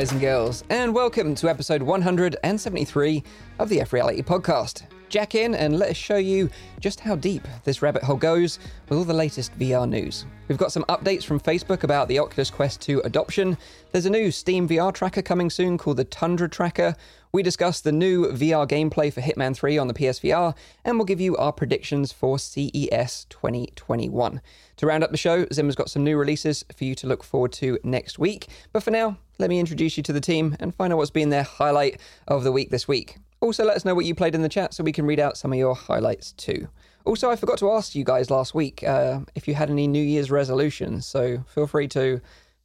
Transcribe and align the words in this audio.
Guys 0.00 0.12
and 0.12 0.20
girls, 0.22 0.64
and 0.70 0.94
welcome 0.94 1.34
to 1.34 1.50
episode 1.50 1.82
173 1.82 3.22
of 3.58 3.68
the 3.68 3.82
F 3.82 3.92
Reality 3.92 4.22
podcast. 4.22 4.84
Jack 5.10 5.34
in 5.34 5.56
and 5.56 5.76
let 5.76 5.90
us 5.90 5.96
show 5.96 6.16
you 6.16 6.48
just 6.78 7.00
how 7.00 7.16
deep 7.16 7.46
this 7.64 7.82
rabbit 7.82 8.04
hole 8.04 8.16
goes 8.16 8.60
with 8.88 8.96
all 8.96 9.04
the 9.04 9.12
latest 9.12 9.56
VR 9.58 9.88
news. 9.88 10.24
We've 10.46 10.56
got 10.56 10.70
some 10.70 10.84
updates 10.84 11.24
from 11.24 11.40
Facebook 11.40 11.82
about 11.82 12.06
the 12.06 12.20
Oculus 12.20 12.48
Quest 12.48 12.80
2 12.80 13.00
adoption. 13.00 13.58
There's 13.90 14.06
a 14.06 14.10
new 14.10 14.30
Steam 14.30 14.68
VR 14.68 14.94
tracker 14.94 15.20
coming 15.20 15.50
soon 15.50 15.78
called 15.78 15.96
the 15.96 16.04
Tundra 16.04 16.48
Tracker. 16.48 16.94
We 17.32 17.42
discuss 17.42 17.80
the 17.80 17.90
new 17.90 18.26
VR 18.28 18.68
gameplay 18.68 19.12
for 19.12 19.20
Hitman 19.20 19.56
3 19.56 19.78
on 19.78 19.88
the 19.88 19.94
PSVR, 19.94 20.54
and 20.84 20.96
we'll 20.96 21.04
give 21.04 21.20
you 21.20 21.36
our 21.36 21.52
predictions 21.52 22.12
for 22.12 22.38
CES 22.38 23.26
2021. 23.30 24.40
To 24.76 24.86
round 24.86 25.02
up 25.02 25.10
the 25.10 25.16
show, 25.16 25.44
Zimmer's 25.52 25.76
got 25.76 25.90
some 25.90 26.04
new 26.04 26.16
releases 26.16 26.64
for 26.76 26.84
you 26.84 26.94
to 26.94 27.08
look 27.08 27.24
forward 27.24 27.50
to 27.54 27.80
next 27.82 28.20
week. 28.20 28.46
But 28.72 28.84
for 28.84 28.92
now, 28.92 29.18
let 29.40 29.50
me 29.50 29.58
introduce 29.58 29.96
you 29.96 30.04
to 30.04 30.12
the 30.12 30.20
team 30.20 30.56
and 30.60 30.72
find 30.72 30.92
out 30.92 30.98
what's 30.98 31.10
been 31.10 31.30
their 31.30 31.42
highlight 31.42 32.00
of 32.28 32.44
the 32.44 32.52
week 32.52 32.70
this 32.70 32.86
week. 32.86 33.16
Also, 33.40 33.64
let 33.64 33.76
us 33.76 33.84
know 33.84 33.94
what 33.94 34.04
you 34.04 34.14
played 34.14 34.34
in 34.34 34.42
the 34.42 34.48
chat 34.48 34.74
so 34.74 34.84
we 34.84 34.92
can 34.92 35.06
read 35.06 35.18
out 35.18 35.36
some 35.36 35.52
of 35.52 35.58
your 35.58 35.74
highlights 35.74 36.32
too. 36.32 36.68
Also, 37.06 37.30
I 37.30 37.36
forgot 37.36 37.58
to 37.58 37.70
ask 37.72 37.94
you 37.94 38.04
guys 38.04 38.30
last 38.30 38.54
week 38.54 38.82
uh, 38.84 39.20
if 39.34 39.48
you 39.48 39.54
had 39.54 39.70
any 39.70 39.86
New 39.86 40.02
Year's 40.02 40.30
resolutions, 40.30 41.06
so 41.06 41.42
feel 41.48 41.66
free 41.66 41.88
to 41.88 42.20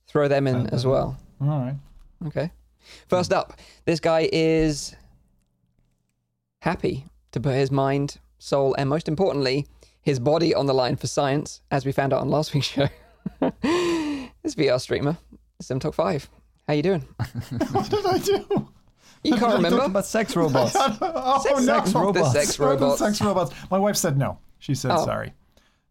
throw 0.07 0.27
them 0.27 0.47
in 0.47 0.67
as 0.67 0.85
well. 0.85 1.17
All 1.41 1.47
right. 1.47 1.75
Okay. 2.27 2.51
First 3.07 3.31
up, 3.31 3.57
this 3.85 3.99
guy 3.99 4.29
is 4.31 4.95
happy 6.61 7.05
to 7.31 7.39
put 7.39 7.55
his 7.55 7.71
mind, 7.71 8.17
soul, 8.37 8.75
and 8.77 8.89
most 8.89 9.07
importantly, 9.07 9.65
his 10.01 10.19
body 10.19 10.53
on 10.53 10.65
the 10.65 10.73
line 10.73 10.97
for 10.97 11.07
science, 11.07 11.61
as 11.71 11.85
we 11.85 11.91
found 11.91 12.13
out 12.13 12.21
on 12.21 12.29
last 12.29 12.53
week's 12.53 12.67
show. 12.67 12.87
this 13.39 14.55
VR 14.55 14.79
streamer, 14.79 15.17
SimTalk 15.63 15.93
5. 15.93 16.29
How 16.67 16.73
you 16.73 16.83
doing? 16.83 17.07
What 17.71 17.89
did 17.89 18.05
I 18.05 18.17
do? 18.17 18.69
You 19.25 19.31
can't 19.31 19.41
Talking 19.41 19.63
remember? 19.63 19.85
about 19.85 20.05
sex 20.05 20.35
robots. 20.35 20.75
Oh 20.77 21.41
Sex- 21.43 21.65
no! 21.65 21.79
sex 21.79 21.91
The 21.91 21.99
robots. 21.99 22.31
sex 22.33 22.59
robots. 22.59 22.99
Sex 22.99 23.21
robots. 23.21 23.51
My 23.71 23.79
wife 23.79 23.95
said 23.97 24.17
no. 24.17 24.37
She 24.59 24.75
said 24.75 24.91
Oh. 24.91 25.05
sorry. 25.05 25.33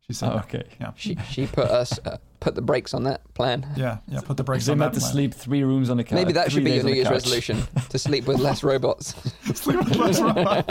She 0.07 0.13
said 0.13 0.31
Oh, 0.31 0.35
no. 0.37 0.41
okay. 0.41 0.65
Yeah. 0.81 0.93
She, 0.97 1.17
she 1.31 1.47
put 1.47 1.69
us 1.71 1.99
uh, 2.05 2.19
put 2.41 2.55
the 2.55 2.61
brakes 2.63 2.93
on 2.93 3.05
that 3.05 3.23
plan. 3.35 3.67
Yeah. 3.75 3.99
Yeah. 4.07 4.21
Put 4.21 4.37
the 4.37 4.45
brakes 4.45 4.65
Zim 4.65 4.75
on 4.75 4.81
had 4.81 4.91
that. 4.91 4.95
to 4.97 5.01
plan. 5.01 5.13
sleep 5.13 5.35
three 5.35 5.65
rooms 5.65 5.89
on 5.91 5.97
the 5.97 6.05
couch. 6.05 6.13
Maybe 6.15 6.33
that 6.35 6.53
should 6.53 6.63
be 6.65 6.71
days 6.73 6.83
your 6.83 6.91
New 6.91 6.97
Year's 6.97 7.09
resolution 7.11 7.63
to 7.89 7.99
sleep 7.99 8.27
with 8.27 8.39
less 8.39 8.63
robots. 8.65 9.15
Sleep 9.55 9.79
with 9.79 9.97
less 9.97 10.21
robots. 10.21 10.67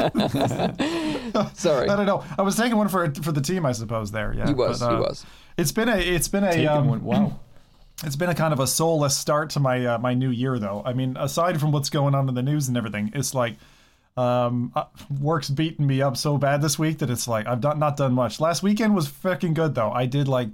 Sorry, 1.59 1.89
I 1.89 1.95
don't 1.95 2.05
know. 2.05 2.23
I 2.37 2.41
was 2.43 2.55
taking 2.55 2.77
one 2.77 2.89
for 2.89 3.11
for 3.15 3.31
the 3.31 3.41
team, 3.41 3.65
I 3.65 3.71
suppose. 3.71 4.11
There. 4.11 4.33
Yeah. 4.33 4.47
he 4.47 4.53
was. 4.53 4.79
But, 4.79 4.89
he 4.91 4.95
uh, 4.97 5.01
was. 5.01 5.25
It's 5.57 5.71
been 5.71 5.89
a. 5.89 5.97
It's 5.97 6.27
been 6.27 6.43
a. 6.43 6.51
Taken 6.51 6.67
Um, 6.67 6.87
one. 6.87 7.03
Wow. 7.03 7.39
It's 8.03 8.15
been 8.15 8.29
a 8.29 8.35
kind 8.35 8.53
of 8.53 8.59
a 8.59 8.67
soulless 8.67 9.17
start 9.17 9.51
to 9.51 9.59
my 9.59 9.85
uh, 9.85 9.97
my 9.97 10.13
new 10.13 10.29
year, 10.29 10.59
though. 10.59 10.81
I 10.85 10.93
mean, 10.93 11.15
aside 11.17 11.59
from 11.59 11.71
what's 11.71 11.89
going 11.89 12.15
on 12.15 12.27
in 12.27 12.35
the 12.35 12.41
news 12.41 12.67
and 12.67 12.75
everything, 12.75 13.11
it's 13.15 13.33
like 13.33 13.55
um, 14.17 14.71
uh, 14.75 14.85
work's 15.21 15.49
beating 15.49 15.87
me 15.87 16.01
up 16.01 16.17
so 16.17 16.37
bad 16.37 16.61
this 16.61 16.77
week 16.77 16.99
that 16.99 17.09
it's 17.09 17.27
like 17.27 17.47
I've 17.47 17.61
done, 17.61 17.79
not 17.79 17.97
done 17.97 18.13
much. 18.13 18.39
Last 18.39 18.61
weekend 18.63 18.95
was 18.95 19.07
freaking 19.07 19.53
good, 19.53 19.75
though. 19.75 19.91
I 19.91 20.05
did 20.05 20.27
like 20.27 20.49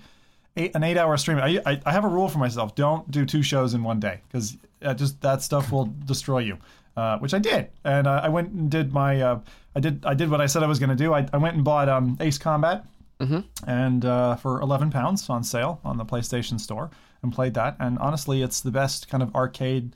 eight, 0.58 0.76
an 0.76 0.84
eight 0.84 0.98
hour 0.98 1.18
stream. 1.18 1.40
I, 1.40 1.60
I 1.66 1.82
I 1.86 1.92
have 1.92 2.06
a 2.06 2.10
rule 2.10 2.30
for 2.30 2.40
myself: 2.40 2.76
don't 2.76 3.10
do 3.10 3.26
two 3.26 3.42
shows 3.42 3.74
in 3.74 3.84
one 3.84 4.00
day 4.00 4.22
because 4.28 4.58
just 4.96 5.22
that 5.22 5.42
stuff 5.42 5.72
will 5.72 5.94
destroy 6.06 6.40
you. 6.40 6.58
Uh, 6.98 7.18
which 7.20 7.34
I 7.34 7.40
did, 7.40 7.70
and 7.86 8.08
uh, 8.08 8.20
I 8.24 8.28
went 8.28 8.52
and 8.52 8.70
did 8.70 8.92
my 8.92 9.22
uh, 9.22 9.40
I 9.76 9.80
did 9.80 10.06
I 10.06 10.14
did 10.14 10.30
what 10.30 10.42
I 10.42 10.48
said 10.48 10.64
I 10.64 10.68
was 10.68 10.80
going 10.80 10.90
to 10.90 10.96
do. 10.98 11.14
I, 11.14 11.26
I 11.32 11.38
went 11.38 11.56
and 11.56 11.64
bought 11.64 11.88
um, 11.88 12.18
Ace 12.20 12.38
Combat 12.38 12.86
and 13.68 14.04
uh, 14.06 14.36
for 14.36 14.62
11 14.62 14.92
pounds 14.92 15.30
on 15.30 15.44
sale 15.44 15.80
on 15.86 15.98
the 15.98 16.06
PlayStation 16.06 16.60
Store 16.60 16.90
and 17.22 17.34
played 17.34 17.54
that. 17.56 17.76
And 17.80 17.98
honestly, 18.00 18.42
it's 18.42 18.62
the 18.62 18.72
best 18.72 19.10
kind 19.10 19.24
of 19.24 19.34
arcade. 19.36 19.94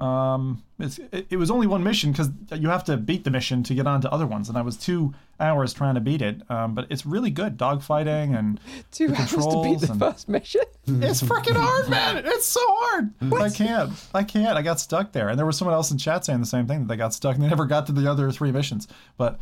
Um, 0.00 0.62
it's, 0.78 0.98
it, 1.10 1.26
it 1.30 1.36
was 1.38 1.50
only 1.50 1.66
one 1.66 1.82
mission 1.82 2.12
because 2.12 2.30
you 2.54 2.68
have 2.68 2.84
to 2.84 2.96
beat 2.96 3.24
the 3.24 3.30
mission 3.30 3.64
to 3.64 3.74
get 3.74 3.88
on 3.88 4.00
to 4.02 4.12
other 4.12 4.26
ones, 4.28 4.48
and 4.48 4.56
I 4.56 4.62
was 4.62 4.76
two 4.76 5.12
hours 5.40 5.72
trying 5.72 5.96
to 5.96 6.00
beat 6.00 6.22
it. 6.22 6.48
Um, 6.48 6.74
but 6.74 6.86
it's 6.88 7.04
really 7.04 7.30
good 7.30 7.56
dogfighting 7.58 8.38
and 8.38 8.60
Two 8.92 9.08
the 9.08 9.16
hours 9.16 9.30
to 9.30 9.36
beat 9.36 9.42
controls 9.42 9.80
the 9.82 9.90
and- 9.92 10.00
first 10.00 10.28
mission. 10.28 10.62
it's 10.86 11.20
freaking 11.20 11.56
hard, 11.56 11.88
man. 11.88 12.22
It's 12.24 12.46
so 12.46 12.60
hard. 12.64 13.12
I 13.32 13.50
can't. 13.50 13.92
I 14.14 14.22
can't. 14.22 14.56
I 14.56 14.62
got 14.62 14.78
stuck 14.78 15.12
there. 15.12 15.28
And 15.30 15.38
there 15.38 15.46
was 15.46 15.58
someone 15.58 15.74
else 15.74 15.90
in 15.90 15.98
chat 15.98 16.24
saying 16.24 16.40
the 16.40 16.46
same 16.46 16.66
thing 16.68 16.80
that 16.80 16.88
they 16.88 16.96
got 16.96 17.12
stuck 17.12 17.34
and 17.34 17.42
they 17.42 17.48
never 17.48 17.66
got 17.66 17.86
to 17.86 17.92
the 17.92 18.08
other 18.08 18.30
three 18.30 18.52
missions. 18.52 18.86
But 19.16 19.40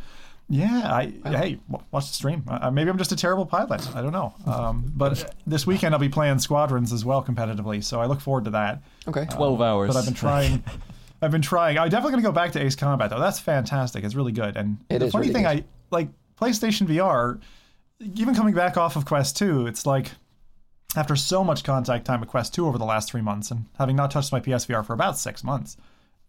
yeah, 0.49 0.93
I 0.93 1.13
hey, 1.25 1.59
watch 1.91 2.07
the 2.07 2.13
stream. 2.13 2.43
Uh, 2.47 2.71
maybe 2.71 2.89
I'm 2.89 2.97
just 2.97 3.11
a 3.11 3.15
terrible 3.15 3.45
pilot. 3.45 3.95
I 3.95 4.01
don't 4.01 4.13
know. 4.13 4.33
Um, 4.45 4.91
but 4.95 5.35
this 5.45 5.67
weekend 5.67 5.93
I'll 5.93 5.99
be 5.99 6.09
playing 6.09 6.39
Squadrons 6.39 6.93
as 6.93 7.03
well 7.03 7.23
competitively, 7.23 7.83
so 7.83 7.99
I 7.99 8.05
look 8.05 8.21
forward 8.21 8.45
to 8.45 8.51
that. 8.51 8.81
Okay. 9.07 9.25
Twelve 9.29 9.61
hours. 9.61 9.89
But 9.93 9.97
I've 9.99 10.05
been 10.05 10.13
trying. 10.13 10.63
I've 11.21 11.31
been 11.31 11.41
trying. 11.41 11.77
I'm 11.77 11.89
definitely 11.89 12.11
going 12.11 12.23
to 12.23 12.29
go 12.29 12.33
back 12.33 12.51
to 12.51 12.61
Ace 12.63 12.75
Combat 12.75 13.09
though. 13.09 13.19
That's 13.19 13.39
fantastic. 13.39 14.03
It's 14.03 14.15
really 14.15 14.31
good. 14.31 14.55
And 14.55 14.77
It 14.89 14.99
the 14.99 15.07
is 15.07 15.11
funny 15.11 15.23
really 15.29 15.33
thing, 15.33 15.43
good. 15.43 15.63
I 15.63 15.95
like 15.95 16.09
PlayStation 16.39 16.87
VR. 16.87 17.41
Even 18.15 18.35
coming 18.35 18.53
back 18.53 18.77
off 18.77 18.95
of 18.95 19.05
Quest 19.05 19.35
2, 19.37 19.65
it's 19.65 19.87
like 19.87 20.11
after 20.95 21.15
so 21.15 21.43
much 21.43 21.63
contact 21.63 22.05
time 22.05 22.19
with 22.19 22.29
Quest 22.29 22.53
2 22.53 22.67
over 22.67 22.77
the 22.77 22.85
last 22.85 23.09
three 23.09 23.21
months, 23.21 23.49
and 23.49 23.65
having 23.79 23.95
not 23.95 24.11
touched 24.11 24.31
my 24.31 24.39
PSVR 24.39 24.85
for 24.85 24.93
about 24.93 25.17
six 25.17 25.43
months, 25.43 25.75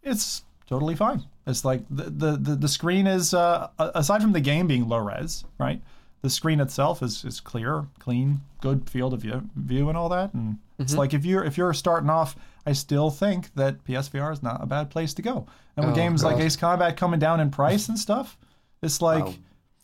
it's 0.03 0.43
totally 0.67 0.95
fine. 0.95 1.25
It's 1.48 1.64
like 1.64 1.81
the 1.91 2.04
the 2.04 2.31
the, 2.36 2.54
the 2.56 2.69
screen 2.69 3.06
is 3.09 3.34
uh, 3.34 3.69
aside 3.78 4.22
from 4.22 4.32
the 4.32 4.41
game 4.41 4.66
being 4.69 4.88
low 4.88 4.98
res, 4.98 5.44
right? 5.59 5.81
The 6.20 6.31
screen 6.31 6.60
itself 6.60 7.00
is, 7.03 7.25
is 7.25 7.38
clear, 7.41 7.86
clean, 8.00 8.41
good 8.60 8.91
field 8.91 9.14
of 9.14 9.20
view, 9.22 9.48
view 9.56 9.88
and 9.88 9.97
all 9.97 10.09
that. 10.10 10.34
And 10.34 10.59
it's 10.78 10.92
Mm-hmm. 10.92 10.98
like 10.98 11.14
if 11.14 11.25
you're 11.25 11.44
if 11.44 11.56
you're 11.56 11.72
starting 11.72 12.10
off, 12.10 12.36
I 12.66 12.72
still 12.72 13.10
think 13.10 13.54
that 13.54 13.82
PSVR 13.84 14.32
is 14.32 14.42
not 14.42 14.62
a 14.62 14.66
bad 14.66 14.91
place 14.91 15.14
to 15.14 15.22
go. 15.22 15.47
And 15.76 15.86
with 15.86 15.94
Oh, 15.94 15.97
games 15.97 16.22
like 16.22 16.38
Ace 16.38 16.54
Combat 16.56 16.97
coming 16.97 17.19
down 17.20 17.41
in 17.41 17.50
price 17.50 17.88
and 17.88 17.98
stuff, 17.98 18.36
it's 18.82 19.00
like 19.00 19.25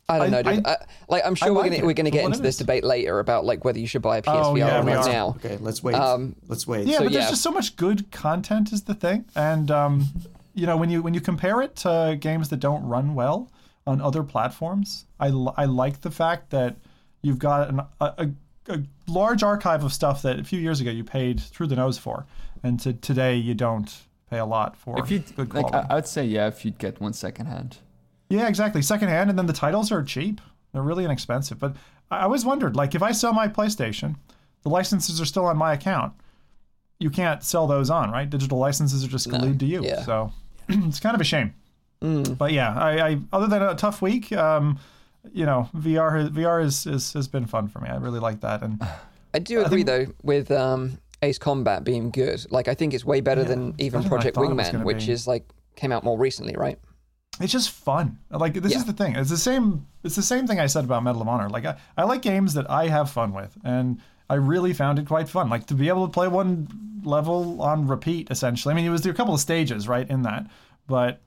I 0.08 0.18
don't 0.18 0.26
I- 0.26 0.30
know, 0.30 0.42
dude. 0.42 0.66
I- 0.66 0.72
I, 0.72 0.76
like, 1.08 1.22
I'm 1.24 1.34
sure 1.34 1.48
I 1.48 1.50
we're 1.52 1.60
like 1.62 1.70
gonna 1.70 1.82
it 1.82 1.86
we're 1.86 1.94
gonna 1.94 2.10
get 2.10 2.24
what 2.24 2.32
into 2.32 2.42
this 2.42 2.56
is. 2.56 2.58
debate 2.58 2.84
later 2.84 3.20
about 3.20 3.44
like 3.46 3.64
whether 3.64 3.78
you 3.78 3.86
should 3.86 4.02
buy 4.02 4.18
a 4.18 4.22
PSVR 4.22 4.44
Oh, 4.44 4.54
yeah, 4.56 4.82
we 4.84 4.92
right 4.92 5.06
now. 5.06 5.28
Okay, 5.36 5.56
let's 5.60 5.82
wait. 5.82 5.94
Um, 5.94 6.34
let's 6.48 6.66
wait. 6.66 6.86
Yeah, 6.88 6.98
So, 6.98 7.04
but 7.04 7.12
yeah. 7.12 7.18
there's 7.20 7.30
just 7.30 7.42
so 7.42 7.52
much 7.52 7.76
good 7.76 8.10
content 8.10 8.72
is 8.72 8.82
the 8.82 8.94
thing, 8.94 9.24
and 9.36 9.70
um, 9.70 10.08
you 10.54 10.66
know 10.66 10.76
when 10.76 10.90
you 10.90 11.02
when 11.02 11.14
you 11.14 11.20
compare 11.20 11.60
it 11.60 11.76
to 11.76 12.16
games 12.20 12.48
that 12.48 12.58
don't 12.58 12.84
run 12.84 13.14
well 13.14 13.50
on 13.86 14.00
other 14.00 14.22
platforms, 14.22 15.06
I, 15.20 15.28
I 15.56 15.66
like 15.66 16.00
the 16.00 16.10
fact 16.10 16.50
that 16.50 16.76
you've 17.22 17.38
got 17.38 17.68
an, 17.68 17.80
a, 18.00 18.04
a, 18.18 18.30
a 18.68 18.82
large 19.06 19.42
archive 19.42 19.84
of 19.84 19.92
stuff 19.92 20.22
that 20.22 20.38
a 20.38 20.44
few 20.44 20.58
years 20.60 20.80
ago 20.80 20.90
you 20.90 21.04
paid 21.04 21.40
through 21.40 21.66
the 21.66 21.76
nose 21.76 21.98
for, 21.98 22.26
and 22.62 22.80
to 22.80 22.92
today 22.94 23.36
you 23.36 23.54
don't 23.54 23.94
pay 24.30 24.38
a 24.38 24.46
lot 24.46 24.76
for 24.76 24.98
if 24.98 25.10
you 25.10 25.18
good 25.18 25.52
like, 25.52 25.66
quality. 25.66 25.88
I, 25.90 25.92
I 25.92 25.94
would 25.96 26.06
say 26.06 26.24
yeah, 26.24 26.46
if 26.46 26.64
you'd 26.64 26.78
get 26.78 27.00
one 27.00 27.12
secondhand. 27.12 27.78
Yeah, 28.30 28.48
exactly. 28.48 28.82
Secondhand, 28.82 29.30
and 29.30 29.38
then 29.38 29.46
the 29.46 29.52
titles 29.52 29.92
are 29.92 30.02
cheap. 30.02 30.40
They're 30.72 30.82
really 30.82 31.04
inexpensive. 31.04 31.58
But 31.58 31.76
I 32.10 32.22
always 32.22 32.44
wondered, 32.44 32.74
like, 32.74 32.94
if 32.94 33.02
I 33.02 33.12
sell 33.12 33.32
my 33.32 33.48
PlayStation, 33.48 34.16
the 34.62 34.70
licenses 34.70 35.20
are 35.20 35.24
still 35.24 35.44
on 35.44 35.56
my 35.56 35.72
account. 35.72 36.14
You 36.98 37.10
can't 37.10 37.42
sell 37.42 37.66
those 37.66 37.90
on, 37.90 38.10
right? 38.10 38.28
Digital 38.28 38.58
licenses 38.58 39.04
are 39.04 39.08
just 39.08 39.28
glued 39.28 39.60
to 39.60 39.66
you. 39.66 39.84
yeah. 39.84 40.02
So 40.02 40.32
it's 40.68 41.00
kind 41.00 41.14
of 41.14 41.20
a 41.20 41.24
shame. 41.24 41.54
But 42.00 42.52
yeah, 42.52 42.74
I, 42.78 43.08
I 43.12 43.18
other 43.32 43.46
than 43.46 43.62
a 43.62 43.74
tough 43.74 44.02
week, 44.02 44.30
um, 44.32 44.78
you 45.32 45.46
know, 45.46 45.70
VR 45.74 46.28
VR 46.28 46.62
is, 46.62 46.86
is 46.86 47.14
has 47.14 47.28
been 47.28 47.46
fun 47.46 47.66
for 47.68 47.80
me. 47.80 47.88
I 47.88 47.96
really 47.96 48.20
like 48.20 48.40
that, 48.40 48.62
and 48.62 48.78
I 49.34 49.38
do 49.38 49.64
agree 49.64 49.84
though 49.84 50.06
with 50.22 50.50
um, 50.50 50.98
Ace 51.22 51.38
Combat 51.38 51.82
being 51.82 52.10
good. 52.10 52.44
Like, 52.50 52.68
I 52.68 52.74
think 52.74 52.92
it's 52.92 53.06
way 53.06 53.22
better 53.22 53.42
than 53.42 53.74
even 53.78 54.00
better 54.00 54.02
than 54.02 54.06
I 54.06 54.08
Project 54.08 54.34
thought 54.34 54.50
it 54.50 54.54
was 54.54 54.68
Wingman, 54.68 54.84
which 54.84 55.06
be. 55.06 55.12
is 55.12 55.26
like 55.26 55.48
came 55.76 55.92
out 55.92 56.04
more 56.04 56.18
recently, 56.18 56.54
right? 56.56 56.78
it's 57.40 57.52
just 57.52 57.70
fun. 57.70 58.18
Like 58.30 58.52
this 58.54 58.72
Yeah. 58.72 58.78
is 58.78 58.84
the 58.84 58.92
thing. 58.92 59.16
It's 59.16 59.30
the 59.30 59.36
same. 59.38 59.86
It's 60.04 60.14
the 60.14 60.22
same 60.22 60.46
thing 60.46 60.60
I 60.60 60.66
said 60.66 60.84
about 60.84 61.02
Medal 61.02 61.22
of 61.22 61.28
Honor. 61.28 61.48
Like 61.48 61.64
I, 61.64 61.76
I 61.96 62.04
like 62.04 62.20
games 62.22 62.52
that 62.54 62.70
I 62.70 62.88
have 62.88 63.10
fun 63.10 63.32
with, 63.32 63.56
and 63.64 63.98
I 64.28 64.34
really 64.34 64.72
found 64.72 64.98
it 64.98 65.06
quite 65.06 65.28
fun. 65.28 65.48
Like 65.48 65.66
to 65.66 65.74
be 65.74 65.88
able 65.88 66.06
to 66.06 66.12
play 66.12 66.28
one 66.28 66.68
level 67.04 67.60
on 67.60 67.86
repeat, 67.86 68.28
essentially. 68.30 68.72
I 68.72 68.74
mean, 68.74 68.86
it 68.86 68.90
was 68.90 69.04
a 69.04 69.12
couple 69.12 69.34
of 69.34 69.40
stages 69.40 69.86
right 69.86 70.08
in 70.08 70.22
that, 70.22 70.46
but 70.86 71.20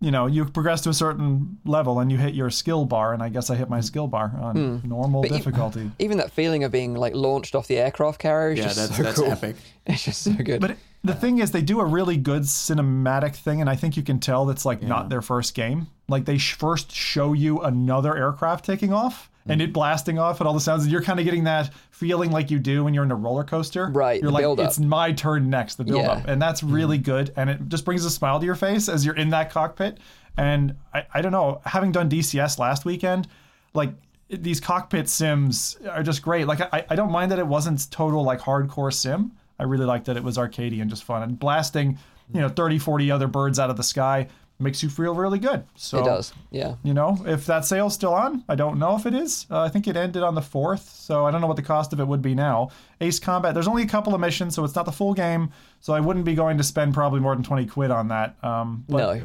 you 0.00 0.12
know, 0.12 0.26
you 0.26 0.44
progress 0.44 0.80
to 0.82 0.90
a 0.90 0.94
certain 0.94 1.58
level 1.64 1.98
and 1.98 2.12
you 2.12 2.18
hit 2.18 2.34
your 2.34 2.50
skill 2.50 2.84
bar, 2.84 3.12
and 3.12 3.22
I 3.22 3.28
guess 3.28 3.50
I 3.50 3.56
hit 3.56 3.68
my 3.68 3.80
skill 3.80 4.06
bar 4.06 4.32
on 4.40 4.78
hmm. 4.78 4.88
normal 4.88 5.22
But 5.22 5.30
you- 5.32 5.36
difficulty. 5.36 5.90
Even 5.98 6.18
that 6.18 6.30
feeling 6.30 6.64
of 6.64 6.70
being 6.70 6.94
like 6.94 7.14
launched 7.14 7.54
off 7.54 7.66
the 7.66 7.78
aircraft 7.78 8.20
carrier 8.20 8.52
is 8.52 8.58
yeah, 8.58 8.64
just 8.64 8.76
that's 8.76 8.96
so 8.96 9.02
that's 9.02 9.20
cool. 9.20 9.30
epic. 9.30 9.56
It's 9.86 10.04
just 10.04 10.22
so 10.22 10.32
good. 10.34 10.60
But 10.60 10.76
the 11.02 11.14
thing 11.14 11.38
is, 11.38 11.50
they 11.50 11.62
do 11.62 11.80
a 11.80 11.84
really 11.84 12.18
good 12.18 12.42
cinematic 12.42 13.34
thing, 13.34 13.62
and 13.62 13.70
I 13.70 13.74
think 13.74 13.96
you 13.96 14.02
can 14.02 14.20
tell 14.20 14.44
that's 14.44 14.66
like 14.66 14.82
not 14.82 15.08
their 15.08 15.22
first 15.22 15.54
game. 15.54 15.86
Like 16.08 16.26
they 16.26 16.36
sh- 16.36 16.54
first 16.54 16.92
show 16.92 17.32
you 17.32 17.60
another 17.60 18.16
aircraft 18.16 18.66
taking 18.66 18.92
off 18.92 19.30
Mm-hmm. 19.48 19.52
and 19.52 19.62
it 19.62 19.72
blasting 19.72 20.18
off 20.18 20.40
and 20.40 20.46
all 20.46 20.52
the 20.52 20.60
sounds, 20.60 20.82
and 20.82 20.92
you're 20.92 21.02
kind 21.02 21.18
of 21.18 21.24
getting 21.24 21.44
that 21.44 21.72
feeling 21.90 22.30
like 22.30 22.50
you 22.50 22.58
do 22.58 22.84
when 22.84 22.92
you're 22.92 23.04
in 23.04 23.10
a 23.10 23.16
roller 23.16 23.44
coaster. 23.44 23.88
Right, 23.88 24.20
You're 24.20 24.30
the 24.30 24.48
like, 24.48 24.58
it's 24.58 24.78
my 24.78 25.12
turn 25.12 25.48
next, 25.48 25.76
the 25.76 25.84
build 25.84 26.04
up, 26.04 26.28
and 26.28 26.40
that's 26.40 26.62
really 26.62 26.98
mm-hmm. 26.98 27.04
good, 27.04 27.32
and 27.36 27.48
it 27.48 27.68
just 27.68 27.84
brings 27.84 28.04
a 28.04 28.10
smile 28.10 28.38
to 28.40 28.46
your 28.46 28.54
face 28.54 28.88
as 28.88 29.04
you're 29.06 29.16
in 29.16 29.30
that 29.30 29.50
cockpit. 29.50 29.98
And 30.36 30.76
I, 30.94 31.04
I 31.14 31.22
don't 31.22 31.32
know, 31.32 31.60
having 31.64 31.92
done 31.92 32.08
DCS 32.08 32.58
last 32.58 32.84
weekend, 32.84 33.26
like 33.74 33.90
these 34.28 34.60
cockpit 34.60 35.08
sims 35.08 35.78
are 35.90 36.02
just 36.02 36.22
great. 36.22 36.46
Like 36.46 36.60
I, 36.60 36.84
I 36.90 36.94
don't 36.94 37.10
mind 37.10 37.32
that 37.32 37.38
it 37.38 37.46
wasn't 37.46 37.90
total 37.90 38.22
like 38.22 38.40
hardcore 38.40 38.92
sim. 38.92 39.32
I 39.58 39.64
really 39.64 39.86
liked 39.86 40.06
that 40.06 40.16
it 40.16 40.22
was 40.22 40.36
arcadey 40.36 40.80
and 40.80 40.88
just 40.88 41.02
fun 41.02 41.22
and 41.22 41.38
blasting, 41.38 41.98
you 42.32 42.40
know, 42.40 42.48
30, 42.48 42.78
40 42.78 43.10
other 43.10 43.26
birds 43.26 43.58
out 43.58 43.70
of 43.70 43.76
the 43.76 43.82
sky 43.82 44.28
makes 44.60 44.82
you 44.82 44.88
feel 44.88 45.14
really 45.14 45.38
good. 45.38 45.64
So 45.76 46.00
It 46.00 46.04
does. 46.04 46.32
Yeah. 46.50 46.74
you 46.82 46.92
know, 46.92 47.16
if 47.26 47.46
that 47.46 47.64
sale's 47.64 47.94
still 47.94 48.12
on, 48.12 48.42
I 48.48 48.54
don't 48.56 48.78
know 48.78 48.96
if 48.96 49.06
it 49.06 49.14
is. 49.14 49.46
Uh, 49.50 49.60
I 49.60 49.68
think 49.68 49.86
it 49.86 49.96
ended 49.96 50.22
on 50.22 50.34
the 50.34 50.40
4th, 50.40 50.80
so 50.88 51.26
I 51.26 51.30
don't 51.30 51.40
know 51.40 51.46
what 51.46 51.56
the 51.56 51.62
cost 51.62 51.92
of 51.92 52.00
it 52.00 52.08
would 52.08 52.22
be 52.22 52.34
now. 52.34 52.70
Ace 53.00 53.20
Combat, 53.20 53.54
there's 53.54 53.68
only 53.68 53.84
a 53.84 53.86
couple 53.86 54.14
of 54.14 54.20
missions, 54.20 54.54
so 54.56 54.64
it's 54.64 54.74
not 54.74 54.84
the 54.84 54.92
full 54.92 55.14
game, 55.14 55.50
so 55.80 55.92
I 55.92 56.00
wouldn't 56.00 56.24
be 56.24 56.34
going 56.34 56.58
to 56.58 56.64
spend 56.64 56.92
probably 56.94 57.20
more 57.20 57.34
than 57.36 57.44
20 57.44 57.66
quid 57.66 57.90
on 57.92 58.08
that. 58.08 58.36
Um, 58.42 58.84
No. 58.88 59.22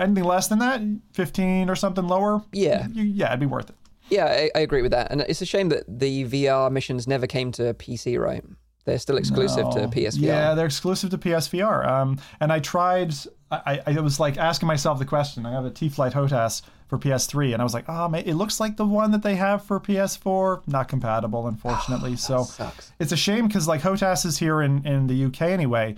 anything 0.00 0.24
less 0.24 0.48
than 0.48 0.58
that, 0.58 0.80
15 1.12 1.70
or 1.70 1.76
something 1.76 2.08
lower, 2.08 2.42
Yeah. 2.52 2.88
you, 2.88 3.04
yeah, 3.04 3.28
it'd 3.28 3.40
be 3.40 3.46
worth 3.46 3.70
it. 3.70 3.76
Yeah, 4.08 4.26
I, 4.26 4.50
I 4.56 4.60
agree 4.60 4.82
with 4.82 4.90
that. 4.90 5.10
And 5.12 5.20
it's 5.22 5.40
a 5.40 5.46
shame 5.46 5.68
that 5.68 5.84
the 5.88 6.24
VR 6.24 6.70
missions 6.72 7.06
never 7.06 7.26
came 7.28 7.52
to 7.52 7.72
PC, 7.74 8.18
right? 8.20 8.44
They're 8.84 8.98
still 8.98 9.16
exclusive 9.16 9.70
to 9.70 9.88
PSVR. 9.88 10.20
Yeah, 10.20 10.54
they're 10.54 10.66
exclusive 10.66 11.10
to 11.10 11.18
PSVR. 11.18 11.86
Um, 11.86 12.18
and 12.40 12.52
I 12.52 12.58
tried. 12.58 13.14
I, 13.50 13.80
I 13.86 14.00
was 14.00 14.18
like 14.18 14.38
asking 14.38 14.66
myself 14.66 14.98
the 14.98 15.04
question. 15.04 15.44
I 15.44 15.52
have 15.52 15.66
a 15.66 15.70
T-Flight 15.70 16.14
HOTAS 16.14 16.62
for 16.88 16.98
PS3, 16.98 17.52
and 17.52 17.60
I 17.60 17.64
was 17.64 17.74
like, 17.74 17.84
oh, 17.86 18.12
it 18.14 18.34
looks 18.34 18.60
like 18.60 18.76
the 18.76 18.86
one 18.86 19.10
that 19.12 19.22
they 19.22 19.36
have 19.36 19.64
for 19.64 19.78
PS4. 19.78 20.66
Not 20.66 20.88
compatible, 20.88 21.46
unfortunately. 21.46 22.16
so 22.16 22.44
sucks. 22.44 22.92
it's 22.98 23.12
a 23.12 23.16
shame 23.16 23.46
because 23.46 23.68
like 23.68 23.82
HOTAS 23.82 24.24
is 24.24 24.38
here 24.38 24.62
in 24.62 24.86
in 24.86 25.06
the 25.06 25.24
UK 25.26 25.42
anyway. 25.42 25.94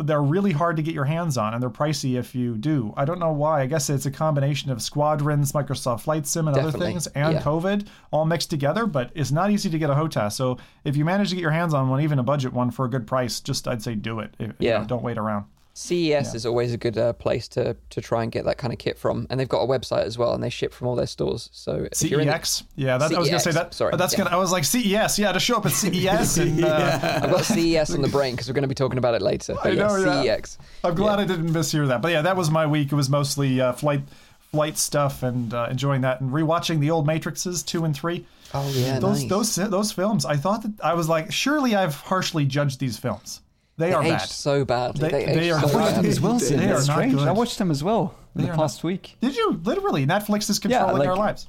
They're 0.00 0.22
really 0.22 0.52
hard 0.52 0.76
to 0.76 0.82
get 0.82 0.94
your 0.94 1.04
hands 1.06 1.36
on, 1.38 1.52
and 1.54 1.62
they're 1.62 1.70
pricey 1.70 2.18
if 2.18 2.34
you 2.34 2.56
do. 2.56 2.92
I 2.96 3.04
don't 3.04 3.18
know 3.18 3.32
why. 3.32 3.62
I 3.62 3.66
guess 3.66 3.88
it's 3.90 4.06
a 4.06 4.10
combination 4.10 4.70
of 4.70 4.80
Squadrons, 4.82 5.52
Microsoft 5.52 6.02
Flight 6.02 6.26
Sim, 6.26 6.48
and 6.48 6.56
other 6.56 6.70
things, 6.70 7.06
and 7.08 7.34
Yeah. 7.34 7.42
COVID 7.42 7.86
all 8.10 8.24
mixed 8.26 8.50
together. 8.50 8.86
But 8.86 9.10
it's 9.14 9.32
not 9.32 9.50
easy 9.50 9.70
to 9.70 9.78
get 9.78 9.90
a 9.90 9.94
HOTAS. 9.94 10.32
So 10.34 10.58
if 10.84 10.96
you 10.96 11.04
manage 11.04 11.30
to 11.30 11.34
get 11.34 11.42
your 11.42 11.50
hands 11.50 11.74
on 11.74 11.88
one, 11.88 12.00
even 12.02 12.18
a 12.18 12.22
budget 12.22 12.52
one 12.52 12.70
for 12.70 12.84
a 12.84 12.90
good 12.90 13.06
price, 13.06 13.40
just 13.40 13.66
I'd 13.66 13.82
say 13.82 13.94
do 13.94 14.20
it. 14.20 14.34
If- 14.38 14.48
you 14.58 14.68
Yeah. 14.68 14.78
know, 14.78 14.84
don't 14.84 15.02
wait 15.02 15.18
around. 15.18 15.44
CES 15.80 16.34
is 16.34 16.44
always 16.44 16.74
a 16.74 16.76
good 16.76 16.98
uh, 16.98 17.14
place 17.14 17.48
to 17.48 17.74
to 17.88 18.00
try 18.02 18.22
and 18.22 18.30
get 18.30 18.44
that 18.44 18.58
kind 18.58 18.70
of 18.70 18.78
kit 18.78 18.98
from, 18.98 19.26
and 19.30 19.40
they've 19.40 19.48
got 19.48 19.62
a 19.62 19.66
website 19.66 20.04
as 20.04 20.18
well, 20.18 20.34
and 20.34 20.42
they 20.42 20.50
ship 20.50 20.74
from 20.74 20.88
all 20.88 20.94
their 20.94 21.06
stores. 21.06 21.48
So 21.52 21.88
if 21.90 22.02
you're 22.02 22.20
in, 22.20 22.28
CEX, 22.28 22.64
yeah, 22.76 22.98
that, 22.98 23.10
I 23.12 23.18
was 23.18 23.28
gonna 23.28 23.40
say 23.40 23.52
that. 23.52 23.72
sorry, 23.72 23.96
that's 23.96 24.12
yeah. 24.12 24.24
gonna. 24.24 24.30
I 24.30 24.36
was 24.36 24.52
like 24.52 24.64
CES, 24.64 25.18
yeah, 25.18 25.32
to 25.32 25.40
show 25.40 25.56
up 25.56 25.64
at 25.64 25.72
CES, 25.82 26.36
and 26.36 26.64
uh, 26.64 27.20
I've 27.22 27.30
got 27.30 27.44
CES 27.44 27.94
on 27.94 28.02
the 28.02 28.08
brain 28.08 28.34
because 28.34 28.46
we're 28.46 28.54
going 28.54 28.62
to 28.62 28.68
be 28.68 28.74
talking 28.74 28.98
about 28.98 29.14
it 29.14 29.22
later. 29.22 29.54
But 29.54 29.72
I 29.72 29.74
know, 29.74 29.96
yeah, 29.96 30.36
CEX. 30.36 30.58
I'm 30.84 30.94
glad 30.94 31.18
I 31.18 31.24
didn't 31.24 31.50
miss 31.50 31.72
mishear 31.72 31.88
that. 31.88 32.02
But 32.02 32.12
yeah, 32.12 32.22
that 32.22 32.36
was 32.36 32.50
my 32.50 32.66
week. 32.66 32.92
It 32.92 32.96
was 32.96 33.08
mostly 33.08 33.58
uh, 33.58 33.72
flight, 33.72 34.02
flight 34.50 34.76
stuff, 34.76 35.22
and 35.22 35.54
uh, 35.54 35.68
enjoying 35.70 36.02
that, 36.02 36.20
and 36.20 36.30
rewatching 36.30 36.80
the 36.80 36.90
old 36.90 37.06
Matrixes 37.06 37.64
two 37.64 37.86
and 37.86 37.96
three. 37.96 38.26
Oh 38.52 38.70
yeah, 38.74 38.98
those 38.98 39.22
nice. 39.22 39.56
those 39.56 39.70
those 39.70 39.92
films. 39.92 40.26
I 40.26 40.36
thought 40.36 40.62
that 40.62 40.72
I 40.84 40.92
was 40.92 41.08
like, 41.08 41.32
surely 41.32 41.74
I've 41.74 41.94
harshly 41.94 42.44
judged 42.44 42.80
these 42.80 42.98
films. 42.98 43.40
They, 43.80 43.92
are 43.92 44.02
aged 44.02 44.12
bad. 44.12 44.28
so 44.28 44.64
badly. 44.64 45.08
They- 45.10 45.24
They, 45.26 45.34
they 45.34 45.40
aged 45.46 45.52
are 45.54 45.60
so 45.60 45.66
bad. 45.66 45.74
watched 45.74 45.86
them 45.86 45.94
badly. 45.96 46.08
as 46.10 46.20
well. 46.20 46.32
They 46.38 46.46
Sid. 46.46 46.58
are 46.60 46.66
That's 46.66 46.86
not 46.88 46.94
strange. 46.94 47.14
good. 47.14 47.28
I 47.28 47.32
watched 47.32 47.58
them 47.58 47.70
as 47.70 47.82
well 47.84 48.14
in 48.36 48.42
the 48.42 48.50
are 48.50 48.56
past 48.56 48.84
week. 48.84 49.16
Did 49.20 49.34
you 49.36 49.60
literally? 49.64 50.06
Netflix 50.06 50.48
is 50.50 50.58
controlling 50.58 50.98
like- 50.98 51.08
our 51.08 51.16
lives. 51.16 51.48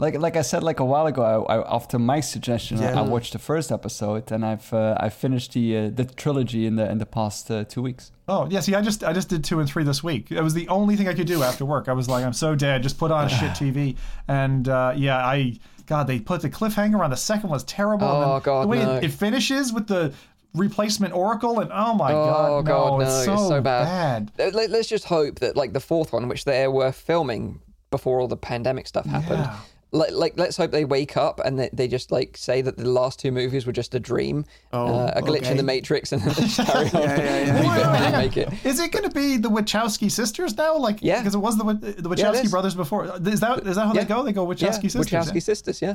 Like 0.00 0.16
like 0.20 0.36
I 0.36 0.42
said 0.42 0.62
like 0.62 0.78
a 0.78 0.84
while 0.84 1.06
ago, 1.06 1.22
I, 1.48 1.56
I, 1.56 1.74
after 1.74 1.98
my 1.98 2.20
suggestion, 2.20 2.78
I- 2.78 2.82
Yeah. 2.92 3.00
I 3.00 3.02
watched 3.02 3.32
the 3.32 3.40
first 3.40 3.72
episode, 3.72 4.30
and 4.30 4.44
I've 4.46 4.72
uh, 4.72 4.94
I 4.96 5.08
finished 5.08 5.54
the 5.54 5.76
uh, 5.76 5.90
the 5.92 6.04
trilogy 6.04 6.66
in 6.66 6.76
the 6.76 6.88
in 6.88 6.98
the 6.98 7.06
past 7.06 7.50
uh, 7.50 7.64
two 7.64 7.82
weeks. 7.82 8.12
Oh 8.28 8.46
yeah, 8.48 8.60
see, 8.60 8.76
I 8.76 8.80
just 8.80 9.02
I 9.02 9.12
just 9.12 9.28
did 9.28 9.42
two 9.42 9.58
and 9.58 9.68
three 9.68 9.82
this 9.82 10.04
week. 10.04 10.30
It 10.30 10.40
was 10.40 10.54
the 10.54 10.68
only 10.68 10.94
thing 10.94 11.08
I 11.08 11.14
could 11.14 11.26
do 11.26 11.42
after 11.42 11.64
work. 11.64 11.88
I 11.88 11.94
was 11.94 12.08
like, 12.08 12.24
I'm 12.24 12.32
so 12.32 12.54
dead. 12.54 12.84
Just 12.84 12.96
put 12.96 13.10
on 13.10 13.28
shit 13.28 13.50
TV, 13.62 13.96
and 14.28 14.68
uh, 14.68 14.92
yeah, 14.96 15.16
I 15.26 15.54
God, 15.86 16.06
they 16.06 16.20
put 16.20 16.42
the 16.42 16.50
cliffhanger 16.50 17.00
on 17.00 17.10
the 17.10 17.16
second 17.16 17.50
one 17.50 17.56
was 17.56 17.64
terrible. 17.64 18.06
Oh, 18.06 18.34
then 18.34 18.42
God, 18.42 18.62
the 18.64 18.68
way 18.68 18.78
no. 18.84 18.96
it, 18.98 19.04
it 19.04 19.10
finishes 19.10 19.72
with 19.72 19.88
the 19.88 20.12
replacement 20.54 21.14
Oracle, 21.14 21.60
and 21.60 21.70
oh 21.72 21.94
my 21.94 22.12
Oh 22.12 22.24
God, 22.26 22.48
no, 22.50 22.62
god, 22.62 22.88
no, 22.98 23.00
it's 23.00 23.24
so, 23.24 23.36
so 23.48 23.60
bad. 23.60 24.32
bad. 24.36 24.54
Let- 24.54 24.70
Let's 24.70 24.88
just 24.88 25.04
hope 25.04 25.40
that 25.40 25.56
like 25.56 25.72
the 25.72 25.80
fourth 25.80 26.12
one, 26.12 26.28
which 26.28 26.44
they 26.44 26.66
were 26.68 26.92
filming 26.92 27.60
before 27.90 28.20
all 28.20 28.28
the 28.28 28.36
pandemic 28.36 28.86
stuff 28.86 29.06
happened. 29.06 29.40
Yeah. 29.40 29.58
Like, 29.90 30.12
like, 30.12 30.32
let's 30.36 30.54
hope 30.58 30.70
they 30.70 30.84
wake 30.84 31.16
up 31.16 31.40
and 31.42 31.58
they, 31.58 31.70
they 31.72 31.88
just 31.88 32.12
like 32.12 32.36
say 32.36 32.60
that 32.60 32.76
the 32.76 32.86
last 32.86 33.18
two 33.18 33.32
movies 33.32 33.64
were 33.64 33.72
just 33.72 33.94
a 33.94 33.98
dream, 34.00 34.44
Oh, 34.70 34.84
uh, 34.86 35.12
a 35.16 35.22
glitch 35.22 35.38
okay. 35.38 35.52
in 35.52 35.56
the 35.56 35.62
Matrix, 35.62 36.12
and 36.12 36.20
then 36.20 36.28
they 36.34 36.42
just 36.42 36.60
carry 36.66 36.84
on. 36.88 36.92
Yeah, 36.92 37.16
yeah, 37.16 37.38
yeah. 37.46 37.52
Maybe 37.54 37.68
Wait, 37.68 37.74
they 37.76 37.82
wait, 37.86 37.98
didn't 37.98 38.12
wait. 38.12 38.12
make 38.12 38.36
it. 38.36 38.66
Is 38.66 38.80
it 38.80 38.92
going 38.92 39.04
to 39.08 39.10
be 39.10 39.38
the 39.38 39.48
Wachowski 39.48 40.10
sisters 40.10 40.54
now? 40.58 40.76
Like, 40.76 40.98
Yeah. 41.00 41.20
because 41.20 41.34
it 41.34 41.38
was 41.38 41.56
the 41.56 41.64
the 41.64 42.08
Wachowski 42.10 42.44
is. 42.44 42.50
brothers 42.50 42.74
before. 42.74 43.06
Is 43.06 43.40
that 43.40 43.66
is 43.66 43.76
that 43.76 43.86
how 43.86 43.94
Yeah. 43.94 44.02
they 44.02 44.06
go? 44.08 44.22
They 44.24 44.32
go 44.34 44.46
Wachowski 44.46 44.60
yeah, 44.60 44.70
sisters. 44.90 45.06
Wachowski 45.06 45.34
yeah? 45.34 45.40
sisters, 45.40 45.80
yeah. 45.80 45.94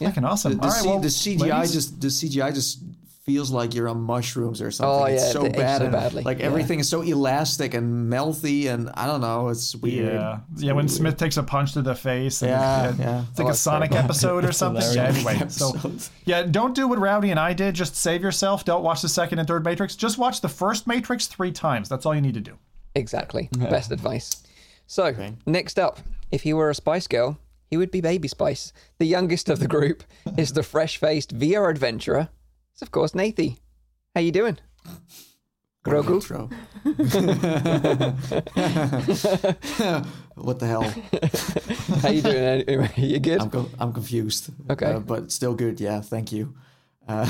Fucking 0.00 0.24
awesome. 0.24 0.52
The, 0.54 0.58
the, 0.58 0.64
All 0.64 0.70
right, 0.70 0.84
well, 0.86 0.98
the 1.00 1.08
CGI 1.08 1.40
ladies, 1.58 1.72
just 1.72 2.00
the 2.00 2.08
CGI 2.08 2.52
just 2.54 2.80
feels 3.28 3.50
like 3.50 3.74
you're 3.74 3.88
on 3.90 4.00
mushrooms 4.00 4.62
or 4.62 4.70
something. 4.70 5.02
Oh, 5.02 5.04
it's 5.04 5.22
yeah, 5.26 5.32
so 5.32 5.40
they 5.42 5.48
age 5.50 5.56
bad. 5.56 5.78
so 5.78 5.84
and, 5.84 5.92
badly. 5.92 6.22
Like 6.22 6.38
Yeah. 6.38 6.46
everything 6.46 6.80
is 6.80 6.88
so 6.88 7.02
elastic 7.02 7.74
and 7.74 8.10
melty, 8.10 8.72
and 8.72 8.88
I 8.94 9.06
don't 9.06 9.20
know. 9.20 9.48
It's 9.48 9.76
weird. 9.76 10.14
Yeah, 10.14 10.38
It's 10.54 10.62
yeah. 10.62 10.72
When 10.72 10.86
weird. 10.86 10.90
Smith 10.90 11.16
takes 11.18 11.36
a 11.36 11.42
punch 11.42 11.74
to 11.74 11.82
the 11.82 11.94
face, 11.94 12.40
and 12.42 12.50
Yeah, 12.50 12.88
it- 12.88 12.98
yeah. 12.98 13.24
it's 13.30 13.38
like 13.38 13.48
Oh, 13.48 13.50
a 13.50 13.54
Sonic 13.54 13.90
terrible. 13.90 14.06
episode 14.12 14.44
or 14.46 14.52
something. 14.52 14.82
Yeah. 14.94 15.12
hilarious. 15.12 15.26
Anyway, 15.26 15.48
so 15.50 15.92
yeah, 16.24 16.42
don't 16.42 16.74
do 16.74 16.88
what 16.88 16.98
Rowdy 16.98 17.30
and 17.30 17.38
I 17.38 17.52
did. 17.52 17.74
Just 17.74 17.94
save 17.96 18.22
yourself. 18.22 18.64
Don't 18.64 18.82
watch 18.82 19.02
the 19.02 19.08
second 19.10 19.38
and 19.40 19.46
third 19.46 19.62
Matrix. 19.64 19.94
Just 19.94 20.16
watch 20.16 20.40
the 20.40 20.48
first 20.48 20.86
Matrix 20.86 21.26
three 21.26 21.52
times. 21.52 21.88
That's 21.90 22.06
all 22.06 22.14
you 22.14 22.22
need 22.22 22.34
to 22.34 22.40
do. 22.40 22.54
Exactly. 22.94 23.50
Best 23.52 23.92
advice. 23.92 24.42
So, 24.86 25.14
next 25.46 25.78
up, 25.78 26.00
if 26.32 26.42
he 26.44 26.54
were 26.54 26.70
a 26.70 26.74
Spice 26.74 27.06
Girl, 27.06 27.38
he 27.70 27.76
would 27.76 27.90
be 27.90 28.00
Baby 28.00 28.26
Spice. 28.28 28.72
The 28.98 29.04
youngest 29.04 29.50
of 29.50 29.58
the 29.60 29.68
group 29.68 30.02
is 30.38 30.54
the 30.54 30.62
fresh-faced 30.62 31.38
VR 31.38 31.68
adventurer. 31.70 32.30
It's 32.78 32.82
of 32.84 32.92
course 32.92 33.10
Nathie. 33.10 33.58
How 34.14 34.20
you 34.20 34.30
doing? 34.30 34.56
Grogu. 35.84 36.22
What 40.36 40.60
the 40.60 40.66
hell? 40.68 40.84
How 42.02 42.10
you 42.10 42.22
doing 42.22 42.36
anyway? 42.36 42.92
You 42.96 43.18
good? 43.18 43.42
I'm 43.42 43.50
co- 43.50 43.68
I'm 43.80 43.92
confused. 43.92 44.50
Okay. 44.70 44.92
Uh, 44.92 45.00
but 45.00 45.32
still 45.32 45.54
good. 45.54 45.80
Yeah, 45.80 46.00
thank 46.02 46.30
you. 46.30 46.54
Uh, 47.08 47.26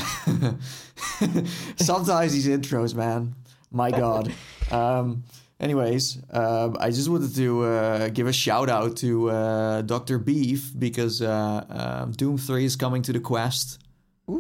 sometimes 1.77 2.35
these 2.35 2.47
intros, 2.47 2.95
man. 2.95 3.35
My 3.71 3.91
God. 3.91 4.31
Um, 4.71 5.25
anyways, 5.59 6.19
um, 6.31 6.77
I 6.79 6.91
just 6.91 7.09
wanted 7.09 7.35
to 7.37 7.65
uh, 7.65 8.09
give 8.11 8.27
a 8.27 8.35
shout 8.35 8.69
out 8.69 8.99
to 8.99 9.31
uh, 9.31 9.81
Dr. 9.81 10.19
Beef 10.19 10.73
because 10.79 11.23
uh, 11.23 11.65
um, 11.71 12.13
Doom 12.13 12.37
3 12.37 12.67
is 12.67 12.77
coming 12.77 13.01
to 13.01 13.15
the 13.15 13.21
Quest 13.21 13.79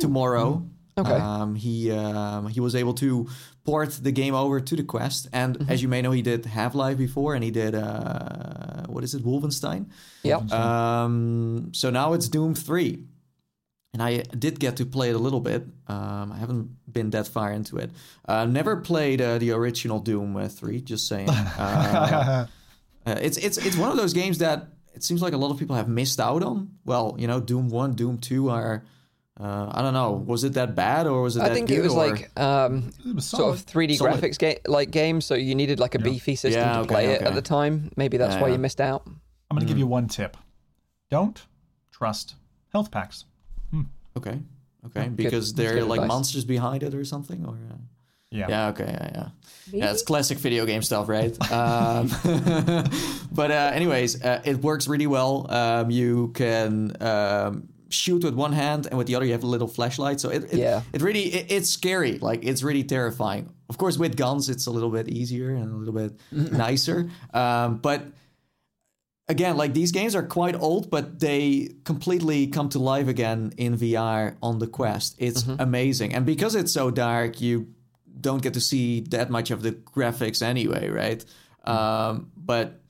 tomorrow. 0.00 0.67
Okay. 0.99 1.12
Um, 1.12 1.55
he 1.55 1.90
um, 1.93 2.49
he 2.49 2.61
was 2.61 2.75
able 2.75 2.95
to 2.95 3.28
port 3.64 3.90
the 4.02 4.12
game 4.12 4.35
over 4.35 4.61
to 4.61 4.76
the 4.76 4.83
Quest, 4.83 5.28
and 5.33 5.57
Mm-hmm. 5.59 5.73
as 5.73 5.83
you 5.83 5.88
may 5.88 6.02
know, 6.02 6.11
he 6.12 6.23
did 6.23 6.45
Half 6.47 6.75
Life 6.75 6.99
before, 6.99 7.35
and 7.35 7.45
he 7.45 7.50
did 7.50 7.75
uh, 7.75 8.87
what 8.88 9.05
is 9.05 9.14
it, 9.14 9.23
Wolfenstein. 9.25 9.87
Yep. 10.25 10.50
Um, 10.52 11.71
so 11.73 11.90
now 11.90 12.12
it's 12.14 12.28
Doom 12.28 12.55
3. 12.55 13.05
And 13.95 14.02
I 14.02 14.19
did 14.38 14.61
get 14.61 14.76
to 14.76 14.85
play 14.87 15.09
it 15.11 15.17
a 15.17 15.19
little 15.19 15.40
bit. 15.40 15.62
Um, 15.87 16.31
I 16.31 16.37
haven't 16.37 16.76
been 16.93 17.09
that 17.11 17.26
far 17.26 17.50
into 17.52 17.78
it. 17.78 17.90
Uh, 18.28 18.45
never 18.45 18.76
played 18.76 19.21
uh, 19.23 19.38
the 19.38 19.52
original 19.52 19.99
Doom 19.99 20.37
uh, 20.37 20.49
3, 20.49 20.83
just 20.83 21.09
saying. 21.09 21.28
Uh, 21.59 22.47
uh, 23.07 23.14
it's, 23.23 23.38
it's, 23.38 23.57
it's 23.57 23.76
one 23.76 23.90
of 23.90 23.97
those 23.97 24.12
games 24.12 24.38
that 24.38 24.69
it 24.95 25.02
seems 25.02 25.23
like 25.23 25.33
a 25.33 25.37
lot 25.38 25.50
of 25.50 25.59
people 25.59 25.75
have 25.75 25.88
missed 25.88 26.21
out 26.21 26.43
on. 26.43 26.69
Well, 26.85 27.17
you 27.19 27.26
know, 27.26 27.40
Doom 27.40 27.71
1, 27.71 27.95
Doom 27.95 28.19
2 28.19 28.50
are. 28.50 28.85
Uh, 29.40 29.71
I 29.73 29.83
don't 29.83 29.95
know. 29.95 30.12
Was 30.26 30.42
it 30.45 30.54
that 30.54 30.75
bad 30.75 31.07
or 31.07 31.23
was 31.23 31.37
it 31.37 31.40
that 31.40 31.52
I 31.52 31.54
think 31.54 31.68
good? 31.68 31.78
it 31.78 31.83
was 31.83 31.95
or- 31.95 32.09
like 32.09 32.40
um, 32.40 32.90
It 33.07 33.14
was 33.14 33.25
sort 33.26 33.54
of 33.54 33.64
3D 33.64 33.97
Solid. 33.97 34.14
graphics 34.21 34.38
ga- 34.38 34.59
like 34.66 34.90
game, 34.90 35.21
so 35.21 35.35
you 35.35 35.54
needed 35.54 35.78
like 35.78 35.95
a 35.95 35.99
beefy 36.00 36.35
system 36.35 36.61
Yeah, 36.62 36.73
to 36.73 36.78
okay, 36.80 36.88
play 36.88 37.07
it 37.14 37.23
at 37.23 37.35
the 37.35 37.42
time. 37.42 37.90
Maybe 37.97 38.16
that's 38.16 38.35
Yeah, 38.35 38.40
why 38.42 38.49
yeah. 38.49 38.54
you 38.54 38.59
missed 38.59 38.80
out. 38.80 39.02
I'm 39.07 39.57
going 39.57 39.61
to 39.61 39.66
give 39.66 39.78
you 39.78 39.87
one 39.87 40.09
tip. 40.09 40.37
Don't 41.11 41.40
trust 41.92 42.35
health 42.73 42.90
packs. 42.90 43.25
Okay. 44.16 44.40
Okay. 44.87 45.09
Because 45.09 45.52
That's 45.52 45.64
there 45.68 45.75
good 45.75 45.83
are 45.83 45.87
like 45.87 46.00
advice. 46.00 46.09
monsters 46.09 46.45
behind 46.45 46.83
it 46.83 46.95
or 46.95 47.04
something? 47.04 47.45
Or. 47.47 47.54
Uh... 47.54 47.76
Yeah. 48.30 48.47
Yeah, 48.49 48.68
okay, 48.68 48.85
yeah, 48.87 49.11
yeah. 49.14 49.28
Yeah, 49.73 49.90
it's 49.92 50.02
classic 50.02 50.38
video 50.38 50.66
game 50.66 50.83
stuff, 50.83 51.09
right? 51.09 51.33
um, 51.52 52.09
but 53.33 53.50
uh, 53.50 53.71
anyways, 53.73 54.23
uh, 54.23 54.42
it 54.45 54.57
works 54.62 54.87
really 54.88 55.07
well. 55.07 55.50
Um, 55.50 55.90
you 55.90 56.33
can 56.35 56.92
um, 57.00 57.68
shoot 57.90 58.23
with 58.25 58.35
one 58.35 58.52
hand, 58.52 58.87
and 58.87 58.99
with 58.99 59.07
the 59.07 59.14
other 59.14 59.25
you 59.26 59.33
have 59.33 59.42
a 59.45 59.47
little 59.47 59.68
flashlight. 59.68 60.21
So 60.21 60.28
it, 60.30 60.45
it, 60.52 60.59
Yeah. 60.59 60.83
it 60.92 61.02
really 61.02 61.25
it, 61.35 61.47
it's 61.50 61.71
scary. 61.71 62.18
Like 62.18 62.45
it's 62.45 62.62
really 62.62 62.85
terrifying. 62.85 63.50
Of 63.68 63.78
course, 63.78 63.99
with 63.99 64.16
guns, 64.16 64.49
it's 64.49 64.66
a 64.66 64.71
little 64.71 64.90
bit 64.90 65.09
easier 65.09 65.50
and 65.54 65.73
a 65.73 65.76
little 65.76 65.95
bit 65.95 66.12
nicer. 66.52 67.11
Um, 67.35 67.78
but 67.78 68.02
again, 69.28 69.57
like 69.57 69.75
these 69.75 69.92
games 69.92 70.14
are 70.14 70.23
quite 70.23 70.54
old, 70.54 70.90
but 70.90 71.21
they 71.21 71.71
completely 71.85 72.47
come 72.47 72.68
to 72.71 72.78
life 72.78 73.09
again 73.09 73.52
in 73.57 73.76
VR 73.76 74.37
on 74.42 74.59
the 74.59 74.66
Quest. 74.66 75.14
It's 75.18 75.47
amazing, 75.59 76.14
and 76.14 76.25
because 76.26 76.54
it's 76.54 76.73
so 76.73 76.90
dark, 76.90 77.40
you 77.40 77.68
don't 78.21 78.42
get 78.42 78.54
to 78.54 78.61
see 78.61 79.00
that 79.11 79.30
much 79.30 79.50
of 79.50 79.62
the 79.62 79.73
graphics 79.73 80.42
anyway, 80.42 80.88
right? 80.88 81.25
Um, 81.64 82.30
but 82.37 82.80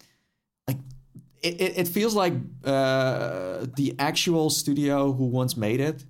it, 1.42 1.60
it, 1.60 1.78
it 1.78 1.88
feels 1.88 2.14
like 2.14 2.34
uh, 2.64 3.66
the 3.76 3.94
actual 3.98 4.50
studio 4.50 5.12
who 5.12 5.26
once 5.26 5.56
made 5.56 5.80
it 5.80 6.04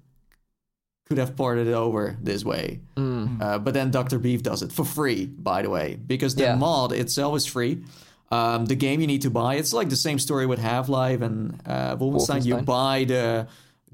could 1.06 1.18
have 1.18 1.36
ported 1.36 1.66
it 1.66 1.74
over 1.74 2.16
this 2.22 2.44
way. 2.44 2.80
Uh, 2.96 3.58
but 3.58 3.72
then 3.74 3.90
Dr. 3.90 4.18
Beef 4.18 4.42
does 4.42 4.62
it 4.62 4.72
for 4.72 4.84
free, 4.84 5.24
by 5.26 5.62
the 5.62 5.70
way, 5.70 5.96
because 6.06 6.34
the 6.34 6.42
Yeah. 6.44 6.56
mod 6.56 6.92
itself 6.92 7.36
is 7.36 7.46
free. 7.46 7.82
Um, 8.30 8.66
the 8.66 8.74
game 8.74 9.00
you 9.00 9.06
need 9.06 9.22
to 9.22 9.30
buy, 9.30 9.54
it's 9.54 9.72
like 9.72 9.88
the 9.88 9.96
same 9.96 10.18
story 10.18 10.44
with 10.44 10.58
Half 10.58 10.90
Life 10.90 11.22
and 11.22 11.58
uh, 11.64 11.96
Wolfenstein. 11.96 12.44
You 12.44 12.56
buy 12.58 13.04
the 13.04 13.46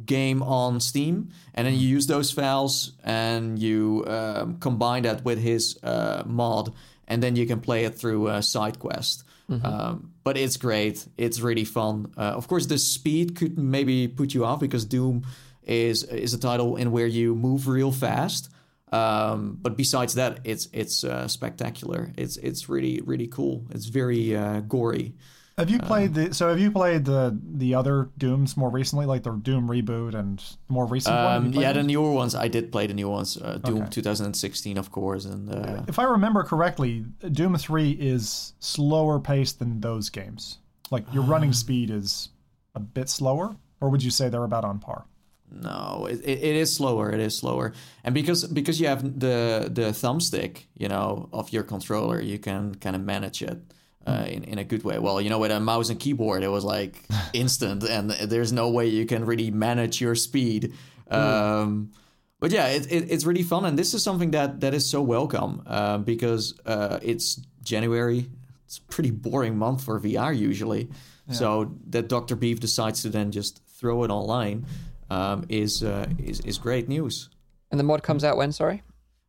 game 0.05 0.43
on 0.43 0.81
Steam, 0.81 1.29
and 1.55 1.64
then 1.67 1.75
you 1.75 1.87
use 1.87 2.09
those 2.09 2.33
files 2.33 2.93
and 3.05 3.61
you 3.61 4.03
um, 4.09 4.57
combine 4.59 5.05
that 5.05 5.25
with 5.25 5.38
his 5.38 5.79
uh, 5.85 6.25
mod, 6.26 6.73
and 7.07 7.23
then 7.23 7.37
you 7.37 7.47
can 7.47 7.61
play 7.61 7.85
it 7.85 7.95
through 7.95 8.43
side 8.43 8.76
uh, 8.85 9.07
SideQuest. 9.50 9.64
Um, 9.64 10.10
but 10.24 10.36
it's 10.36 10.56
great. 10.56 11.06
It's 11.16 11.40
really 11.40 11.64
fun. 11.64 12.12
Uh, 12.16 12.20
of 12.20 12.48
course, 12.48 12.66
the 12.66 12.78
speed 12.78 13.36
could 13.36 13.58
maybe 13.58 14.08
put 14.08 14.34
you 14.34 14.44
off 14.44 14.60
because 14.60 14.84
Doom 14.84 15.26
is 15.62 16.04
is 16.04 16.34
a 16.34 16.38
title 16.38 16.76
in 16.76 16.90
where 16.90 17.06
you 17.06 17.34
move 17.34 17.68
real 17.68 17.92
fast. 17.92 18.50
Um, 18.92 19.58
but 19.60 19.76
besides 19.76 20.14
that, 20.14 20.40
it's 20.44 20.68
it's 20.72 21.04
uh, 21.04 21.28
spectacular. 21.28 22.12
It's 22.16 22.36
it's 22.36 22.68
really 22.68 23.00
really 23.04 23.26
cool. 23.26 23.66
It's 23.70 23.86
very 23.86 24.36
uh, 24.36 24.60
gory. 24.60 25.14
Have 25.56 25.70
you 25.70 25.78
played 25.78 26.14
the? 26.14 26.34
So 26.34 26.49
have 26.49 26.58
you 26.58 26.70
played 26.73 27.04
the 27.04 27.38
the 27.44 27.76
other 27.76 28.08
Dooms 28.18 28.56
more 28.56 28.70
recently, 28.70 29.06
like 29.06 29.23
the 29.23 29.30
Doom 29.30 29.68
reboot 29.68 30.14
and 30.14 30.42
more 30.68 30.84
recent 30.84 31.14
Um, 31.14 31.52
yeah, 31.52 31.73
the 31.73 31.82
newer 31.84 32.12
ones 32.12 32.34
I 32.34 32.49
did 32.49 32.73
play 32.73 32.88
the 32.88 32.94
new 32.94 33.08
ones. 33.08 33.37
Uh, 33.37 33.58
Doom 33.62 33.82
Okay. 33.82 33.90
2016, 33.90 34.76
of 34.78 34.90
course, 34.90 35.25
and 35.25 35.49
uh, 35.49 35.82
If 35.87 35.99
I 36.00 36.04
remember 36.04 36.42
correctly, 36.42 37.04
Doom 37.30 37.56
Three 37.56 37.92
is 37.92 38.54
slower 38.58 39.20
paced 39.20 39.61
than 39.61 39.80
those 39.80 40.11
games. 40.11 40.58
Like 40.90 41.04
your 41.14 41.23
running 41.23 41.50
Ah. 41.50 41.62
speed 41.64 41.88
is 41.90 42.30
a 42.75 42.80
bit 42.80 43.08
slower, 43.08 43.54
or 43.80 43.90
would 43.90 44.02
you 44.02 44.11
say 44.11 44.28
they're 44.28 44.42
about 44.44 44.64
on 44.64 44.80
par? 44.80 45.04
No, 45.52 46.08
it, 46.11 46.18
it, 46.25 46.38
it 46.42 46.56
is 46.56 46.75
slower. 46.75 47.12
It 47.12 47.20
is 47.20 47.38
slower, 47.38 47.73
and 48.02 48.12
because 48.12 48.44
because 48.44 48.80
you 48.80 48.88
have 48.88 49.02
the 49.20 49.70
the 49.73 49.92
thumbstick, 49.92 50.64
you 50.76 50.88
know, 50.88 51.28
of 51.32 51.52
your 51.52 51.62
controller, 51.62 52.20
you 52.20 52.40
can 52.40 52.75
kind 52.75 52.96
of 52.96 53.02
manage 53.02 53.40
it 53.40 53.62
uh, 54.06 54.25
in 54.26 54.44
in 54.44 54.58
a 54.58 54.64
good 54.64 54.84
way. 54.84 54.99
Well, 54.99 55.20
you 55.20 55.30
know, 55.30 55.38
with 55.38 55.50
a 55.50 55.61
mouse 55.61 55.90
and 55.90 55.99
keyboard, 55.99 56.42
it 56.42 56.49
was 56.49 56.64
like 56.64 57.02
instant, 57.32 57.84
and 57.84 58.11
there's 58.11 58.52
no 58.52 58.70
way 58.70 58.87
you 58.87 59.06
can 59.06 59.25
really 59.25 59.50
manage 59.50 60.00
your 60.00 60.14
speed. 60.14 60.73
Um, 61.11 61.92
but 62.40 62.50
yeah, 62.50 62.66
it, 62.68 62.90
it, 62.90 63.11
it's 63.11 63.25
really 63.25 63.42
fun, 63.42 63.64
and 63.64 63.78
this 63.78 63.94
is 63.94 64.02
something 64.02 64.32
that 64.32 64.61
that 64.61 64.75
is 64.75 64.88
so 64.88 65.02
welcome 65.02 65.62
uh, 65.66 65.99
because 65.99 66.58
uh, 66.66 66.99
it's 67.02 67.40
January. 67.62 68.28
It's 68.66 68.78
a 68.78 68.82
pretty 68.82 69.11
boring 69.11 69.56
month 69.56 69.84
for 69.84 70.00
VR 70.00 70.37
usually. 70.37 70.88
So 71.30 71.75
that 71.88 72.08
Dr. 72.08 72.37
Beef 72.37 72.61
decides 72.61 73.02
to 73.02 73.08
then 73.08 73.32
just 73.32 73.62
throw 73.66 74.04
it 74.04 74.11
online 74.11 74.66
um, 75.11 75.44
is, 75.49 75.82
uh, 75.82 76.06
is 76.18 76.40
is 76.40 76.58
great 76.58 76.88
news. 76.88 77.30
And 77.70 77.80
the 77.80 77.84
mod 77.84 78.02
comes 78.02 78.25
out 78.25 78.37
when? 78.37 78.52
Sorry. 78.52 78.82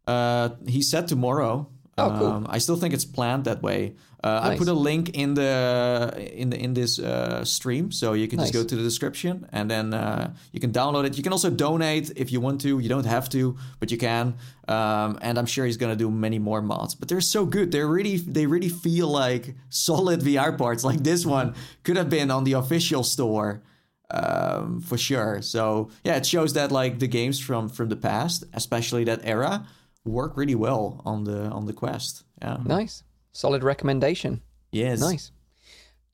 Uh, 0.06 0.50
he 0.68 0.82
said 0.82 1.08
tomorrow. 1.08 1.70
Oh, 1.98 2.16
cool. 2.20 2.28
Um, 2.28 2.48
I 2.50 2.58
still 2.58 2.76
think 2.76 2.94
it's 2.94 3.06
planned 3.06 3.46
that 3.46 3.62
way. 3.62 3.96
Uh, 4.22 4.40
I 4.44 4.58
put 4.58 4.68
a 4.68 4.74
link 4.74 5.10
in 5.10 5.36
the 5.36 6.14
in 6.34 6.50
the 6.50 6.58
in 6.60 6.74
this 6.74 7.00
uh, 7.00 7.46
stream, 7.46 7.92
so 7.92 8.14
you 8.14 8.28
can 8.28 8.40
just 8.40 8.54
go 8.54 8.64
to 8.66 8.76
the 8.76 8.82
description 8.84 9.48
and 9.52 9.70
then 9.70 9.94
uh, 9.94 10.34
you 10.52 10.60
can 10.60 10.72
download 10.72 11.06
it. 11.06 11.16
You 11.16 11.24
can 11.24 11.32
also 11.32 11.50
donate 11.50 12.12
if 12.18 12.32
you 12.32 12.42
want 12.42 12.60
to. 12.62 12.80
You 12.80 12.90
don't 12.90 13.06
have 13.06 13.30
to, 13.30 13.56
but 13.80 13.92
you 13.92 13.98
can. 13.98 14.36
Um, 14.68 15.20
and 15.22 15.38
I'm 15.38 15.46
sure 15.46 15.66
he's 15.66 15.78
gonna 15.78 15.96
do 15.96 16.10
many 16.12 16.40
more 16.40 16.62
mods. 16.62 16.96
But 16.96 17.08
they're 17.08 17.22
so 17.22 17.46
good. 17.46 17.72
They're 17.72 17.88
really 17.88 18.18
they 18.18 18.46
really 18.48 18.70
feel 18.70 19.08
like 19.08 19.56
solid 19.70 20.22
VR 20.22 20.58
parts. 20.58 20.84
Like 20.84 21.04
this 21.04 21.24
one 21.26 21.54
could 21.84 21.96
have 21.98 22.10
been 22.10 22.32
on 22.32 22.44
the 22.46 22.54
official 22.54 23.04
store 23.04 23.62
um, 24.10 24.82
for 24.82 24.98
sure. 24.98 25.42
So 25.42 25.90
yeah, 26.04 26.18
it 26.18 26.26
shows 26.26 26.54
that 26.54 26.72
like 26.72 27.00
the 27.00 27.08
games 27.08 27.40
from 27.40 27.70
from 27.70 27.90
the 27.90 27.96
past, 27.96 28.44
especially 28.54 29.04
that 29.06 29.22
era, 29.24 29.68
work 30.06 30.38
really 30.38 30.56
well 30.56 31.02
on 31.06 31.24
the 31.24 31.50
on 31.50 31.66
the 31.66 31.74
Quest. 31.74 32.24
Yeah. 32.42 32.58
Nice. 32.66 33.04
Solid 33.32 33.64
recommendation. 33.64 34.42
Yes. 34.72 35.00
Nice. 35.00 35.32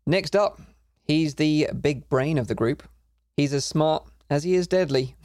Next 0.06 0.36
up, 0.36 0.60
he's 1.04 1.36
the 1.36 1.70
big 1.80 2.10
brain 2.10 2.38
of 2.38 2.48
the 2.48 2.56
group. 2.56 2.84
He's 3.38 3.54
as 3.54 3.66
smart 3.66 4.04
as 4.30 4.44
he 4.44 4.56
is 4.56 4.68
deadly. 4.68 5.16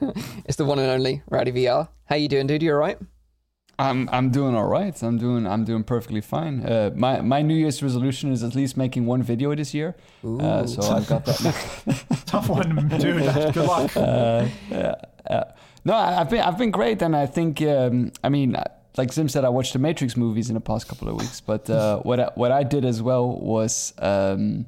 it's 0.44 0.56
the 0.56 0.64
one 0.64 0.78
and 0.78 0.90
only 0.90 1.22
Rowdy 1.30 1.52
VR. 1.52 1.88
How 2.04 2.16
you 2.16 2.28
doing, 2.28 2.46
dude? 2.46 2.62
You 2.62 2.72
all 2.72 2.78
right? 2.78 2.98
I'm 3.78 4.08
I'm 4.10 4.30
doing 4.30 4.54
all 4.54 4.66
right. 4.66 5.02
I'm 5.02 5.18
doing 5.18 5.46
I'm 5.46 5.64
doing 5.64 5.84
perfectly 5.84 6.22
fine. 6.22 6.64
Uh, 6.64 6.90
my 6.94 7.20
my 7.20 7.42
New 7.42 7.54
Year's 7.54 7.82
resolution 7.82 8.32
is 8.32 8.42
at 8.42 8.54
least 8.54 8.76
making 8.76 9.04
one 9.04 9.22
video 9.22 9.54
this 9.54 9.74
year. 9.74 9.94
Uh, 10.24 10.66
so 10.66 10.82
I've 10.82 11.06
got 11.06 11.26
that. 11.26 12.22
Tough 12.26 12.48
one, 12.48 12.88
dude. 12.98 13.22
Good 13.52 13.56
luck. 13.56 13.94
uh, 13.96 14.48
yeah, 14.70 14.94
no, 15.86 15.92
I- 15.94 16.20
I've 16.20 16.30
been 16.30 16.40
I've 16.48 16.58
been 16.58 16.70
great, 16.80 16.98
and 17.02 17.14
I 17.24 17.26
think 17.36 17.62
um, 17.62 18.12
I 18.26 18.28
mean, 18.28 18.56
like 18.98 19.12
Sim 19.12 19.28
said, 19.28 19.44
I 19.44 19.48
watched 19.58 19.72
the 19.72 19.78
Matrix 19.78 20.16
movies 20.16 20.48
in 20.50 20.54
the 20.54 20.60
past 20.70 20.88
couple 20.88 21.08
of 21.08 21.14
weeks. 21.22 21.40
But 21.40 21.70
uh, 21.70 21.98
what 22.08 22.18
I, 22.20 22.28
what 22.34 22.50
I 22.60 22.62
did 22.74 22.84
as 22.84 22.98
well 23.02 23.26
was 23.54 23.92
um, 23.98 24.66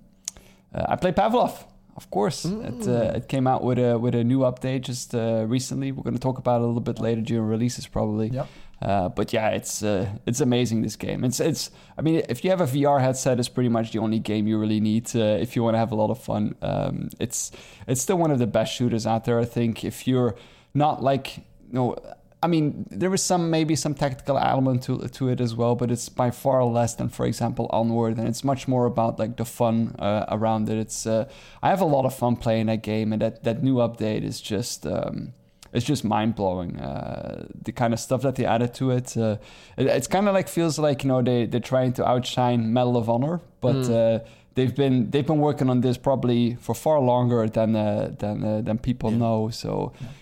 uh, 0.75 0.87
I 0.92 0.96
played 0.96 1.16
Pavlov. 1.16 1.64
Of 1.96 2.10
course, 2.12 2.44
it, 2.44 2.87
uh, 2.87 3.16
it 3.18 3.26
came 3.28 3.48
out 3.48 3.64
with 3.64 3.78
a 3.78 3.98
with 3.98 4.14
a 4.14 4.22
new 4.22 4.40
update 4.50 4.82
just 4.82 5.14
uh, 5.14 5.44
recently. 5.48 5.90
We're 5.90 6.04
going 6.04 6.14
to 6.14 6.20
talk 6.28 6.38
about 6.38 6.60
it 6.60 6.64
a 6.64 6.66
little 6.66 6.80
bit 6.92 7.00
later 7.00 7.20
during 7.20 7.48
releases, 7.48 7.88
probably. 7.88 8.28
Yep. 8.28 8.46
Uh, 8.80 9.08
but 9.08 9.32
yeah, 9.32 9.48
it's 9.48 9.82
uh, 9.82 10.06
it's 10.25 10.40
amazing. 10.40 10.82
This 10.82 10.94
game. 10.94 11.25
It's 11.25 11.40
it's. 11.40 11.72
I 11.98 12.02
mean, 12.02 12.22
if 12.28 12.44
you 12.44 12.50
have 12.50 12.60
a 12.60 12.66
VR 12.66 13.00
headset, 13.00 13.40
it's 13.40 13.48
pretty 13.48 13.68
much 13.68 13.90
the 13.90 13.98
only 13.98 14.20
game 14.20 14.46
you 14.46 14.58
really 14.60 14.78
need 14.78 15.10
uh, 15.16 15.42
if 15.44 15.56
you 15.56 15.64
want 15.64 15.75
to 15.75 15.78
have 15.78 15.90
a 15.90 15.96
lot 15.96 16.10
of 16.10 16.22
fun. 16.22 16.54
Um, 16.62 17.08
it's 17.18 17.50
it's 17.88 18.00
still 18.00 18.18
one 18.18 18.30
of 18.30 18.38
the 18.38 18.46
best 18.46 18.72
shooters 18.72 19.04
out 19.04 19.25
there. 19.25 19.40
I 19.40 19.44
think 19.44 19.84
if 19.84 20.06
you're 20.06 20.37
not 20.75 21.02
like 21.02 21.38
you 21.38 21.44
know. 21.72 21.96
I 22.40 22.46
mean, 22.46 22.87
there 22.88 23.12
is 23.12 23.22
some 23.22 23.50
maybe 23.50 23.75
some 23.75 23.94
tactical 23.94 24.38
element 24.38 24.84
to 24.84 25.08
to 25.08 25.28
it 25.28 25.40
as 25.40 25.56
well, 25.56 25.75
but 25.75 25.90
it's 25.90 26.08
by 26.08 26.30
far 26.30 26.64
less 26.64 26.94
than, 26.94 27.08
for 27.08 27.26
example, 27.26 27.68
Onward, 27.70 28.16
and 28.16 28.28
it's 28.28 28.44
much 28.44 28.68
more 28.68 28.87
about 28.87 29.18
like 29.18 29.37
the 29.37 29.44
fun 29.44 29.96
uh, 29.98 30.25
around 30.28 30.68
it. 30.70 30.78
It's 30.78 31.04
uh, 31.04 31.28
I 31.62 31.70
have 31.70 31.80
a 31.80 31.84
lot 31.84 32.04
of 32.04 32.14
fun 32.14 32.37
playing 32.37 32.66
that 32.66 32.82
game, 32.82 33.12
and 33.12 33.20
that 33.22 33.42
that 33.42 33.64
new 33.64 33.76
update 33.76 34.22
is 34.22 34.40
just 34.40 34.87
um, 34.87 35.32
it's 35.72 35.84
just 35.84 36.04
mind 36.04 36.34
blowing. 36.37 36.78
Uh, 36.78 37.46
the 37.60 37.72
kind 37.72 37.92
of 37.92 38.00
stuff 38.00 38.22
that 38.22 38.37
they 38.37 38.44
added 38.44 38.72
to 38.75 38.90
it, 38.92 39.16
uh, 39.16 39.37
it 39.76 39.87
it's 39.87 40.06
kind 40.06 40.28
of 40.28 40.34
like 40.34 40.48
feels 40.48 40.78
like 40.78 41.02
you 41.02 41.08
know 41.08 41.22
they 41.22 41.46
they're 41.46 41.60
trying 41.60 41.92
to 41.94 42.08
outshine 42.08 42.72
Medal 42.72 42.96
of 42.96 43.10
Honor, 43.10 43.40
but 43.60 43.90
uh, 43.90 44.20
they've 44.59 44.77
been 44.83 44.97
they've 45.11 45.27
been 45.33 45.41
working 45.49 45.69
on 45.71 45.81
this 45.87 45.97
probably 46.09 46.41
for 46.65 46.75
far 46.75 46.99
longer 47.12 47.41
than 47.59 47.71
uh, 47.77 48.11
than 48.23 48.37
uh, 48.45 48.61
than 48.67 48.77
people 48.79 49.11
know. 49.25 49.50
So 49.50 49.71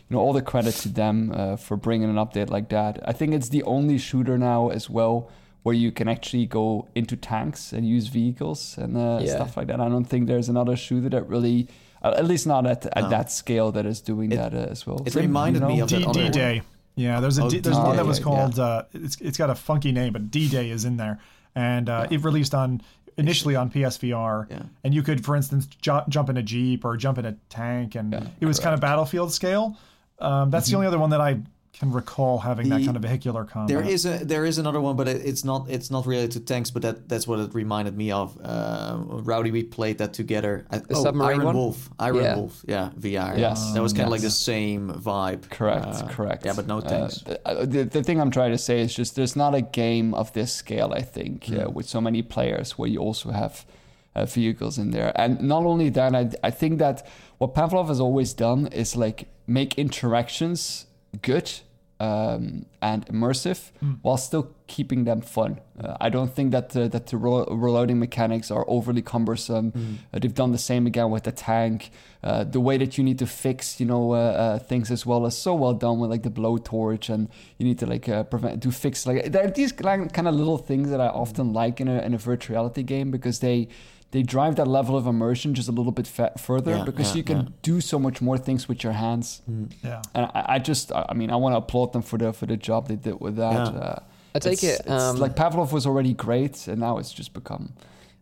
you 0.08 0.12
know 0.12 0.20
all 0.24 0.34
the 0.40 0.42
credit 0.52 0.74
to 0.84 0.88
them 1.02 1.16
uh, 1.40 1.56
for 1.66 1.76
bringing 1.86 2.10
an 2.14 2.16
update 2.24 2.50
like 2.56 2.68
that. 2.78 2.92
I 3.10 3.12
think 3.18 3.28
it's 3.38 3.48
the 3.56 3.62
only 3.64 3.98
shooter 3.98 4.36
now 4.38 4.70
as 4.78 4.88
well 4.90 5.16
where 5.64 5.74
you 5.84 5.90
can 5.98 6.06
actually 6.08 6.46
go 6.46 6.86
into 6.94 7.16
tanks 7.16 7.72
and 7.72 7.82
use 7.96 8.06
vehicles 8.18 8.78
and 8.78 8.96
uh, 8.96 9.18
Yeah. 9.22 9.34
stuff 9.36 9.56
like 9.56 9.66
that. 9.70 9.80
I 9.80 9.88
don't 9.88 10.08
think 10.12 10.28
there's 10.28 10.48
another 10.48 10.76
shooter 10.76 11.08
that 11.16 11.24
really. 11.34 11.66
uh, 12.04 12.14
At 12.22 12.26
least 12.32 12.46
not 12.46 12.66
at, 12.66 12.86
at 12.98 13.02
No. 13.04 13.08
that 13.16 13.32
scale 13.32 13.72
that 13.72 13.84
is 13.86 14.00
doing 14.00 14.30
It- 14.32 14.36
that 14.42 14.52
uh, 14.54 14.70
as 14.74 14.86
well. 14.86 14.98
it 15.06 15.12
Sim, 15.12 15.22
reminded 15.22 15.62
you 15.62 15.68
know? 15.68 15.74
me 15.74 15.80
of 15.82 15.88
D 15.88 15.94
that 15.98 16.06
other 16.08 16.22
one. 16.22 16.32
Day. 16.32 16.62
Yeah, 16.94 17.20
there's 17.22 17.38
a 17.38 17.42
Oh, 17.44 17.50
D, 17.50 17.58
there's 17.64 17.76
one 17.88 17.96
that 17.96 18.06
was 18.06 18.18
D-Day, 18.18 18.30
yeah. 18.30 18.36
called. 18.38 18.58
Uh, 18.58 18.82
it's 19.06 19.16
it's 19.28 19.38
got 19.42 19.50
a 19.50 19.54
funky 19.68 19.92
name, 19.92 20.12
but 20.16 20.22
D 20.30 20.48
Day 20.48 20.66
is 20.76 20.84
in 20.84 20.96
there, 21.02 21.16
and 21.54 21.88
uh, 21.88 22.06
it 22.14 22.20
released 22.24 22.54
on 22.54 22.80
initially 23.18 23.56
on 23.56 23.70
PSVR, 23.70 24.46
Yeah. 24.50 24.62
and 24.84 24.92
you 24.94 25.02
could, 25.02 25.24
for 25.24 25.36
instance, 25.36 25.66
ju- 25.66 26.00
jump 26.08 26.28
in 26.28 26.36
a 26.36 26.42
jeep 26.42 26.84
or 26.84 26.96
jump 26.96 27.18
in 27.18 27.24
a 27.24 27.32
tank, 27.48 27.94
and 27.94 28.14
it 28.40 28.46
was 28.46 28.60
kind 28.60 28.74
of 28.74 28.80
battlefield 28.80 29.32
scale. 29.32 29.76
Um, 30.18 30.50
that's 30.50 30.68
the 30.68 30.74
only 30.76 30.86
other 30.86 30.98
one 30.98 31.10
that 31.10 31.20
I 31.20 31.40
can 31.78 31.92
recall 31.92 32.38
having 32.38 32.68
that 32.70 32.84
kind 32.84 32.96
of 32.96 33.02
vehicular 33.02 33.44
combat. 33.44 33.68
There 33.68 33.82
is 33.86 34.06
a 34.06 34.24
there 34.24 34.46
is 34.46 34.56
another 34.58 34.80
one, 34.80 34.96
but 34.96 35.08
it, 35.08 35.24
it's 35.26 35.44
not 35.44 35.68
it's 35.68 35.90
not 35.90 36.06
related 36.06 36.30
to 36.32 36.40
tanks. 36.40 36.70
But 36.70 36.82
that 36.82 37.08
that's 37.08 37.26
what 37.28 37.38
it 37.38 37.54
reminded 37.54 37.96
me 37.96 38.10
of. 38.10 38.38
Uh, 38.42 38.96
Rowdy, 38.98 39.50
we 39.50 39.62
played 39.62 39.98
that 39.98 40.14
together. 40.14 40.66
I, 40.70 40.78
The 40.78 40.94
oh, 40.94 41.02
submarine 41.02 41.40
Iron 41.40 41.44
one? 41.46 41.56
Wolf, 41.56 41.90
Iron 41.98 42.16
Yeah. 42.16 42.36
Wolf, 42.36 42.64
yeah, 42.66 42.90
VR. 42.98 43.38
Yes. 43.38 43.72
that 43.74 43.82
was 43.82 43.92
kind 43.92 44.06
of 44.06 44.10
like 44.12 44.22
the 44.22 44.30
same 44.30 44.90
vibe. 44.90 45.50
Correct, 45.50 45.86
Uh, 45.86 46.08
correct. 46.08 46.46
Yeah, 46.46 46.54
but 46.54 46.66
no 46.66 46.78
Uh, 46.78 46.88
tanks. 46.88 47.20
the, 47.20 47.66
the, 47.66 47.84
the 47.84 48.02
thing 48.02 48.20
I'm 48.20 48.30
trying 48.30 48.52
to 48.52 48.58
say 48.58 48.80
is 48.80 48.94
just 48.94 49.14
there's 49.16 49.36
not 49.36 49.54
a 49.54 49.60
game 49.60 50.14
of 50.14 50.32
this 50.32 50.52
scale, 50.52 50.92
I 50.94 51.02
think, 51.02 51.50
uh, 51.50 51.68
with 51.70 51.86
so 51.88 52.00
many 52.00 52.22
players 52.22 52.78
where 52.78 52.88
you 52.88 53.00
also 53.00 53.30
have 53.32 53.66
uh, 54.14 54.24
vehicles 54.24 54.78
in 54.78 54.92
there. 54.92 55.12
And 55.14 55.42
not 55.42 55.64
only 55.64 55.90
that, 55.90 56.14
I, 56.14 56.30
I 56.42 56.50
think 56.50 56.78
that 56.78 57.06
what 57.36 57.54
Pavlov 57.54 57.88
has 57.88 58.00
always 58.00 58.32
done 58.32 58.66
is 58.68 58.96
like 58.96 59.28
make 59.46 59.76
interactions 59.78 60.86
good 61.22 61.50
um, 61.98 62.66
and 62.82 63.06
immersive 63.06 63.70
while 64.02 64.16
still 64.18 64.54
keeping 64.66 65.04
them 65.04 65.20
fun. 65.20 65.60
Uh, 65.82 65.96
I 66.00 66.08
don't 66.10 66.34
think 66.34 66.50
that 66.52 66.70
the, 66.70 66.88
that 66.88 67.06
the 67.06 67.16
ro- 67.16 67.46
reloading 67.46 67.98
mechanics 67.98 68.50
are 68.50 68.64
overly 68.68 69.02
cumbersome. 69.02 69.72
Uh, 70.12 70.18
they've 70.18 70.34
done 70.34 70.52
the 70.52 70.58
same 70.58 70.86
again 70.86 71.10
with 71.10 71.24
the 71.24 71.32
tank. 71.32 71.90
Uh, 72.22 72.44
the 72.44 72.60
way 72.60 72.76
that 72.76 72.98
you 72.98 73.04
need 73.04 73.18
to 73.20 73.26
fix, 73.26 73.78
you 73.80 73.86
know, 73.86 74.12
uh, 74.12 74.16
uh, 74.16 74.58
things 74.58 74.90
as 74.90 75.06
well 75.06 75.24
is 75.26 75.36
so 75.36 75.54
well 75.54 75.72
done 75.74 75.98
with 75.98 76.10
like 76.10 76.22
the 76.22 76.30
blowtorch, 76.30 77.08
and 77.08 77.28
you 77.58 77.64
need 77.64 77.78
to 77.78 77.86
like 77.86 78.08
uh, 78.08 78.24
prevent 78.24 78.60
do 78.60 78.70
fix 78.70 79.06
like 79.06 79.30
there 79.30 79.44
are 79.44 79.50
these 79.50 79.70
kind 79.72 80.12
kind 80.12 80.26
of 80.26 80.34
little 80.34 80.58
things 80.58 80.90
that 80.90 81.00
I 81.00 81.06
often 81.06 81.52
like 81.52 81.80
in 81.80 81.88
a 81.88 82.00
in 82.00 82.14
a 82.14 82.18
virtual 82.18 82.54
reality 82.56 82.82
game 82.82 83.10
because 83.10 83.38
they 83.38 83.68
they 84.12 84.22
drive 84.22 84.56
that 84.56 84.66
level 84.68 84.96
of 84.96 85.06
immersion 85.06 85.54
just 85.54 85.68
a 85.68 85.72
little 85.72 85.92
bit 85.92 86.06
fa- 86.06 86.32
further 86.38 86.76
Yeah, 86.76 86.84
because 86.84 87.10
yeah, 87.10 87.16
you 87.16 87.24
can 87.24 87.36
yeah. 87.38 87.48
do 87.62 87.80
so 87.80 87.98
much 87.98 88.20
more 88.22 88.38
things 88.38 88.68
with 88.68 88.82
your 88.84 88.92
hands. 88.94 89.42
Yeah. 89.82 90.02
And 90.14 90.26
I, 90.34 90.44
I 90.54 90.58
just, 90.58 90.92
I 90.92 91.06
I 91.10 91.14
mean, 91.14 91.30
I 91.30 91.36
want 91.36 91.52
to 91.54 91.58
applaud 91.58 91.92
them 91.92 92.02
for 92.02 92.16
the 92.18 92.32
for 92.32 92.46
the 92.46 92.56
job 92.56 92.88
they 92.88 92.96
did 92.96 93.20
with 93.20 93.36
that. 93.36 93.52
Yeah. 93.74 93.80
Uh, 93.80 93.98
I 94.34 94.38
take 94.38 94.62
it's- 94.62 94.80
it, 94.80 94.86
it's 94.86 94.90
um, 95.02 95.16
like 95.16 95.34
Pavlov 95.34 95.72
was 95.72 95.86
already 95.86 96.14
great, 96.14 96.68
and 96.68 96.78
now 96.80 96.98
it's 96.98 97.12
just 97.12 97.32
become 97.32 97.72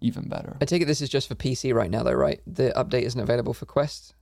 even 0.01 0.29
better. 0.29 0.57
I 0.61 0.65
take 0.65 0.83
it 0.83 0.87
this 0.87 1.01
is 1.01 1.09
just 1.09 1.29
for 1.29 1.35
PC 1.35 1.75
right 1.75 1.91
now, 1.91 2.03
though, 2.03 2.13
right? 2.13 2.41
The 2.47 2.73
update 2.77 3.03
isn't 3.03 3.21
available 3.21 3.53
for 3.55 3.67
Quest. 3.67 4.14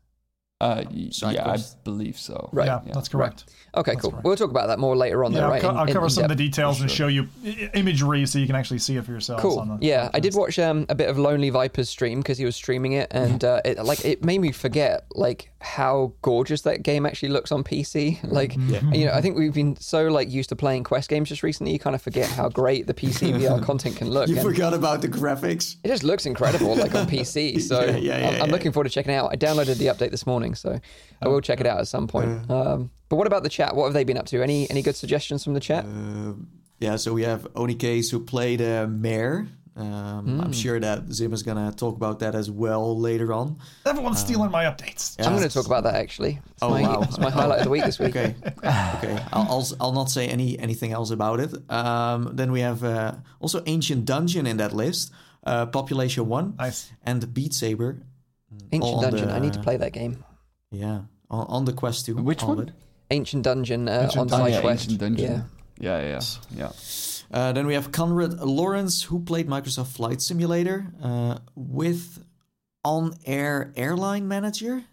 Uh, 0.63 0.85
yeah. 0.91 1.51
I 1.51 1.59
believe 1.85 2.17
so. 2.19 2.49
Right. 2.53 2.67
Yeah, 2.67 2.81
Yeah. 2.87 2.93
that's 2.95 3.09
correct. 3.09 3.45
Okay, 3.75 3.93
That's 3.93 4.03
cool. 4.03 4.11
right. 4.11 4.23
We'll 4.23 4.37
talk 4.37 4.51
about 4.51 4.67
that 4.67 4.79
more 4.79 4.95
later 4.95 5.25
on, 5.25 5.33
Yeah, 5.33 5.41
though, 5.41 5.53
I'll, 5.55 5.61
co- 5.63 5.69
I'll 5.71 5.87
in- 5.87 5.93
cover 5.95 6.05
in 6.07 6.11
some 6.11 6.25
of 6.25 6.29
the 6.29 6.35
depth. 6.35 6.39
details 6.55 6.81
and 6.83 6.91
show 6.91 7.07
you 7.07 7.27
imagery 7.75 8.27
so 8.27 8.39
you 8.39 8.47
can 8.47 8.55
actually 8.57 8.79
see 8.81 8.97
it 8.97 9.05
for 9.05 9.13
yourself. 9.13 9.41
Cool. 9.41 9.59
On 9.61 9.69
the 9.69 9.79
Yeah, 9.87 10.11
I 10.13 10.21
did 10.21 10.35
watch 10.35 10.59
um, 10.59 10.85
a 10.91 10.95
bit 10.95 11.09
of 11.09 11.19
Lonely 11.19 11.49
Viper's 11.51 11.89
stream 11.89 12.21
because 12.21 12.37
he 12.37 12.45
was 12.45 12.55
streaming 12.55 12.93
it, 12.93 13.09
and 13.13 13.43
uh, 13.43 13.61
it 13.65 13.83
like 13.83 14.05
it 14.05 14.25
made 14.25 14.41
me 14.41 14.53
forget 14.53 15.07
like 15.15 15.51
how 15.63 16.13
gorgeous 16.23 16.63
that 16.63 16.83
game 16.83 17.07
actually 17.07 17.29
looks 17.31 17.53
on 17.53 17.63
PC. 17.65 18.19
Like, 18.33 18.57
you 18.57 19.05
know, 19.07 19.13
I 19.13 19.21
think 19.21 19.37
we've 19.37 19.53
been 19.53 19.77
so 19.77 20.09
like 20.09 20.31
used 20.31 20.49
to 20.49 20.57
playing 20.57 20.85
Quest 20.85 21.09
games 21.09 21.29
just 21.29 21.43
recently, 21.43 21.73
you 21.73 21.79
kind 21.79 21.95
of 21.95 22.01
forget 22.03 22.29
how 22.31 22.49
great 22.49 22.87
the 22.87 22.95
PC 22.95 23.35
VR 23.39 23.63
content 23.71 23.97
can 23.97 24.11
look. 24.11 24.29
You 24.29 24.37
and 24.37 24.45
forgot 24.45 24.73
about 24.75 25.03
the 25.03 25.09
graphics. 25.09 25.77
it 25.85 25.89
just 25.89 26.03
looks 26.03 26.25
incredible, 26.27 26.75
like 26.75 26.95
on 26.95 27.07
PC. 27.15 27.61
So 27.61 27.85
Yeah, 27.85 27.97
yeah, 27.97 28.19
yeah, 28.19 28.29
I'm, 28.29 28.43
I'm 28.45 28.51
looking 28.51 28.73
forward 28.73 28.85
to 28.85 28.91
checking 28.91 29.13
it 29.13 29.17
out. 29.17 29.31
I 29.33 29.37
downloaded 29.37 29.77
the 29.77 29.87
update 29.87 30.11
this 30.11 30.27
morning, 30.27 30.55
so 30.55 30.81
I 31.21 31.29
will 31.29 31.41
check 31.41 31.61
it 31.61 31.67
out 31.67 31.79
at 31.79 31.89
some 31.89 32.09
point. 32.09 32.51
Um, 32.51 32.91
but 33.09 33.17
what 33.17 33.27
about 33.27 33.43
the 33.43 33.51
chat? 33.51 33.77
What 33.77 33.85
have 33.85 33.95
they 33.95 34.05
been 34.05 34.17
up 34.19 34.27
to? 34.27 34.43
Any 34.43 34.69
any 34.71 34.81
good 34.83 34.97
suggestions 34.97 35.45
from 35.45 35.55
the 35.55 35.61
chat? 35.61 35.85
Uh, 35.85 36.33
yeah, 36.81 36.97
so 36.97 37.13
we 37.13 37.23
have 37.23 37.43
Onikase 37.55 38.11
who 38.11 38.19
played 38.21 38.61
uh, 38.63 38.87
Mare. 38.89 39.47
Um, 39.75 40.27
Hmm. 40.27 40.41
I'm 40.43 40.53
sure 40.53 40.79
that 40.79 41.11
Zim 41.13 41.33
is 41.33 41.43
gonna 41.43 41.73
talk 41.73 41.97
about 41.97 42.19
that 42.19 42.35
as 42.35 42.51
well 42.51 42.99
later 42.99 43.33
on. 43.33 43.57
Everyone's 43.87 44.19
stealing 44.21 44.51
my 44.51 44.65
updates. 44.65 45.17
Yeah. 45.19 45.27
I'm 45.27 45.33
going 45.37 45.49
to 45.49 45.55
talk 45.55 45.65
about 45.67 45.85
that 45.85 45.95
actually. 45.95 46.41
It's 46.51 46.63
Oh, 46.63 46.69
my, 46.71 46.83
wow. 46.83 47.01
It's 47.03 47.19
my 47.19 47.31
highlight 47.31 47.61
of 47.61 47.65
the 47.65 47.71
week 47.71 47.85
this 47.85 47.99
week. 47.99 48.15
Okay, 48.15 48.35
okay. 48.59 49.19
I'll, 49.33 49.49
I'll 49.51 49.67
I'll 49.81 49.93
not 49.93 50.11
say 50.11 50.29
any 50.29 50.59
anything 50.59 50.93
else 50.93 51.11
about 51.11 51.41
it. 51.41 51.53
Um, 51.71 52.31
then 52.35 52.53
we 52.53 52.61
have 52.61 52.85
uh, 52.85 53.15
also 53.41 53.63
Ancient 53.67 54.05
Dungeon 54.05 54.47
in 54.47 54.59
that 54.59 54.73
list, 54.75 55.11
uh, 55.47 55.65
Population 55.67 56.29
One, 56.29 56.55
Nice. 56.59 56.93
and 57.05 57.33
Beat 57.33 57.55
Saber. 57.55 58.03
Ancient 58.73 58.95
on 58.95 59.03
Dungeon. 59.03 59.31
I 59.31 59.39
need 59.39 59.55
to 59.55 59.61
play 59.61 59.79
that 59.79 59.93
game. 59.93 60.23
Yeah, 60.71 61.03
on, 61.31 61.47
on 61.49 61.65
the 61.65 61.73
Quest 61.73 62.05
two. 62.07 62.17
Which 62.17 62.43
all 62.43 62.53
of 62.53 62.59
one? 62.59 62.69
it. 62.69 62.75
Ancient 63.11 63.43
Dungeon 63.45 63.89
uh, 63.89 64.03
Ancient 64.05 64.21
on 64.21 64.27
Dungeon. 64.29 64.47
Side 64.47 64.53
yeah, 64.53 64.61
quest. 64.61 64.83
Ancient 64.85 65.01
Dungeon. 65.01 65.33
Yeah. 65.33 65.43
Yeah, 65.79 66.01
yeah, 66.01 66.21
yeah. 66.57 66.69
Uh, 67.33 67.53
then 67.53 67.67
we 67.67 67.75
have 67.75 67.93
Conrad 67.93 68.41
Lawrence, 68.41 69.03
who 69.05 69.21
played 69.21 69.49
Microsoft 69.49 69.89
Flight 69.89 70.21
Simulator 70.21 70.87
uh, 71.03 71.39
with 71.55 72.23
On 72.85 73.15
Air 73.25 73.73
Airline 73.77 74.29
Manager. 74.29 74.85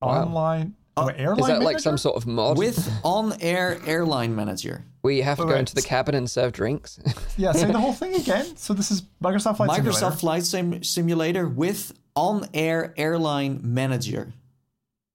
Wow. 0.00 0.24
Online. 0.24 0.66
Uh, 0.66 0.76
Oh, 0.96 1.06
airline 1.06 1.40
Is 1.40 1.46
that 1.46 1.62
like 1.62 1.78
some 1.78 1.96
sort 1.96 2.16
of 2.16 2.26
mod? 2.26 2.58
With 2.58 2.90
On 3.04 3.32
Air 3.40 3.80
Airline 3.86 4.34
Manager. 4.36 4.84
We 5.02 5.22
have 5.22 5.38
to 5.38 5.46
Wait, 5.46 5.52
go 5.52 5.58
into 5.58 5.74
the 5.74 5.80
cabin 5.82 6.14
and 6.14 6.28
serve 6.30 6.52
drinks? 6.52 6.98
Yeah, 7.38 7.52
say 7.52 7.70
the 7.70 7.78
whole 7.80 7.94
thing 7.94 8.14
again. 8.16 8.54
So 8.56 8.74
this 8.74 8.90
is 8.90 9.02
Microsoft 9.22 9.56
Flight 9.56 9.70
Simulator. 9.70 9.80
Microsoft 9.82 9.94
Simulator. 9.94 10.16
Flight 10.18 10.44
Sim- 10.44 10.84
Simulator 10.84 11.48
with 11.48 11.92
On 12.16 12.46
Air 12.52 12.92
Airline 12.98 13.60
Manager. 13.62 14.32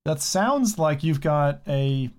That 0.06 0.22
sounds 0.22 0.80
like 0.80 1.04
you've 1.04 1.22
got 1.22 1.62
a. 1.68 2.10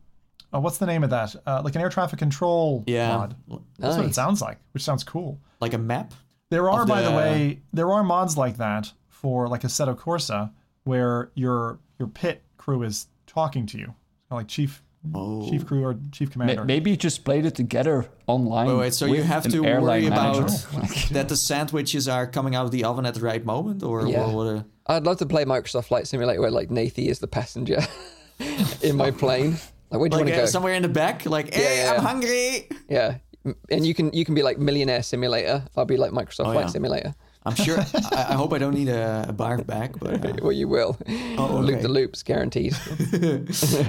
Oh, 0.56 0.60
what's 0.60 0.78
the 0.78 0.86
name 0.86 1.04
of 1.04 1.10
that? 1.10 1.36
Uh, 1.46 1.60
like 1.62 1.74
an 1.74 1.82
air 1.82 1.90
traffic 1.90 2.18
control 2.18 2.82
Yeah, 2.86 3.14
mod. 3.16 3.36
That's 3.78 3.96
what 3.98 4.06
it 4.06 4.14
sounds 4.14 4.40
like, 4.40 4.58
which 4.72 4.82
sounds 4.82 5.04
cool. 5.04 5.38
like 5.60 5.74
a 5.74 5.78
map. 5.78 6.14
There 6.48 6.70
are, 6.70 6.82
Of 6.82 6.88
by 6.88 7.02
the 7.02 7.10
the- 7.10 7.16
way, 7.16 7.60
there 7.72 7.92
are 7.92 8.02
mods 8.02 8.36
like 8.38 8.56
that 8.56 8.92
for 9.08 9.48
like 9.48 9.62
Assetto 9.62 9.94
Corsa, 9.96 10.50
where 10.84 11.30
your 11.34 11.78
your 11.98 12.08
pit 12.08 12.42
crew 12.56 12.82
is 12.84 13.06
talking 13.26 13.66
to 13.66 13.76
you, 13.78 13.86
kind 13.86 13.96
of 14.30 14.36
like 14.38 14.48
chief 14.48 14.82
Oh. 15.14 15.48
chief 15.48 15.64
crew 15.66 15.84
or 15.84 15.96
chief 16.10 16.30
Ma- 16.30 16.32
commander. 16.46 16.64
Maybe 16.64 16.90
you 16.90 16.96
just 16.96 17.24
played 17.24 17.44
it 17.46 17.54
together 17.54 18.06
online. 18.26 18.66
Wait, 18.68 18.76
wait, 18.76 18.94
so 18.94 19.06
you 19.06 19.22
have 19.22 19.44
to 19.50 19.64
airline 19.64 20.02
worry 20.02 20.06
about 20.06 20.48
that 21.12 21.28
the 21.28 21.36
sandwiches 21.36 22.08
are 22.08 22.26
coming 22.26 22.56
out 22.56 22.64
of 22.64 22.72
the 22.72 22.82
oven 22.84 23.06
at 23.06 23.14
the 23.14 23.20
right 23.20 23.44
moment, 23.44 23.82
or 23.84 24.06
Yeah. 24.08 24.26
what? 24.26 24.34
what 24.34 24.46
a, 24.46 24.64
I'd 24.88 25.04
love 25.04 25.18
to 25.18 25.26
play 25.26 25.44
Microsoft 25.44 25.84
Flight 25.86 26.08
Simulator 26.08 26.40
where 26.40 26.50
like 26.50 26.70
Nathie 26.70 27.06
is 27.08 27.18
the 27.20 27.28
passenger 27.28 27.80
in 28.82 28.96
my 28.96 29.10
plane. 29.22 29.58
Like, 29.90 30.00
where 30.00 30.08
do 30.08 30.16
you 30.16 30.24
like 30.24 30.26
want 30.26 30.34
to 30.34 30.42
uh, 30.42 30.44
go? 30.44 30.46
somewhere 30.46 30.74
in 30.74 30.82
the 30.82 30.88
back, 30.88 31.26
like, 31.26 31.54
hey, 31.54 31.82
yeah, 31.82 31.90
I'm 31.90 31.96
yeah. 31.96 32.00
hungry. 32.00 32.68
Yeah, 32.88 33.18
and 33.70 33.86
you 33.86 33.94
can 33.94 34.12
you 34.12 34.24
can 34.24 34.34
be 34.34 34.42
like 34.42 34.58
Millionaire 34.58 35.02
Simulator. 35.02 35.64
I'll 35.76 35.84
be 35.84 35.96
like 35.96 36.12
Microsoft 36.12 36.46
Oh, 36.48 36.52
Flight 36.52 36.66
yeah. 36.66 36.72
Simulator. 36.72 37.14
I'm 37.44 37.54
sure. 37.54 37.78
I, 38.12 38.26
I 38.30 38.34
hope 38.34 38.52
I 38.52 38.58
don't 38.58 38.74
need 38.74 38.88
a, 38.88 39.26
a 39.28 39.32
bar 39.32 39.58
back, 39.62 39.98
but. 40.00 40.24
Uh, 40.24 40.32
Well, 40.42 40.52
you 40.52 40.66
will. 40.68 40.98
Oh, 41.38 41.60
Loop 41.62 41.76
okay. 41.76 41.82
the 41.82 41.88
loops, 41.88 42.22
guaranteed. 42.24 42.74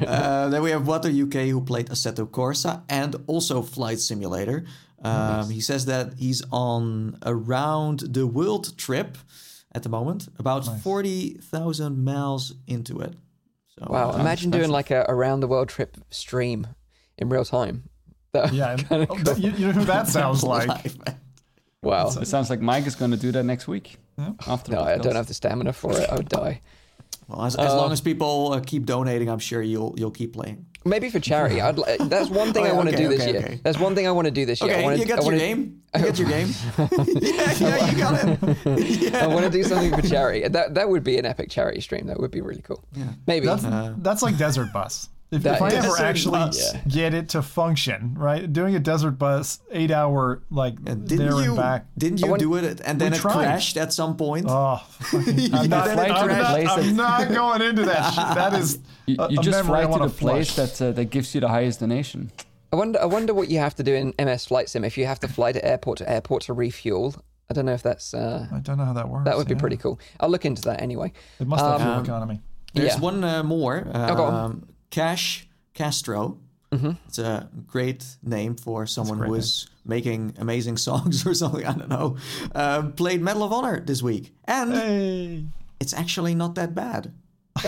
Uh, 0.06 0.50
then 0.50 0.62
we 0.62 0.70
have 0.72 0.86
Water 0.88 1.10
UK 1.10 1.50
who 1.50 1.62
played 1.62 1.88
Assetto 1.90 2.28
Corsa 2.30 2.84
and 2.88 3.16
also 3.28 3.62
Flight 3.64 4.00
Simulator. 4.00 4.66
Um, 5.04 5.50
He 5.50 5.62
says 5.62 5.86
that 5.86 6.14
he's 6.18 6.44
on 6.52 7.18
around 7.26 8.00
the 8.14 8.28
world 8.28 8.78
trip 8.78 9.18
at 9.74 9.84
the 9.84 9.90
moment, 9.90 10.28
about 10.40 10.66
40,000 10.84 12.04
miles 12.04 12.54
into 12.68 13.00
it. 13.02 13.14
So, 13.80 13.88
Wow, 13.90 14.12
uh, 14.12 14.18
imagine 14.20 14.52
doing 14.52 14.70
like 14.70 14.92
a 14.92 15.06
around 15.08 15.42
the 15.42 15.48
world 15.48 15.70
trip 15.70 15.98
stream 16.10 16.68
in 17.18 17.30
real 17.30 17.46
time. 17.46 17.90
That- 18.34 18.52
yeah, 18.54 18.78
and- 18.90 19.08
oh, 19.10 19.18
that- 19.20 19.40
you, 19.40 19.52
you 19.52 19.68
know 19.68 19.72
who 19.74 19.86
that 19.86 20.08
sounds 20.18 20.44
like? 20.44 20.68
live. 20.68 20.98
Wow. 21.82 22.10
It 22.10 22.28
sounds 22.28 22.50
like 22.50 22.60
Mike 22.60 22.86
is 22.86 22.96
going 22.96 23.12
to 23.12 23.18
do 23.18 23.32
that 23.32 23.44
next 23.44 23.68
week. 23.68 23.98
After 24.48 24.72
No, 24.74 24.82
I 24.82 24.98
don't 24.98 25.16
have 25.16 25.28
the 25.28 25.34
stamina 25.34 25.72
for 25.74 25.92
it. 25.94 26.10
I 26.10 26.16
would 26.16 26.28
die. 26.30 26.62
Well, 27.28 27.44
as, 27.44 27.56
as 27.56 27.74
long 27.74 27.92
as 27.92 28.00
people 28.00 28.54
uh, 28.54 28.62
keep 28.66 28.86
donating, 28.86 29.30
I'm 29.30 29.40
sure 29.40 29.62
you'll 29.62 29.94
you'll 29.98 30.12
keep 30.12 30.34
playing. 30.34 30.66
Maybe 30.86 31.10
for 31.10 31.20
charity. 31.20 31.60
I'd. 31.60 31.76
That's 32.00 32.30
one 32.30 32.54
thing 32.54 32.64
Oh, 32.68 32.70
I 32.70 32.72
want 32.72 32.88
to 32.88 32.96
okay, 32.96 33.04
do 33.04 33.10
this 33.10 33.22
okay, 33.22 33.32
year. 33.32 33.42
okay. 33.42 33.60
That's 33.62 33.78
one 33.78 33.94
thing 33.96 34.08
I 34.08 34.12
want 34.12 34.26
to 34.26 34.32
do 34.32 34.46
this 34.46 34.62
year. 34.62 34.72
I 34.72 34.74
Okay, 34.76 34.84
wanna, 34.84 34.96
you 34.98 35.06
got 35.06 35.20
I 35.20 35.22
your 35.24 35.26
wanna, 35.34 35.38
game. 35.38 35.82
You 35.98 36.04
got 36.04 36.20
your 36.20 36.30
game. 36.30 36.50
yeah, 36.78 37.54
yeah, 37.60 37.92
you 37.92 37.98
got 37.98 38.26
it. 38.26 39.14
I 39.16 39.28
want 39.28 39.46
to 39.46 39.50
do 39.52 39.64
something 39.64 39.94
for 39.94 40.08
charity. 40.08 40.48
That 40.48 40.76
that 40.76 40.88
would 40.90 41.04
be 41.04 41.18
an 41.18 41.26
epic 41.26 41.50
charity 41.50 41.82
stream. 41.82 42.08
That 42.08 42.20
would 42.20 42.32
be 42.32 42.40
really 42.42 42.62
cool. 42.62 42.84
Yeah. 42.94 43.06
Maybe. 43.26 43.46
That's 43.48 43.64
that's 43.98 44.22
like 44.22 44.38
Desert 44.38 44.72
Bus. 44.72 45.10
If, 45.30 45.44
That 45.44 45.56
if 45.56 45.62
I 45.62 45.70
ever 45.72 45.98
actually 46.00 46.40
Bus. 46.40 46.74
Yeah. 46.74 46.82
get 46.88 47.14
it 47.14 47.30
to 47.30 47.42
function, 47.42 48.16
right? 48.18 48.52
Doing 48.52 48.76
a 48.76 48.80
Desert 48.80 49.12
Bus 49.20 49.60
eight 49.72 49.92
hour 49.92 50.42
like 50.50 50.82
Didn't 50.82 51.08
there 51.08 51.32
you 51.32 51.48
and 51.50 51.56
back. 51.58 51.86
didn't 51.98 52.22
you 52.22 52.28
want- 52.28 52.40
do 52.40 52.56
it 52.56 52.80
and 52.86 53.00
then 53.02 53.12
it 53.12 53.18
tried. 53.20 53.34
crashed 53.34 53.76
at 53.76 53.92
some 53.92 54.16
point? 54.16 54.46
Oh, 54.48 54.78
fucking- 54.88 55.54
I'm 55.54 55.70
not, 55.70 55.90
I'm 55.90 56.08
not, 56.08 56.50
Place 56.50 56.70
I'm 56.70 56.96
not 56.96 57.28
going 57.34 57.62
into 57.62 57.84
that 57.84 58.14
shit. 58.14 58.36
That 58.36 58.54
is 58.54 58.80
You, 59.06 59.18
a, 59.20 59.30
you 59.34 59.40
a 59.40 59.44
just 59.44 59.58
memory 59.66 59.68
fly 59.68 59.82
to 59.82 59.88
wanna 59.90 60.08
the 60.08 60.14
place 60.14 60.56
that 60.56 60.82
uh, 60.82 60.92
that 60.94 61.06
gives 61.06 61.36
you 61.36 61.42
the 61.42 61.50
highest 61.50 61.82
donation. 61.82 62.32
I 62.72 62.78
wonder. 62.78 63.02
I 63.02 63.06
wonder 63.06 63.34
what 63.34 63.50
you 63.50 63.60
have 63.60 63.76
to 63.76 63.84
do 63.84 63.94
in 63.96 64.14
MS 64.26 64.46
Flight 64.46 64.70
Sim 64.70 64.86
if 64.86 64.98
you 64.98 65.06
have 65.08 65.20
to 65.22 65.28
fly 65.28 65.52
to 65.52 65.64
airport 65.66 65.98
to 65.98 66.10
airport 66.10 66.44
to 66.44 66.54
refuel. 66.54 67.16
I 67.50 67.54
don't 67.54 67.66
know 67.66 67.74
if 67.74 67.84
that's. 67.84 68.14
Uh, 68.14 68.48
I 68.52 68.60
don't 68.60 68.78
know 68.78 68.86
how 68.86 68.94
that 68.94 69.08
works. 69.10 69.26
that 69.26 69.38
would 69.38 69.48
be 69.48 69.56
yeah. 69.56 69.60
pretty 69.60 69.78
cool. 69.78 70.00
I'll 70.22 70.30
look 70.30 70.46
into 70.46 70.62
that 70.64 70.82
anyway. 70.82 71.12
It 71.40 71.48
must 71.48 71.64
have 71.66 71.82
fuel 71.82 71.94
Um, 71.96 72.04
economy. 72.06 72.42
There's 72.74 72.96
Yeah. 72.96 73.00
one 73.00 73.24
uh, 73.26 73.44
more. 73.44 73.88
Oh, 73.94 74.16
go 74.16 74.24
on. 74.26 74.68
Cash 74.90 75.48
Castro. 75.74 76.40
Mm-hmm. 76.72 76.92
It's 77.08 77.18
a 77.20 77.48
great 77.66 78.06
name 78.24 78.56
for 78.56 78.86
someone 78.86 79.20
who 79.20 79.34
is 79.36 79.68
making 79.86 80.36
amazing 80.38 80.78
songs 80.88 81.26
or 81.26 81.34
something. 81.34 81.66
I 81.66 81.72
don't 81.74 81.90
know. 81.90 82.18
Um, 82.54 82.92
played 82.94 83.22
Medal 83.22 83.44
of 83.44 83.54
Honor 83.54 83.80
this 83.80 84.02
week, 84.04 84.34
and 84.46 84.74
Hey. 84.74 85.46
it's 85.80 85.94
actually 85.94 86.36
not 86.36 86.56
that 86.56 86.76
bad. 86.76 87.14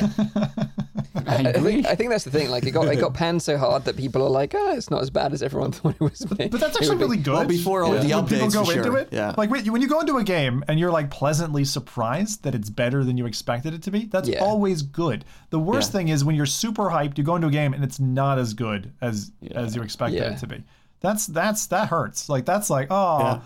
I 1.28 1.50
I 1.50 1.54
think, 1.54 1.86
I 1.88 1.96
think 1.96 2.10
that's 2.10 2.24
the 2.24 2.32
thing. 2.32 2.50
Like 2.50 2.66
it 2.66 2.72
got 2.72 2.88
it 2.88 3.00
got 3.00 3.14
panned 3.14 3.42
so 3.42 3.58
hard 3.58 3.86
that 3.86 3.98
people 3.98 4.24
are 4.24 4.30
like, 4.30 4.54
oh, 4.56 4.74
it's 4.76 4.90
not 4.90 5.02
as 5.02 5.10
bad 5.10 5.34
as 5.34 5.42
everyone 5.44 5.72
thought 5.74 5.96
it 5.96 6.02
was. 6.02 6.20
But 6.26 6.52
that's 6.52 6.76
actually 6.78 6.98
really 6.98 7.18
good. 7.18 7.34
Well, 7.34 7.46
before 7.46 7.84
all 7.84 7.92
when, 7.92 8.08
the 8.08 8.14
when 8.16 8.26
people 8.28 8.50
go 8.50 8.64
for 8.66 8.72
into 8.74 8.84
sure. 8.84 8.98
it, 8.98 9.10
Yeah. 9.12 9.34
like 9.38 9.50
when 9.50 9.66
you, 9.66 9.72
when 9.72 9.82
you 9.82 9.88
go 9.88 10.00
into 10.00 10.18
a 10.18 10.24
game 10.24 10.64
and 10.68 10.80
you're 10.80 10.92
like 10.92 11.10
pleasantly 11.12 11.66
surprised 11.66 12.44
that 12.44 12.56
it's 12.56 12.70
better 12.70 13.04
than 13.04 13.18
you 13.18 13.26
expected 13.26 13.74
it 13.74 13.84
to 13.84 13.92
be, 13.92 14.06
that's 14.06 14.28
Yeah. 14.30 14.40
always 14.40 14.82
good. 14.82 15.26
The 15.50 15.60
worst 15.60 15.90
Yeah. 15.94 16.00
thing 16.00 16.08
is 16.10 16.24
when 16.24 16.36
you're 16.36 16.46
super 16.46 16.84
hyped, 16.90 17.18
you 17.18 17.24
go 17.24 17.36
into 17.36 17.48
a 17.48 17.52
game 17.52 17.74
and 17.74 17.84
it's 17.84 18.00
not 18.00 18.38
as 18.40 18.54
good 18.54 18.92
as 19.02 19.32
as 19.56 19.76
you 19.76 19.82
expected 19.82 20.18
Yeah. 20.20 20.34
it 20.34 20.40
to 20.40 20.48
be. 20.48 20.64
That's 21.02 21.28
that's 21.28 21.68
that 21.68 21.88
hurts. 21.90 22.30
Like 22.30 22.46
that's 22.46 22.70
like 22.70 22.88
oh, 22.92 23.20
Yeah. 23.20 23.40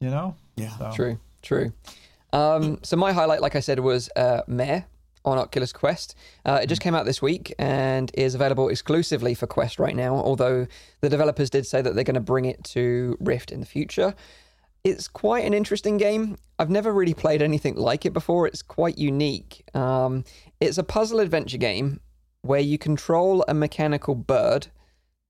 you 0.00 0.10
know. 0.10 0.34
Yeah. 0.56 0.76
So, 0.78 0.90
True, 0.94 1.18
true. 1.42 1.72
Um, 2.32 2.78
so 2.82 2.96
my 2.96 3.12
highlight, 3.12 3.40
like 3.40 3.56
I 3.56 3.60
said, 3.60 3.80
was 3.80 4.08
uh, 4.14 4.42
Mare 4.46 4.84
on 5.24 5.38
Oculus 5.38 5.72
Quest. 5.72 6.14
Uh, 6.44 6.60
it 6.62 6.66
just 6.66 6.80
came 6.80 6.94
out 6.94 7.04
this 7.04 7.20
week 7.20 7.54
and 7.58 8.10
is 8.14 8.34
available 8.34 8.68
exclusively 8.68 9.34
for 9.34 9.46
Quest 9.46 9.78
right 9.78 9.94
now. 9.96 10.14
Although 10.14 10.66
the 11.00 11.08
developers 11.08 11.50
did 11.50 11.66
say 11.66 11.82
that 11.82 11.94
they're 11.94 12.04
going 12.04 12.14
to 12.14 12.20
bring 12.20 12.46
it 12.46 12.62
to 12.64 13.16
Rift 13.20 13.52
in 13.52 13.60
the 13.60 13.66
future. 13.66 14.14
It's 14.82 15.08
quite 15.08 15.44
an 15.44 15.52
interesting 15.52 15.98
game. 15.98 16.38
I've 16.58 16.70
never 16.70 16.92
really 16.92 17.12
played 17.12 17.42
anything 17.42 17.74
like 17.74 18.06
it 18.06 18.14
before. 18.14 18.46
It's 18.46 18.62
quite 18.62 18.96
unique. 18.96 19.62
Um, 19.74 20.24
it's 20.58 20.78
a 20.78 20.82
puzzle 20.82 21.20
adventure 21.20 21.58
game 21.58 22.00
where 22.42 22.60
you 22.60 22.78
control 22.78 23.44
a 23.46 23.52
mechanical 23.52 24.14
bird 24.14 24.68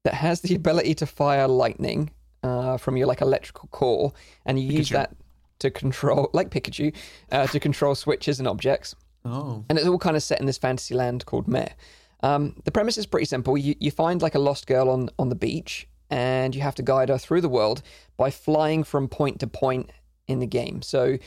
that 0.05 0.15
has 0.15 0.41
the 0.41 0.55
ability 0.55 0.95
to 0.95 1.07
fire 1.07 1.49
lightning 1.49 2.11
uh, 2.45 2.77
from 2.77 2.97
your 2.97 3.09
like 3.09 3.21
electrical 3.21 3.69
core, 3.73 4.13
and 4.47 4.59
you 4.59 4.71
use 4.71 4.91
that. 4.91 5.15
to 5.59 5.71
control, 5.71 6.31
like 6.33 6.51
Pikachu, 6.51 6.95
uh, 7.33 7.47
to 7.49 7.61
control 7.61 7.95
switches 7.95 8.39
and 8.39 8.49
objects. 8.49 8.95
Oh. 9.25 9.65
And 9.69 9.79
it's 9.79 9.87
all 9.87 9.99
kind 9.99 10.17
of 10.17 10.23
set 10.23 10.41
in 10.41 10.47
this 10.47 10.59
fantasy 10.59 10.95
land 10.95 11.27
called 11.27 11.47
Mare. 11.49 11.75
Um, 12.23 12.57
the 12.65 12.71
premise 12.71 12.99
is 12.99 13.07
pretty 13.07 13.27
simple. 13.27 13.57
You, 13.57 13.75
you 13.81 13.91
find 13.91 14.21
like 14.23 14.35
a 14.35 14.39
lost 14.39 14.67
girl 14.67 14.91
on, 14.91 15.09
on 15.19 15.29
the 15.29 15.35
beach, 15.35 15.89
and 16.11 16.55
you 16.55 16.61
have 16.63 16.75
to 16.77 16.83
guide 16.83 17.09
her 17.09 17.19
through 17.19 17.41
the 17.41 17.49
world 17.49 17.83
by 18.17 18.31
flying 18.31 18.85
from 18.85 19.09
point 19.09 19.41
to 19.41 19.47
point 19.47 19.91
in 20.29 20.39
the 20.39 20.47
game. 20.47 20.83
So 20.83 21.19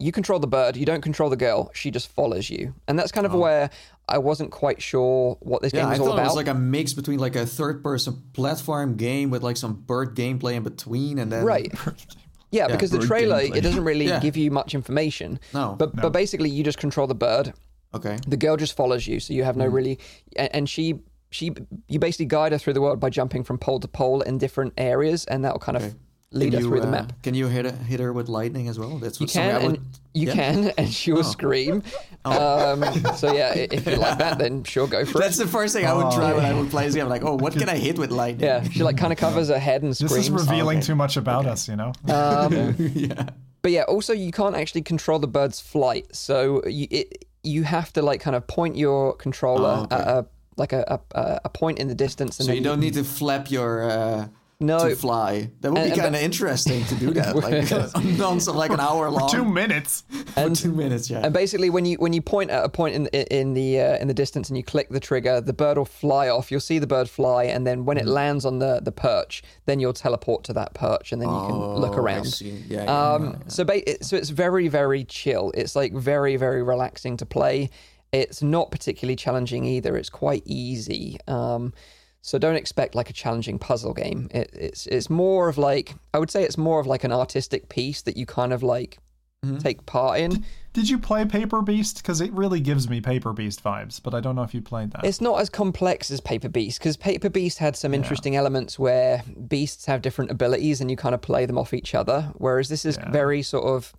you 0.00 0.12
control 0.12 0.38
the 0.38 0.46
bird, 0.46 0.76
you 0.76 0.86
don't 0.86 1.00
control 1.00 1.28
the 1.28 1.36
girl, 1.36 1.70
she 1.74 1.90
just 1.90 2.08
follows 2.12 2.48
you. 2.50 2.72
And 2.86 2.96
that's 2.96 3.10
kind 3.10 3.26
of 3.26 3.34
where 3.34 3.68
I 4.08 4.18
wasn't 4.18 4.52
quite 4.52 4.80
sure 4.80 5.36
what 5.40 5.60
this 5.60 5.74
Oh. 5.74 5.78
Yeah, 5.78 5.82
game 5.82 5.88
I 5.88 5.90
was 5.92 6.00
all 6.00 6.06
thought 6.06 6.12
about. 6.14 6.22
it 6.22 6.26
was 6.28 6.36
like 6.36 6.46
a 6.48 6.54
mix 6.54 6.92
between 6.92 7.18
like 7.18 7.34
a 7.34 7.44
third-person 7.44 8.22
platform 8.32 8.96
game 8.96 9.30
with 9.30 9.42
like 9.42 9.56
some 9.56 9.74
bird 9.74 10.14
gameplay 10.14 10.54
in 10.54 10.62
between, 10.62 11.18
and 11.18 11.32
then 11.32 11.44
Right. 11.44 11.72
Yeah, 12.50 12.66
because 12.68 12.90
the 12.90 12.98
trailer 13.00 13.40
gameplay. 13.40 13.56
it 13.56 13.60
doesn't 13.62 13.84
really 13.84 14.06
Yeah. 14.06 14.20
give 14.20 14.36
you 14.36 14.50
much 14.50 14.74
information. 14.74 15.38
No. 15.54 15.74
But 15.78 15.94
but 15.96 16.10
basically 16.10 16.50
you 16.50 16.64
just 16.64 16.78
control 16.78 17.06
the 17.06 17.14
bird. 17.14 17.52
Okay. 17.94 18.18
The 18.26 18.36
girl 18.36 18.56
just 18.56 18.76
follows 18.76 19.06
you, 19.06 19.20
so 19.20 19.32
you 19.34 19.44
have 19.44 19.56
no 19.56 19.64
Mm-hmm. 19.66 19.74
really 19.74 19.98
and, 20.36 20.54
and 20.54 20.68
she 20.68 21.00
she 21.30 21.52
you 21.88 21.98
basically 21.98 22.26
guide 22.26 22.52
her 22.52 22.58
through 22.58 22.72
the 22.74 22.80
world 22.80 23.00
by 23.00 23.10
jumping 23.10 23.44
from 23.44 23.58
pole 23.58 23.80
to 23.80 23.88
pole 23.88 24.22
in 24.22 24.38
different 24.38 24.72
areas 24.78 25.24
and 25.26 25.44
that'll 25.44 25.58
kind 25.58 25.76
of 25.76 25.94
lead 26.30 26.52
her 26.52 26.58
Can 26.60 26.68
through 26.68 26.76
you, 26.76 26.82
the 26.82 26.88
uh, 26.88 26.90
map. 26.90 27.22
Can 27.22 27.34
you 27.34 27.46
hit 27.48 27.64
her, 27.64 27.72
hit 27.72 28.00
her 28.00 28.12
with 28.12 28.28
lightning 28.28 28.68
as 28.68 28.78
well? 28.78 28.98
That's 28.98 29.18
You 29.20 29.24
what 29.24 29.30
something 29.30 29.50
can 29.50 29.60
I 29.60 29.64
and 29.64 29.78
you 30.14 30.26
yeah? 30.26 30.32
Oh. 30.32 30.34
can 30.34 30.72
and 30.78 30.92
she 30.92 31.12
will 31.12 31.24
scream. 31.24 31.82
Um, 32.24 32.84
so 33.16 33.32
yeah, 33.32 33.52
if 33.56 33.86
you 33.86 33.96
like 33.96 34.18
that 34.18 34.38
then 34.38 34.64
sure 34.64 34.86
go 34.86 35.04
for 35.04 35.18
That's 35.18 35.36
it. 35.36 35.38
That's 35.38 35.38
the 35.38 35.46
first 35.46 35.74
thing 35.74 35.86
I 35.86 35.94
would 35.94 36.12
try 36.12 36.32
when 36.34 36.44
I 36.44 36.52
would 36.54 36.70
play 36.70 36.84
this 36.86 36.94
game. 36.94 37.04
I'm 37.04 37.10
like, 37.10 37.24
oh, 37.24 37.36
what 37.36 37.54
can 37.54 37.68
I 37.68 37.76
hit 37.76 37.98
with 37.98 38.10
lightning? 38.10 38.46
Yeah, 38.46 38.62
she 38.62 38.82
like 38.82 38.96
kind 38.96 39.12
of 39.12 39.18
covers 39.18 39.48
her 39.48 39.58
head 39.58 39.82
and 39.82 39.96
screams. 39.96 40.12
This 40.12 40.24
is 40.26 40.30
revealing 40.30 40.78
okay. 40.78 40.86
too 40.86 40.94
much 40.96 41.16
about 41.16 41.46
us, 41.46 41.68
you 41.68 41.76
know. 41.76 41.92
Um, 42.08 42.74
yeah. 42.78 43.30
But 43.62 43.72
yeah, 43.72 43.82
also 43.82 44.12
you 44.12 44.30
can't 44.32 44.54
actually 44.54 44.82
control 44.82 45.18
the 45.18 45.26
bird's 45.26 45.60
flight, 45.60 46.14
so 46.14 46.64
you 46.66 46.86
it, 46.90 47.24
you 47.42 47.62
have 47.64 47.92
to 47.94 48.02
like 48.02 48.20
kind 48.20 48.36
of 48.36 48.46
point 48.46 48.76
your 48.76 49.14
controller 49.14 49.78
Oh, 49.80 49.82
okay. 49.84 49.96
at 49.96 50.06
a 50.08 50.26
like 50.56 50.72
a, 50.72 51.00
a 51.12 51.40
a 51.44 51.48
point 51.48 51.78
in 51.78 51.88
the 51.88 51.94
distance, 51.94 52.38
and 52.38 52.46
So 52.46 52.52
you 52.52 52.60
don't 52.60 52.80
need 52.80 52.94
to 52.94 53.04
flap 53.04 53.50
your 53.50 53.82
uh, 53.90 54.28
No. 54.60 54.88
to 54.88 54.96
fly. 54.96 55.52
That 55.60 55.70
would 55.70 55.78
And- 55.82 55.92
be 55.94 56.00
kind 56.00 56.16
of 56.16 56.20
interesting 56.20 56.84
to 56.86 56.94
do 56.96 57.12
that, 57.12 57.36
like 57.36 57.70
non 58.18 58.38
like 58.56 58.72
an 58.72 58.80
hour 58.80 59.08
long, 59.08 59.28
Two 59.30 59.44
minutes. 59.44 60.02
for 60.34 60.50
two 60.50 60.72
minutes. 60.72 61.08
Yeah. 61.08 61.20
And 61.22 61.32
basically, 61.32 61.70
when 61.70 61.84
you 61.84 61.96
when 61.98 62.12
you 62.12 62.20
point 62.20 62.50
at 62.50 62.64
a 62.64 62.68
point 62.68 62.96
in 62.96 63.06
in 63.06 63.54
the 63.54 63.80
uh, 63.80 63.98
in 63.98 64.08
the 64.08 64.14
distance 64.14 64.48
and 64.48 64.56
you 64.56 64.64
click 64.64 64.88
the 64.88 64.98
trigger, 64.98 65.40
the 65.40 65.52
bird 65.52 65.78
will 65.78 65.84
fly 65.84 66.28
off. 66.28 66.50
You'll 66.50 66.58
see 66.58 66.80
the 66.80 66.88
bird 66.88 67.08
fly, 67.08 67.44
and 67.44 67.64
then 67.64 67.84
when 67.84 67.98
it 67.98 68.06
Mm. 68.06 68.08
lands 68.08 68.44
on 68.44 68.58
the 68.58 68.80
the 68.82 68.90
perch, 68.90 69.44
then 69.66 69.78
you'll 69.78 69.92
teleport 69.92 70.42
to 70.44 70.52
that 70.54 70.74
perch, 70.74 71.12
and 71.12 71.22
then 71.22 71.28
you 71.28 71.46
can 71.46 71.56
look 71.76 71.92
Oh, 71.92 71.98
I 71.98 71.98
around. 72.00 72.24
see. 72.24 72.64
Yeah, 72.68 72.82
yeah, 72.82 73.12
Um, 73.12 73.38
so 73.46 73.62
ba- 73.62 73.88
it, 73.88 74.04
so 74.04 74.16
it's 74.16 74.30
very 74.30 74.66
very 74.66 75.04
chill. 75.04 75.52
It's 75.54 75.76
like 75.76 75.92
very 75.94 76.34
very 76.34 76.64
relaxing 76.64 77.16
to 77.18 77.26
play. 77.26 77.70
It's 78.10 78.42
not 78.42 78.72
particularly 78.72 79.14
challenging 79.14 79.64
either. 79.66 79.96
It's 79.96 80.10
quite 80.10 80.42
easy. 80.46 81.18
Um, 81.28 81.74
so 82.22 82.38
don't 82.38 82.56
expect 82.56 82.94
like 82.94 83.10
a 83.10 83.12
challenging 83.12 83.58
puzzle 83.58 83.94
game. 83.94 84.28
It, 84.32 84.50
it's 84.52 84.86
it's 84.86 85.08
more 85.08 85.48
of 85.48 85.58
like 85.58 85.94
I 86.14 86.18
would 86.18 86.30
say 86.30 86.42
it's 86.44 86.58
more 86.58 86.80
of 86.80 86.86
like 86.86 87.04
an 87.04 87.12
artistic 87.12 87.68
piece 87.68 88.02
that 88.02 88.16
you 88.16 88.26
kind 88.26 88.52
of 88.52 88.62
like 88.62 88.98
Mm-hmm. 89.46 89.58
take 89.58 89.86
part 89.86 90.18
in. 90.18 90.44
Did 90.72 90.90
you 90.90 90.98
play 90.98 91.24
Paper 91.24 91.62
Beast? 91.62 91.98
Because 91.98 92.20
it 92.20 92.32
really 92.32 92.58
gives 92.58 92.90
me 92.90 93.00
Paper 93.00 93.32
Beast 93.32 93.62
vibes, 93.62 94.02
but 94.02 94.12
I 94.12 94.18
don't 94.18 94.34
know 94.34 94.42
if 94.42 94.52
you 94.52 94.60
played 94.60 94.90
that. 94.90 95.04
It's 95.04 95.20
not 95.20 95.40
as 95.40 95.48
complex 95.48 96.10
as 96.10 96.20
Paper 96.20 96.48
Beast 96.48 96.80
because 96.80 96.96
Paper 96.96 97.30
Beast 97.30 97.58
had 97.58 97.76
some 97.76 97.94
interesting 97.94 98.34
elements 98.34 98.80
where 98.80 99.22
beasts 99.46 99.86
have 99.86 100.02
different 100.02 100.32
abilities 100.32 100.80
and 100.80 100.90
you 100.90 100.96
kind 100.96 101.14
of 101.14 101.20
play 101.20 101.46
them 101.46 101.56
off 101.56 101.72
each 101.72 101.94
other. 101.94 102.32
Whereas 102.34 102.68
this 102.68 102.84
is 102.84 102.98
very 103.12 103.42
sort 103.42 103.64
of 103.64 103.94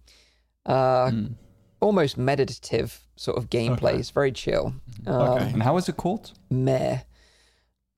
uh, 0.66 1.10
almost 1.80 2.18
meditative 2.18 3.00
sort 3.16 3.38
of 3.38 3.50
gameplay. 3.50 3.98
It's 3.98 4.10
very 4.10 4.34
chill. 4.34 4.74
Um, 5.08 5.16
Okay. 5.16 5.52
And 5.54 5.64
how 5.64 5.78
is 5.78 5.88
it 5.88 5.96
called? 5.96 6.34
Meh. 6.50 7.00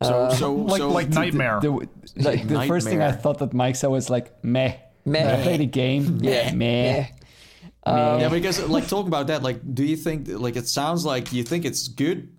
So, 0.02 0.30
so, 0.32 0.54
like 0.54 0.80
so 0.80 0.90
like 0.90 1.10
Nightmare. 1.10 1.60
The, 1.62 1.88
like 2.16 2.48
the 2.48 2.64
first 2.68 2.88
thing 2.88 3.02
I 3.02 3.12
thought 3.12 3.40
that 3.40 3.54
Mike 3.54 3.76
said 3.76 3.88
was 3.88 4.10
like 4.10 4.44
meh. 4.44 4.76
Meh. 5.06 5.34
I 5.40 5.42
played 5.44 5.62
a 5.62 5.66
game. 5.66 6.20
Yeah. 6.22 6.52
meh. 6.54 7.06
Meh. 7.06 7.08
yeah, 7.88 8.30
because 8.30 8.60
like 8.68 8.88
talking 8.94 9.08
about 9.08 9.28
that, 9.28 9.42
like, 9.44 9.60
do 9.74 9.84
you 9.84 9.96
think 9.98 10.28
like 10.28 10.56
it 10.56 10.68
sounds 10.68 11.06
like 11.06 11.34
you 11.34 11.44
think 11.44 11.66
it's 11.66 11.88
good, 11.88 12.30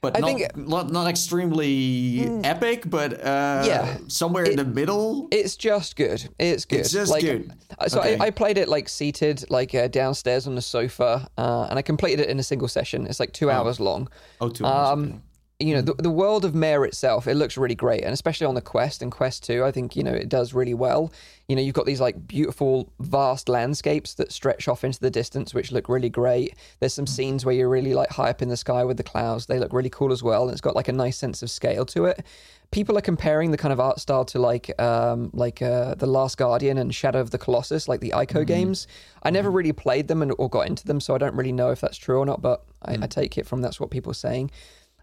but 0.00 0.16
I 0.16 0.20
not, 0.20 0.26
think- 0.26 0.56
not 0.56 0.90
not 0.90 1.06
extremely 1.08 2.20
epic, 2.44 2.84
but 2.88 3.12
uh, 3.20 3.62
Yeah. 3.66 3.98
somewhere 4.08 4.44
in 4.44 4.56
the 4.56 4.64
middle. 4.64 5.28
It's 5.30 5.56
just 5.56 5.94
good. 5.96 6.26
It's 6.38 6.64
good. 6.64 6.80
It's 6.80 6.90
just 6.92 7.10
like, 7.12 7.22
good. 7.22 7.52
uh, 7.78 7.88
So 7.88 8.00
Okay. 8.00 8.16
I, 8.18 8.26
I 8.26 8.30
played 8.30 8.58
it 8.58 8.68
like 8.68 8.88
seated, 8.88 9.44
like 9.50 9.74
uh, 9.74 9.88
downstairs 9.88 10.46
on 10.46 10.54
the 10.54 10.62
sofa, 10.62 11.28
uh, 11.38 11.66
and 11.70 11.78
I 11.78 11.82
completed 11.82 12.20
it 12.20 12.28
in 12.30 12.38
a 12.38 12.42
single 12.42 12.68
session. 12.68 13.06
It's 13.06 13.20
like 13.20 13.32
two 13.32 13.50
hours 13.50 13.78
long. 13.78 14.08
Oh, 14.40 14.48
two 14.48 14.64
hours, 14.64 14.88
Um, 14.92 15.04
okay. 15.04 15.18
You 15.60 15.74
know, 15.74 15.82
the, 15.82 15.94
the 15.94 16.10
world 16.10 16.46
of 16.46 16.54
Mare 16.54 16.84
itself, 16.86 17.26
it 17.26 17.34
looks 17.34 17.58
really 17.58 17.74
great, 17.74 18.02
and 18.02 18.14
especially 18.14 18.46
on 18.46 18.54
the 18.54 18.62
Quest 18.62 19.02
and 19.02 19.12
Quest 19.12 19.44
Two, 19.44 19.62
I 19.62 19.70
think 19.70 19.94
you 19.94 20.02
know 20.02 20.12
it 20.12 20.28
does 20.28 20.54
really 20.54 20.72
well. 20.72 21.12
You 21.48 21.56
know, 21.56 21.62
you've 21.62 21.74
got 21.74 21.84
these 21.84 22.00
like 22.00 22.26
beautiful, 22.26 22.90
vast 22.98 23.48
landscapes 23.48 24.14
that 24.14 24.32
stretch 24.32 24.68
off 24.68 24.84
into 24.84 25.00
the 25.00 25.10
distance, 25.10 25.52
which 25.52 25.70
look 25.70 25.88
really 25.88 26.08
great. 26.08 26.54
There's 26.78 26.94
some 26.94 27.06
scenes 27.06 27.44
where 27.44 27.54
you're 27.54 27.68
really 27.68 27.92
like 27.92 28.10
high 28.10 28.30
up 28.30 28.40
in 28.40 28.48
the 28.48 28.56
sky 28.56 28.84
with 28.84 28.96
the 28.96 29.02
clouds; 29.02 29.46
they 29.46 29.58
look 29.58 29.72
really 29.72 29.90
cool 29.90 30.12
as 30.12 30.22
well, 30.22 30.44
and 30.44 30.52
it's 30.52 30.62
got 30.62 30.74
like 30.74 30.88
a 30.88 30.92
nice 30.92 31.18
sense 31.18 31.42
of 31.42 31.50
scale 31.50 31.84
to 31.86 32.06
it. 32.06 32.24
People 32.70 32.96
are 32.96 33.02
comparing 33.02 33.50
the 33.50 33.58
kind 33.58 33.72
of 33.72 33.80
art 33.80 33.98
style 33.98 34.24
to 34.26 34.38
like 34.38 34.80
um, 34.80 35.30
like 35.34 35.60
uh, 35.60 35.94
the 35.96 36.06
Last 36.06 36.38
Guardian 36.38 36.78
and 36.78 36.94
Shadow 36.94 37.20
of 37.20 37.32
the 37.32 37.38
Colossus, 37.38 37.86
like 37.86 38.00
the 38.00 38.14
Ico 38.16 38.46
games. 38.46 38.86
I 39.22 39.30
never 39.30 39.50
really 39.50 39.72
played 39.72 40.08
them 40.08 40.22
and 40.22 40.32
or 40.38 40.48
got 40.48 40.68
into 40.68 40.86
them, 40.86 41.00
so 41.00 41.14
I 41.14 41.18
don't 41.18 41.34
really 41.34 41.52
know 41.52 41.70
if 41.70 41.82
that's 41.82 41.98
true 41.98 42.18
or 42.18 42.24
not. 42.24 42.40
But 42.40 42.64
I, 42.82 42.94
I 43.02 43.06
take 43.06 43.36
it 43.36 43.46
from 43.46 43.60
that's 43.60 43.78
what 43.78 43.90
people 43.90 44.10
are 44.10 44.14
saying. 44.14 44.50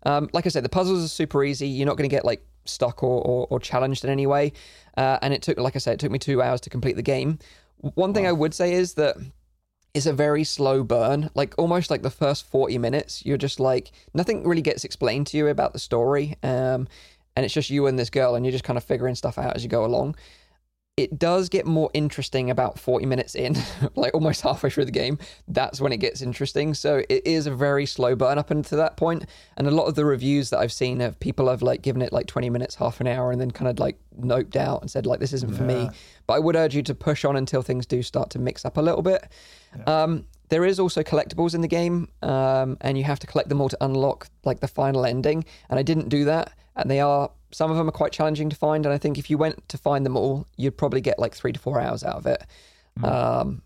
Um, 0.07 0.29
like 0.31 0.45
I 0.45 0.49
said, 0.49 0.63
the 0.63 0.69
puzzles 0.69 1.03
are 1.03 1.09
super 1.09 1.43
easy. 1.43 1.67
You're 1.67 1.85
not 1.85 1.97
going 1.97 2.09
to 2.09 2.15
get 2.15 2.23
like 2.23 2.43
stuck 2.63 3.03
or, 3.03 3.21
or, 3.21 3.47
or 3.49 3.59
challenged 3.59 4.05
in 4.05 4.09
any 4.09 4.25
way. 4.25 4.53
Uh, 4.95 5.19
and 5.21 5.33
it 5.33 5.41
took, 5.41 5.59
like 5.59 5.75
I 5.75 5.79
said, 5.79 5.95
it 5.95 5.99
took 5.99 6.11
me 6.11 6.17
two 6.17 6.41
hours 6.41 6.61
to 6.61 6.69
complete 6.69 6.95
the 6.95 7.01
game. 7.01 7.39
One 7.79 8.13
thing 8.13 8.25
I 8.25 8.31
would 8.31 8.53
say 8.53 8.73
is 8.73 8.93
that 8.93 9.17
it's 9.93 10.05
a 10.05 10.13
very 10.13 10.45
slow 10.45 10.81
burn. 10.83 11.29
Like 11.35 11.53
almost 11.57 11.91
like 11.91 12.03
the 12.03 12.09
first 12.09 12.45
40 12.45 12.77
minutes, 12.77 13.25
you're 13.25 13.37
just 13.37 13.59
like 13.59 13.91
nothing 14.13 14.47
really 14.47 14.61
gets 14.61 14.85
explained 14.85 15.27
to 15.27 15.37
you 15.37 15.47
about 15.47 15.73
the 15.73 15.79
story. 15.79 16.35
Um, 16.41 16.87
and 17.35 17.45
it's 17.45 17.53
just 17.53 17.69
you 17.69 17.85
and 17.85 17.99
this 17.99 18.09
girl, 18.09 18.33
and 18.33 18.45
you're 18.45 18.51
just 18.51 18.63
kind 18.63 18.77
of 18.77 18.83
figuring 18.83 19.13
stuff 19.13 19.37
out 19.37 19.55
as 19.55 19.63
you 19.63 19.69
go 19.69 19.85
along. 19.85 20.15
It 20.97 21.19
does 21.19 21.47
get 21.47 21.67
more 21.67 21.91
interesting 21.93 22.49
about 22.49 22.79
40 22.79 23.05
minutes 23.05 23.36
in, 23.36 23.55
like 23.95 24.15
almost 24.15 24.41
halfway 24.41 24.71
through 24.71 24.86
the 24.86 24.91
game. 24.91 25.19
That's 25.47 25.79
when 25.79 25.93
it 25.93 25.97
gets 25.97 26.23
interesting. 26.23 26.73
So 26.73 27.03
it 27.07 27.21
is 27.25 27.45
a 27.45 27.55
very 27.55 27.86
slow 27.86 28.15
burn 28.15 28.39
up 28.39 28.49
until 28.49 28.79
that 28.79 28.97
point. 28.97 29.25
And 29.57 29.67
a 29.67 29.71
lot 29.71 29.86
of 29.86 29.93
the 29.93 30.05
reviews 30.05 30.49
that 30.49 30.57
I've 30.57 30.73
seen 30.73 30.99
of 31.01 31.19
people 31.19 31.49
have 31.49 31.62
like 31.62 31.83
given 31.83 32.01
it 32.01 32.12
like 32.12 32.25
20 32.25 32.49
minutes, 32.49 32.75
half 32.75 32.99
an 32.99 33.05
hour, 33.05 33.31
and 33.31 33.39
then 33.39 33.51
kind 33.51 33.69
of 33.69 33.77
like 33.77 33.99
noped 34.19 34.55
out 34.55 34.81
and 34.81 34.89
said 34.89 35.05
like 35.05 35.19
this 35.19 35.33
isn't 35.33 35.55
for 35.55 35.63
me. 35.63 35.88
But 36.25 36.33
I 36.33 36.39
would 36.39 36.55
urge 36.55 36.75
you 36.75 36.81
to 36.83 36.95
push 36.95 37.23
on 37.23 37.36
until 37.36 37.62
things 37.62 37.86
do 37.86 38.01
start 38.01 38.31
to 38.31 38.39
mix 38.39 38.65
up 38.65 38.77
a 38.77 38.81
little 38.81 39.03
bit. 39.03 39.23
Um, 39.86 40.25
there 40.49 40.65
is 40.65 40.79
also 40.79 41.03
collectibles 41.03 41.53
in 41.53 41.62
the 41.62 41.67
game, 41.67 42.07
um, 42.21 42.77
and 42.81 42.97
you 42.97 43.03
have 43.03 43.19
to 43.19 43.27
collect 43.27 43.49
them 43.49 43.62
all 43.62 43.69
to 43.69 43.77
unlock 43.81 44.29
like 44.45 44.62
the 44.62 44.67
final 44.67 45.05
ending. 45.05 45.45
And 45.69 45.77
I 45.77 45.83
didn't 45.83 46.10
do 46.10 46.25
that, 46.25 46.53
and 46.77 46.89
they 46.89 46.99
are 46.99 47.29
some 47.51 47.71
of 47.71 47.77
them 47.77 47.87
are 47.87 47.91
quite 47.93 48.11
challenging 48.11 48.49
to 48.49 48.55
find. 48.55 48.85
And 48.85 48.93
I 48.93 48.97
think 48.97 49.17
if 49.17 49.29
you 49.29 49.37
went 49.37 49.67
to 49.69 49.77
find 49.77 50.05
them 50.05 50.17
all, 50.17 50.45
you'd 50.57 50.77
probably 50.77 50.99
get 51.01 51.17
like 51.17 51.33
three 51.33 51.53
to 51.53 51.59
four 51.59 51.79
hours 51.79 52.03
out 52.03 52.15
of 52.15 52.25
it. 52.25 52.43
Um, 53.03 53.61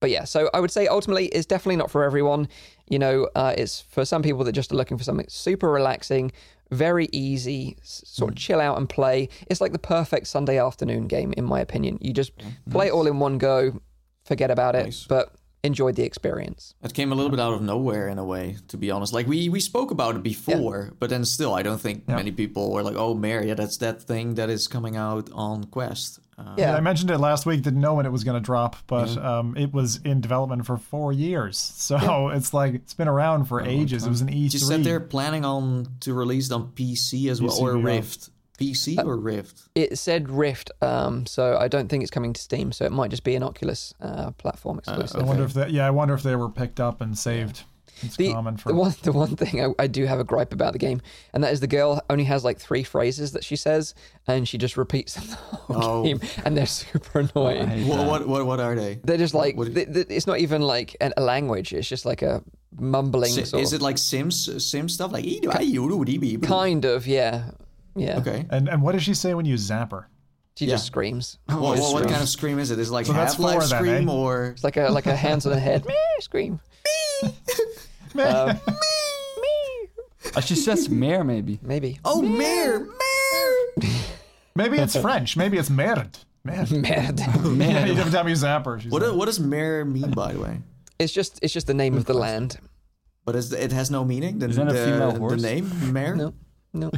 but 0.00 0.10
yeah, 0.10 0.24
so 0.24 0.50
I 0.52 0.60
would 0.60 0.70
say 0.70 0.86
ultimately 0.88 1.26
it's 1.28 1.46
definitely 1.46 1.76
not 1.76 1.90
for 1.90 2.02
everyone. 2.02 2.48
You 2.88 2.98
know, 2.98 3.28
uh, 3.34 3.54
it's 3.56 3.80
for 3.80 4.04
some 4.04 4.22
people 4.22 4.44
that 4.44 4.52
just 4.52 4.72
are 4.72 4.76
looking 4.76 4.98
for 4.98 5.04
something 5.04 5.26
super 5.28 5.70
relaxing, 5.70 6.32
very 6.70 7.08
easy, 7.12 7.76
sort 7.82 8.30
Hmm. 8.30 8.32
of 8.32 8.38
chill 8.38 8.60
out 8.60 8.78
and 8.78 8.88
play. 8.88 9.28
It's 9.48 9.60
like 9.60 9.72
the 9.72 9.78
perfect 9.78 10.26
Sunday 10.26 10.58
afternoon 10.58 11.06
game, 11.06 11.32
in 11.36 11.44
my 11.44 11.60
opinion. 11.60 11.98
You 12.00 12.12
just 12.12 12.32
play 12.70 12.88
it 12.88 12.92
all 12.92 13.06
in 13.06 13.18
one 13.20 13.38
go, 13.38 13.80
forget 14.24 14.50
about 14.50 14.74
it, 14.74 14.84
Nice. 14.86 15.06
but 15.08 15.32
enjoyed 15.64 15.96
the 15.96 16.02
experience. 16.04 16.74
It 16.82 16.94
came 16.94 17.12
a 17.12 17.14
little 17.14 17.30
bit 17.30 17.40
out 17.40 17.52
of 17.52 17.62
nowhere 17.62 18.08
in 18.08 18.18
a 18.18 18.24
way, 18.24 18.56
to 18.68 18.76
be 18.76 18.90
honest. 18.90 19.12
Like 19.12 19.26
we 19.26 19.48
we 19.48 19.60
spoke 19.60 19.90
about 19.90 20.16
it 20.16 20.22
before, 20.22 20.92
but 20.98 21.10
then 21.10 21.24
still, 21.24 21.54
I 21.54 21.62
don't 21.62 21.80
think 21.80 22.08
many 22.08 22.32
people 22.32 22.72
were 22.72 22.82
like, 22.82 22.96
"Oh, 22.96 23.14
Mary, 23.14 23.48
yeah, 23.48 23.54
that's 23.54 23.76
that 23.78 24.02
thing 24.02 24.34
that 24.34 24.50
is 24.50 24.66
coming 24.68 24.96
out 24.96 25.30
on 25.32 25.64
Quest." 25.64 26.18
Uh, 26.38 26.54
Yeah. 26.56 26.74
I 26.74 26.80
mentioned 26.80 27.10
it 27.10 27.18
last 27.18 27.44
week. 27.46 27.62
Didn't 27.62 27.80
know 27.80 27.94
when 27.94 28.06
it 28.06 28.10
was 28.12 28.24
going 28.24 28.40
to 28.40 28.44
drop, 28.44 28.76
but 28.86 29.16
um, 29.18 29.54
it 29.56 29.72
was 29.72 30.00
in 30.02 30.20
development 30.20 30.66
for 30.66 30.78
four 30.78 31.12
years. 31.12 31.58
So 31.58 32.28
it's 32.34 32.52
like 32.54 32.74
it's 32.74 32.94
been 32.94 33.06
around 33.08 33.44
for 33.44 33.60
ages. 33.60 34.04
It 34.06 34.08
was 34.08 34.22
an 34.22 34.28
E3. 34.28 34.52
You 34.54 34.58
said 34.58 34.82
they're 34.82 34.98
planning 34.98 35.44
on 35.44 35.86
to 36.00 36.14
release 36.14 36.46
it 36.50 36.54
on 36.54 36.72
PC 36.72 37.28
as 37.30 37.40
well, 37.42 37.56
or 37.60 37.76
yeah. 37.76 37.84
Rift. 37.84 38.30
PC 38.58 38.98
or 39.04 39.16
Rift? 39.16 39.62
It 39.74 39.98
said 39.98 40.28
Rift, 40.28 40.70
um, 40.80 41.26
so 41.26 41.56
I 41.58 41.68
don't 41.68 41.88
think 41.88 42.02
it's 42.02 42.10
coming 42.10 42.32
to 42.32 42.40
Steam. 42.40 42.72
So 42.72 42.84
it 42.84 42.92
might 42.92 43.10
just 43.10 43.24
be 43.24 43.34
an 43.34 43.42
Oculus 43.42 43.94
uh, 44.00 44.30
platform 44.32 44.78
exclusive. 44.78 45.20
I 45.20 45.24
wonder 45.24 45.44
if 45.44 45.54
that. 45.54 45.70
Yeah, 45.70 45.86
I 45.86 45.90
wonder 45.90 46.14
if 46.14 46.22
they 46.22 46.36
were 46.36 46.48
picked 46.50 46.80
up 46.80 47.00
and 47.00 47.16
saved. 47.16 47.64
It's 48.04 48.16
The, 48.16 48.32
common 48.32 48.56
for 48.56 48.70
the 48.70 48.74
one 48.74 48.94
the 49.02 49.12
one 49.12 49.36
thing 49.36 49.64
I, 49.64 49.68
I 49.78 49.86
do 49.86 50.06
have 50.06 50.18
a 50.18 50.24
gripe 50.24 50.52
about 50.52 50.72
the 50.72 50.78
game, 50.80 51.00
and 51.32 51.44
that 51.44 51.52
is 51.52 51.60
the 51.60 51.68
girl 51.68 52.02
only 52.10 52.24
has 52.24 52.42
like 52.42 52.58
three 52.58 52.82
phrases 52.82 53.30
that 53.32 53.44
she 53.44 53.54
says, 53.54 53.94
and 54.26 54.48
she 54.48 54.58
just 54.58 54.76
repeats 54.76 55.14
them 55.14 55.26
the 55.68 55.74
whole 55.74 56.00
Oh. 56.00 56.02
game, 56.02 56.20
and 56.44 56.56
they're 56.56 56.66
super 56.66 57.20
annoying. 57.20 57.68
hate 57.68 57.86
What, 57.86 58.06
what 58.08 58.26
what 58.26 58.46
what 58.46 58.60
are 58.60 58.74
they? 58.74 58.98
They're 59.04 59.18
just 59.18 59.34
like 59.34 59.56
What- 59.56 59.72
th- 59.72 59.92
th- 59.92 60.06
it's 60.10 60.26
not 60.26 60.40
even 60.40 60.62
like 60.62 60.96
an, 61.00 61.12
a 61.16 61.20
language; 61.20 61.72
it's 61.72 61.88
just 61.88 62.04
like 62.04 62.22
a 62.22 62.42
mumbling 62.76 63.30
Si- 63.30 63.44
sort 63.44 63.62
is 63.62 63.72
it 63.72 63.82
like 63.82 63.98
Sims 63.98 64.64
Sims 64.66 64.94
stuff 64.94 65.12
like 65.12 65.24
kind 65.24 66.48
kind 66.48 66.84
of, 66.84 67.06
yeah, 67.06 67.50
yeah. 67.94 68.18
Okay. 68.18 68.46
And 68.50 68.68
and 68.68 68.82
what 68.82 68.92
does 68.92 69.02
she 69.02 69.14
say 69.14 69.34
when 69.34 69.44
you 69.46 69.56
zap 69.56 69.90
her? 69.92 70.08
She 70.56 70.66
Yeah. 70.66 70.72
just 70.74 70.86
screams. 70.86 71.38
What, 71.48 71.60
what, 71.60 71.78
what 71.78 71.88
Scream. 71.90 72.04
kind 72.10 72.22
of 72.22 72.28
scream 72.28 72.58
is 72.58 72.70
it? 72.70 72.78
Is 72.78 72.90
it 72.90 72.92
like 72.92 73.06
So 73.06 73.12
that's 73.14 73.34
Half 73.34 73.40
Life 73.40 73.52
four 73.54 73.60
then, 73.68 73.78
scream 73.84 74.08
eh? 74.08 74.12
or 74.12 74.46
It's 74.48 74.64
like 74.64 74.76
a 74.76 74.88
like 74.90 75.06
a 75.06 75.16
hands 75.16 75.46
on 75.46 75.52
the 75.52 75.60
head 75.60 75.84
meh, 75.86 75.94
scream. 76.20 76.60
Um, 78.14 78.60
Uh, 80.36 80.40
she 80.40 80.54
says 80.54 80.88
mare, 80.88 81.24
maybe. 81.24 81.58
maybe. 81.62 81.98
oh 82.04 82.22
mare 82.22 82.80
mare? 82.80 83.90
Maybe 84.54 84.78
it's 84.78 84.94
French. 84.96 85.36
Maybe 85.36 85.58
it's 85.58 85.68
merde. 85.70 86.18
Merde. 86.44 86.78
Mad. 86.78 87.18
Yeah, 87.18 87.86
every 88.00 88.12
time 88.12 88.28
you 88.28 88.36
zap 88.36 88.64
her, 88.66 88.78
she's 88.78 88.90
What 88.92 89.02
like, 89.02 89.14
what 89.16 89.26
does 89.26 89.40
mare 89.40 89.84
mean 89.84 90.10
by 90.12 90.32
the 90.32 90.40
way? 90.40 90.58
It's 90.98 91.12
just 91.12 91.38
it's 91.42 91.52
just 91.52 91.66
the 91.66 91.74
name 91.74 91.96
of 91.96 92.04
the 92.04 92.14
land. 92.14 92.58
But 93.24 93.34
is, 93.36 93.52
it 93.52 93.72
has 93.72 93.90
no 93.90 94.04
meaning. 94.04 94.38
The, 94.40 94.48
Is 94.48 94.56
that 94.56 94.68
a 94.68 94.72
the, 94.72 94.84
female 94.84 95.12
the 95.12 95.18
horse? 95.18 95.42
name 95.42 95.92
mare. 95.92 96.14
No, 96.16 96.34
no, 96.72 96.90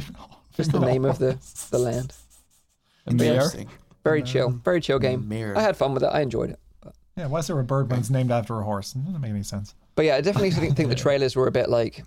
just 0.55 0.71
the 0.71 0.79
name 0.79 1.05
of 1.05 1.19
the 1.19 1.37
the 1.71 1.77
land. 1.79 2.13
A 3.07 3.13
mare. 3.13 3.33
Interesting. 3.33 3.69
Very 4.03 4.21
chill, 4.23 4.49
very 4.49 4.81
chill 4.81 4.99
game. 4.99 5.27
Mare. 5.27 5.57
I 5.57 5.61
had 5.61 5.75
fun 5.77 5.93
with 5.93 6.03
it. 6.03 6.07
I 6.07 6.21
enjoyed 6.21 6.51
it. 6.51 6.59
yeah, 7.17 7.27
why 7.27 7.39
is 7.39 7.47
there 7.47 7.59
a 7.59 7.63
bird 7.63 7.89
when 7.89 7.99
it's 7.99 8.09
named 8.09 8.31
after 8.31 8.59
a 8.59 8.63
horse? 8.63 8.95
It 8.95 9.03
doesn't 9.05 9.21
make 9.21 9.31
any 9.31 9.43
sense. 9.43 9.73
But 9.95 10.05
yeah, 10.05 10.15
I 10.15 10.21
definitely 10.21 10.51
think, 10.51 10.75
think 10.75 10.89
the 10.89 10.95
trailers 11.05 11.35
were 11.35 11.47
a 11.47 11.51
bit 11.51 11.69
like 11.69 12.03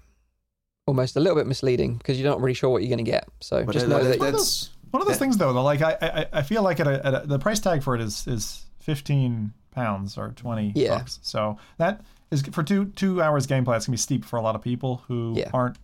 almost 0.87 1.17
a 1.17 1.21
little 1.21 1.37
bit 1.37 1.47
misleading 1.47 1.97
because 1.97 2.19
you're 2.21 2.31
not 2.31 2.41
really 2.41 2.55
sure 2.55 2.71
what 2.71 2.83
you're 2.83 2.89
going 2.95 3.05
to 3.05 3.11
get. 3.11 3.27
So 3.41 3.65
But 3.65 3.73
just 3.73 3.87
that- 3.89 3.91
know 3.91 4.03
that- 4.05 4.19
that 4.21 4.33
that's 4.33 4.71
One 4.91 5.03
of 5.03 5.07
those 5.09 5.17
Yeah. 5.17 5.19
things, 5.19 5.37
though, 5.37 5.53
though, 5.53 5.63
like 5.63 5.83
I, 5.83 5.97
I, 6.01 6.27
I 6.39 6.43
feel 6.43 6.63
like 6.63 6.81
at 6.81 6.87
a, 6.87 7.05
at 7.07 7.25
a, 7.25 7.27
the 7.27 7.39
price 7.39 7.61
tag 7.61 7.83
for 7.83 7.95
it 7.95 8.01
is 8.01 8.27
is 8.27 8.65
fifteen 8.81 9.53
pounds 9.71 10.17
or 10.17 10.33
twenty 10.37 10.73
Yeah. 10.75 10.99
bucks. 10.99 11.19
So 11.23 11.59
that 11.79 12.01
is 12.31 12.43
for 12.43 12.63
two 12.63 12.87
two 12.87 13.21
hours 13.21 13.47
gameplay. 13.47 13.77
It's 13.77 13.87
gonna 13.87 13.95
be 13.95 13.99
steep 13.99 14.25
for 14.25 14.37
a 14.37 14.43
lot 14.43 14.55
of 14.55 14.63
people 14.63 15.03
who 15.09 15.35
Yeah. 15.37 15.51
aren't, 15.53 15.77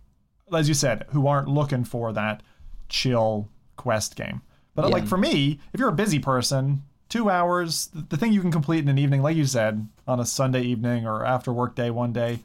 as 0.53 0.67
you 0.67 0.73
said, 0.73 1.05
who 1.09 1.27
aren't 1.27 1.47
looking 1.47 1.83
for 1.83 2.11
that 2.13 2.41
chill 2.89 3.49
quest 3.77 4.15
game. 4.15 4.41
But 4.75 4.85
uh, 4.85 4.89
like 4.89 5.07
for 5.07 5.17
me, 5.17 5.59
if 5.73 5.79
you're 5.79 5.89
a 5.89 5.93
busy 5.93 6.19
person, 6.19 6.83
two 7.09 7.29
hours, 7.29 7.87
the, 7.93 8.01
the 8.09 8.17
thing 8.17 8.33
you 8.33 8.41
can 8.41 8.51
complete 8.51 8.79
in 8.79 8.89
an 8.89 8.97
evening, 8.97 9.21
like 9.21 9.35
you 9.37 9.45
said, 9.45 9.87
on 10.07 10.19
a 10.19 10.25
Sunday 10.25 10.61
evening 10.63 11.05
or 11.05 11.25
after 11.25 11.51
work 11.53 11.75
day 11.75 11.89
one 11.89 12.11
day. 12.13 12.39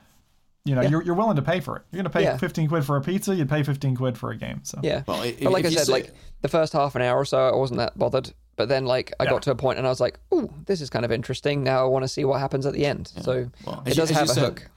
You 0.66 0.74
know, 0.74 0.82
you're, 0.82 1.02
you're 1.02 1.14
willing 1.14 1.36
to 1.36 1.42
pay 1.42 1.58
for 1.60 1.76
it. 1.76 1.82
You're 1.90 2.02
going 2.02 2.04
to 2.04 2.10
pay 2.10 2.22
Yeah. 2.22 2.36
15 2.36 2.68
quid 2.68 2.84
for 2.84 2.96
a 2.98 3.00
pizza, 3.00 3.34
you'd 3.34 3.48
pay 3.48 3.62
15 3.62 3.96
quid 3.96 4.18
for 4.18 4.30
a 4.30 4.36
game. 4.36 4.60
So, 4.62 4.78
yeah. 4.82 5.04
Well, 5.06 5.22
i- 5.22 5.34
but 5.42 5.52
like 5.52 5.64
I 5.64 5.70
said, 5.70 5.86
say- 5.86 5.92
like 5.92 6.12
the 6.42 6.48
first 6.48 6.74
half 6.74 6.94
an 6.94 7.00
hour 7.02 7.18
or 7.18 7.24
so, 7.24 7.48
I 7.48 7.56
wasn't 7.56 7.78
that 7.78 7.96
bothered. 7.98 8.32
But 8.56 8.68
then, 8.68 8.84
like, 8.84 9.10
I 9.18 9.24
Yeah. 9.24 9.30
got 9.30 9.42
to 9.44 9.52
a 9.52 9.54
point 9.54 9.78
and 9.78 9.86
I 9.86 9.90
was 9.90 10.00
like, 10.00 10.20
"Ooh, 10.34 10.52
this 10.66 10.82
is 10.82 10.90
kind 10.90 11.06
of 11.06 11.10
interesting." 11.10 11.64
Now 11.64 11.82
I 11.82 11.88
want 11.88 12.02
to 12.04 12.08
see 12.08 12.26
what 12.26 12.40
happens 12.40 12.66
at 12.66 12.74
the 12.74 12.84
end. 12.84 13.08
So 13.22 13.50
Well, 13.64 13.82
it 13.86 13.94
does 13.96 14.10
you 14.10 14.16
have 14.16 14.28
a 14.28 14.34
said, 14.34 14.42
hook. 14.44 14.70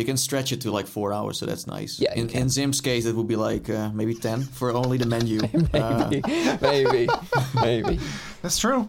You 0.00 0.06
can 0.06 0.16
stretch 0.16 0.50
it 0.50 0.62
to 0.62 0.70
like 0.70 0.86
four 0.86 1.12
hours, 1.12 1.38
so 1.38 1.44
that's 1.44 1.66
nice. 1.66 2.00
Yeah, 2.00 2.14
In, 2.14 2.30
in 2.30 2.48
Zim's 2.48 2.80
case, 2.80 3.04
it 3.04 3.14
would 3.14 3.28
be 3.28 3.36
like 3.36 3.68
uh, 3.68 3.90
maybe 3.92 4.14
ten 4.14 4.40
for 4.40 4.70
only 4.72 4.96
the 4.96 5.04
menu. 5.04 5.40
Uh, 5.74 6.08
Maybe, 6.10 6.22
maybe, 6.62 7.08
maybe. 7.54 8.00
that's 8.42 8.58
true. 8.58 8.88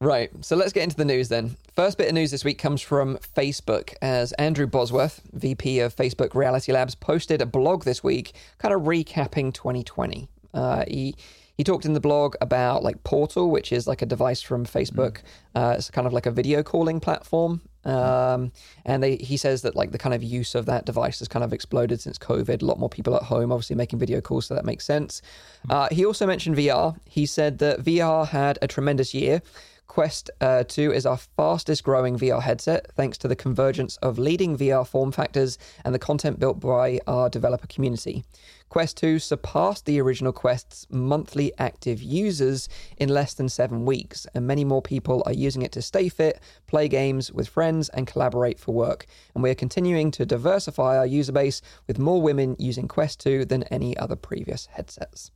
Right, 0.00 0.30
so 0.40 0.56
let's 0.56 0.72
get 0.72 0.84
into 0.84 0.96
the 0.96 1.04
news 1.04 1.28
then. 1.28 1.56
First 1.76 1.98
bit 1.98 2.08
of 2.08 2.14
news 2.14 2.30
this 2.30 2.42
week 2.42 2.58
comes 2.58 2.80
from 2.80 3.18
Facebook, 3.36 3.92
as 4.00 4.32
Andrew 4.32 4.66
Bosworth, 4.66 5.20
VP 5.34 5.80
of 5.80 5.94
Facebook 5.94 6.34
Reality 6.34 6.72
Labs, 6.72 6.94
posted 6.94 7.42
a 7.42 7.46
blog 7.46 7.84
this 7.84 8.02
week, 8.02 8.32
kind 8.56 8.72
of 8.72 8.82
recapping 8.82 9.52
2020. 9.52 10.26
Uh, 10.54 10.84
he 10.88 11.14
he 11.60 11.64
talked 11.64 11.84
in 11.84 11.92
the 11.92 12.00
blog 12.00 12.36
about 12.40 12.82
like 12.82 13.04
Portal, 13.04 13.50
which 13.50 13.70
is 13.70 13.86
like 13.86 14.00
a 14.00 14.06
device 14.06 14.40
from 14.40 14.64
Facebook. 14.64 15.18
Uh, 15.54 15.74
it's 15.76 15.90
kind 15.90 16.06
of 16.06 16.12
like 16.14 16.24
a 16.24 16.30
video 16.30 16.62
calling 16.62 17.00
platform. 17.00 17.60
Um, 17.84 18.50
and 18.86 19.02
they, 19.02 19.16
he 19.16 19.36
says 19.36 19.60
that 19.60 19.76
like 19.76 19.90
the 19.92 19.98
kind 19.98 20.14
of 20.14 20.22
use 20.22 20.54
of 20.54 20.64
that 20.64 20.86
device 20.86 21.18
has 21.18 21.28
kind 21.28 21.44
of 21.44 21.52
exploded 21.52 22.00
since 22.00 22.16
COVID. 22.16 22.62
A 22.62 22.64
lot 22.64 22.78
more 22.78 22.88
people 22.88 23.14
at 23.14 23.24
home, 23.24 23.52
obviously 23.52 23.76
making 23.76 23.98
video 23.98 24.22
calls, 24.22 24.46
so 24.46 24.54
that 24.54 24.64
makes 24.64 24.86
sense. 24.86 25.20
Uh, 25.68 25.88
he 25.90 26.06
also 26.06 26.26
mentioned 26.26 26.56
VR. 26.56 26.96
He 27.04 27.26
said 27.26 27.58
that 27.58 27.80
VR 27.80 28.26
had 28.26 28.58
a 28.62 28.66
tremendous 28.66 29.12
year. 29.12 29.42
Quest 29.86 30.30
uh, 30.40 30.62
2 30.62 30.92
is 30.92 31.04
our 31.04 31.18
fastest 31.18 31.84
growing 31.84 32.16
VR 32.16 32.40
headset 32.40 32.90
thanks 32.94 33.18
to 33.18 33.28
the 33.28 33.36
convergence 33.36 33.98
of 33.98 34.18
leading 34.18 34.56
VR 34.56 34.86
form 34.86 35.12
factors 35.12 35.58
and 35.84 35.94
the 35.94 35.98
content 35.98 36.38
built 36.38 36.58
by 36.58 37.00
our 37.06 37.28
developer 37.28 37.66
community. 37.66 38.24
Quest 38.70 38.96
2 38.98 39.18
surpassed 39.18 39.84
the 39.84 40.00
original 40.00 40.32
Quest's 40.32 40.86
monthly 40.90 41.52
active 41.58 42.00
users 42.00 42.68
in 42.96 43.08
less 43.08 43.34
than 43.34 43.48
seven 43.48 43.84
weeks, 43.84 44.28
and 44.32 44.46
many 44.46 44.64
more 44.64 44.80
people 44.80 45.24
are 45.26 45.32
using 45.32 45.62
it 45.62 45.72
to 45.72 45.82
stay 45.82 46.08
fit, 46.08 46.40
play 46.68 46.86
games 46.86 47.32
with 47.32 47.48
friends, 47.48 47.88
and 47.88 48.06
collaborate 48.06 48.60
for 48.60 48.72
work. 48.72 49.06
And 49.34 49.42
we 49.42 49.50
are 49.50 49.56
continuing 49.56 50.12
to 50.12 50.24
diversify 50.24 50.96
our 50.96 51.04
user 51.04 51.32
base 51.32 51.60
with 51.88 51.98
more 51.98 52.22
women 52.22 52.54
using 52.60 52.86
Quest 52.86 53.18
2 53.20 53.44
than 53.44 53.64
any 53.64 53.96
other 53.96 54.14
previous 54.14 54.66
headsets. 54.66 55.32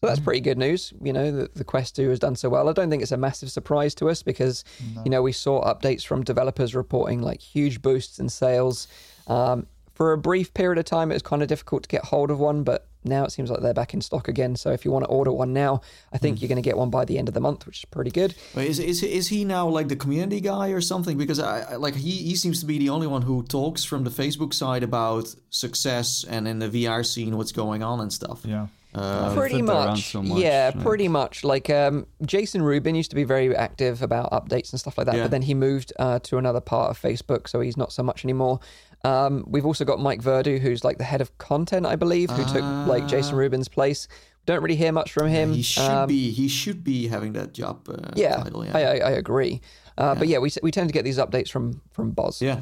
So 0.00 0.08
that's 0.08 0.18
pretty 0.18 0.40
good 0.40 0.58
news. 0.58 0.92
You 1.00 1.12
know, 1.12 1.30
the, 1.30 1.50
the 1.54 1.62
Quest 1.62 1.94
2 1.94 2.08
has 2.10 2.18
done 2.18 2.34
so 2.34 2.48
well. 2.48 2.68
I 2.68 2.72
don't 2.72 2.90
think 2.90 3.02
it's 3.02 3.12
a 3.12 3.16
massive 3.16 3.52
surprise 3.52 3.94
to 3.96 4.10
us 4.10 4.24
because, 4.24 4.64
you 5.04 5.10
know, 5.10 5.22
we 5.22 5.30
saw 5.30 5.62
updates 5.72 6.04
from 6.04 6.24
developers 6.24 6.74
reporting 6.74 7.22
like 7.22 7.40
huge 7.40 7.80
boosts 7.80 8.18
in 8.18 8.28
sales. 8.28 8.88
Um, 9.28 9.68
for 9.94 10.12
a 10.12 10.18
brief 10.18 10.52
period 10.54 10.78
of 10.78 10.84
time, 10.84 11.10
it 11.10 11.14
was 11.14 11.22
kind 11.22 11.42
of 11.42 11.48
difficult 11.48 11.82
to 11.84 11.88
get 11.88 12.04
hold 12.04 12.30
of 12.30 12.38
one, 12.38 12.62
but 12.64 12.86
now 13.04 13.24
it 13.24 13.30
seems 13.32 13.50
like 13.50 13.60
they're 13.60 13.74
back 13.74 13.94
in 13.94 14.00
stock 14.00 14.28
again. 14.28 14.54
So 14.56 14.70
if 14.70 14.84
you 14.84 14.90
want 14.92 15.04
to 15.04 15.10
order 15.10 15.32
one 15.32 15.52
now, 15.52 15.80
I 16.12 16.18
think 16.18 16.40
you're 16.40 16.48
going 16.48 16.62
to 16.62 16.68
get 16.68 16.76
one 16.78 16.88
by 16.90 17.04
the 17.04 17.18
end 17.18 17.26
of 17.28 17.34
the 17.34 17.40
month, 17.40 17.66
which 17.66 17.78
is 17.80 17.84
pretty 17.86 18.10
good. 18.10 18.34
Wait, 18.54 18.68
is, 18.68 18.78
is 18.78 19.02
is 19.02 19.28
he 19.28 19.44
now 19.44 19.68
like 19.68 19.88
the 19.88 19.96
community 19.96 20.40
guy 20.40 20.68
or 20.70 20.80
something? 20.80 21.18
Because 21.18 21.38
I, 21.40 21.72
I 21.72 21.76
like 21.76 21.96
he, 21.96 22.10
he 22.12 22.36
seems 22.36 22.60
to 22.60 22.66
be 22.66 22.78
the 22.78 22.90
only 22.90 23.06
one 23.08 23.22
who 23.22 23.42
talks 23.42 23.82
from 23.84 24.04
the 24.04 24.10
Facebook 24.10 24.54
side 24.54 24.82
about 24.84 25.34
success 25.50 26.24
and 26.28 26.46
in 26.48 26.58
the 26.60 26.68
VR 26.68 27.04
scene 27.04 27.36
what's 27.36 27.52
going 27.52 27.82
on 27.82 28.00
and 28.00 28.12
stuff. 28.12 28.40
Yeah. 28.44 28.68
Uh, 28.94 29.34
pretty 29.34 29.62
much. 29.62 30.10
so 30.12 30.22
much, 30.22 30.38
yeah, 30.38 30.70
like- 30.74 30.84
pretty 30.84 31.08
much. 31.08 31.44
Like 31.44 31.70
um, 31.70 32.06
Jason 32.26 32.60
Rubin 32.60 32.94
used 32.94 33.08
to 33.10 33.16
be 33.16 33.24
very 33.24 33.56
active 33.56 34.02
about 34.02 34.30
updates 34.32 34.70
and 34.72 34.78
stuff 34.78 34.98
like 34.98 35.06
that, 35.06 35.16
Yeah. 35.16 35.22
but 35.22 35.30
then 35.30 35.40
he 35.42 35.54
moved 35.54 35.94
uh, 35.98 36.18
to 36.20 36.36
another 36.36 36.60
part 36.60 36.90
of 36.90 37.00
Facebook, 37.00 37.48
so 37.48 37.60
he's 37.60 37.78
not 37.78 37.90
so 37.90 38.02
much 38.02 38.22
anymore. 38.22 38.60
Um, 39.04 39.44
we've 39.48 39.66
also 39.66 39.84
got 39.84 39.98
Mike 40.00 40.22
Verdu, 40.22 40.58
who's 40.60 40.84
like 40.84 40.98
the 40.98 41.04
head 41.04 41.20
of 41.20 41.36
content, 41.38 41.86
I 41.86 41.96
believe, 41.96 42.30
who 42.30 42.44
took 42.44 42.62
like 42.86 43.06
Jason 43.08 43.34
Rubin's 43.36 43.68
place. 43.68 44.06
Don't 44.46 44.62
really 44.62 44.76
hear 44.76 44.92
much 44.92 45.12
from 45.12 45.28
him. 45.28 45.52
he 45.52 45.62
should 45.62 45.82
Um, 45.82 46.08
be 46.08 46.30
he 46.30 46.48
should 46.48 46.82
be 46.84 47.08
having 47.08 47.32
that 47.34 47.52
job 47.52 47.88
uh, 47.88 48.10
yeah, 48.16 48.36
title. 48.36 48.62
I, 48.72 48.82
I, 48.82 48.94
I 48.96 49.10
agree. 49.10 49.60
Uh, 49.98 50.14
But 50.14 50.28
yeah, 50.28 50.38
we 50.38 50.50
we 50.62 50.70
tend 50.70 50.88
to 50.88 50.92
get 50.92 51.04
these 51.04 51.18
updates 51.18 51.48
from 51.50 51.80
from 51.90 52.10
Boz. 52.12 52.40
yeah, 52.42 52.60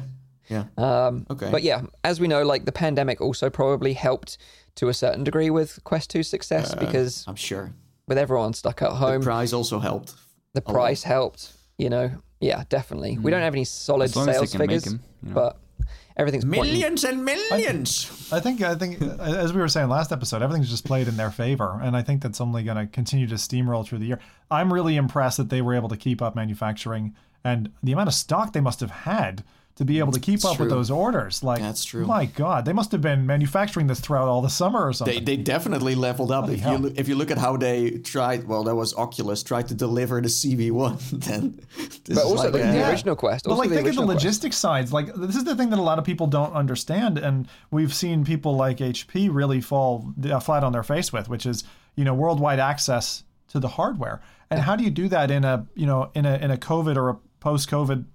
yeah. 0.49 0.65
Um, 0.77 1.25
Okay. 1.29 1.49
But 1.51 1.63
yeah, 1.63 1.83
as 2.03 2.19
we 2.19 2.27
know, 2.27 2.43
like 2.43 2.65
the 2.65 2.71
pandemic 2.71 3.21
also 3.21 3.49
probably 3.49 3.93
helped 3.93 4.37
to 4.75 4.89
a 4.89 4.93
certain 4.93 5.23
degree 5.23 5.49
with 5.49 5.79
Quest 5.83 6.11
2's 6.13 6.27
success 6.29 6.73
because 6.75 7.25
I'm 7.27 7.35
sure 7.35 7.71
with 8.07 8.17
everyone 8.17 8.53
stuck 8.53 8.81
at 8.81 8.91
home, 8.91 9.21
the 9.21 9.25
prize 9.25 9.53
also 9.53 9.79
helped. 9.79 10.13
the 10.53 10.61
price 10.61 11.03
helped. 11.03 11.53
You 11.77 11.89
know, 11.89 12.11
yeah, 12.39 12.63
definitely. 12.69 13.17
We 13.17 13.31
don't 13.31 13.41
have 13.41 13.53
any 13.55 13.65
solid 13.65 14.05
As 14.05 14.15
long 14.15 14.29
as 14.29 14.35
they 14.35 14.45
sales 14.45 14.55
figures, 14.55 14.85
you 14.85 14.99
know. 15.23 15.33
but 15.33 15.57
everything's 16.17 16.45
pointing. 16.45 16.73
Millions 16.73 17.03
and 17.03 17.25
millions. 17.25 18.29
I 18.31 18.39
think 18.39 18.61
I 18.61 18.75
think 18.75 19.01
as 19.01 19.53
we 19.53 19.61
were 19.61 19.67
saying 19.67 19.89
last 19.89 20.11
episode, 20.11 20.41
everything's 20.41 20.69
just 20.69 20.85
played 20.85 21.07
in 21.07 21.17
their 21.17 21.31
favor, 21.31 21.79
and 21.81 21.95
I 21.95 22.01
think 22.01 22.21
that's 22.21 22.41
only 22.41 22.63
going 22.63 22.77
to 22.77 22.87
continue 22.87 23.27
to 23.27 23.35
steamroll 23.35 23.85
through 23.85 23.99
the 23.99 24.05
year. 24.05 24.19
I'm 24.49 24.71
really 24.71 24.95
impressed 24.95 25.37
that 25.37 25.49
they 25.49 25.61
were 25.61 25.75
able 25.75 25.89
to 25.89 25.97
keep 25.97 26.21
up 26.21 26.35
manufacturing 26.35 27.15
and 27.43 27.71
the 27.81 27.91
amount 27.91 28.07
of 28.07 28.13
stock 28.13 28.53
they 28.53 28.61
must 28.61 28.79
have 28.79 28.91
had 28.91 29.43
to 29.81 29.85
be 29.85 29.97
able 29.97 30.11
to 30.11 30.19
keep 30.19 30.45
up 30.45 30.59
with 30.59 30.69
those 30.69 30.91
orders. 30.91 31.41
Like 31.41 31.59
That's 31.59 31.83
true. 31.83 32.05
My 32.05 32.25
God, 32.25 32.65
they 32.65 32.71
must 32.71 32.91
have 32.91 33.01
been 33.01 33.25
manufacturing 33.25 33.87
this 33.87 33.99
throughout 33.99 34.27
all 34.27 34.43
the 34.43 34.47
summer 34.47 34.87
or 34.87 34.93
something. 34.93 35.25
They, 35.25 35.35
they 35.35 35.41
definitely 35.41 35.95
leveled 35.95 36.31
up. 36.31 36.47
if 36.49 36.59
hell. 36.59 36.73
you 36.73 36.77
look, 36.77 36.99
if 36.99 37.07
you 37.07 37.15
look 37.15 37.31
at 37.31 37.39
how 37.39 37.57
they 37.57 37.97
tried, 37.97 38.47
well, 38.47 38.63
that 38.65 38.75
was 38.75 38.93
Oculus 38.93 39.41
tried 39.41 39.69
to 39.69 39.73
deliver 39.73 40.21
the 40.21 40.27
CV1. 40.27 40.91
Then, 41.31 41.59
this 41.77 41.97
But 41.99 42.11
is 42.11 42.17
also 42.19 42.43
like, 42.43 42.53
the, 42.53 42.67
uh, 42.67 42.71
the 42.73 42.89
original 42.91 43.15
Quest. 43.15 43.45
But 43.45 43.55
like 43.55 43.69
think 43.69 43.79
of 43.79 43.83
the 43.83 43.89
original 43.89 44.05
Quest. 44.05 44.23
logistics 44.23 44.57
sides. 44.57 44.93
Like 44.93 45.15
this 45.15 45.35
is 45.35 45.45
the 45.45 45.55
thing 45.55 45.71
that 45.71 45.79
a 45.79 45.81
lot 45.81 45.97
of 45.97 46.05
people 46.05 46.27
don't 46.27 46.53
understand, 46.53 47.17
and 47.17 47.47
we've 47.71 47.93
seen 47.93 48.23
people 48.23 48.55
like 48.55 48.77
HP 48.77 49.29
really 49.33 49.61
fall 49.61 50.13
uh, 50.29 50.39
flat 50.39 50.63
on 50.63 50.73
their 50.73 50.83
face 50.83 51.11
with, 51.11 51.27
which 51.27 51.47
is 51.47 51.63
you 51.95 52.03
know 52.03 52.13
worldwide 52.13 52.59
access 52.59 53.23
to 53.47 53.59
the 53.59 53.69
hardware. 53.69 54.21
And 54.51 54.59
how 54.59 54.75
do 54.75 54.83
you 54.83 54.91
do 54.91 55.07
that 55.07 55.31
in 55.31 55.43
a 55.43 55.65
you 55.73 55.87
know 55.87 56.11
in 56.13 56.27
a 56.27 56.35
in 56.37 56.51
a 56.51 56.57
COVID 56.57 56.97
or 56.97 57.09
a 57.09 57.17
post-COVID 57.41 58.05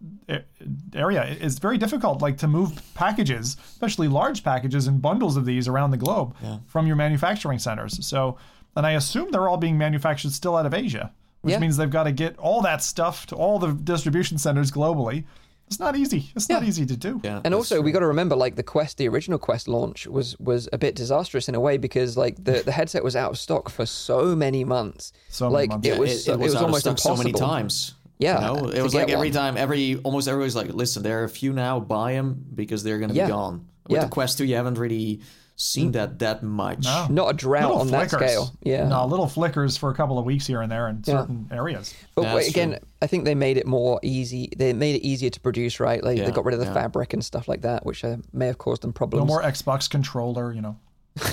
area? 0.94 1.36
It's 1.40 1.58
very 1.58 1.76
difficult, 1.78 2.22
like 2.22 2.38
to 2.38 2.48
move 2.48 2.80
packages, 2.94 3.56
especially 3.72 4.08
large 4.08 4.42
packages 4.42 4.86
and 4.86 5.00
bundles 5.02 5.36
of 5.36 5.44
these 5.44 5.68
around 5.68 5.90
the 5.90 5.96
globe 5.98 6.34
from 6.66 6.86
your 6.86 6.96
manufacturing 6.96 7.58
centers. 7.58 8.04
So, 8.06 8.38
and 8.74 8.86
I 8.86 8.92
assume 8.92 9.30
they're 9.30 9.48
all 9.48 9.56
being 9.58 9.76
manufactured 9.78 10.32
still 10.32 10.56
out 10.56 10.66
of 10.66 10.74
Asia, 10.74 11.12
which 11.42 11.52
Yeah. 11.52 11.58
means 11.60 11.76
they've 11.76 11.90
got 11.90 12.04
to 12.04 12.12
get 12.12 12.38
all 12.38 12.62
that 12.62 12.82
stuff 12.82 13.26
to 13.26 13.34
all 13.36 13.58
the 13.58 13.72
distribution 13.72 14.38
centers 14.38 14.70
globally 14.70 15.24
it's 15.68 15.80
not 15.80 15.96
easy. 15.96 16.30
It's 16.36 16.48
not 16.48 16.62
easy 16.62 16.86
to 16.86 16.96
do. 16.96 17.20
Yeah, 17.24 17.40
And 17.44 17.52
also, 17.52 17.74
true. 17.74 17.82
we 17.82 17.90
got 17.90 17.98
to 17.98 18.06
remember, 18.06 18.36
like 18.36 18.54
the 18.54 18.62
Quest, 18.62 18.98
the 18.98 19.08
original 19.08 19.36
Quest 19.36 19.66
launch 19.66 20.06
was 20.06 20.38
was 20.38 20.68
a 20.72 20.78
bit 20.78 20.94
disastrous 20.94 21.48
in 21.48 21.56
a 21.56 21.60
way 21.60 21.76
because 21.76 22.16
like 22.16 22.36
the, 22.36 22.62
the 22.64 22.70
headset 22.70 23.02
was 23.02 23.16
out 23.16 23.32
of 23.32 23.36
stock 23.36 23.68
for 23.68 23.84
so 23.84 24.36
many 24.36 24.62
months. 24.62 25.12
So 25.28 25.46
many 25.46 25.54
like 25.54 25.70
months. 25.70 25.88
it 25.88 25.92
Yeah, 25.94 25.98
was, 25.98 26.10
it, 26.12 26.18
so- 26.20 26.32
it 26.34 26.38
was, 26.38 26.54
out 26.54 26.58
of 26.58 26.64
almost 26.66 26.80
stock 26.82 26.92
impossible. 26.92 27.16
so 27.16 27.22
many 27.24 27.32
times. 27.32 27.94
Yeah, 28.18 28.52
you 28.52 28.60
know? 28.62 28.68
it 28.68 28.82
was 28.82 28.94
like 28.94 29.10
every 29.10 29.28
one. 29.28 29.34
time, 29.34 29.56
every 29.56 29.96
almost 30.04 30.26
everybody's 30.28 30.56
like, 30.56 30.72
"Listen, 30.72 31.02
there 31.02 31.20
are 31.20 31.24
a 31.24 31.28
few 31.28 31.52
now. 31.52 31.80
Buy 31.80 32.12
them 32.14 32.44
because 32.54 32.82
they're 32.82 32.98
going 32.98 33.10
to 33.10 33.14
Yeah. 33.16 33.26
be 33.26 33.32
gone." 33.32 33.66
With 33.88 33.92
Yeah. 33.96 33.98
Mm. 33.98 34.02
the 34.04 34.08
Quest 34.10 34.38
2, 34.38 34.44
you 34.44 34.56
haven't 34.56 34.78
really 34.78 35.20
seen 35.58 35.92
that 35.92 36.18
that 36.18 36.42
much. 36.42 36.84
No. 36.84 37.06
Not 37.08 37.30
a 37.30 37.32
drought 37.32 37.62
Little 37.68 37.78
on 37.80 37.86
that 37.88 38.10
flickers. 38.10 38.30
scale. 38.30 38.52
Yeah. 38.62 38.88
No, 38.88 39.06
little 39.06 39.26
flickers 39.28 39.76
for 39.78 39.90
a 39.90 39.94
couple 39.94 40.18
of 40.18 40.24
weeks 40.26 40.46
here 40.46 40.60
and 40.60 40.70
there 40.70 40.88
in 40.88 41.02
Yeah. 41.06 41.20
certain 41.20 41.48
areas. 41.52 41.94
But 42.14 42.22
Yeah, 42.22 42.34
wait, 42.34 42.48
again, 42.48 42.68
true. 42.70 42.78
I 43.00 43.06
think 43.06 43.24
they 43.24 43.34
made 43.34 43.56
it 43.56 43.66
more 43.66 43.98
easy. 44.02 44.50
They 44.56 44.72
made 44.74 44.96
it 44.96 45.02
easier 45.06 45.30
to 45.30 45.40
produce, 45.40 45.78
right? 45.80 46.02
Like 46.04 46.18
they 46.18 46.30
got 46.30 46.44
rid 46.44 46.52
of 46.54 46.60
the 46.60 46.66
yeah. 46.66 46.74
fabric 46.74 47.14
and 47.14 47.24
stuff 47.24 47.48
like 47.48 47.62
that, 47.62 47.86
which 47.86 48.04
uh, 48.04 48.16
may 48.34 48.46
have 48.48 48.58
caused 48.58 48.82
them 48.82 48.92
problems. 48.92 49.22
No 49.22 49.26
more 49.26 49.42
Xbox 49.42 49.88
controller, 49.88 50.52
you 50.52 50.60
know. 50.62 50.76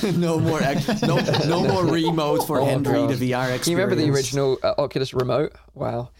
no 0.15 0.39
more, 0.39 0.61
ex- 0.63 1.01
no, 1.01 1.17
no 1.45 1.61
more 1.73 1.85
remote 1.85 2.47
for 2.47 2.61
Oh, 2.61 2.65
Henry, 2.65 2.93
God. 2.93 3.09
the 3.09 3.31
VR 3.31 3.55
experience. 3.55 3.63
Can 3.65 3.71
you 3.71 3.77
remember 3.77 3.95
the 3.95 4.09
original 4.09 4.57
uh, 4.63 4.73
Oculus 4.77 5.13
remote? 5.13 5.51
Wow. 5.73 6.11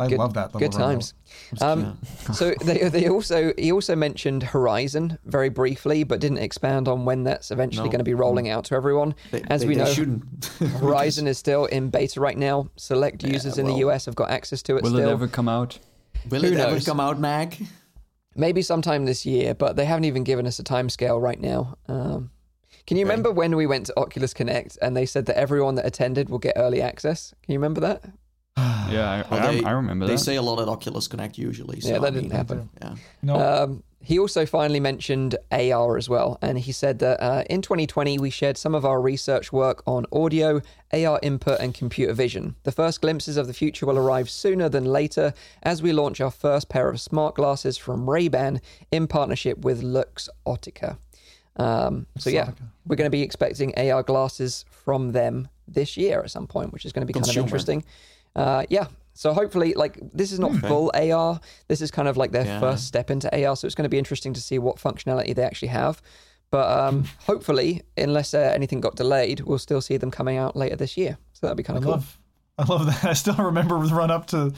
I 0.00 0.08
Good- 0.08 0.18
love 0.18 0.34
that. 0.34 0.54
Little 0.54 0.60
Good 0.68 0.72
times. 0.72 1.14
Um, 1.60 1.98
so 2.32 2.54
they 2.64 2.88
they 2.88 3.08
also 3.08 3.52
he 3.58 3.70
also 3.72 3.94
mentioned 3.94 4.42
Horizon 4.42 5.18
very 5.24 5.48
briefly, 5.48 6.04
but 6.04 6.20
didn't 6.20 6.38
expand 6.38 6.88
on 6.88 7.04
when 7.04 7.24
that's 7.24 7.50
eventually 7.50 7.86
No. 7.88 7.92
going 7.92 7.98
to 8.00 8.04
be 8.04 8.14
rolling 8.14 8.48
out 8.48 8.64
to 8.66 8.74
everyone. 8.74 9.14
They, 9.30 9.42
As 9.48 9.60
they- 9.62 9.68
we 9.68 9.74
know. 9.76 10.20
Horizon 10.80 11.26
is 11.26 11.38
still 11.38 11.66
in 11.66 11.90
beta 11.90 12.20
right 12.20 12.36
now. 12.38 12.68
Select 12.76 13.22
users 13.22 13.58
in 13.58 13.66
the. 13.66 13.74
US 13.86 14.06
have 14.06 14.14
got 14.14 14.30
access 14.30 14.62
to 14.64 14.76
it 14.76 14.82
Will 14.82 14.90
still. 14.90 15.08
it 15.08 15.12
ever 15.12 15.28
come 15.28 15.48
out? 15.48 15.78
Will 16.28 16.40
Who 16.42 16.48
it 16.48 16.58
ever 16.58 16.72
knows? 16.72 16.84
come 16.86 17.00
out, 17.00 17.18
Mac? 17.18 17.58
Maybe 18.36 18.62
sometime 18.62 19.06
this 19.06 19.26
year, 19.26 19.54
but 19.54 19.76
they 19.76 19.84
haven't 19.84 20.04
even 20.04 20.22
given 20.24 20.46
us 20.46 20.58
a 20.58 20.62
timescale 20.64 21.20
right 21.20 21.40
now. 21.40 21.76
Um, 21.88 22.30
can 22.86 22.96
you 22.96 23.04
remember 23.04 23.30
when 23.32 23.56
we 23.56 23.66
went 23.66 23.86
to 23.86 23.98
Oculus 23.98 24.32
Connect 24.34 24.78
and 24.82 24.96
they 24.96 25.04
said 25.06 25.26
that 25.26 25.36
everyone 25.36 25.74
that 25.76 25.86
attended 25.86 26.28
will 26.28 26.38
get 26.38 26.54
early 26.56 26.80
access? 26.82 27.34
Can 27.42 27.52
you 27.52 27.58
remember 27.58 27.80
that? 27.80 28.04
Yeah, 28.90 29.08
I, 29.08 29.24
Well, 29.30 29.46
I, 29.48 29.54
they, 29.54 29.64
I 29.64 29.70
remember 29.70 30.06
They 30.06 30.14
that. 30.14 30.18
say 30.18 30.34
a 30.36 30.42
lot 30.42 30.60
at 30.60 30.66
Oculus 30.68 31.06
Connect 31.06 31.38
usually. 31.38 31.80
So, 31.80 31.90
yeah, 31.90 31.98
that 32.00 32.06
I 32.08 32.10
didn't 32.10 32.22
mean, 32.30 32.36
happen. 32.36 32.68
Yeah. 32.82 32.94
No, 33.22 33.34
Um, 33.36 33.82
he 34.02 34.18
also 34.18 34.46
finally 34.46 34.80
mentioned 34.80 35.36
AR 35.52 35.96
as 35.96 36.08
well, 36.08 36.38
and 36.42 36.58
he 36.58 36.72
said 36.72 36.98
that 37.00 37.22
uh, 37.22 37.44
in 37.50 37.60
2020 37.62 38.18
we 38.18 38.30
shared 38.30 38.56
some 38.56 38.74
of 38.74 38.84
our 38.84 39.00
research 39.00 39.52
work 39.52 39.82
on 39.86 40.06
audio, 40.10 40.60
AR 40.92 41.20
input, 41.22 41.60
and 41.60 41.72
computer 41.74 42.14
vision. 42.14 42.56
The 42.64 42.72
first 42.72 43.00
glimpses 43.02 43.36
of 43.36 43.46
the 43.46 43.52
future 43.52 43.86
will 43.86 43.98
arrive 43.98 44.28
sooner 44.30 44.68
than 44.70 44.86
later 44.86 45.34
as 45.62 45.82
we 45.82 45.92
launch 45.92 46.20
our 46.20 46.30
first 46.30 46.68
pair 46.70 46.88
of 46.88 47.00
smart 47.00 47.34
glasses 47.36 47.76
from 47.76 48.08
Ray-Ban 48.10 48.60
in 48.90 49.06
partnership 49.06 49.58
with 49.58 49.82
Luxottica. 49.82 50.96
Um, 51.56 52.06
so 52.18 52.30
yeah, 52.30 52.52
we're 52.86 52.96
going 52.96 53.06
to 53.06 53.10
be 53.10 53.22
expecting 53.22 53.74
AR 53.78 54.02
glasses 54.02 54.64
from 54.70 55.12
them 55.12 55.48
this 55.68 55.96
year 55.96 56.20
at 56.22 56.30
some 56.30 56.46
point, 56.46 56.72
which 56.72 56.86
is 56.86 56.92
going 56.92 57.06
to 57.06 57.06
be 57.06 57.12
kind 57.12 57.28
of 57.28 57.36
interesting. 57.36 57.84
Uh, 58.36 58.64
yeah. 58.68 58.86
So 59.14 59.32
hopefully, 59.34 59.74
like 59.74 59.98
this 60.12 60.32
is 60.32 60.38
not 60.38 60.54
full 60.56 60.90
AR. 60.94 61.40
This 61.68 61.80
is 61.82 61.90
kind 61.90 62.08
of 62.08 62.16
like 62.16 62.32
their 62.32 62.44
Yeah. 62.46 62.60
first 62.60 62.86
step 62.86 63.10
into 63.10 63.28
AR. 63.44 63.54
So 63.56 63.66
it's 63.66 63.74
going 63.74 63.84
to 63.84 63.88
be 63.90 63.98
interesting 63.98 64.32
to 64.34 64.40
see 64.40 64.58
what 64.58 64.76
functionality 64.76 65.34
they 65.34 65.42
actually 65.42 65.68
have. 65.68 66.00
But 66.50 66.66
um, 66.80 67.04
hopefully, 67.26 67.82
unless 67.96 68.34
uh, 68.34 68.38
anything 68.54 68.80
got 68.80 68.96
delayed, 68.96 69.40
we'll 69.40 69.58
still 69.58 69.80
see 69.80 69.96
them 69.98 70.10
coming 70.10 70.36
out 70.36 70.56
later 70.56 70.74
this 70.76 70.96
year. 70.96 71.18
So 71.32 71.46
that'd 71.46 71.56
be 71.56 71.62
kind 71.62 71.76
I 71.76 71.78
of 71.78 71.84
cool. 71.84 71.92
love, 71.92 72.18
I 72.58 72.64
love 72.64 72.86
that. 72.86 73.04
I 73.10 73.12
still 73.12 73.36
remember 73.36 73.78
the 73.86 73.94
run 73.94 74.10
up 74.10 74.26
to 74.28 74.52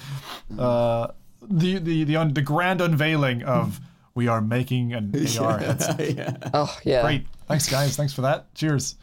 uh, 0.58 1.08
the 1.42 1.78
the 1.78 2.04
the, 2.04 2.16
un, 2.16 2.32
the 2.34 2.42
grand 2.42 2.80
unveiling 2.80 3.42
of 3.42 3.80
we 4.14 4.28
are 4.28 4.40
making 4.40 4.92
an 4.94 5.12
AR 5.40 5.58
headset. 5.58 6.14
yeah. 6.16 6.36
Oh 6.54 6.74
yeah, 6.84 7.02
Great, 7.02 7.26
thanks 7.48 7.68
guys, 7.68 7.96
thanks 7.96 8.12
for 8.12 8.22
that. 8.22 8.54
Cheers. 8.54 8.96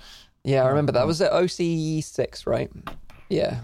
yeah. 0.44 0.64
I 0.64 0.70
remember 0.70 0.92
that 0.94 1.06
was 1.06 1.22
at 1.22 1.32
OC 1.34 2.02
six, 2.04 2.48
right? 2.48 2.72
Yeah. 3.30 3.60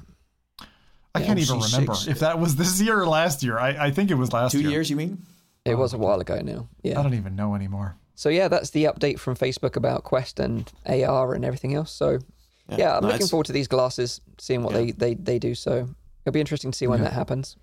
I 1.15 1.21
can't 1.23 1.39
even 1.39 1.57
OC6. 1.59 1.71
remember 1.73 1.93
if 2.07 2.19
that 2.19 2.39
was 2.39 2.55
this 2.55 2.79
year 2.81 2.99
or 2.99 3.07
last 3.07 3.43
year. 3.43 3.57
I, 3.57 3.87
I 3.87 3.91
think 3.91 4.11
it 4.11 4.15
was 4.15 4.31
last 4.33 4.51
Two 4.51 4.61
year. 4.61 4.69
years, 4.71 4.89
you 4.89 4.95
mean? 4.95 5.21
It 5.65 5.75
was 5.75 5.93
a 5.93 5.97
while 5.97 6.19
ago 6.19 6.39
now. 6.41 6.67
Yeah. 6.83 6.99
I 6.99 7.03
don't 7.03 7.15
even 7.15 7.35
know 7.35 7.55
anymore. 7.55 7.95
So 8.15 8.29
yeah, 8.29 8.47
that's 8.47 8.69
the 8.69 8.85
update 8.85 9.19
from 9.19 9.35
Facebook 9.35 9.75
about 9.75 10.03
Quest 10.03 10.39
and 10.39 10.71
AR 10.85 11.33
and 11.33 11.43
everything 11.43 11.73
else. 11.75 11.91
So 11.91 12.19
yeah, 12.69 12.95
I'm 12.97 13.01
no, 13.01 13.07
looking 13.07 13.15
it's- 13.15 13.29
forward 13.29 13.45
to 13.47 13.53
these 13.53 13.67
glasses, 13.67 14.21
seeing 14.39 14.63
what 14.63 14.73
Yeah. 14.73 14.81
they, 14.81 14.91
they 14.91 15.13
they 15.15 15.39
do. 15.39 15.53
So 15.55 15.87
it'll 16.23 16.33
be 16.33 16.39
interesting 16.39 16.71
to 16.71 16.77
see 16.77 16.87
when 16.87 17.01
that 17.01 17.13
happens. 17.13 17.57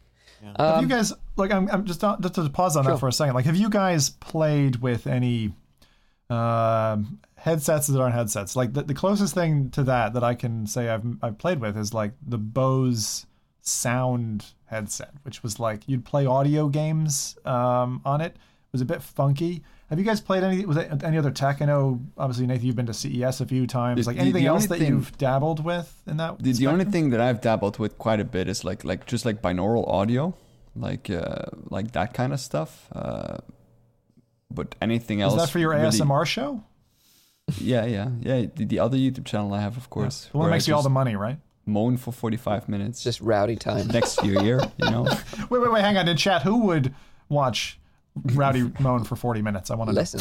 have 0.58 0.82
you 0.82 0.88
guys 0.88 1.12
like? 1.36 1.52
I'm, 1.52 1.68
I'm 1.70 1.84
just 1.86 2.00
just 2.00 2.34
to 2.34 2.48
pause 2.50 2.76
on 2.76 2.80
Um, 2.80 2.84
Sure. 2.86 2.94
that 2.94 2.98
for 3.00 3.08
a 3.08 3.12
second. 3.12 3.34
Like, 3.34 3.46
have 3.46 3.56
you 3.56 3.70
guys 3.70 4.10
played 4.10 4.76
with 4.76 5.06
any 5.06 5.52
um, 6.30 7.20
headsets 7.36 7.86
that 7.88 8.00
aren't 8.00 8.14
headsets? 8.14 8.56
Like 8.56 8.72
the, 8.72 8.82
the 8.82 8.94
closest 8.94 9.34
thing 9.34 9.70
to 9.70 9.84
that 9.84 10.14
that 10.14 10.24
I 10.24 10.34
can 10.34 10.66
say 10.66 10.88
I've 10.88 11.04
I've 11.22 11.38
played 11.38 11.60
with 11.60 11.76
is 11.76 11.94
like 11.94 12.12
the 12.26 12.38
Bose 12.38 13.26
Sound 13.64 14.44
headset, 14.66 15.12
which 15.22 15.42
was 15.42 15.58
like 15.60 15.82
you'd 15.86 16.04
play 16.04 16.26
audio 16.26 16.68
games 16.68 17.36
um, 17.44 18.00
on 18.04 18.20
it. 18.20 18.32
It 18.34 18.72
was 18.72 18.80
a 18.80 18.84
bit 18.84 19.02
funky. 19.02 19.62
Have 19.88 19.98
you 19.98 20.04
guys 20.04 20.20
played 20.20 20.42
any? 20.42 20.64
Was 20.66 20.76
it 20.78 21.02
any 21.04 21.16
other 21.16 21.30
tech? 21.30 21.62
I 21.62 21.66
know, 21.66 22.00
obviously, 22.18 22.46
Nathan, 22.46 22.66
you've 22.66 22.76
been 22.76 22.86
to 22.86 22.94
CES 22.94 23.40
a 23.40 23.46
few 23.46 23.66
times. 23.66 24.04
The- 24.06 24.10
Like 24.12 24.18
anything 24.20 24.42
the 24.42 24.48
else 24.48 24.66
that 24.66 24.78
thing- 24.78 24.88
you've 24.88 25.16
dabbled 25.18 25.64
with 25.64 26.02
in 26.06 26.16
that? 26.16 26.42
The, 26.42 26.66
only 26.66 26.86
thing 26.86 27.10
that 27.10 27.20
I've 27.20 27.40
dabbled 27.40 27.78
with 27.78 27.98
quite 27.98 28.18
a 28.18 28.24
bit 28.24 28.48
is 28.48 28.64
like 28.64 28.84
like 28.84 29.06
just 29.06 29.24
like 29.24 29.40
binaural 29.42 29.86
audio, 29.86 30.34
like 30.74 31.08
uh, 31.10 31.44
like 31.70 31.92
that 31.92 32.14
kind 32.14 32.32
of 32.32 32.40
stuff. 32.40 32.88
Uh, 32.92 33.38
but 34.50 34.74
anything 34.82 35.20
else? 35.22 35.34
is 35.34 35.40
that 35.40 35.50
for 35.50 35.58
your 35.60 35.70
really- 35.70 35.84
ASMR 35.98 36.26
show? 36.26 36.64
Yeah, 37.58 37.84
yeah, 37.84 38.08
yeah. 38.20 38.46
The, 38.54 38.64
the 38.64 38.78
other 38.78 38.96
YouTube 38.96 39.26
channel 39.26 39.52
I 39.52 39.60
have, 39.60 39.76
of 39.76 39.90
course, 39.90 40.28
The 40.32 40.38
one 40.38 40.46
that 40.48 40.52
makes 40.52 40.66
you 40.68 40.74
all 40.74 40.82
the 40.82 40.88
money, 40.90 41.16
right? 41.16 41.38
Moan 41.66 41.96
for 41.96 42.12
forty 42.12 42.36
five 42.36 42.68
minutes. 42.68 43.02
Just 43.02 43.20
rowdy 43.20 43.56
time. 43.56 43.88
next 43.88 44.22
year, 44.24 44.42
year, 44.42 44.60
you 44.76 44.90
know. 44.90 45.02
Wait, 45.50 45.60
wait, 45.60 45.72
wait. 45.72 45.82
Hang 45.82 45.96
on. 45.96 46.08
In 46.08 46.16
chat, 46.16 46.42
who 46.42 46.58
would 46.66 46.94
watch 47.28 47.78
Rowdy 48.14 48.70
moan 48.78 49.04
for 49.04 49.16
40 49.16 49.40
minutes? 49.42 49.70
I 49.70 49.74
want 49.74 49.88
to 49.88 49.94
listen, 49.96 50.20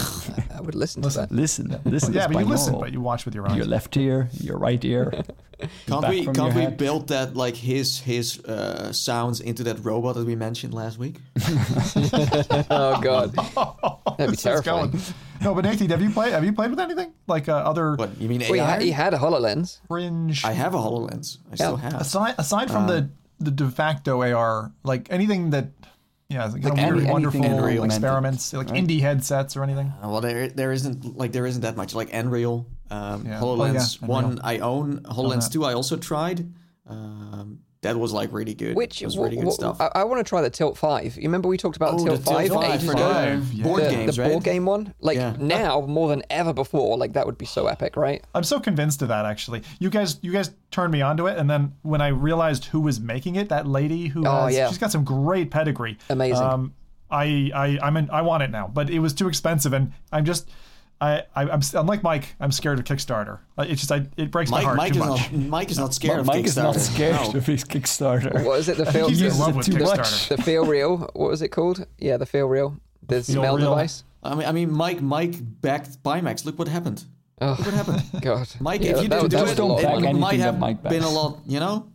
I, 0.50 0.58
I 0.58 0.62
would 0.62 0.76
listen, 0.76 1.02
to 1.02 1.10
that. 1.10 1.32
Listen, 1.32 1.78
listen. 1.84 2.14
Yeah, 2.14 2.24
it's 2.26 2.34
but 2.34 2.40
you 2.40 2.46
listen, 2.46 2.80
but 2.80 2.94
you 2.94 3.02
watch 3.02 3.26
with 3.26 3.36
your 3.36 3.50
eyes. 3.50 3.58
your 3.58 3.66
left 3.66 3.98
ear, 3.98 4.30
your 4.40 4.58
right 4.58 4.84
ear. 4.86 5.12
Can't 5.86 6.08
we 6.10 6.26
can't 6.26 6.56
we 6.56 6.62
head. 6.64 6.78
build 6.78 7.10
that 7.10 7.36
like 7.36 7.56
his 7.56 8.00
his 8.00 8.40
uh, 8.46 8.92
sounds 8.92 9.42
into 9.42 9.64
that 9.66 9.86
robot 9.86 10.16
that 10.16 10.26
we 10.26 10.36
mentioned 10.36 10.74
last 10.74 10.98
week? 10.98 11.18
Oh 12.70 13.00
god, 13.02 13.34
that'd 13.34 14.18
be 14.18 14.26
This 14.32 14.42
terrifying. 14.44 15.00
No, 15.42 15.54
but 15.54 15.64
Nathan, 15.66 15.90
have 15.90 16.02
you 16.02 16.10
played? 16.10 16.32
Have 16.34 16.44
you 16.44 16.54
played 16.54 16.70
with 16.72 16.80
anything 16.80 17.14
like 17.28 17.48
uh, 17.50 17.58
other 17.58 17.96
What 17.96 18.20
you 18.20 18.28
mean 18.30 18.40
Well, 18.42 18.54
he, 18.54 18.60
AI? 18.60 18.66
had, 18.72 18.82
he 18.82 18.92
had 18.92 19.14
a 19.14 19.18
Hololens. 19.18 19.80
fringe? 19.88 20.44
I 20.46 20.54
have 20.54 20.74
a 20.74 20.78
Hololens. 20.80 21.38
I 21.52 21.56
still 21.56 21.78
have. 21.78 21.94
aside 22.02 22.36
aside 22.38 22.72
from 22.72 22.88
the 22.88 23.10
the 23.40 23.52
de 23.52 23.70
facto 23.70 24.22
AR, 24.24 24.72
like 24.84 25.08
anything 25.12 25.50
that 25.52 25.66
yeah, 26.32 26.46
like, 26.46 26.64
Like 26.64 26.78
any- 26.78 27.04
wonderful 27.04 27.44
Unreal 27.44 27.84
experiments, 27.84 28.54
like 28.54 28.68
indie 28.68 29.02
headsets 29.02 29.56
or 29.58 29.64
anything. 29.64 29.88
Uh, 30.04 30.10
well, 30.10 30.22
there 30.22 30.48
there 30.48 30.72
isn't 30.72 31.18
like 31.18 31.32
there 31.34 31.46
isn't 31.46 31.62
that 31.62 31.76
much 31.76 31.94
like 31.94 32.14
Unreal, 32.14 32.66
um, 32.90 33.26
Yeah. 33.26 33.40
Hololens 33.40 33.98
Oh, 34.02 34.06
yeah, 34.06 34.08
one. 34.08 34.40
I 34.44 34.60
own, 34.60 35.00
Hololens 35.02 35.52
two 35.52 35.66
I 35.66 35.74
also 35.74 35.98
tried. 35.98 36.52
Um, 36.88 37.60
that 37.82 37.98
was 37.98 38.14
like 38.14 38.32
really 38.32 38.54
good. 38.54 38.76
Which 38.76 39.02
It 39.02 39.06
was 39.06 39.16
wh- 39.16 39.22
really 39.22 39.38
good 39.38 39.48
wh- 39.48 39.52
stuff. 39.54 39.82
I, 39.82 39.90
I 39.96 40.04
want 40.04 40.20
to 40.24 40.30
try 40.30 40.42
the 40.42 40.50
Tilt 40.52 40.78
Five. 40.78 41.16
You 41.16 41.24
remember 41.24 41.48
we 41.48 41.58
talked 41.58 41.76
about 41.78 41.96
Oh, 41.96 42.06
Tilt 42.06 42.20
the 42.20 42.26
Tilt 42.32 42.38
Five 42.38 42.50
5 42.50 42.74
ages 42.76 42.86
for 42.86 42.92
ago? 42.94 43.12
Five, 43.14 43.54
yeah. 43.54 43.64
board 43.64 43.84
the, 43.84 43.90
games, 43.90 44.16
the 44.16 44.22
right? 44.22 44.32
board 44.32 44.44
game 44.44 44.66
one. 44.66 44.94
Like 45.00 45.18
Yeah. 45.18 45.36
now, 45.40 45.82
more 45.82 46.08
than 46.10 46.22
ever 46.30 46.54
before, 46.54 46.98
like 46.98 47.14
that 47.14 47.26
would 47.26 47.38
be 47.40 47.46
so 47.48 47.66
epic, 47.68 47.96
right? 47.98 48.24
I'm 48.36 48.44
so 48.44 48.60
convinced 48.60 49.02
of 49.02 49.08
that 49.08 49.26
actually. 49.26 49.64
You 49.80 49.90
guys 49.90 50.20
you 50.22 50.32
guys 50.32 50.52
turned 50.70 50.92
me 50.94 51.02
onto 51.02 51.28
it 51.28 51.38
and 51.40 51.50
then 51.50 51.74
when 51.82 52.02
I 52.02 52.10
realized 52.10 52.66
who 52.66 52.82
was 52.82 53.00
making 53.00 53.36
it, 53.36 53.50
that 53.50 53.66
lady 53.68 54.08
who 54.08 54.26
Oh, 54.28 54.46
has 54.46 54.56
yeah. 54.56 54.68
she's 54.70 54.78
got 54.78 54.92
some 54.92 55.04
great 55.04 55.50
pedigree. 55.50 55.98
Amazing. 56.10 56.44
Um 56.44 56.74
I 57.10 57.52
I 57.56 57.80
I'm 57.82 57.98
in, 57.98 58.10
I 58.12 58.22
want 58.22 58.44
it 58.44 58.52
now, 58.52 58.70
but 58.72 58.90
it 58.92 59.00
was 59.00 59.14
too 59.14 59.28
expensive 59.28 59.74
and 59.74 59.92
I'm 60.12 60.24
just 60.24 60.48
I, 61.02 61.24
I 61.36 61.50
I'm 61.50 61.62
unlike 61.74 62.04
Mike. 62.04 62.36
I'm 62.40 62.52
scared 62.52 62.78
of 62.80 62.86
Kickstarter. 62.86 63.40
Uh, 63.58 63.66
It's 63.68 63.82
just 63.82 63.92
I, 63.92 64.06
it 64.18 64.30
breaks 64.30 64.52
my 64.52 64.62
heart 64.62 64.78
Mike 64.78 64.94
too 64.94 65.00
is 65.02 65.06
much. 65.10 65.32
not 65.32 65.42
Mike 65.50 65.72
is 65.72 65.78
not 65.80 65.94
scared 65.96 66.20
of 66.20 66.26
Mike 66.28 66.46
Kickstarter. 66.46 66.48
is 66.48 66.56
not 66.58 66.76
scared 66.76 67.16
No. 67.16 67.40
of 67.40 67.46
his 67.48 67.64
Kickstarter. 67.64 68.46
What 68.46 68.60
is 68.60 68.70
it? 68.70 68.78
The 68.78 68.86
feel, 68.86 69.10
He's 69.10 69.22
in 69.22 69.38
love 69.40 69.56
with 69.56 69.66
too 69.66 69.74
Kickstarter. 69.74 69.98
much. 69.98 70.30
the 70.30 70.36
Feelreal. 70.38 71.00
What 71.16 71.30
was 71.32 71.42
it 71.42 71.50
called? 71.50 71.86
Yeah, 71.98 72.18
the 72.18 72.26
Feelreal. 72.28 72.80
The 73.08 73.24
Feel 73.24 73.42
smell 73.42 73.58
Real. 73.58 73.70
device. 73.72 74.04
I 74.24 74.36
mean, 74.36 74.48
I 74.48 74.52
mean, 74.52 74.72
Mike 74.72 75.02
Mike 75.02 75.34
backed 75.40 76.04
Pimax. 76.04 76.46
Look 76.46 76.60
what 76.60 76.68
happened. 76.68 77.04
Oh 77.42 77.50
Look 77.58 77.60
what 77.66 77.74
happened. 77.74 78.04
God, 78.22 78.48
Mike, 78.60 78.82
Yeah, 78.84 78.92
if 78.92 79.02
you 79.02 79.10
that- 79.10 79.22
didn't 79.30 79.32
that 79.32 79.38
do 79.38 79.44
was 79.44 79.52
it, 79.54 79.60
a 79.60 79.66
it 79.80 79.82
back 79.82 79.94
money. 79.96 80.08
anything 80.08 80.20
might 80.20 80.38
that 80.38 80.44
have 80.44 80.60
Mike 80.60 80.84
been 80.84 81.02
a 81.04 81.10
lot. 81.10 81.40
You 81.48 81.60
know. 81.60 81.88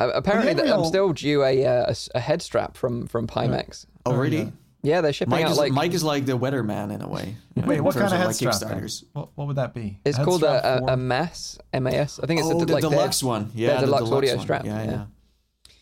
Uh, 0.00 0.10
apparently, 0.14 0.54
Well, 0.54 0.64
that 0.64 0.74
I'm 0.74 0.84
still 0.86 1.12
due 1.12 1.44
a, 1.44 1.64
uh, 1.66 1.84
a 1.86 1.90
s- 1.90 2.08
a 2.14 2.20
head 2.20 2.40
strap 2.40 2.76
from 2.78 3.06
from 3.06 3.26
Pimax. 3.26 3.84
Oh, 4.06 4.14
really? 4.16 4.50
Yeah, 4.84 5.00
they're 5.00 5.12
shipping 5.12 5.30
Mike 5.30 5.46
out 5.46 5.50
is 5.52 5.58
like 5.58 5.72
Mike 5.72 5.94
is 5.94 6.04
like 6.04 6.26
the 6.26 6.38
weatherman 6.38 6.92
in 6.94 7.00
a 7.02 7.08
way. 7.08 7.36
Wait, 7.56 7.80
what 7.80 7.94
kind 7.94 8.06
of 8.12 8.12
head 8.18 8.26
like 8.26 8.36
strap? 8.36 8.54
Kickstarters? 8.54 9.04
What, 9.14 9.30
what 9.34 9.46
would 9.48 9.56
that 9.56 9.72
be? 9.74 9.98
it's 10.04 10.16
Head 10.18 10.24
called 10.24 10.44
a, 10.44 10.60
for- 10.80 10.90
a, 10.90 10.92
a 10.92 10.96
mass 10.96 11.58
MAS. 11.72 12.20
I 12.22 12.26
think 12.26 12.40
it's 12.40 12.48
Oh, 12.48 12.60
a, 12.60 12.64
the 12.66 12.72
like 12.72 12.82
their- 12.82 12.90
deluxe 12.90 13.22
one. 13.22 13.50
Yeah, 13.54 13.80
the 13.80 13.86
deluxe 13.86 14.10
audio 14.10 14.34
one. 14.36 14.44
strap, 14.44 14.64
Yeah, 14.64 14.84
yeah. 14.84 14.90
yeah. 14.90 15.04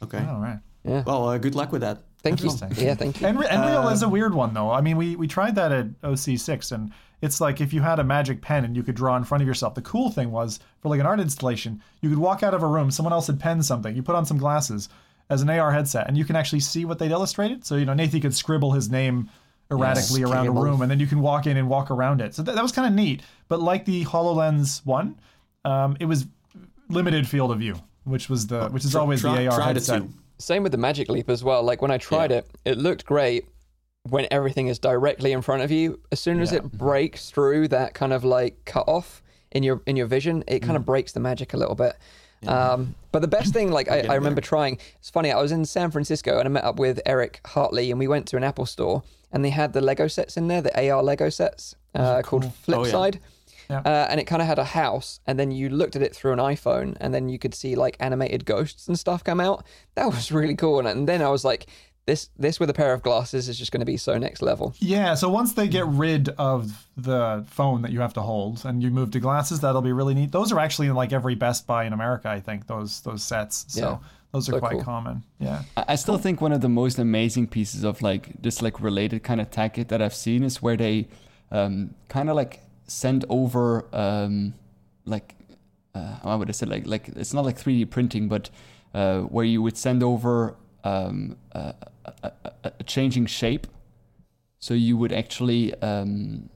Okay. 0.05 0.25
Oh, 0.29 0.39
right. 0.41 0.59
Yeah. 0.85 1.03
Well, 1.07 1.29
uh, 1.29 1.39
good 1.39 1.55
luck 1.55 1.73
with 1.73 1.83
that. 1.83 2.03
Thank 2.23 2.43
you. 2.43 2.51
Yeah, 2.77 2.95
thank 2.95 3.21
you. 3.21 3.27
And, 3.27 3.43
and 3.45 3.67
Real 3.67 3.89
is 3.89 4.03
a 4.03 4.09
weird 4.09 4.33
one, 4.35 4.55
though. 4.55 4.71
I 4.71 4.81
mean, 4.81 4.97
we, 4.97 5.17
we 5.17 5.27
tried 5.27 5.57
that 5.57 5.73
at 5.73 6.01
OC6, 6.03 6.71
and 6.73 6.93
it's 7.21 7.41
like 7.41 7.61
if 7.61 7.73
you 7.73 7.83
had 7.83 7.99
a 7.99 8.05
magic 8.05 8.41
pen 8.43 8.65
and 8.65 8.77
you 8.77 8.85
could 8.85 8.95
draw 8.95 9.17
in 9.17 9.25
front 9.25 9.43
of 9.43 9.47
yourself. 9.49 9.75
The 9.75 9.83
cool 9.83 10.11
thing 10.11 10.31
was, 10.31 10.61
for 10.81 10.89
like 10.89 11.01
an 11.01 11.07
art 11.07 11.19
installation, 11.19 11.83
you 12.01 12.09
could 12.09 12.19
walk 12.19 12.45
out 12.45 12.55
of 12.55 12.63
a 12.63 12.67
room, 12.67 12.91
someone 12.93 13.13
else 13.13 13.27
had 13.27 13.41
penned 13.41 13.65
something, 13.65 13.97
you 13.97 14.03
put 14.05 14.15
on 14.15 14.25
some 14.27 14.39
glasses 14.39 14.89
as 15.33 15.43
an 15.43 15.51
AR 15.51 15.73
headset, 15.73 16.07
and 16.09 16.17
you 16.17 16.25
can 16.25 16.37
actually 16.37 16.61
see 16.61 16.85
what 16.85 16.99
they'd 16.99 17.11
illustrated. 17.11 17.65
So, 17.65 17.77
you 17.77 17.85
know, 17.85 17.95
Nathan 17.95 18.21
could 18.21 18.35
scribble 18.35 18.73
his 18.73 18.91
name 18.91 19.31
erratically 19.71 20.23
around 20.23 20.47
a 20.47 20.51
room, 20.51 20.83
and 20.83 20.91
then 20.91 21.01
you 21.01 21.07
can 21.07 21.21
walk 21.21 21.47
in 21.47 21.57
and 21.57 21.69
walk 21.69 21.91
around 21.91 22.21
it. 22.21 22.35
So 22.35 22.43
that, 22.43 22.55
that 22.55 22.63
was 22.63 22.73
kind 22.73 22.87
of 22.87 22.93
neat. 22.95 23.23
But 23.49 23.61
like 23.61 23.85
the 23.87 24.05
HoloLens 24.05 24.85
one, 24.85 25.19
um, 25.65 25.97
it 26.01 26.05
was 26.07 26.27
limited 26.89 27.27
field 27.27 27.51
of 27.51 27.59
view, 27.59 27.77
which 28.05 28.29
was 28.29 28.47
the 28.49 28.69
which 28.69 28.85
is 28.85 28.95
always 28.95 29.21
try, 29.23 29.43
the 29.45 29.49
AR 29.51 29.61
headset. 29.61 30.03
Same 30.39 30.63
with 30.63 30.73
the 30.73 30.79
Magic 30.79 31.09
Leap 31.09 31.31
as 31.31 31.43
well. 31.45 31.63
Like 31.63 31.81
when 31.81 31.91
I 31.91 31.99
tried 31.99 32.31
Yeah. 32.33 32.39
it, 32.39 32.51
it 32.65 32.79
looked 32.79 33.07
great 33.07 33.47
when 34.11 34.27
everything 34.31 34.67
is 34.67 34.79
directly 34.81 35.31
in 35.33 35.41
front 35.41 35.63
of 35.63 35.71
you. 35.71 36.01
As 36.11 36.19
soon 36.21 36.41
as 36.41 36.51
Yeah. 36.53 36.59
it 36.59 36.73
breaks 36.73 37.31
through 37.31 37.69
that 37.69 37.95
kind 37.95 38.13
of 38.13 38.25
like 38.25 38.65
cut 38.65 38.85
off 38.89 39.23
in 39.53 39.63
your 39.63 39.81
in 39.87 39.97
your 39.97 40.07
vision, 40.07 40.43
it 40.49 40.61
Mm. 40.63 40.67
kind 40.67 40.77
of 40.77 40.85
breaks 40.85 41.13
the 41.13 41.21
magic 41.21 41.55
a 41.55 41.57
little 41.57 41.77
bit. 41.77 41.97
Um, 42.47 42.97
but 43.13 43.21
the 43.21 43.29
best 43.29 43.53
thing, 43.53 43.71
like 43.71 43.91
I, 43.91 44.01
I 44.09 44.15
remember 44.15 44.41
trying, 44.41 44.79
it's 44.99 45.11
funny. 45.11 45.31
I 45.31 45.41
was 45.41 45.53
in 45.53 45.65
San 45.65 45.91
Francisco 45.91 46.39
and 46.39 46.47
I 46.47 46.51
met 46.51 46.65
up 46.65 46.79
with 46.79 47.01
Eric 47.07 47.41
Hartley, 47.47 47.91
and 47.91 47.99
we 47.99 48.09
went 48.09 48.27
to 48.29 48.37
an 48.37 48.45
Apple 48.45 48.67
store, 48.67 49.03
and 49.31 49.45
they 49.45 49.51
had 49.51 49.73
the 49.73 49.81
Lego 49.81 50.09
sets 50.09 50.37
in 50.37 50.49
there, 50.49 50.63
the 50.63 50.91
AR 50.91 51.03
Lego 51.03 51.29
sets 51.29 51.77
uh, 51.95 52.23
called 52.23 52.45
Flipside. 52.67 53.19
Yeah. 53.71 53.81
Uh, 53.85 54.07
and 54.11 54.21
it 54.21 54.25
kind 54.25 54.43
of 54.43 54.49
had 54.49 54.59
a 54.59 54.65
house, 54.65 55.21
and 55.27 55.39
then 55.39 55.51
you 55.51 55.69
looked 55.69 55.97
at 55.97 56.03
it 56.03 56.15
through 56.15 56.33
an 56.33 56.39
iPhone, 56.39 56.97
and 57.01 57.15
then 57.15 57.29
you 57.29 57.39
could 57.39 57.55
see 57.55 57.75
like 57.75 57.97
animated 58.01 58.45
ghosts 58.45 58.89
and 58.89 58.99
stuff 58.99 59.23
come 59.23 59.41
out. 59.41 59.65
That 59.95 60.07
was 60.07 60.33
really 60.33 60.57
cool. 60.57 60.79
And, 60.79 60.89
and 60.89 61.09
then 61.09 61.23
I 61.23 61.29
was 61.29 61.45
like, 61.45 61.67
this 62.07 62.31
this 62.37 62.59
with 62.59 62.69
a 62.69 62.75
pair 62.75 62.93
of 62.93 63.03
glasses 63.03 63.49
is 63.49 63.57
just 63.59 63.71
going 63.71 63.81
to 63.81 63.87
be 63.87 63.97
so 63.97 64.19
next 64.19 64.43
level. 64.43 64.75
Yeah, 64.81 65.15
so 65.15 65.29
once 65.29 65.53
they 65.53 65.69
get 65.69 65.87
rid 65.87 66.31
of 66.31 66.89
the 66.97 67.45
phone 67.49 67.83
that 67.83 67.93
you 67.93 68.01
have 68.01 68.13
to 68.15 68.23
hold 68.23 68.65
and 68.65 68.83
you 68.83 68.91
move 68.91 69.11
to 69.13 69.21
glasses, 69.21 69.61
that'll 69.61 69.83
be 69.83 69.93
really 69.93 70.15
neat. 70.15 70.33
Those 70.33 70.51
are 70.53 70.59
actually 70.59 70.89
in 70.89 70.95
like 70.95 71.13
every 71.13 71.35
Best 71.37 71.67
Buy 71.67 71.85
in 71.85 71.93
America, 71.93 72.29
I 72.29 72.41
think, 72.41 72.67
those 72.67 73.01
those 73.03 73.23
sets. 73.23 73.65
So 73.69 73.81
Yeah. 73.81 73.99
those 74.33 74.49
are 74.49 74.53
So 74.53 74.59
quite 74.59 74.73
cool. 74.73 74.83
common. 74.83 75.23
Yeah. 75.39 75.63
I 75.77 75.85
I 75.89 75.95
still 75.97 76.19
think 76.19 76.41
one 76.41 76.53
of 76.53 76.61
the 76.61 76.69
most 76.69 76.99
amazing 76.99 77.47
pieces 77.47 77.85
of 77.85 78.03
like 78.03 78.43
this 78.43 78.61
like 78.63 78.81
related 78.81 79.23
kind 79.23 79.41
of 79.41 79.51
tech 79.51 79.77
that 79.89 80.03
I've 80.03 80.15
seen 80.15 80.43
is 80.43 80.61
where 80.61 80.77
they 80.77 81.07
um, 81.53 81.95
kind 82.09 82.29
of 82.31 82.35
like 82.37 82.63
send 82.89 83.25
over 83.29 83.85
um, 83.93 84.55
like 85.05 85.35
uh, 85.95 86.17
how 86.25 86.37
would 86.39 86.49
I 86.49 86.53
say 86.53 86.67
like 86.67 86.87
like 86.87 87.09
it's 87.09 87.33
not 87.35 87.45
like 87.45 87.59
3D 87.59 87.91
printing, 87.91 88.27
but 88.29 88.51
uh, 88.93 89.21
where 89.21 89.45
you 89.45 89.63
would 89.63 89.77
send 89.77 90.03
over 90.03 90.57
um, 90.85 91.37
a, 91.53 91.75
a, 92.05 92.33
a, 92.65 92.73
a 92.81 92.83
changing 92.85 93.27
shape. 93.27 93.67
So 94.59 94.75
you 94.75 94.97
would 94.97 95.13
actually 95.13 95.75
um, 95.83 96.49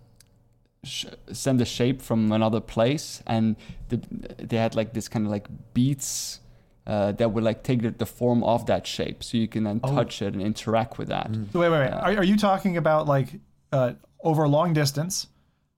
sh- 0.84 1.06
send 1.32 1.60
a 1.60 1.64
shape 1.64 2.00
from 2.00 2.30
another 2.32 2.60
place, 2.60 3.22
and 3.26 3.56
the, 3.88 4.00
they 4.38 4.56
had 4.56 4.74
like 4.76 4.92
this 4.92 5.08
kind 5.08 5.26
of 5.26 5.32
like 5.32 5.48
beats 5.74 6.40
uh, 6.86 7.10
that 7.12 7.32
would 7.32 7.42
like 7.42 7.64
take 7.64 7.82
the, 7.82 7.90
the 7.90 8.06
form 8.06 8.44
of 8.44 8.66
that 8.66 8.86
shape, 8.86 9.24
so 9.24 9.36
you 9.36 9.48
can 9.48 9.64
then 9.64 9.80
Oh. 9.82 9.92
touch 9.94 10.22
it 10.22 10.34
and 10.34 10.40
interact 10.42 10.98
with 10.98 11.08
that. 11.08 11.28
So 11.52 11.58
wait, 11.60 11.68
wait, 11.68 11.80
wait. 11.80 11.90
Are, 11.92 12.18
are 12.18 12.24
you 12.24 12.36
talking 12.36 12.76
about 12.76 13.08
like 13.08 13.28
uh, 13.72 13.94
over 14.22 14.44
a 14.44 14.48
long 14.48 14.72
distance, 14.72 15.26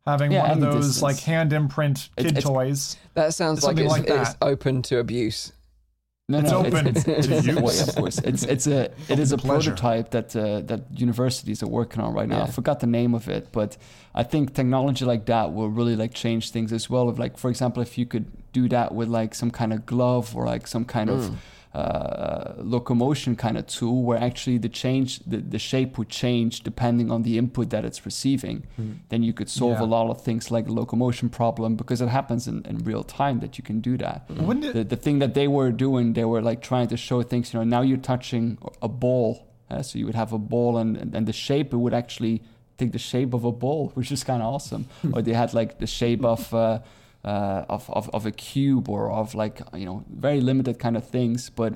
having 0.07 0.31
Yeah, 0.31 0.43
one 0.43 0.51
of 0.51 0.61
those 0.61 0.87
distance. 0.89 1.03
like 1.03 1.19
hand 1.21 1.55
imprint 1.55 2.11
kid 2.19 2.27
it's- 2.27 2.45
toys? 2.45 2.99
That 3.15 3.33
sounds 3.33 3.65
like 3.65 3.79
it's, 3.79 3.89
like 3.91 4.05
it's 4.07 4.37
open 4.43 4.83
to 4.83 4.99
abuse. 4.99 5.53
No, 6.31 6.41
It's 6.41 6.51
no, 6.51 6.59
open 6.59 6.93
to 6.93 7.19
it's, 7.19 7.29
use. 7.47 7.57
well, 7.57 7.89
of 7.89 7.95
course. 7.97 8.19
It's 8.19 8.43
it's 8.43 8.67
a 8.67 8.91
it 9.09 9.19
is 9.19 9.33
a 9.33 9.39
pleasure. 9.39 9.71
prototype 9.71 10.11
that 10.11 10.37
uh, 10.37 10.61
that 10.67 10.83
universities 10.95 11.63
are 11.63 11.69
working 11.69 12.03
on 12.03 12.13
right 12.13 12.29
now. 12.29 12.43
I 12.43 12.51
forgot 12.51 12.81
the 12.81 12.87
name 12.87 13.15
of 13.15 13.29
it, 13.31 13.49
but 13.51 13.79
I 14.15 14.25
think 14.25 14.53
technology 14.53 15.07
like 15.07 15.25
that 15.25 15.55
will 15.55 15.71
really 15.71 15.97
like 15.97 16.13
change 16.13 16.51
things 16.51 16.71
as 16.71 16.91
well. 16.91 17.09
Of 17.09 17.19
like, 17.19 17.39
for 17.39 17.49
example, 17.49 17.83
if 17.83 17.97
you 17.97 18.05
could 18.05 18.27
do 18.53 18.69
that 18.69 18.95
with 18.95 19.09
like 19.09 19.35
some 19.35 19.51
kind 19.51 19.73
of 19.73 19.87
glove 19.87 20.37
or 20.37 20.45
like 20.45 20.67
some 20.67 20.85
kind 20.85 21.09
Mm. 21.09 21.15
of 21.17 21.31
uh, 21.79 22.55
locomotion 22.75 23.37
kind 23.37 23.57
of 23.61 23.67
tool, 23.67 24.03
where 24.09 24.19
actually 24.29 24.59
the 24.59 24.69
change 24.69 25.21
the, 25.33 25.39
the 25.55 25.59
shape 25.59 25.91
would 25.99 26.09
change 26.09 26.53
depending 26.71 27.11
on 27.11 27.23
the 27.23 27.35
input 27.39 27.71
that 27.71 27.85
it's 27.85 28.05
receiving. 28.11 28.57
Then 29.11 29.23
you 29.23 29.33
could 29.33 29.49
solve 29.49 29.69
Mm. 29.79 29.81
Yeah. 29.81 29.87
a 29.87 29.97
lot 29.97 30.07
of 30.11 30.19
things 30.29 30.51
like 30.51 30.67
a 30.69 30.73
locomotion 30.81 31.29
problem 31.29 31.77
because 31.77 32.01
it 32.05 32.09
happens 32.09 32.49
in, 32.49 32.57
in 32.71 32.77
real 32.91 33.05
time 33.05 33.37
that 33.41 33.53
you 33.59 33.65
can 33.71 33.79
do 33.81 33.97
that 33.99 34.19
Wouldn't 34.31 34.65
it? 34.65 34.73
the, 34.77 34.85
the 34.85 34.97
thing 35.05 35.19
that 35.21 35.33
they 35.35 35.47
were 35.59 35.71
doing, 35.87 36.15
they 36.15 36.25
were 36.33 36.43
like 36.51 36.61
trying 36.63 36.89
to 36.89 36.97
show 36.97 37.23
things. 37.23 37.53
You 37.53 37.59
know, 37.61 37.65
now 37.77 37.83
you're 37.89 38.05
touching 38.13 38.45
a 38.83 38.89
ball, 39.05 39.31
uh, 39.71 39.83
so 39.83 39.99
you 39.99 40.07
would 40.07 40.15
have 40.25 40.33
a 40.33 40.39
ball, 40.55 40.73
and 40.83 40.97
and 41.17 41.27
the 41.27 41.33
shape 41.47 41.69
it 41.75 41.81
would 41.85 41.95
actually 42.03 42.37
take 42.79 42.93
the 42.93 42.99
shape 43.13 43.35
of 43.39 43.45
a 43.45 43.53
ball, 43.65 43.83
which 43.99 44.11
is 44.17 44.25
kind 44.25 44.43
of 44.43 44.49
awesome. 44.55 44.85
or 45.13 45.21
they 45.23 45.35
had 45.43 45.51
like 45.61 45.71
the 45.79 45.87
shape 45.87 46.25
of. 46.25 46.53
Uh, 46.55 46.79
uh, 47.29 47.65
of, 47.69 47.91
of, 47.91 48.09
of 48.11 48.27
a 48.27 48.31
cube 48.31 48.89
or 48.89 49.11
of 49.11 49.35
like 49.35 49.61
you 49.75 49.85
know 49.85 50.05
very 50.09 50.41
limited 50.41 50.79
kind 50.79 50.97
of 50.97 51.05
things 51.07 51.51
but 51.51 51.75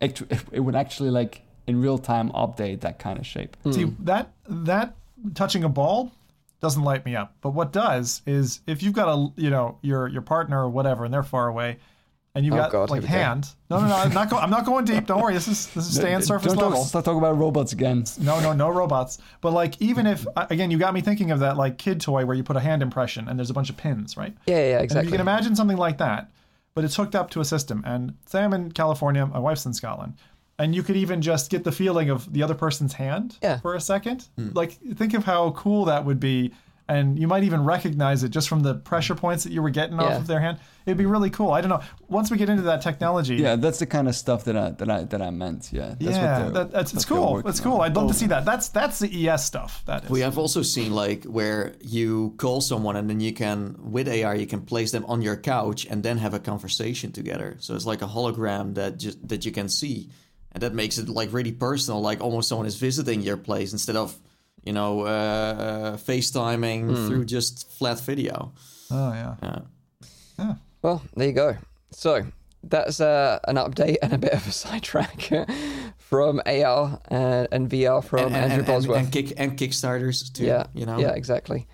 it, 0.00 0.12
it 0.52 0.60
would 0.60 0.76
actually 0.76 1.10
like 1.10 1.42
in 1.66 1.80
real 1.80 1.98
time 1.98 2.30
update 2.30 2.80
that 2.80 2.98
kind 2.98 3.18
of 3.18 3.26
shape 3.26 3.56
See 3.70 3.84
that 3.98 4.32
that 4.48 4.94
touching 5.34 5.64
a 5.64 5.68
ball 5.68 6.12
doesn't 6.60 6.82
light 6.82 7.04
me 7.04 7.14
up. 7.14 7.34
But 7.40 7.50
what 7.50 7.72
does 7.72 8.22
is 8.26 8.60
if 8.66 8.82
you've 8.82 8.92
got 8.92 9.08
a 9.08 9.32
you 9.40 9.50
know 9.50 9.78
your 9.82 10.08
your 10.08 10.22
partner 10.22 10.64
or 10.64 10.68
whatever 10.68 11.04
and 11.04 11.12
they're 11.12 11.22
far 11.22 11.48
away, 11.48 11.78
and 12.38 12.46
you've 12.46 12.54
Oh, 12.54 12.58
got 12.58 12.70
God, 12.72 12.90
like 12.90 13.02
go. 13.02 13.08
hand. 13.08 13.48
No, 13.68 13.80
no, 13.80 13.88
no. 13.88 13.96
I'm 13.96 14.14
not 14.14 14.30
going. 14.30 14.42
I'm 14.42 14.50
not 14.50 14.64
going 14.64 14.84
deep. 14.84 15.06
Don't 15.06 15.20
worry. 15.20 15.34
This 15.34 15.48
is 15.48 15.66
this 15.74 15.86
is 15.88 15.94
staying 15.96 16.22
surface 16.22 16.52
Don't 16.54 16.70
level. 16.70 16.84
talking 16.86 17.18
about 17.18 17.36
robots 17.36 17.72
again 17.72 18.04
No, 18.20 18.40
no, 18.40 18.52
no 18.52 18.70
robots. 18.70 19.18
But 19.40 19.52
like 19.52 19.80
even 19.82 20.06
if 20.06 20.24
again, 20.36 20.70
you 20.70 20.78
got 20.78 20.94
me 20.94 21.00
thinking 21.02 21.32
of 21.32 21.40
that 21.40 21.56
like 21.56 21.76
kid 21.76 22.00
toy 22.00 22.24
where 22.24 22.36
you 22.36 22.42
put 22.44 22.56
a 22.56 22.60
hand 22.60 22.80
impression 22.80 23.28
and 23.28 23.38
there's 23.38 23.50
a 23.50 23.54
bunch 23.54 23.68
of 23.70 23.76
pins, 23.76 24.16
right? 24.16 24.34
Yeah, 24.46 24.56
yeah, 24.56 24.74
And 24.76 24.84
exactly. 24.84 25.06
you 25.08 25.12
can 25.12 25.20
imagine 25.20 25.54
something 25.56 25.76
like 25.76 25.98
that, 25.98 26.30
but 26.74 26.84
it's 26.84 26.94
hooked 26.96 27.14
up 27.16 27.28
to 27.30 27.40
a 27.40 27.44
system. 27.44 27.82
And 27.84 28.14
say 28.26 28.42
I'm 28.44 28.52
in 28.54 28.70
California, 28.72 29.26
my 29.26 29.40
wife's 29.40 29.66
in 29.66 29.74
Scotland, 29.74 30.14
and 30.60 30.74
you 30.74 30.82
could 30.82 30.96
even 30.96 31.20
just 31.20 31.50
get 31.50 31.64
the 31.64 31.72
feeling 31.72 32.08
of 32.10 32.32
the 32.32 32.42
other 32.42 32.54
person's 32.54 32.92
hand 32.94 33.36
Yeah. 33.42 33.58
for 33.58 33.74
a 33.74 33.80
second. 33.80 34.28
Hmm. 34.36 34.50
Like 34.54 34.72
think 34.94 35.12
of 35.14 35.24
how 35.24 35.50
cool 35.50 35.84
that 35.86 36.04
would 36.04 36.20
be. 36.20 36.52
And 36.90 37.18
you 37.18 37.28
might 37.28 37.44
even 37.44 37.64
recognize 37.64 38.24
it 38.24 38.30
just 38.30 38.48
from 38.48 38.60
the 38.60 38.74
pressure 38.74 39.14
points 39.14 39.44
that 39.44 39.52
you 39.52 39.60
were 39.60 39.68
getting 39.68 40.00
off 40.00 40.16
of 40.16 40.26
their 40.26 40.40
hand. 40.40 40.58
It'd 40.86 40.96
be 40.96 41.04
really 41.04 41.28
cool. 41.28 41.50
I 41.52 41.60
don't 41.60 41.68
know. 41.68 41.82
Once 42.08 42.30
we 42.30 42.38
get 42.38 42.48
into 42.48 42.62
that 42.62 42.80
technology, 42.80 43.34
yeah 43.36 43.56
that's 43.56 43.78
the 43.78 43.84
kind 43.84 44.08
of 44.08 44.14
stuff 44.14 44.44
that 44.44 44.56
I 44.56 44.70
that 44.70 44.88
I 44.90 45.04
that 45.04 45.20
I 45.20 45.28
meant 45.28 45.68
yeah 45.70 45.88
that's 46.00 46.02
yeah, 46.16 46.38
they're- 46.38 46.50
that, 46.52 46.70
that's 46.70 46.94
it's 46.94 47.10
what 47.10 47.14
they're 47.16 47.26
cool. 47.42 47.48
It's 47.50 47.60
on. 47.60 47.64
cool. 47.70 47.80
I'd 47.82 47.94
love 47.94 48.08
to 48.08 48.14
see 48.14 48.28
that. 48.28 48.46
That's 48.46 48.70
that's 48.70 49.00
the 49.00 49.28
ES 49.28 49.44
stuff. 49.44 49.82
That 49.84 50.04
is. 50.04 50.10
We 50.10 50.20
have 50.20 50.38
also 50.38 50.62
seen 50.62 50.94
like 50.94 51.24
where 51.24 51.74
you 51.82 52.32
call 52.38 52.62
someone 52.62 52.96
and 52.96 53.10
then 53.10 53.20
you 53.20 53.34
can 53.34 53.76
with 53.78 54.08
AR 54.08 54.34
you 54.34 54.46
can 54.46 54.62
place 54.62 54.90
them 54.90 55.04
on 55.04 55.20
your 55.20 55.36
couch 55.36 55.86
and 55.90 56.02
then 56.02 56.16
have 56.16 56.32
a 56.32 56.38
conversation 56.38 57.12
together. 57.12 57.56
So 57.60 57.74
it's 57.74 57.84
like 57.84 58.00
a 58.00 58.06
hologram 58.06 58.76
that 58.76 58.98
just 58.98 59.28
that 59.28 59.44
you 59.44 59.52
can 59.52 59.68
see, 59.68 60.08
and 60.52 60.62
that 60.62 60.72
makes 60.72 60.96
it 60.96 61.10
like 61.10 61.34
really 61.34 61.52
personal, 61.52 62.00
like 62.00 62.22
almost 62.22 62.48
someone 62.48 62.66
is 62.66 62.76
visiting 62.76 63.20
your 63.20 63.36
place 63.36 63.72
instead 63.74 63.96
of 63.96 64.18
you 64.64 64.72
know 64.72 65.02
uh, 65.02 65.96
FaceTiming 65.96 67.06
through 67.06 67.24
just 67.24 67.70
flat 67.70 68.00
video. 68.00 68.52
oh 68.90 69.12
yeah. 69.12 69.60
Yeah. 70.38 70.54
Well, 70.82 71.02
there 71.16 71.26
you 71.26 71.32
go. 71.32 71.56
So 71.90 72.24
that's 72.62 73.00
uh, 73.00 73.38
an 73.48 73.56
update 73.56 73.96
and 74.02 74.12
a 74.12 74.18
bit 74.18 74.32
of 74.32 74.46
a 74.46 74.52
sidetrack 74.64 75.30
from 75.96 76.40
AR 76.46 77.00
and, 77.08 77.48
and 77.50 77.70
VR 77.70 78.04
from 78.04 78.26
and, 78.26 78.36
Andrew 78.36 78.42
and, 78.44 78.52
and, 78.52 78.66
Bosworth. 78.66 78.98
and 78.98 79.12
kick 79.12 79.32
and 79.36 79.56
kickstarters 79.56 80.32
too. 80.32 80.44
yeah, 80.44 80.66
you 80.74 80.86
know. 80.86 80.98
yeah, 80.98 81.12
exactly. 81.12 81.66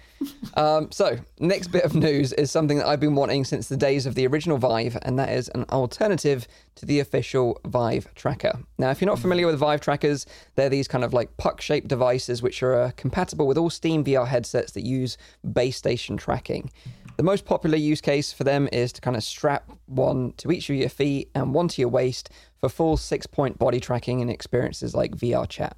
Um, 0.55 0.91
so 0.91 1.19
next 1.39 1.69
bit 1.69 1.85
of 1.85 1.95
news 1.95 2.33
is 2.33 2.51
something 2.51 2.79
that 2.79 2.87
I've 2.87 3.01
been 3.01 3.15
wanting 3.15 3.45
since 3.45 3.69
the 3.69 3.77
days 3.77 4.07
of 4.07 4.15
the 4.15 4.27
original 4.27 4.59
Vive, 4.59 4.99
and 5.03 5.19
that 5.19 5.31
is 5.31 5.49
an 5.55 5.65
alternative 5.71 6.47
to 6.77 6.87
the 6.87 7.01
official 7.01 7.61
Vive 7.67 8.13
tracker. 8.15 8.59
Now, 8.79 8.91
if 8.91 9.01
you're 9.01 9.11
not 9.11 9.19
familiar 9.19 9.47
with 9.47 9.59
Vive 9.59 9.81
trackers, 9.81 10.27
they're 10.55 10.69
these 10.69 10.89
kind 10.89 11.05
of 11.05 11.13
like 11.13 11.37
puck-shaped 11.37 11.89
devices 11.89 12.43
which 12.43 12.63
are 12.63 12.75
uh, 12.75 12.91
compatible 12.97 13.47
with 13.47 13.59
all 13.59 13.71
Steam 13.71 14.05
VR 14.05 14.27
headsets 14.27 14.73
that 14.73 14.85
use 14.85 15.17
base 15.53 15.77
station 15.77 16.17
tracking. 16.17 16.71
The 17.17 17.23
most 17.23 17.45
popular 17.45 17.77
use 17.77 18.01
case 18.01 18.33
for 18.33 18.43
them 18.43 18.69
is 18.73 18.93
to 18.93 19.01
kind 19.01 19.17
of 19.17 19.23
strap 19.23 19.71
one 19.87 20.33
to 20.39 20.51
each 20.51 20.69
of 20.69 20.77
your 20.77 20.89
feet 20.89 21.31
and 21.35 21.55
one 21.55 21.69
to 21.69 21.81
your 21.81 21.89
waist 21.89 22.31
for 22.59 22.69
full 22.69 22.97
six 22.97 23.27
point 23.27 23.59
body 23.59 23.79
tracking 23.79 24.21
and 24.21 24.31
experiences 24.31 24.95
like 24.95 25.17
VR 25.17 25.49
chat. 25.49 25.77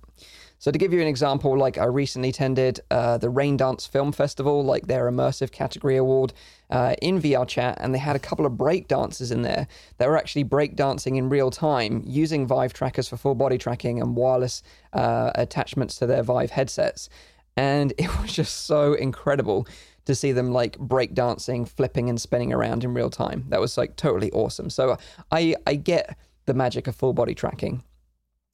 So, 0.59 0.71
to 0.71 0.79
give 0.79 0.93
you 0.93 1.01
an 1.01 1.07
example, 1.07 1.57
like 1.57 1.77
I 1.77 1.85
recently 1.85 2.31
attended 2.31 2.81
uh, 2.91 3.19
the 3.19 3.29
Raindance 3.29 3.89
Film 3.89 4.13
Festival, 4.13 4.65
like 4.65 4.87
their 4.87 5.11
immersive 5.11 5.53
category 5.53 5.97
award 5.97 6.33
uh, 6.71 6.95
in 7.03 7.21
VR 7.21 7.47
chat, 7.47 7.77
and 7.81 7.95
they 7.95 7.99
had 7.99 8.17
a 8.17 8.21
couple 8.21 8.47
of 8.47 8.57
break 8.57 8.89
dancers 8.89 9.31
in 9.31 9.43
there 9.43 9.69
that 9.99 10.09
were 10.09 10.17
actually 10.17 10.45
break 10.45 10.75
dancing 10.75 11.17
in 11.17 11.29
real 11.29 11.51
time 11.51 12.03
using 12.07 12.47
Vive 12.47 12.73
trackers 12.73 13.09
for 13.09 13.17
full 13.17 13.35
body 13.35 13.59
tracking 13.59 14.01
and 14.01 14.17
wireless 14.17 14.63
uh, 14.93 15.31
attachments 15.35 15.97
to 15.97 16.07
their 16.07 16.23
Vive 16.23 16.51
headsets. 16.51 17.09
And 17.57 17.93
it 17.99 18.09
was 18.21 18.33
just 18.33 18.67
so 18.67 18.95
incredible 18.95 19.67
to 20.07 20.15
see 20.15 20.33
them 20.33 20.53
like 20.53 20.79
break 20.79 21.15
dancing, 21.15 21.67
flipping 21.67 22.09
and 22.09 22.21
spinning 22.21 22.53
around 22.53 22.85
in 22.85 22.95
real 22.95 23.11
time. 23.11 23.45
That 23.49 23.61
was 23.61 23.77
like 23.77 23.97
totally 23.97 24.31
awesome. 24.33 24.71
So 24.71 24.97
I 25.31 25.57
I 25.67 25.75
get 25.75 26.17
the 26.47 26.55
magic 26.55 26.87
of 26.87 26.97
full 26.97 27.13
body 27.13 27.35
tracking. 27.35 27.83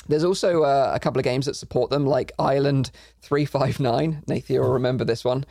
There's 0.09 0.25
also 0.25 0.63
uh, 0.63 0.93
a 0.95 1.01
couple 1.01 1.19
of 1.19 1.25
games 1.25 1.47
that 1.47 1.55
support 1.55 1.91
them, 1.91 2.07
like 2.07 2.33
Island 2.39 2.91
359. 3.21 4.25
Nathan 4.27 4.61
will 4.61 4.73
remember 4.73 5.05
this 5.05 5.25
one. 5.25 5.45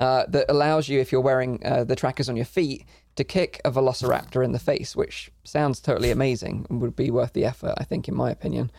Uh, 0.00 0.24
that 0.28 0.46
allows 0.48 0.88
you, 0.88 1.00
if 1.00 1.10
you're 1.10 1.20
wearing 1.20 1.60
uh, 1.64 1.82
the 1.82 1.96
trackers 1.96 2.28
on 2.28 2.36
your 2.36 2.44
feet, 2.44 2.84
to 3.16 3.24
kick 3.24 3.60
a 3.64 3.70
velociraptor 3.72 4.44
in 4.44 4.52
the 4.52 4.58
face, 4.60 4.94
which 4.94 5.32
sounds 5.42 5.80
totally 5.80 6.12
amazing 6.12 6.64
and 6.70 6.80
would 6.80 6.94
be 6.94 7.10
worth 7.10 7.32
the 7.32 7.44
effort, 7.44 7.74
I 7.76 7.82
think, 7.82 8.06
in 8.06 8.14
my 8.14 8.30
opinion. 8.30 8.70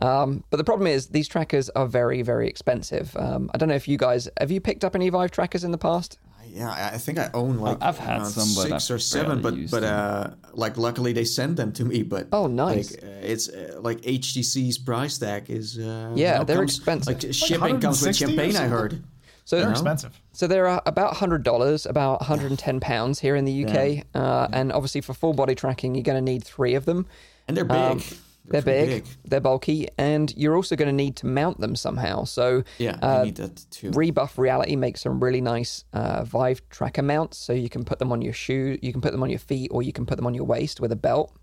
Um, 0.00 0.44
but 0.50 0.58
the 0.58 0.64
problem 0.64 0.86
is 0.86 1.08
these 1.08 1.26
trackers 1.26 1.70
are 1.70 1.86
very, 1.86 2.20
very 2.20 2.48
expensive. 2.48 3.16
Um, 3.16 3.50
I 3.54 3.58
don't 3.58 3.70
know 3.70 3.74
if 3.74 3.88
you 3.88 3.96
guys 3.96 4.28
have 4.38 4.50
you 4.50 4.60
picked 4.60 4.84
up 4.84 4.94
any 4.94 5.08
Vive 5.08 5.30
trackers 5.30 5.64
in 5.64 5.72
the 5.72 5.78
past? 5.78 6.18
Yeah, 6.52 6.70
I 6.70 6.94
I 6.94 6.98
think 6.98 7.18
I 7.18 7.30
own 7.34 7.58
like 7.58 7.78
I've 7.80 7.98
had 7.98 8.24
some, 8.26 8.44
six 8.46 8.90
I've 8.90 8.96
or 8.96 8.98
seven, 8.98 9.42
but 9.42 9.54
but 9.70 9.82
uh, 9.84 10.30
like 10.52 10.76
luckily 10.76 11.12
they 11.12 11.24
sent 11.24 11.56
them 11.56 11.72
to 11.72 11.84
me. 11.84 12.02
But 12.02 12.28
Oh, 12.32 12.46
nice. 12.46 12.92
Like, 12.92 13.04
uh, 13.04 13.06
it's 13.32 13.48
uh, 13.48 13.78
like 13.80 14.00
HTC's 14.02 14.78
price 14.78 15.18
tag 15.18 15.50
is 15.50 15.78
uh, 15.78 16.12
Yeah, 16.14 16.38
now 16.38 16.44
they're 16.44 16.56
comes- 16.56 16.76
expensive. 16.78 17.22
Like 17.24 17.34
shipping 17.34 17.80
comes 17.80 18.02
with 18.02 18.16
champagne. 18.16 18.56
I 18.56 18.66
heard. 18.68 19.02
So 19.44 19.58
They're 19.60 19.70
expensive. 19.70 20.12
So 20.32 20.46
they're 20.46 20.66
uh, 20.68 20.80
about 20.84 21.16
hundred 21.16 21.42
dollars, 21.42 21.86
about 21.86 22.20
110 22.20 22.80
pounds 22.90 23.18
here 23.18 23.34
in 23.34 23.44
the 23.46 23.64
UK, 23.64 24.04
uh, 24.14 24.48
and 24.52 24.70
obviously 24.72 25.00
for 25.00 25.14
full 25.14 25.32
body 25.32 25.54
tracking, 25.54 25.94
you're 25.94 26.04
going 26.04 26.22
to 26.22 26.32
need 26.32 26.44
three 26.44 26.74
of 26.74 26.84
them. 26.84 27.06
And 27.46 27.56
they're 27.56 27.64
big. 27.64 27.76
Um, 27.76 28.02
they're 28.50 28.62
pretty 28.62 28.86
big, 28.86 29.04
they're 29.24 29.40
bulky, 29.40 29.88
and 29.98 30.32
you're 30.36 30.56
also 30.56 30.76
going 30.76 30.88
to 30.88 30.92
need 30.92 31.16
to 31.16 31.26
mount 31.26 31.60
them 31.60 31.76
somehow. 31.76 32.24
So 32.24 32.64
Yeah, 32.78 32.98
uh, 33.02 33.20
you 33.20 33.24
need 33.26 33.36
that 33.36 33.66
too. 33.70 33.90
Rebuff 33.90 34.38
Reality 34.38 34.76
makes 34.76 35.02
some 35.02 35.22
really 35.22 35.40
nice 35.40 35.84
uh, 35.92 36.24
Vive 36.24 36.68
tracker 36.70 37.02
mounts, 37.02 37.38
so 37.38 37.52
you 37.52 37.68
can 37.68 37.84
put 37.84 37.98
them 37.98 38.12
on 38.12 38.22
your 38.22 38.32
shoe, 38.32 38.78
you 38.82 38.92
can 38.92 39.00
put 39.00 39.12
them 39.12 39.22
on 39.22 39.30
your 39.30 39.38
feet, 39.38 39.70
or 39.72 39.82
you 39.82 39.92
can 39.92 40.06
put 40.06 40.16
them 40.16 40.26
on 40.26 40.34
your 40.34 40.44
waist 40.44 40.80
with 40.80 40.92
a 40.92 40.96
belt. 40.96 41.34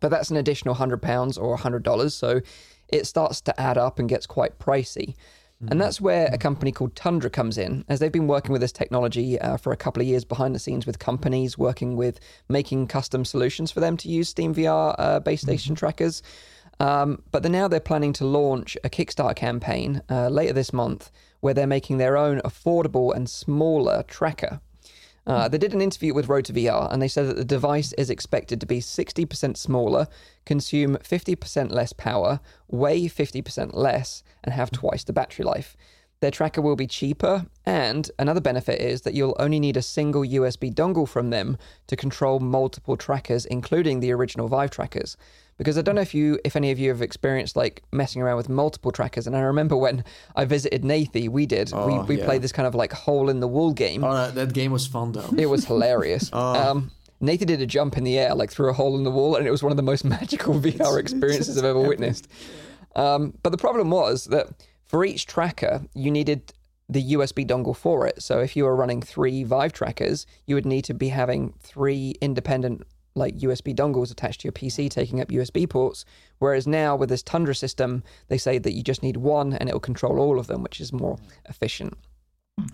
But 0.00 0.10
that's 0.10 0.30
an 0.30 0.36
additional 0.36 0.74
hundred 0.74 1.00
pounds 1.02 1.38
or 1.38 1.56
hundred 1.56 1.82
dollars, 1.82 2.14
so 2.14 2.40
it 2.88 3.06
starts 3.06 3.40
to 3.42 3.60
add 3.60 3.78
up 3.78 3.98
and 3.98 4.08
gets 4.08 4.26
quite 4.26 4.58
pricey. 4.58 5.14
And 5.70 5.80
that's 5.80 6.00
where 6.00 6.28
a 6.32 6.38
company 6.38 6.72
called 6.72 6.96
Tundra 6.96 7.30
comes 7.30 7.56
in, 7.56 7.84
as 7.88 8.00
they've 8.00 8.10
been 8.10 8.26
working 8.26 8.52
with 8.52 8.60
this 8.60 8.72
technology 8.72 9.38
uh, 9.38 9.56
for 9.56 9.72
a 9.72 9.76
couple 9.76 10.00
of 10.00 10.08
years 10.08 10.24
behind 10.24 10.54
the 10.54 10.58
scenes 10.58 10.86
with 10.86 10.98
companies, 10.98 11.56
working 11.56 11.96
with 11.96 12.18
making 12.48 12.88
custom 12.88 13.24
solutions 13.24 13.70
for 13.70 13.80
them 13.80 13.96
to 13.98 14.08
use 14.08 14.28
Steam 14.28 14.54
VR 14.54 14.94
uh, 14.98 15.20
base 15.20 15.42
station 15.42 15.74
trackers. 15.74 16.22
Um, 16.80 17.22
but 17.30 17.42
then 17.42 17.52
now 17.52 17.68
they're 17.68 17.80
planning 17.80 18.12
to 18.14 18.24
launch 18.24 18.76
a 18.82 18.90
Kickstarter 18.90 19.36
campaign 19.36 20.02
uh, 20.10 20.28
later 20.28 20.52
this 20.52 20.72
month 20.72 21.12
where 21.40 21.54
they're 21.54 21.66
making 21.66 21.98
their 21.98 22.16
own 22.16 22.40
affordable 22.40 23.14
and 23.14 23.28
smaller 23.28 24.02
tracker. 24.04 24.60
Uh, 25.26 25.48
they 25.48 25.58
did 25.58 25.72
an 25.72 25.80
interview 25.80 26.12
with 26.12 26.26
to 26.26 26.52
VR 26.52 26.92
and 26.92 27.00
they 27.00 27.08
said 27.08 27.28
that 27.28 27.36
the 27.36 27.44
device 27.44 27.92
is 27.94 28.10
expected 28.10 28.60
to 28.60 28.66
be 28.66 28.80
60% 28.80 29.56
smaller, 29.56 30.08
consume 30.44 30.96
50% 30.96 31.70
less 31.70 31.92
power, 31.92 32.40
weigh 32.68 33.04
50% 33.04 33.74
less, 33.74 34.22
and 34.42 34.52
have 34.52 34.70
twice 34.70 35.04
the 35.04 35.12
battery 35.12 35.44
life. 35.44 35.76
Their 36.20 36.30
tracker 36.30 36.62
will 36.62 36.76
be 36.76 36.86
cheaper, 36.86 37.46
and 37.66 38.08
another 38.16 38.40
benefit 38.40 38.80
is 38.80 39.02
that 39.02 39.14
you'll 39.14 39.36
only 39.40 39.58
need 39.58 39.76
a 39.76 39.82
single 39.82 40.22
USB 40.22 40.72
dongle 40.72 41.08
from 41.08 41.30
them 41.30 41.58
to 41.88 41.96
control 41.96 42.38
multiple 42.38 42.96
trackers, 42.96 43.44
including 43.44 43.98
the 43.98 44.12
original 44.12 44.46
Vive 44.46 44.70
trackers. 44.70 45.16
Because 45.62 45.78
I 45.78 45.82
don't 45.82 45.94
know 45.94 46.00
if 46.00 46.12
you, 46.12 46.40
if 46.44 46.56
any 46.56 46.72
of 46.72 46.80
you 46.80 46.88
have 46.88 47.00
experienced 47.02 47.54
like 47.54 47.84
messing 47.92 48.20
around 48.20 48.36
with 48.36 48.48
multiple 48.48 48.90
trackers, 48.90 49.28
and 49.28 49.36
I 49.36 49.40
remember 49.42 49.76
when 49.76 50.02
I 50.34 50.44
visited 50.44 50.82
Nathie, 50.82 51.28
we 51.28 51.46
did. 51.46 51.70
we 51.70 51.78
Oh, 51.78 52.02
we 52.02 52.18
yeah. 52.18 52.24
played 52.24 52.42
this 52.42 52.50
kind 52.50 52.66
of 52.66 52.74
like 52.74 52.92
hole 52.92 53.28
in 53.30 53.38
the 53.38 53.46
wall 53.46 53.72
game. 53.72 54.02
Oh, 54.02 54.12
that, 54.12 54.34
that 54.34 54.52
game 54.54 54.72
was 54.72 54.88
fun 54.88 55.12
though. 55.12 55.30
It 55.38 55.46
was 55.46 55.66
hilarious. 55.66 56.32
um, 56.32 56.90
Nathan 57.20 57.46
did 57.46 57.60
a 57.60 57.66
jump 57.66 57.96
in 57.96 58.02
the 58.02 58.18
air, 58.18 58.34
like 58.34 58.50
through 58.50 58.70
a 58.70 58.72
hole 58.72 58.96
in 58.96 59.04
the 59.04 59.10
wall, 59.12 59.36
and 59.36 59.46
it 59.46 59.52
was 59.52 59.62
one 59.62 59.70
of 59.70 59.76
the 59.76 59.84
most 59.84 60.04
magical 60.16 60.54
VR 60.54 60.98
experiences 60.98 61.56
I've 61.56 61.64
ever 61.64 61.80
witnessed. 61.80 62.26
Um, 62.96 63.34
but 63.44 63.50
the 63.50 63.58
problem 63.58 63.90
was 63.90 64.24
that 64.24 64.48
for 64.84 65.04
each 65.04 65.26
tracker, 65.26 65.82
you 65.94 66.10
needed 66.10 66.52
the 66.88 67.12
USB 67.14 67.46
dongle 67.46 67.76
for 67.76 68.06
it. 68.06 68.20
So 68.20 68.40
if 68.40 68.56
you 68.56 68.64
were 68.64 68.74
running 68.74 69.00
three 69.00 69.44
Vive 69.44 69.72
trackers, 69.72 70.26
you 70.46 70.56
would 70.56 70.66
need 70.66 70.84
to 70.86 70.94
be 70.94 71.08
having 71.08 71.54
three 71.60 72.16
independent 72.20 72.82
like 73.14 73.38
USB 73.38 73.74
dongles 73.74 74.10
attached 74.10 74.40
to 74.40 74.44
your 74.44 74.52
PC, 74.52 74.90
taking 74.90 75.20
up 75.20 75.28
USB 75.28 75.68
ports. 75.68 76.04
Whereas 76.38 76.66
now 76.66 76.96
with 76.96 77.08
this 77.08 77.22
Tundra 77.22 77.54
system, 77.54 78.02
they 78.28 78.38
say 78.38 78.58
that 78.58 78.72
you 78.72 78.82
just 78.82 79.02
need 79.02 79.16
one 79.16 79.52
and 79.52 79.68
it'll 79.68 79.80
control 79.80 80.18
all 80.18 80.38
of 80.38 80.46
them, 80.46 80.62
which 80.62 80.80
is 80.80 80.92
more 80.92 81.18
efficient. 81.48 81.96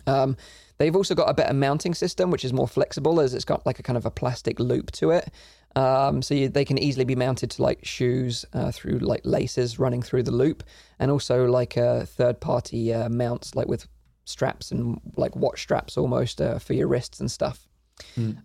Um, 0.06 0.36
they've 0.78 0.96
also 0.96 1.14
got 1.14 1.30
a 1.30 1.34
better 1.34 1.54
mounting 1.54 1.94
system, 1.94 2.30
which 2.30 2.44
is 2.44 2.52
more 2.52 2.68
flexible, 2.68 3.20
as 3.20 3.34
it's 3.34 3.44
got 3.44 3.64
like 3.66 3.78
a 3.78 3.82
kind 3.82 3.96
of 3.96 4.06
a 4.06 4.10
plastic 4.10 4.58
loop 4.58 4.90
to 4.92 5.10
it. 5.10 5.30
Um, 5.76 6.22
so 6.22 6.34
you, 6.34 6.48
they 6.48 6.64
can 6.64 6.78
easily 6.78 7.04
be 7.04 7.14
mounted 7.14 7.50
to 7.52 7.62
like 7.62 7.84
shoes 7.84 8.44
uh, 8.52 8.72
through 8.72 8.98
like 8.98 9.20
laces 9.24 9.78
running 9.78 10.02
through 10.02 10.24
the 10.24 10.32
loop, 10.32 10.64
and 10.98 11.10
also 11.10 11.46
like 11.46 11.76
uh, 11.76 12.04
third-party 12.04 12.92
uh, 12.92 13.08
mounts, 13.08 13.54
like 13.54 13.68
with 13.68 13.86
straps 14.24 14.70
and 14.70 15.00
like 15.16 15.34
watch 15.36 15.60
straps 15.60 15.96
almost 15.96 16.40
uh, 16.40 16.58
for 16.58 16.74
your 16.74 16.88
wrists 16.88 17.20
and 17.20 17.30
stuff. 17.30 17.67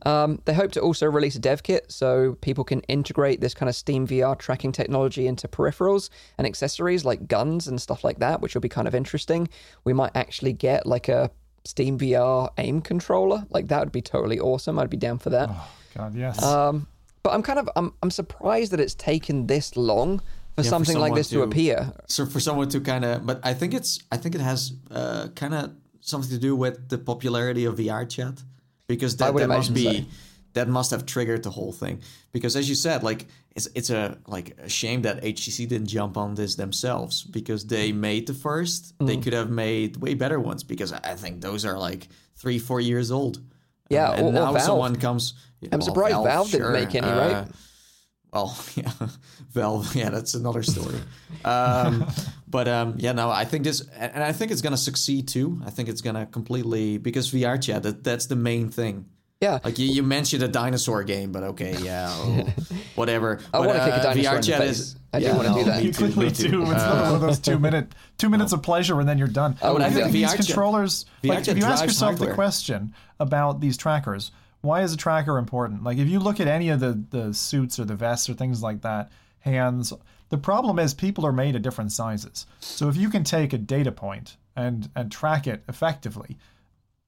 Um, 0.06 0.42
they 0.46 0.54
hope 0.54 0.72
to 0.74 0.82
also 0.82 1.06
release 1.08 1.36
a 1.36 1.40
dev 1.40 1.64
kit 1.64 1.92
so 1.92 2.38
people 2.42 2.64
can 2.64 2.82
integrate 2.82 3.42
this 3.42 3.54
kind 3.54 3.70
of 3.70 3.76
Steam 3.76 4.08
VR 4.08 4.38
tracking 4.38 4.72
technology 4.72 5.28
into 5.28 5.48
peripherals 5.48 6.10
and 6.38 6.46
accessories 6.48 7.06
like 7.06 7.28
guns 7.28 7.68
and 7.68 7.82
stuff 7.82 8.04
like 8.04 8.20
that, 8.20 8.42
which 8.42 8.54
will 8.54 8.62
be 8.62 8.70
kind 8.70 8.88
of 8.88 8.96
interesting. 8.96 9.48
We 9.84 9.94
might 9.94 10.12
actually 10.16 10.54
get 10.54 10.86
like 10.86 11.10
a 11.10 11.32
Steam 11.66 11.98
VR 11.98 12.50
aim 12.58 12.82
controller. 12.82 13.46
Like 13.50 13.68
that 13.70 13.80
would 13.80 13.92
be 13.92 14.02
totally 14.02 14.40
awesome. 14.40 14.78
I'd 14.80 14.90
be 14.90 14.98
down 14.98 15.20
for 15.20 15.30
that. 15.32 15.50
Oh, 15.52 15.70
God, 15.96 16.16
yes. 16.16 16.42
Um, 16.44 16.88
but 17.24 17.32
I'm 17.34 17.42
kind 17.42 17.60
of 17.60 17.70
I'm 17.76 17.94
I'm 18.04 18.12
surprised 18.12 18.72
that 18.74 18.80
it's 18.80 18.96
taken 18.96 19.48
this 19.48 19.78
long 19.78 20.20
for 20.56 20.64
for 20.64 20.70
something 20.70 21.00
like 21.00 21.16
this 21.16 21.30
to, 21.30 21.36
to- 21.36 21.44
appear. 21.44 21.94
so 22.08 22.26
for 22.26 22.40
someone 22.40 22.70
to 22.70 22.80
kind 22.82 23.04
of, 23.06 23.26
but 23.26 23.40
I 23.44 23.54
think 23.56 23.74
it's, 23.74 24.00
I 24.12 24.18
think 24.18 24.36
it 24.36 24.42
has 24.42 24.74
uh, 24.92 25.30
kind 25.36 25.54
of 25.56 25.72
something 26.02 26.30
to 26.30 26.38
do 26.38 26.56
with 26.56 26.90
the 26.90 26.98
popularity 27.00 27.66
of 27.66 27.78
VR 27.78 28.08
chat, 28.08 28.44
because 28.88 29.18
that, 29.18 29.36
that 29.36 29.48
must 29.48 29.74
be, 29.74 30.02
so. 30.02 30.06
that 30.54 30.68
must 30.68 30.92
have 30.92 31.06
triggered 31.06 31.44
the 31.44 31.50
whole 31.52 31.72
thing. 31.72 32.02
Because 32.32 32.56
as 32.56 32.68
you 32.70 32.76
said, 32.76 33.04
like 33.04 33.28
it's 33.56 33.68
it's 33.76 33.90
a 33.90 34.18
like 34.28 34.58
a 34.60 34.68
shame 34.70 35.04
that 35.04 35.22
HTC 35.24 35.68
didn't 35.68 35.88
jump 35.88 36.18
on 36.18 36.36
this 36.36 36.56
themselves 36.56 37.24
because 37.24 37.66
they 37.68 37.92
made 37.92 38.28
the 38.28 38.34
first. 38.34 38.94
They 39.00 39.18
Mm. 39.18 39.24
could 39.24 39.34
have 39.34 39.50
made 39.50 39.98
way 39.98 40.14
better 40.16 40.40
ones 40.40 40.64
because 40.64 40.92
I 40.94 41.16
think 41.16 41.42
those 41.42 41.64
are 41.66 41.78
like 41.78 42.08
three, 42.36 42.60
four 42.60 42.82
years 42.82 43.12
old. 43.12 43.40
Yeah, 43.90 44.10
Uh, 44.10 44.12
or- 44.12 44.14
or 44.24 44.26
and 44.28 44.34
now 44.36 44.52
Valve. 44.54 44.62
someone 44.66 44.96
comes. 44.96 45.34
I'm 45.72 45.80
well, 45.80 45.82
surprised 45.82 46.16
Valve 46.24 46.52
didn't 46.52 46.64
sure, 46.66 46.72
make 46.74 46.96
any, 46.96 47.08
uh, 47.08 47.18
right? 47.34 47.48
well, 48.34 48.58
yeah, 48.76 48.92
Valve. 49.52 49.96
Yeah, 49.96 50.10
that's 50.10 50.34
another 50.34 50.64
story. 50.64 51.00
um, 51.46 52.06
but 52.54 52.68
um, 52.68 52.94
yeah, 53.00 53.14
no, 53.14 53.32
I 53.32 53.46
think 53.46 53.64
this, 53.64 53.82
and 53.98 54.14
and 54.14 54.24
I 54.24 54.32
think 54.32 54.52
it's 54.52 54.62
gonna 54.62 54.78
succeed 54.78 55.28
too. 55.28 55.60
I 55.66 55.72
think 55.72 55.90
it's 55.90 56.02
gonna 56.02 56.28
completely 56.28 57.00
because 57.00 57.32
VR 57.32 57.60
chat. 57.60 57.82
That, 57.82 58.04
that's 58.04 58.28
the 58.28 58.36
main 58.36 58.70
thing. 58.70 59.10
Yeah. 59.42 59.58
Like 59.64 59.80
you, 59.80 59.88
you 59.88 60.04
mentioned 60.04 60.44
a 60.44 60.48
dinosaur 60.48 61.04
game, 61.04 61.32
but 61.32 61.42
okay, 61.44 61.76
yeah, 61.82 62.10
oh, 62.12 62.48
whatever. 62.96 63.40
I 63.52 63.60
wanna 63.60 63.80
kick 63.80 63.94
a 63.94 63.96
uh, 63.96 64.04
dinosaur 64.04 64.34
VR 64.34 64.36
in 64.36 64.42
the 64.42 64.48
chat 64.48 64.60
face. 64.60 64.70
is. 64.70 64.96
I 65.12 65.20
do 65.20 65.36
wanna 65.36 65.54
do 65.56 65.64
that. 65.64 65.80
me 65.80 65.88
you 65.88 65.92
too, 65.94 66.06
quickly 66.06 66.26
me 66.28 66.32
too. 66.32 66.62
It's 66.62 66.72
Uh, 66.72 66.94
not 66.94 67.06
one 67.06 67.16
of 67.16 67.22
those 67.22 67.40
two 67.40 67.58
minute 67.58 67.96
two 68.20 68.30
minutes 68.30 68.54
of 68.54 68.62
pleasure 68.62 69.00
and 69.00 69.10
then 69.10 69.18
you're 69.18 69.28
done. 69.28 69.58
I 69.60 69.72
wanna 69.72 69.86
I 69.86 69.90
think 69.90 70.12
these 70.12 70.32
VR 70.32 70.36
controllers, 70.36 71.06
VR 71.24 71.30
like 71.30 71.48
if 71.48 71.58
you 71.58 71.64
ask 71.64 71.80
drives 71.80 71.82
yourself 71.82 72.20
the 72.20 72.36
question 72.36 72.94
about 73.20 73.62
these 73.62 73.78
trackers, 73.78 74.32
why 74.62 74.84
is 74.84 74.94
a 74.94 74.98
tracker 74.98 75.40
important? 75.40 75.84
Like 75.84 75.98
if 75.98 76.08
you 76.08 76.20
look 76.20 76.40
at 76.40 76.48
any 76.48 76.70
of 76.70 76.80
the 76.80 77.04
the 77.10 77.34
suits 77.34 77.80
or 77.80 77.86
the 77.86 77.96
vests 77.96 78.30
or 78.30 78.36
things 78.36 78.62
like 78.62 78.84
that, 78.84 79.12
hands. 79.40 79.92
The 80.34 80.40
problem 80.40 80.80
is 80.80 80.96
people 80.96 81.28
are 81.28 81.32
made 81.32 81.56
of 81.56 81.62
different 81.62 81.92
sizes. 81.92 82.48
So 82.60 82.90
if 82.90 82.98
you 82.98 83.12
can 83.12 83.24
take 83.24 83.54
a 83.54 83.58
data 83.60 83.92
point 83.92 84.38
and 84.56 84.90
and 84.96 85.12
track 85.12 85.46
it 85.46 85.64
effectively, 85.70 86.40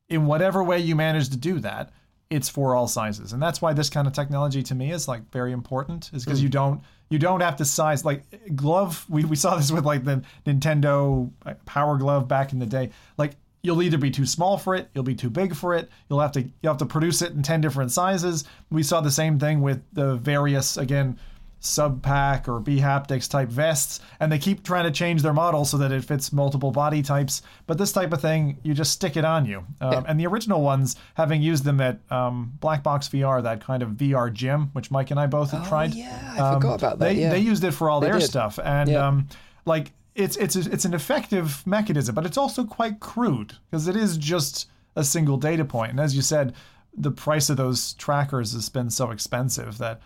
in 0.08 0.28
whatever 0.28 0.64
way 0.64 0.78
you 0.78 0.96
manage 0.96 1.30
to 1.30 1.38
do 1.38 1.58
that, 1.62 1.92
it's 2.30 2.50
for 2.50 2.76
all 2.76 2.88
sizes. 2.88 3.34
And 3.34 3.42
that's 3.42 3.64
why 3.64 3.74
this 3.74 3.90
kind 3.90 4.06
of 4.06 4.14
technology 4.14 4.62
to 4.62 4.76
me 4.76 4.92
is 4.92 5.08
like 5.08 5.32
very 5.32 5.54
important 5.54 6.12
is 6.14 6.24
because 6.24 6.44
you 6.44 6.50
don't 6.50 6.82
you 7.10 7.18
don't 7.18 7.42
have 7.42 7.56
to 7.56 7.66
size 7.66 8.06
like 8.06 8.56
glove 8.56 9.04
we, 9.10 9.26
we 9.26 9.36
saw 9.36 9.56
this 9.56 9.72
with 9.72 9.86
like 9.86 10.06
the 10.06 10.24
Nintendo 10.46 11.32
uh, 11.48 11.56
Power 11.66 11.98
Glove 11.98 12.28
back 12.28 12.54
in 12.54 12.60
the 12.60 12.68
day. 12.68 12.92
Like 13.18 13.32
you'll 13.64 13.82
either 13.82 13.98
be 13.98 14.12
too 14.12 14.28
small 14.28 14.60
for 14.60 14.76
it, 14.76 14.88
you'll 14.94 15.04
be 15.04 15.16
too 15.16 15.32
big 15.32 15.56
for 15.56 15.74
it, 15.74 15.90
you'll 16.12 16.22
have 16.22 16.34
to 16.34 16.42
you'll 16.62 16.74
have 16.74 16.78
to 16.78 16.86
produce 16.86 17.24
it 17.24 17.32
in 17.32 17.42
10 17.42 17.60
different 17.60 17.92
sizes. 17.92 18.44
We 18.70 18.84
saw 18.84 19.02
the 19.02 19.10
same 19.10 19.40
thing 19.40 19.62
with 19.62 19.82
the 19.94 20.18
various 20.18 20.78
again 20.78 21.18
SubPac 21.66 22.48
or 22.48 22.62
bHaptics 22.62 23.30
type 23.30 23.50
vests, 23.50 24.00
and 24.20 24.32
they 24.32 24.38
keep 24.38 24.64
trying 24.64 24.86
to 24.86 24.92
change 24.92 25.22
their 25.22 25.34
model 25.34 25.66
so 25.66 25.78
that 25.78 25.92
it 25.92 26.04
fits 26.04 26.32
multiple 26.32 26.72
body 26.72 27.02
types. 27.02 27.42
But 27.68 27.78
this 27.78 27.92
type 27.92 28.14
of 28.14 28.22
thing, 28.22 28.58
you 28.64 28.74
just 28.74 28.92
stick 28.92 29.18
it 29.18 29.26
on 29.26 29.46
you. 29.46 29.66
Um, 29.82 30.06
And 30.08 30.20
the 30.20 30.28
original 30.28 30.62
ones, 30.62 30.96
having 31.16 31.42
used 31.42 31.64
them 31.64 31.82
at 31.82 32.00
um, 32.12 32.54
Black 32.60 32.84
Box 32.84 33.10
VR, 33.10 33.42
that 33.44 33.62
kind 33.62 33.84
of 33.84 33.90
VR 33.92 34.32
gym, 34.32 34.70
which 34.74 34.92
Mike 34.92 35.12
and 35.12 35.20
I 35.20 35.28
both 35.28 35.52
have 35.52 35.68
tried. 35.68 35.92
Oh, 35.94 35.98
yeah, 35.98 36.32
I 36.34 36.54
forgot 36.54 36.76
about 36.76 36.80
that, 36.80 37.00
They, 37.00 37.14
yeah. 37.22 37.30
they 37.30 37.40
used 37.40 37.64
it 37.64 37.72
for 37.72 37.90
all 37.90 38.00
They 38.00 38.08
their 38.12 38.20
did. 38.20 38.28
stuff, 38.30 38.60
and 38.64 38.90
Yeah. 38.90 39.08
um, 39.08 39.28
like 39.66 39.92
it's 40.16 40.38
it's 40.38 40.56
it's 40.56 40.86
an 40.86 40.94
effective 40.94 41.66
mechanism, 41.68 42.16
but 42.16 42.26
it's 42.26 42.38
also 42.38 42.64
quite 42.64 43.00
crude 43.02 43.54
because 43.70 43.88
it 43.88 43.96
is 43.98 44.16
just 44.18 44.70
a 44.96 45.04
single 45.04 45.36
data 45.38 45.66
point. 45.66 45.92
And 45.92 46.00
as 46.00 46.16
you 46.16 46.22
said, 46.22 46.54
the 46.98 47.12
price 47.12 47.50
of 47.50 47.58
those 47.58 47.94
trackers 47.96 48.54
has 48.54 48.70
been 48.70 48.90
so 48.90 49.12
expensive 49.12 49.78
that 49.80 50.00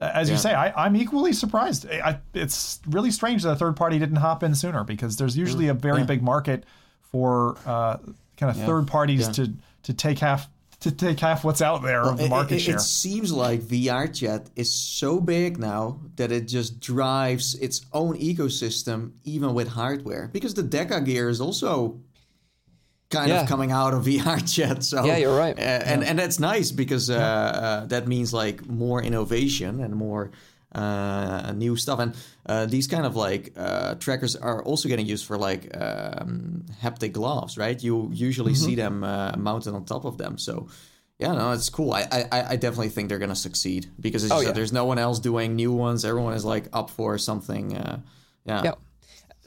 as 0.00 0.28
you 0.28 0.36
say, 0.36 0.52
I, 0.52 0.84
I'm 0.86 0.94
equally 0.96 1.32
surprised. 1.32 1.88
I, 1.90 2.18
it's 2.34 2.80
really 2.86 3.10
strange 3.10 3.42
that 3.44 3.52
a 3.52 3.56
third 3.56 3.76
party 3.76 3.98
didn't 3.98 4.16
hop 4.16 4.42
in 4.42 4.54
sooner 4.54 4.84
because 4.84 5.16
there's 5.16 5.36
usually 5.36 5.68
a 5.68 5.74
very 5.74 6.00
Yeah. 6.00 6.06
big 6.06 6.22
market 6.22 6.64
for 7.00 7.56
uh, 7.66 7.96
kind 8.36 8.50
of 8.50 8.56
third 8.56 8.86
parties 8.86 9.26
Yeah. 9.26 9.32
to 9.32 9.52
to 9.84 9.94
take 9.94 10.18
half 10.18 10.48
to 10.80 10.90
take 10.90 11.18
half 11.20 11.42
what's 11.44 11.62
out 11.62 11.82
there 11.82 12.02
of 12.02 12.18
the 12.18 12.28
market 12.28 12.56
it, 12.56 12.60
share. 12.60 12.74
It 12.76 12.80
seems 12.82 13.32
like 13.32 13.60
VR 13.62 14.12
chat 14.12 14.50
is 14.56 14.70
so 14.70 15.18
big 15.20 15.58
now 15.58 16.00
that 16.16 16.30
it 16.30 16.46
just 16.46 16.80
drives 16.80 17.54
its 17.54 17.86
own 17.94 18.18
ecosystem, 18.18 19.12
even 19.24 19.54
with 19.54 19.68
hardware. 19.68 20.28
Because 20.32 20.52
the 20.52 20.62
DecaGear 20.62 21.30
is 21.30 21.40
also 21.40 21.98
kind 23.10 23.28
Yeah. 23.28 23.42
of 23.42 23.48
coming 23.48 23.72
out 23.72 23.94
of 23.94 24.04
VR 24.08 24.40
chat. 24.54 24.82
So 24.84 25.04
Yeah, 25.04 25.16
you're 25.18 25.36
right. 25.38 25.56
uh, 25.58 25.62
and 25.92 26.04
and 26.04 26.18
that's 26.18 26.38
nice 26.38 26.72
because 26.72 27.10
uh, 27.10 27.16
uh, 27.16 27.86
that 27.86 28.06
means 28.06 28.32
like 28.32 28.66
more 28.68 29.02
innovation 29.02 29.80
and 29.80 29.94
more 29.94 30.30
uh, 30.74 31.52
new 31.56 31.76
stuff. 31.76 31.98
And 32.00 32.14
uh, 32.46 32.66
these 32.66 32.86
kind 32.86 33.06
of 33.06 33.16
like 33.16 33.52
uh, 33.56 33.94
trackers 33.94 34.36
are 34.36 34.62
also 34.62 34.88
getting 34.88 35.06
used 35.06 35.24
for 35.26 35.38
like 35.38 35.70
um, 35.76 36.64
haptic 36.82 37.12
gloves, 37.12 37.56
right? 37.56 37.82
You 37.82 38.10
usually 38.12 38.52
Mm-hmm. 38.52 38.64
see 38.66 38.74
them 38.74 39.04
uh, 39.04 39.32
mounted 39.36 39.74
on 39.74 39.84
top 39.84 40.04
of 40.04 40.16
them. 40.18 40.38
So 40.38 40.68
yeah, 41.18 41.32
no, 41.32 41.52
it's 41.52 41.70
cool. 41.70 41.92
I 41.94 42.02
I, 42.30 42.42
I 42.52 42.56
definitely 42.56 42.90
think 42.90 43.08
they're 43.08 43.18
gonna 43.18 43.34
succeed 43.36 43.86
because 43.98 44.30
Oh, 44.30 44.38
said, 44.40 44.46
yeah. 44.48 44.52
there's 44.52 44.72
no 44.72 44.84
one 44.84 44.98
else 44.98 45.18
doing 45.20 45.54
new 45.56 45.72
ones. 45.72 46.04
Everyone 46.04 46.34
is 46.34 46.44
like 46.44 46.68
up 46.72 46.90
for 46.90 47.16
something. 47.18 47.74
Uh, 47.76 48.00
yeah. 48.44 48.62
Yeah. 48.64 48.74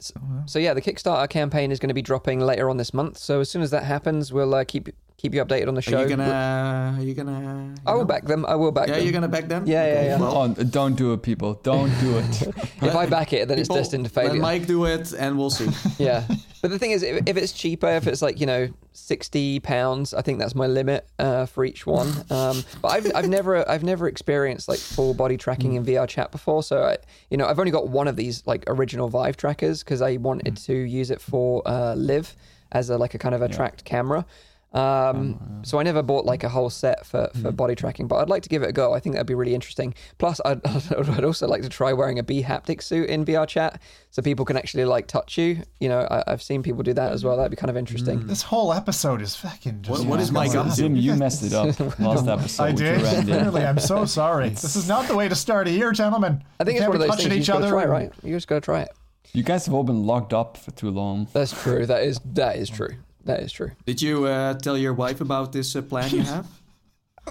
So, 0.02 0.14
so 0.46 0.58
yeah, 0.58 0.74
the 0.74 0.82
Kickstarter 0.82 1.28
campaign 1.28 1.70
is 1.70 1.78
going 1.78 1.88
to 1.88 1.94
be 1.94 2.02
dropping 2.02 2.40
later 2.40 2.70
on 2.70 2.76
this 2.76 2.94
month. 2.94 3.18
So 3.18 3.40
as 3.40 3.50
soon 3.50 3.62
as 3.62 3.70
that 3.70 3.84
happens, 3.84 4.32
we'll 4.32 4.54
uh, 4.54 4.64
keep 4.64 4.88
keep 5.20 5.34
you 5.34 5.44
updated 5.44 5.68
on 5.68 5.74
the 5.74 5.82
show. 5.82 5.98
Are 5.98 6.02
you 6.02 6.08
gonna? 6.08 6.96
Are 6.98 7.02
you 7.02 7.12
gonna? 7.14 7.74
I 7.86 7.94
will 7.94 8.06
back 8.06 8.24
them. 8.24 8.46
I 8.46 8.54
will 8.54 8.72
back 8.72 8.88
Yeah, 8.88 8.94
them. 8.94 9.04
you're 9.04 9.12
gonna 9.12 9.28
back 9.28 9.48
them. 9.48 9.66
Yeah, 9.66 9.86
yeah, 9.86 10.02
yeah. 10.04 10.18
Well, 10.18 10.36
Oh, 10.58 10.64
don't 10.64 10.96
do 10.96 11.12
it, 11.12 11.22
people. 11.22 11.54
Don't 11.62 11.92
do 12.00 12.16
it. 12.18 12.42
if 12.82 12.96
I 12.96 13.04
back 13.06 13.32
it, 13.34 13.46
then 13.48 13.58
it's 13.58 13.68
people, 13.68 13.76
destined 13.76 14.06
to 14.06 14.12
Let 14.14 14.26
failure. 14.26 14.40
Mike 14.40 14.66
do 14.66 14.86
it, 14.86 15.12
and 15.12 15.36
we'll 15.38 15.50
see. 15.50 15.68
yeah, 16.02 16.24
but 16.62 16.70
the 16.70 16.78
thing 16.78 16.92
is, 16.92 17.02
if, 17.02 17.22
if 17.26 17.36
it's 17.36 17.52
cheaper, 17.52 17.88
if 17.88 18.06
it's 18.06 18.22
like 18.22 18.40
you 18.40 18.46
know 18.46 18.68
sixty 18.92 19.60
pounds, 19.60 20.14
I 20.14 20.22
think 20.22 20.38
that's 20.38 20.54
my 20.54 20.66
limit 20.66 21.06
uh, 21.18 21.44
for 21.46 21.64
each 21.64 21.86
one. 21.86 22.08
Um, 22.30 22.64
but 22.80 22.88
I've 22.88 23.14
I've 23.14 23.28
never 23.28 23.68
I've 23.68 23.84
never 23.84 24.08
experienced 24.08 24.68
like 24.68 24.78
full 24.78 25.12
body 25.12 25.36
tracking 25.36 25.74
in 25.74 25.84
VR 25.84 26.08
chat 26.08 26.32
before, 26.32 26.62
so 26.62 26.84
I, 26.84 26.96
you 27.28 27.36
know 27.36 27.46
I've 27.46 27.58
only 27.58 27.72
got 27.72 27.88
one 27.88 28.08
of 28.08 28.16
these 28.16 28.46
like 28.46 28.64
original 28.68 29.08
Vive 29.08 29.36
trackers 29.36 29.82
because 29.84 30.00
I 30.00 30.16
wanted 30.16 30.56
to 30.56 30.72
use 30.74 31.10
it 31.10 31.20
for 31.20 31.62
uh, 31.66 31.94
LIV 31.94 32.34
as 32.72 32.88
a 32.88 32.96
like 32.96 33.14
a 33.14 33.18
kind 33.18 33.34
of 33.34 33.42
a 33.42 33.48
tracked 33.48 33.84
camera. 33.84 34.24
Um, 34.72 35.62
so 35.64 35.80
I 35.80 35.82
never 35.82 36.00
bought 36.02 36.24
like 36.24 36.44
a 36.44 36.48
whole 36.48 36.70
set 36.70 37.04
for, 37.04 37.28
for 37.42 37.50
body 37.50 37.74
tracking, 37.74 38.06
but 38.06 38.16
I'd 38.16 38.28
like 38.28 38.42
to 38.44 38.48
give 38.48 38.62
it 38.62 38.68
a 38.68 38.72
go. 38.72 38.92
I 38.94 39.00
think 39.00 39.14
that'd 39.14 39.26
be 39.26 39.34
really 39.34 39.54
interesting. 39.54 39.94
Plus, 40.18 40.40
I'd, 40.44 40.60
I'd 40.66 41.24
also 41.24 41.48
like 41.48 41.62
to 41.62 41.68
try 41.68 41.92
wearing 41.92 42.18
a 42.18 42.22
B 42.22 42.42
haptic 42.42 42.80
suit 42.82 43.08
in 43.10 43.24
VR 43.24 43.46
chat 43.48 43.82
so 44.10 44.22
people 44.22 44.44
can 44.44 44.56
actually 44.56 44.84
like 44.84 45.08
touch 45.08 45.36
you. 45.38 45.62
You 45.80 45.88
know, 45.88 46.00
I, 46.10 46.22
I've 46.28 46.42
seen 46.42 46.62
people 46.62 46.82
do 46.84 46.92
that 46.94 47.12
as 47.12 47.24
well. 47.24 47.36
That'd 47.36 47.50
be 47.50 47.56
kind 47.56 47.70
of 47.70 47.76
interesting. 47.76 48.26
this 48.28 48.42
whole 48.42 48.72
episode 48.72 49.22
is 49.22 49.34
fucking 49.34 49.82
just 49.82 50.00
What- 50.04 50.08
what 50.08 50.20
is 50.20 50.30
Mike 50.30 50.52
going 50.52 50.68
up 50.68 50.76
Jim, 50.76 50.94
you 50.94 51.14
messed 51.16 51.42
it 51.42 51.52
up 51.52 51.78
last 51.98 52.28
episode. 52.28 52.62
I 52.62 52.72
did. 52.72 53.00
your 53.00 53.04
random. 53.04 53.24
Clearly, 53.40 53.64
I'm 53.64 53.78
so 53.80 54.04
sorry. 54.04 54.50
This 54.50 54.76
is 54.76 54.86
not 54.88 55.08
the 55.08 55.16
way 55.16 55.28
to 55.28 55.34
start 55.34 55.66
a 55.66 55.70
year, 55.72 55.90
gentlemen. 55.92 56.44
I 56.60 56.64
think 56.64 56.76
You 56.76 56.82
it's 56.82 56.86
one 56.88 56.96
of 56.96 57.00
those 57.00 57.10
touching 57.10 57.24
things 57.30 57.34
you 57.34 57.40
each 57.40 57.46
just 57.46 57.58
gotta 57.60 57.66
other. 57.74 57.86
try, 57.86 57.90
right? 57.90 58.12
You 58.22 58.36
just 58.36 58.46
gotta 58.46 58.60
try 58.60 58.82
it. 58.82 58.90
You 59.32 59.42
guys 59.42 59.64
have 59.66 59.74
all 59.74 59.84
been 59.84 60.04
locked 60.04 60.32
up 60.32 60.56
for 60.56 60.70
too 60.72 60.90
long. 60.90 61.26
That's 61.32 61.60
true. 61.62 61.86
That 61.86 62.02
is 62.02 62.20
that 62.34 62.56
is 62.56 62.68
true. 62.70 62.90
That 63.24 63.40
is 63.40 63.52
true. 63.52 63.72
Did 63.86 64.00
you 64.02 64.24
uh, 64.26 64.54
tell 64.54 64.76
your 64.78 64.94
wife 64.94 65.20
about 65.20 65.52
this 65.52 65.76
uh, 65.76 65.82
plan 65.82 66.10
you 66.10 66.22
have? 66.22 66.46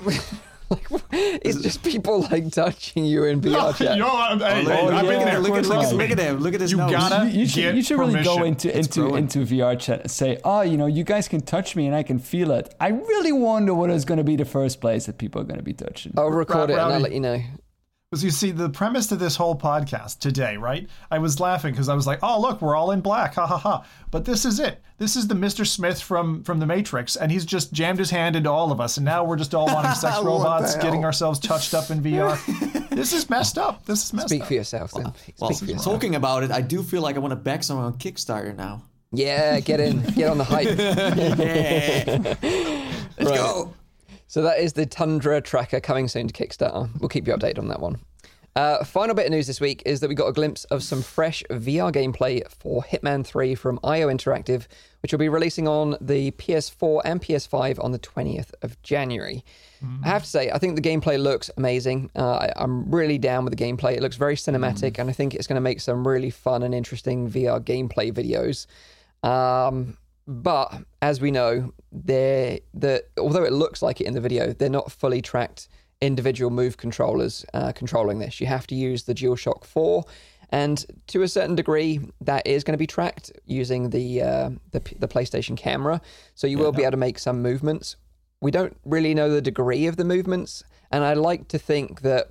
Like, 0.03 0.21
it's 1.11 1.61
just 1.61 1.81
people 1.81 2.21
like 2.29 2.51
touching 2.51 3.03
you 3.03 3.23
in 3.23 3.41
VR 3.41 3.75
chat. 3.75 3.97
Yo, 3.97 4.05
I'm, 4.07 4.39
hey, 4.39 4.61
look, 4.61 4.71
hey, 4.71 4.81
Oh, 4.81 4.87
I've 4.89 5.05
yeah. 5.05 5.25
there. 5.25 5.39
look, 5.39 5.51
at, 5.55 5.65
look, 5.65 5.77
at, 5.79 5.81
course. 5.81 5.93
look 5.93 6.11
at 6.11 6.19
him. 6.19 6.37
Look 6.37 6.53
at 6.53 6.61
his 6.61 6.71
You 6.71 6.77
nose. 6.77 6.91
gotta- 6.91 7.25
You, 7.27 7.39
you 7.39 7.47
should, 7.47 7.75
you 7.75 7.81
should 7.81 7.97
really 7.97 8.23
go 8.23 8.43
into 8.43 8.75
into 8.77 9.15
into 9.15 9.39
VR 9.39 9.79
chat 9.79 10.01
and 10.01 10.11
say, 10.11 10.37
oh, 10.43 10.61
you 10.61 10.77
know, 10.77 10.85
you 10.85 11.03
guys 11.03 11.27
can 11.27 11.41
touch 11.41 11.75
me 11.75 11.87
and 11.87 11.95
I 11.95 12.03
can 12.03 12.19
feel 12.19 12.51
it. 12.51 12.73
I 12.79 12.89
really 12.89 13.31
wonder 13.31 13.73
what 13.73 13.89
is 13.89 14.05
going 14.05 14.19
to 14.19 14.23
be 14.23 14.35
the 14.35 14.45
first 14.45 14.79
place 14.79 15.07
that 15.07 15.17
people 15.17 15.41
are 15.41 15.45
going 15.45 15.57
to 15.57 15.63
be 15.63 15.73
touching. 15.73 16.13
I'll 16.15 16.29
record 16.29 16.69
it 16.69 16.73
and 16.73 16.81
I'll 16.81 16.99
let 16.99 17.13
you 17.13 17.19
know. 17.19 17.41
Because 18.09 18.23
you 18.23 18.31
see, 18.31 18.49
the 18.49 18.69
premise 18.69 19.05
to 19.07 19.15
this 19.15 19.35
whole 19.35 19.55
podcast 19.55 20.17
today, 20.17 20.57
right? 20.57 20.89
I 21.11 21.19
was 21.19 21.39
laughing 21.39 21.73
because 21.73 21.89
I 21.89 21.93
was 21.93 22.07
like, 22.07 22.17
"Oh, 22.23 22.41
look, 22.41 22.59
we're 22.59 22.75
all 22.75 22.89
in 22.89 23.01
black, 23.01 23.35
ha 23.35 23.45
ha 23.45 23.57
ha!" 23.59 23.85
But 24.09 24.25
this 24.25 24.45
is 24.45 24.59
it. 24.59 24.81
This 24.97 25.15
is 25.15 25.27
the 25.27 25.35
Mr. 25.35 25.65
Smith 25.65 26.01
from 26.01 26.43
from 26.43 26.57
the 26.59 26.65
Matrix, 26.65 27.15
and 27.15 27.31
he's 27.31 27.45
just 27.45 27.71
jammed 27.71 27.99
his 27.99 28.09
hand 28.09 28.35
into 28.35 28.49
all 28.49 28.71
of 28.71 28.81
us, 28.81 28.97
and 28.97 29.05
now 29.05 29.23
we're 29.23 29.35
just 29.35 29.53
all 29.53 29.67
wanting 29.67 29.91
sex 29.95 30.17
robots, 30.23 30.75
getting 30.77 31.05
ourselves 31.05 31.37
touched 31.37 31.75
up 31.75 31.91
in 31.91 32.01
VR. 32.01 32.89
this 32.89 33.13
is 33.13 33.29
messed 33.29 33.59
up. 33.59 33.85
This 33.85 34.05
is 34.05 34.11
messed 34.13 34.25
up. 34.25 34.29
Speak 34.29 34.41
up. 34.41 34.47
for 34.47 34.53
yourself 34.55 34.91
then. 34.91 35.03
Well, 35.39 35.51
Speak 35.51 35.67
for 35.67 35.71
yourself. 35.73 35.83
talking 35.93 36.15
about 36.15 36.41
it, 36.41 36.49
I 36.49 36.61
do 36.61 36.81
feel 36.81 37.03
like 37.03 37.15
I 37.15 37.19
want 37.19 37.33
to 37.33 37.35
back 37.35 37.61
someone 37.61 37.85
on 37.85 37.93
Kickstarter 37.99 38.55
now. 38.55 38.85
Yeah, 39.11 39.59
get 39.59 39.79
in. 39.79 40.01
Get 40.01 40.29
on 40.31 40.39
the 40.39 40.43
hype. 40.45 40.67
Yeah. 43.19 43.25
Let's 43.25 43.31
go. 43.37 43.73
So 44.29 44.43
that 44.43 44.59
is 44.59 44.73
the 44.73 44.85
Tundra 44.85 45.41
tracker 45.41 45.79
coming 45.79 46.07
soon 46.07 46.27
to 46.27 46.33
Kickstarter. 46.33 46.87
We'll 46.99 47.09
keep 47.09 47.27
you 47.27 47.33
updated 47.33 47.57
on 47.57 47.67
that 47.69 47.79
one. 47.79 47.97
Uh, 48.55 48.83
final 48.83 49.15
bit 49.15 49.25
of 49.25 49.31
news 49.31 49.47
this 49.47 49.59
week 49.59 49.81
is 49.87 50.01
that 50.01 50.07
we 50.07 50.13
got 50.13 50.27
a 50.27 50.33
glimpse 50.33 50.65
of 50.65 50.83
some 50.83 51.01
fresh 51.01 51.43
VR 51.49 51.91
gameplay 51.91 52.47
for 52.51 52.83
Hitman 52.83 53.25
3 53.25 53.55
from 53.55 53.79
IO 53.83 54.07
Interactive, 54.07 54.67
which 55.01 55.11
will 55.11 55.17
be 55.17 55.29
releasing 55.29 55.67
on 55.67 55.97
the 55.99 56.29
PS4 56.31 57.01
and 57.05 57.19
PS5 57.19 57.83
on 57.83 57.91
the 57.91 57.97
20th 57.97 58.53
of 58.61 58.79
January. 58.83 59.43
I 60.03 60.09
have 60.09 60.21
to 60.21 60.29
say, 60.29 60.51
I 60.51 60.59
think 60.59 60.75
the 60.75 60.87
gameplay 60.87 61.19
looks 61.19 61.49
amazing. 61.57 62.11
Uh, 62.15 62.33
I, 62.33 62.53
I'm 62.55 62.91
really 62.91 63.17
down 63.17 63.45
with 63.45 63.57
the 63.57 63.63
gameplay. 63.63 63.93
It 63.93 64.03
looks 64.03 64.17
very 64.17 64.35
cinematic, 64.35 64.99
and 64.99 65.09
I 65.09 65.13
think 65.13 65.33
it's 65.33 65.47
going 65.47 65.55
to 65.55 65.61
make 65.61 65.81
some 65.81 66.07
really 66.07 66.29
fun 66.29 66.61
and 66.61 66.75
interesting 66.75 67.31
VR 67.31 67.59
gameplay 67.59 68.13
videos. 68.13 68.67
Um, 69.27 69.97
but 70.29 70.83
as 71.01 71.19
we 71.19 71.31
know, 71.31 71.73
they're 71.91 72.59
the 72.75 73.03
although 73.17 73.43
it 73.43 73.51
looks 73.51 73.81
like 73.81 73.99
it 73.99 74.05
in 74.05 74.13
the 74.13 74.21
video, 74.21 74.53
they're 74.53 74.69
not 74.69 74.91
fully 74.91 75.23
tracked 75.23 75.67
individual 76.01 76.51
move 76.51 76.77
controllers 76.77 77.43
uh, 77.55 77.71
controlling 77.71 78.19
this. 78.19 78.39
You 78.39 78.45
have 78.45 78.67
to 78.67 78.75
use 78.75 79.03
the 79.03 79.15
DualShock 79.15 79.65
4, 79.65 80.05
and 80.51 80.85
to 81.07 81.23
a 81.23 81.27
certain 81.27 81.55
degree, 81.55 81.99
that 82.21 82.45
is 82.45 82.63
going 82.63 82.73
to 82.73 82.77
be 82.77 82.85
tracked 82.85 83.31
using 83.47 83.89
the 83.89 84.21
uh, 84.21 84.49
the, 84.69 84.81
the 84.99 85.07
PlayStation 85.07 85.57
camera. 85.57 85.99
So 86.35 86.45
you 86.45 86.59
will 86.59 86.71
be 86.71 86.83
able 86.83 86.91
to 86.91 86.97
make 86.97 87.17
some 87.17 87.41
movements. 87.41 87.95
We 88.39 88.51
don't 88.51 88.77
really 88.85 89.15
know 89.15 89.31
the 89.31 89.41
degree 89.41 89.87
of 89.87 89.97
the 89.97 90.05
movements, 90.05 90.63
and 90.91 91.03
I 91.03 91.13
like 91.13 91.47
to 91.47 91.57
think 91.57 92.01
that 92.01 92.27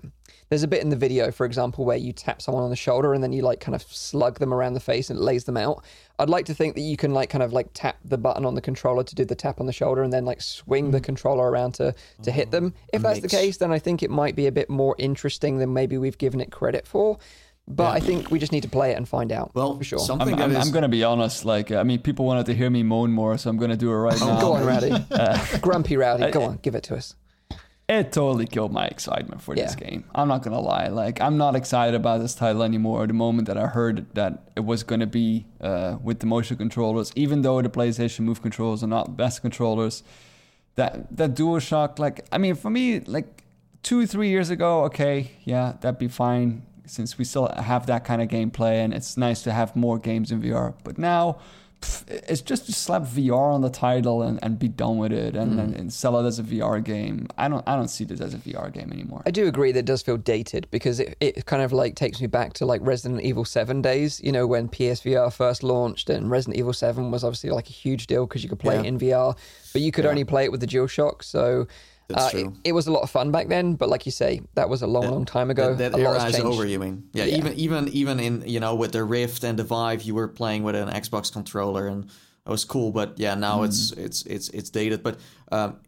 there's 0.48 0.62
a 0.62 0.68
bit 0.68 0.82
in 0.82 0.88
the 0.88 0.96
video, 0.96 1.30
for 1.30 1.44
example, 1.44 1.84
where 1.84 1.96
you 1.96 2.12
tap 2.12 2.40
someone 2.40 2.64
on 2.64 2.70
the 2.70 2.76
shoulder 2.76 3.12
and 3.12 3.22
then 3.22 3.32
you 3.32 3.42
like 3.42 3.60
kind 3.60 3.74
of 3.74 3.82
slug 3.82 4.38
them 4.38 4.54
around 4.54 4.74
the 4.74 4.80
face 4.80 5.10
and 5.10 5.18
it 5.18 5.22
lays 5.22 5.44
them 5.44 5.56
out. 5.56 5.84
I'd 6.18 6.28
like 6.28 6.46
to 6.46 6.54
think 6.54 6.74
that 6.74 6.80
you 6.80 6.96
can 6.96 7.14
like 7.14 7.30
kind 7.30 7.42
of 7.42 7.52
like 7.52 7.68
tap 7.74 7.96
the 8.04 8.18
button 8.18 8.44
on 8.44 8.54
the 8.54 8.60
controller 8.60 9.04
to 9.04 9.14
do 9.14 9.24
the 9.24 9.34
tap 9.34 9.60
on 9.60 9.66
the 9.66 9.72
shoulder 9.72 10.02
and 10.02 10.12
then 10.12 10.24
like 10.24 10.40
swing 10.40 10.90
the 10.90 11.00
mm. 11.00 11.04
controller 11.04 11.50
around 11.50 11.72
to 11.74 11.94
to 12.22 12.30
hit 12.30 12.50
them. 12.50 12.74
Ah, 12.76 12.88
if 12.94 13.02
that's 13.02 13.20
the 13.20 13.28
case, 13.28 13.58
then 13.58 13.70
I 13.70 13.78
think 13.78 14.02
it 14.02 14.10
might 14.10 14.34
be 14.34 14.46
a 14.46 14.52
bit 14.52 14.68
more 14.68 14.96
interesting 14.98 15.58
than 15.58 15.72
maybe 15.72 15.96
we've 15.98 16.18
given 16.18 16.40
it 16.40 16.50
credit 16.50 16.86
for. 16.86 17.18
But 17.70 17.94
I 17.94 18.00
think 18.00 18.30
we 18.30 18.38
just 18.38 18.50
need 18.50 18.62
to 18.62 18.68
play 18.68 18.92
it 18.92 18.96
and 18.96 19.06
find 19.06 19.30
out. 19.30 19.50
Well, 19.54 19.76
for 19.76 19.84
sure. 19.84 19.98
something 19.98 20.34
I'm, 20.34 20.40
I'm, 20.40 20.50
is- 20.52 20.66
I'm 20.66 20.72
going 20.72 20.82
to 20.82 20.88
be 20.88 21.04
honest. 21.04 21.44
Like, 21.44 21.70
I 21.70 21.82
mean, 21.82 21.98
people 22.00 22.24
wanted 22.24 22.46
to 22.46 22.54
hear 22.54 22.70
me 22.70 22.82
moan 22.82 23.10
more, 23.10 23.36
so 23.36 23.50
I'm 23.50 23.58
going 23.58 23.70
to 23.70 23.76
do 23.76 23.90
it 23.90 23.94
right 23.94 24.18
oh, 24.22 24.26
now. 24.26 24.40
Go 24.40 24.52
on, 24.54 24.64
Rowdy. 24.64 24.90
Uh, 25.10 25.58
Grumpy 25.58 25.96
Rowdy. 25.96 26.30
Go 26.30 26.44
on, 26.44 26.58
give 26.62 26.74
it 26.74 26.82
to 26.84 26.96
us. 26.96 27.14
It 27.88 28.12
totally 28.12 28.46
killed 28.46 28.70
my 28.72 28.86
excitement 28.86 29.40
for 29.40 29.54
this 29.54 29.74
game. 29.74 30.04
I'm 30.14 30.28
not 30.28 30.42
gonna 30.42 30.60
lie. 30.60 30.88
Like, 30.88 31.20
I'm 31.22 31.38
not 31.38 31.56
excited 31.56 31.94
about 31.94 32.20
this 32.20 32.34
title 32.34 32.62
anymore. 32.62 33.06
The 33.06 33.14
moment 33.14 33.48
that 33.48 33.56
I 33.56 33.66
heard 33.66 34.14
that 34.14 34.50
it 34.56 34.64
was 34.64 34.82
gonna 34.82 35.06
be 35.06 35.46
uh, 35.60 35.96
with 36.02 36.20
the 36.20 36.26
motion 36.26 36.58
controllers, 36.58 37.12
even 37.16 37.42
though 37.42 37.62
the 37.62 37.70
PlayStation 37.70 38.20
Move 38.20 38.42
controllers 38.42 38.82
are 38.84 38.88
not 38.88 39.06
the 39.06 39.12
best 39.12 39.40
controllers, 39.40 40.02
that 40.74 41.16
that 41.16 41.34
DualShock, 41.34 41.98
like, 41.98 42.26
I 42.30 42.36
mean, 42.36 42.54
for 42.56 42.68
me, 42.68 43.00
like 43.00 43.42
two, 43.82 44.06
three 44.06 44.28
years 44.28 44.50
ago, 44.50 44.84
okay, 44.84 45.30
yeah, 45.44 45.74
that'd 45.80 45.98
be 45.98 46.08
fine. 46.08 46.66
Since 46.84 47.18
we 47.18 47.24
still 47.24 47.48
have 47.48 47.86
that 47.86 48.04
kind 48.04 48.22
of 48.22 48.28
gameplay, 48.28 48.84
and 48.84 48.94
it's 48.94 49.16
nice 49.16 49.42
to 49.42 49.52
have 49.52 49.76
more 49.76 49.98
games 49.98 50.30
in 50.30 50.40
VR. 50.42 50.74
But 50.84 50.96
now, 50.98 51.38
it's 52.08 52.40
just 52.40 52.66
to 52.66 52.72
slap 52.72 53.02
VR 53.02 53.54
on 53.54 53.60
the 53.60 53.70
title 53.70 54.22
and, 54.22 54.38
and 54.42 54.58
be 54.58 54.68
done 54.68 54.98
with 54.98 55.12
it, 55.12 55.36
and, 55.36 55.54
mm. 55.54 55.60
and, 55.60 55.74
and 55.76 55.92
sell 55.92 56.18
it 56.18 56.26
as 56.26 56.38
a 56.38 56.42
VR 56.42 56.82
game. 56.82 57.28
I 57.36 57.48
don't 57.48 57.66
I 57.68 57.76
don't 57.76 57.88
see 57.88 58.04
this 58.04 58.20
as 58.20 58.34
a 58.34 58.38
VR 58.38 58.72
game 58.72 58.92
anymore. 58.92 59.22
I 59.26 59.30
do 59.30 59.46
agree 59.46 59.72
that 59.72 59.80
it 59.80 59.84
does 59.84 60.02
feel 60.02 60.16
dated 60.16 60.68
because 60.70 61.00
it, 61.00 61.16
it 61.20 61.46
kind 61.46 61.62
of 61.62 61.72
like 61.72 61.94
takes 61.94 62.20
me 62.20 62.26
back 62.26 62.52
to 62.54 62.66
like 62.66 62.80
Resident 62.82 63.22
Evil 63.22 63.44
7 63.44 63.80
days, 63.82 64.20
you 64.22 64.32
know, 64.32 64.46
when 64.46 64.68
PSVR 64.68 65.32
first 65.32 65.62
launched 65.62 66.10
and 66.10 66.30
Resident 66.30 66.56
Evil 66.56 66.72
7 66.72 67.10
was 67.10 67.24
obviously 67.24 67.50
like 67.50 67.68
a 67.68 67.72
huge 67.72 68.06
deal 68.06 68.26
because 68.26 68.42
you 68.42 68.48
could 68.48 68.58
play 68.58 68.78
it 68.78 68.86
in 68.86 68.98
VR, 68.98 69.36
but 69.72 69.82
you 69.82 69.92
could 69.92 70.06
only 70.06 70.24
play 70.24 70.44
it 70.44 70.50
with 70.50 70.60
the 70.60 70.66
DualShock. 70.66 71.22
So 71.22 71.66
That's 72.08 72.24
uh, 72.24 72.30
true. 72.30 72.54
It, 72.64 72.70
it 72.70 72.72
was 72.72 72.86
a 72.86 72.92
lot 72.92 73.02
of 73.02 73.10
fun 73.10 73.30
back 73.30 73.48
then, 73.48 73.74
but 73.74 73.88
like 73.88 74.06
you 74.06 74.12
say, 74.12 74.40
that 74.54 74.68
was 74.68 74.82
a 74.82 74.86
long, 74.86 75.10
long 75.10 75.24
time 75.26 75.50
ago. 75.50 75.74
That, 75.74 75.92
a 75.92 75.96
that 75.96 76.00
era 76.00 76.24
is 76.24 76.40
over. 76.40 76.64
You 76.64 76.78
mean? 76.78 77.08
Yeah, 77.12 77.24
Yeah. 77.24 77.36
Even 77.36 77.52
even 77.54 77.88
even 77.88 78.20
in 78.20 78.42
you 78.46 78.60
know 78.60 78.74
with 78.74 78.92
the 78.92 79.04
Rift 79.04 79.44
and 79.44 79.58
the 79.58 79.64
Vive, 79.64 80.02
you 80.02 80.14
were 80.14 80.28
playing 80.28 80.62
with 80.62 80.74
an 80.74 80.88
Xbox 80.88 81.30
controller, 81.30 81.86
and 81.86 82.04
it 82.04 82.50
was 82.50 82.64
cool. 82.64 82.92
But 82.92 83.18
yeah, 83.18 83.34
now 83.34 83.62
it's 83.62 83.90
Mm. 83.90 84.04
it's 84.06 84.22
it's 84.22 84.48
it's 84.48 84.70
dated. 84.70 85.02
But 85.02 85.18
um, 85.52 85.80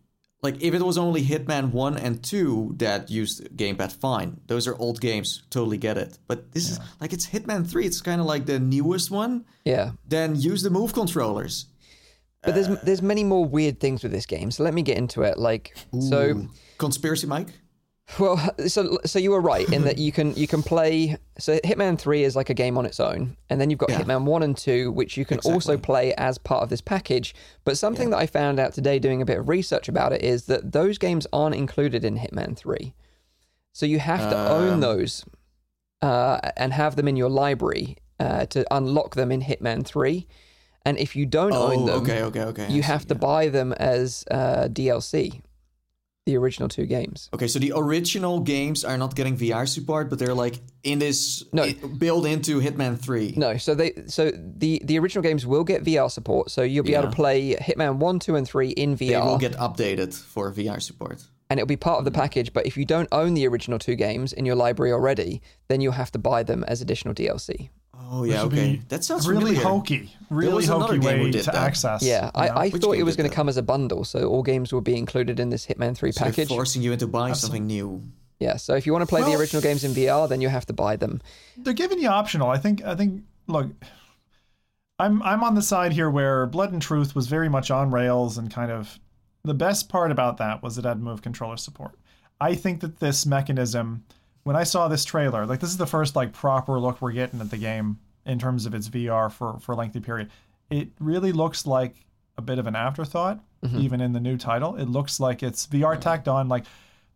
like 0.42 0.62
if 0.62 0.74
it 0.74 0.82
was 0.82 0.96
only 0.96 1.22
Hitman 1.22 1.72
1 1.72 1.96
and 1.96 2.22
2 2.22 2.74
that 2.78 3.10
used 3.10 3.44
gamepad 3.56 3.92
fine. 3.92 4.40
Those 4.46 4.66
are 4.66 4.76
old 4.78 5.00
games, 5.00 5.42
totally 5.50 5.76
get 5.76 5.98
it. 5.98 6.18
But 6.26 6.52
this 6.52 6.70
is 6.70 6.80
like 7.00 7.12
it's 7.12 7.26
Hitman 7.26 7.66
3, 7.66 7.86
it's 7.86 8.00
kind 8.00 8.20
of 8.20 8.26
like 8.26 8.46
the 8.46 8.58
newest 8.58 9.10
one. 9.10 9.44
Yeah. 9.64 9.92
Then 10.08 10.36
use 10.36 10.62
the 10.62 10.70
move 10.70 10.94
controllers. 10.94 11.66
But 12.42 12.54
there's 12.54 12.68
there's 12.80 13.02
many 13.02 13.22
more 13.24 13.44
weird 13.44 13.80
things 13.80 14.02
with 14.02 14.12
this 14.12 14.26
game. 14.26 14.50
So 14.50 14.62
let 14.64 14.72
me 14.74 14.82
get 14.82 14.96
into 14.96 15.22
it. 15.22 15.38
Like 15.38 15.76
so 16.00 16.46
conspiracy 16.78 17.26
Mike? 17.26 17.48
Well, 18.18 18.38
so 18.66 18.98
so 19.04 19.18
you 19.18 19.30
were 19.30 19.40
right 19.42 19.70
in 19.70 19.82
that 19.84 19.98
you 19.98 20.10
can 20.10 20.34
you 20.34 20.46
can 20.46 20.62
play. 20.62 21.16
So 21.38 21.58
Hitman 21.58 21.98
Three 21.98 22.24
is 22.24 22.34
like 22.34 22.48
a 22.48 22.54
game 22.54 22.78
on 22.78 22.86
its 22.86 22.98
own, 22.98 23.36
and 23.50 23.60
then 23.60 23.68
you've 23.68 23.78
got 23.78 23.90
Yeah. 23.90 24.00
Hitman 24.00 24.24
One 24.24 24.42
and 24.42 24.56
Two, 24.56 24.90
which 24.90 25.16
you 25.18 25.24
can 25.26 25.38
also 25.40 25.76
play 25.76 26.14
as 26.14 26.38
part 26.38 26.62
of 26.62 26.70
this 26.70 26.80
package. 26.80 27.34
But 27.64 27.76
something 27.76 28.08
that 28.10 28.16
I 28.18 28.26
found 28.26 28.58
out 28.58 28.72
today, 28.72 28.98
doing 28.98 29.20
a 29.20 29.26
bit 29.26 29.38
of 29.38 29.48
research 29.48 29.88
about 29.88 30.12
it, 30.14 30.22
is 30.22 30.46
that 30.46 30.72
those 30.72 30.96
games 30.98 31.26
aren't 31.32 31.54
included 31.54 32.04
in 32.04 32.16
Hitman 32.18 32.56
Three. 32.56 32.94
So 33.72 33.84
you 33.86 33.98
have 33.98 34.30
to 34.30 34.36
own 34.50 34.74
Um. 34.74 34.80
those 34.80 35.24
uh, 36.02 36.40
and 36.56 36.72
have 36.72 36.96
them 36.96 37.06
in 37.06 37.16
your 37.16 37.28
library 37.30 37.98
uh, 38.18 38.46
to 38.46 38.64
unlock 38.74 39.14
them 39.14 39.30
in 39.30 39.42
Hitman 39.42 39.84
Three. 39.84 40.26
And 40.86 40.98
if 40.98 41.14
you 41.14 41.26
don't 41.26 41.52
own 41.52 41.80
Oh, 41.82 41.86
them, 41.86 42.02
okay, 42.02 42.22
okay, 42.22 42.42
okay. 42.44 42.72
You 42.72 42.82
have 42.82 43.06
to 43.08 43.14
yeah. 43.14 43.18
buy 43.20 43.48
them 43.48 43.72
as 43.74 44.24
uh, 44.30 44.68
DLC. 44.70 45.42
The 46.26 46.36
original 46.36 46.68
two 46.68 46.86
games. 46.86 47.28
Okay, 47.34 47.48
so 47.48 47.58
the 47.58 47.72
original 47.74 48.40
games 48.40 48.84
are 48.84 48.96
not 48.98 49.16
getting 49.16 49.36
VR 49.36 49.66
support, 49.66 50.10
but 50.10 50.18
they're 50.18 50.34
like 50.34 50.60
in 50.84 50.98
this 50.98 51.42
No. 51.52 51.72
built 51.98 52.26
into 52.26 52.60
Hitman 52.60 52.98
3. 52.98 53.34
No, 53.36 53.56
so 53.56 53.74
they 53.74 53.92
so 54.06 54.30
the 54.30 54.80
the 54.84 54.98
original 54.98 55.22
games 55.22 55.46
will 55.46 55.64
get 55.64 55.82
VR 55.82 56.10
support, 56.10 56.50
so 56.50 56.62
you'll 56.62 56.84
be 56.84 56.94
able 56.94 57.08
to 57.10 57.16
play 57.16 57.54
Hitman 57.56 57.96
one, 57.96 58.18
two, 58.20 58.36
and 58.36 58.46
three 58.46 58.68
in 58.70 58.96
VR. 58.96 59.08
They 59.08 59.16
will 59.16 59.38
get 59.38 59.52
updated 59.56 60.14
for 60.14 60.52
VR 60.52 60.80
support. 60.80 61.24
and 61.48 61.58
it'll 61.58 61.66
be 61.66 61.76
part 61.76 61.98
of 61.98 62.04
the 62.04 62.12
package. 62.12 62.52
But 62.52 62.64
if 62.66 62.76
you 62.76 62.84
don't 62.84 63.08
own 63.12 63.34
the 63.34 63.46
original 63.48 63.78
two 63.78 63.96
games 63.96 64.32
in 64.32 64.44
your 64.46 64.54
library 64.56 64.92
already, 64.92 65.40
then 65.68 65.80
you'll 65.80 65.92
have 66.02 66.12
to 66.12 66.18
buy 66.18 66.42
them 66.44 66.62
as 66.68 66.80
additional 66.80 67.12
DLC. 67.14 67.70
Oh 68.12 68.24
yeah, 68.24 68.42
okay. 68.42 68.80
That 68.88 69.04
sounds 69.04 69.28
really 69.28 69.54
familiar. 69.54 69.62
hokey, 69.62 70.10
really 70.30 70.66
hokey 70.66 70.98
game 70.98 71.18
who 71.18 71.24
way 71.26 71.30
to 71.30 71.42
that. 71.44 71.54
access. 71.54 72.02
Yeah, 72.02 72.32
I. 72.34 72.48
I 72.48 72.70
thought 72.70 72.96
it 72.96 73.04
was 73.04 73.14
going 73.14 73.30
to 73.30 73.34
come 73.34 73.48
as 73.48 73.56
a 73.56 73.62
bundle, 73.62 74.02
so 74.04 74.28
all 74.28 74.42
games 74.42 74.72
will 74.72 74.80
be 74.80 74.96
included 74.96 75.38
in 75.38 75.50
this 75.50 75.64
Hitman 75.64 75.96
three 75.96 76.10
So 76.10 76.24
package. 76.24 76.48
forcing 76.48 76.82
you 76.82 76.92
into 76.92 77.06
buying 77.06 77.34
something 77.34 77.66
new. 77.66 78.02
Yeah, 78.40 78.56
so 78.56 78.74
if 78.74 78.84
you 78.84 78.92
want 78.92 79.02
to 79.02 79.06
play 79.06 79.22
the 79.22 79.38
original 79.38 79.62
games 79.62 79.84
in 79.84 79.92
VR, 79.92 80.28
then 80.28 80.40
you 80.40 80.48
have 80.48 80.66
to 80.66 80.72
buy 80.72 80.96
them. 80.96 81.20
they're 81.56 81.72
giving 81.72 82.00
you 82.00 82.08
optional. 82.08 82.50
I 82.50 82.58
think. 82.58 82.82
I 82.84 82.96
think. 82.96 83.22
Look, 83.46 83.68
I'm 84.98 85.22
I'm 85.22 85.44
on 85.44 85.54
the 85.54 85.62
side 85.62 85.92
here 85.92 86.10
where 86.10 86.46
Blood 86.46 86.72
and 86.72 86.82
Truth 86.82 87.14
was 87.14 87.26
very 87.26 87.48
much 87.48 87.70
on 87.70 87.90
rails 87.90 88.38
and 88.38 88.50
kind 88.50 88.72
of 88.72 88.98
the 89.44 89.54
best 89.54 89.88
part 89.88 90.10
about 90.10 90.36
that 90.38 90.62
was 90.62 90.78
it 90.78 90.84
had 90.84 91.00
move 91.00 91.22
controller 91.22 91.56
support. 91.56 91.92
I 92.40 92.54
think 92.54 92.80
that 92.80 93.00
this 93.00 93.24
mechanism, 93.24 94.04
when 94.42 94.56
I 94.56 94.64
saw 94.64 94.88
this 94.88 95.04
trailer, 95.04 95.46
like 95.46 95.60
this 95.60 95.70
is 95.70 95.76
the 95.76 95.86
first 95.86 96.16
like 96.16 96.32
proper 96.32 96.78
look 96.78 97.00
we're 97.00 97.12
getting 97.12 97.40
at 97.40 97.50
the 97.50 97.58
game 97.58 97.98
in 98.26 98.38
terms 98.38 98.66
of 98.66 98.74
its 98.74 98.88
VR 98.88 99.30
for 99.30 99.58
for 99.60 99.72
a 99.72 99.76
lengthy 99.76 100.00
period. 100.00 100.30
It 100.70 100.88
really 101.00 101.32
looks 101.32 101.66
like 101.66 101.96
a 102.38 102.42
bit 102.42 102.58
of 102.58 102.66
an 102.66 102.76
afterthought, 102.76 103.40
mm-hmm. 103.62 103.78
even 103.78 104.00
in 104.00 104.12
the 104.12 104.20
new 104.20 104.36
title. 104.36 104.76
It 104.76 104.86
looks 104.86 105.20
like 105.20 105.42
it's 105.42 105.66
VR 105.66 106.00
tacked 106.00 106.28
on. 106.28 106.48
Like 106.48 106.64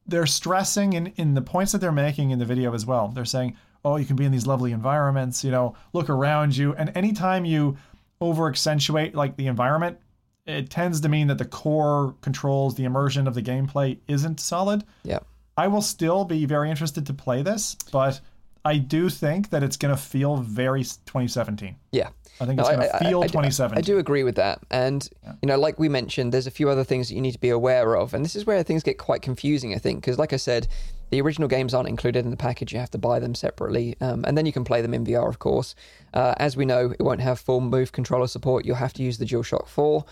they're 0.06 0.26
stressing 0.26 0.92
in, 0.92 1.06
in 1.16 1.34
the 1.34 1.42
points 1.42 1.72
that 1.72 1.80
they're 1.80 1.92
making 1.92 2.30
in 2.30 2.38
the 2.38 2.44
video 2.44 2.74
as 2.74 2.84
well. 2.84 3.08
They're 3.08 3.24
saying, 3.24 3.56
oh, 3.84 3.96
you 3.96 4.04
can 4.04 4.16
be 4.16 4.24
in 4.24 4.32
these 4.32 4.46
lovely 4.46 4.72
environments, 4.72 5.44
you 5.44 5.50
know, 5.50 5.74
look 5.92 6.08
around 6.08 6.56
you. 6.56 6.74
And 6.74 6.94
anytime 6.96 7.44
you 7.44 7.76
over 8.20 8.48
accentuate 8.48 9.14
like 9.14 9.36
the 9.36 9.46
environment, 9.46 9.98
it 10.46 10.70
tends 10.70 11.00
to 11.00 11.08
mean 11.08 11.28
that 11.28 11.38
the 11.38 11.44
core 11.44 12.14
controls, 12.20 12.74
the 12.74 12.84
immersion 12.84 13.26
of 13.26 13.34
the 13.34 13.42
gameplay 13.42 13.98
isn't 14.08 14.40
solid. 14.40 14.84
Yeah. 15.04 15.20
I 15.56 15.68
will 15.68 15.82
still 15.82 16.24
be 16.24 16.46
very 16.46 16.70
interested 16.70 17.06
to 17.06 17.14
play 17.14 17.42
this, 17.42 17.76
but 17.92 18.20
I 18.64 18.78
do 18.78 19.08
think 19.08 19.50
that 19.50 19.62
it's 19.62 19.76
going 19.76 19.94
to 19.94 20.00
feel 20.00 20.36
very 20.38 20.82
2017. 20.82 21.76
Yeah. 21.92 22.08
I 22.40 22.46
think 22.46 22.56
No, 22.58 22.66
it's 22.66 22.76
going 22.76 22.90
to 22.90 22.98
feel 22.98 23.20
I 23.22 23.26
do- 23.26 23.32
2017. 23.32 23.78
I 23.78 23.80
do 23.82 23.98
agree 23.98 24.24
with 24.24 24.34
that. 24.36 24.58
And, 24.70 25.08
you 25.42 25.46
know, 25.46 25.56
like 25.56 25.78
we 25.78 25.88
mentioned, 25.88 26.32
there's 26.32 26.48
a 26.48 26.50
few 26.50 26.68
other 26.68 26.82
things 26.82 27.08
that 27.08 27.14
you 27.14 27.20
need 27.20 27.32
to 27.32 27.38
be 27.38 27.50
aware 27.50 27.94
of. 27.96 28.12
And 28.14 28.24
this 28.24 28.34
is 28.34 28.44
where 28.44 28.60
things 28.64 28.82
get 28.82 28.98
quite 28.98 29.22
confusing, 29.22 29.72
I 29.74 29.78
think. 29.78 30.00
Because, 30.00 30.18
like 30.18 30.32
I 30.32 30.36
said, 30.36 30.66
the 31.10 31.20
original 31.20 31.46
games 31.46 31.74
aren't 31.74 31.88
included 31.88 32.24
in 32.24 32.32
the 32.32 32.36
package. 32.36 32.72
You 32.72 32.80
have 32.80 32.90
to 32.90 32.98
buy 32.98 33.20
them 33.20 33.36
separately. 33.36 33.96
Um, 34.00 34.24
and 34.26 34.36
then 34.36 34.46
you 34.46 34.52
can 34.52 34.64
play 34.64 34.82
them 34.82 34.94
in 34.94 35.04
VR, 35.04 35.28
of 35.28 35.38
course. 35.38 35.76
Uh, 36.12 36.34
as 36.38 36.56
we 36.56 36.64
know, 36.64 36.90
it 36.98 37.02
won't 37.02 37.20
have 37.20 37.38
full 37.38 37.60
move 37.60 37.92
controller 37.92 38.26
support. 38.26 38.64
You'll 38.64 38.76
have 38.76 38.94
to 38.94 39.02
use 39.04 39.18
the 39.18 39.26
DualShock 39.26 39.68
4. 39.68 40.04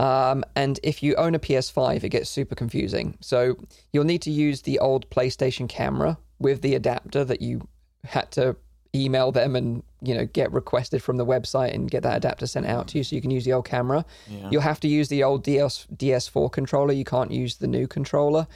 Um, 0.00 0.44
and 0.56 0.80
if 0.82 1.02
you 1.02 1.14
own 1.16 1.34
a 1.34 1.38
PS5, 1.38 2.02
it 2.02 2.08
gets 2.08 2.30
super 2.30 2.54
confusing. 2.54 3.18
So 3.20 3.56
you'll 3.92 4.04
need 4.04 4.22
to 4.22 4.30
use 4.30 4.62
the 4.62 4.78
old 4.78 5.08
PlayStation 5.10 5.68
camera 5.68 6.16
with 6.38 6.62
the 6.62 6.74
adapter 6.74 7.22
that 7.22 7.42
you 7.42 7.68
had 8.04 8.30
to 8.32 8.56
email 8.94 9.30
them 9.30 9.54
and 9.54 9.84
you 10.02 10.14
know 10.14 10.24
get 10.24 10.50
requested 10.52 11.00
from 11.02 11.16
the 11.18 11.24
website 11.24 11.74
and 11.74 11.90
get 11.90 12.02
that 12.02 12.16
adapter 12.16 12.46
sent 12.46 12.66
out 12.66 12.88
to 12.88 12.98
you 12.98 13.04
so 13.04 13.14
you 13.14 13.20
can 13.20 13.30
use 13.30 13.44
the 13.44 13.52
old 13.52 13.66
camera. 13.66 14.06
You'll 14.50 14.62
have 14.62 14.80
to 14.80 14.88
use 14.88 15.08
the 15.08 15.22
old 15.22 15.44
DS 15.44 15.86
DS4 15.94 16.50
controller. 16.50 16.94
You 16.94 17.04
can't 17.04 17.30
use 17.30 17.56
the 17.56 17.66
new 17.66 17.86
controller. 17.86 18.46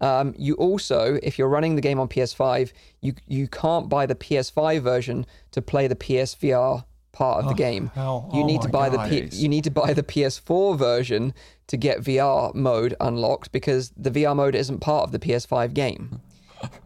Um, 0.00 0.34
you 0.38 0.54
also, 0.54 1.18
if 1.22 1.38
you're 1.38 1.48
running 1.48 1.74
the 1.74 1.82
game 1.82 2.00
on 2.00 2.08
PS5, 2.08 2.72
you 3.02 3.12
you 3.26 3.48
can't 3.48 3.90
buy 3.90 4.06
the 4.06 4.14
PS5 4.14 4.80
version 4.80 5.26
to 5.50 5.60
play 5.60 5.88
the 5.88 5.96
PSVR 5.96 6.84
part 7.16 7.42
of 7.42 7.48
the 7.48 7.54
game. 7.54 7.90
hell. 7.94 8.30
You 8.34 8.42
Oh 8.42 8.46
need 8.46 8.62
to 8.62 8.68
buy 8.68 8.88
God. 8.90 9.10
the 9.10 9.28
P- 9.28 9.36
you 9.36 9.48
need 9.48 9.64
to 9.64 9.70
buy 9.70 9.92
the 9.94 10.02
PS4 10.02 10.76
version 10.78 11.32
to 11.66 11.76
get 11.76 12.00
VR 12.00 12.54
mode 12.54 12.94
unlocked 13.00 13.50
because 13.52 13.92
the 13.96 14.10
VR 14.10 14.36
mode 14.36 14.54
isn't 14.54 14.80
part 14.80 15.04
of 15.04 15.12
the 15.12 15.18
PS5 15.18 15.72
game. 15.74 16.20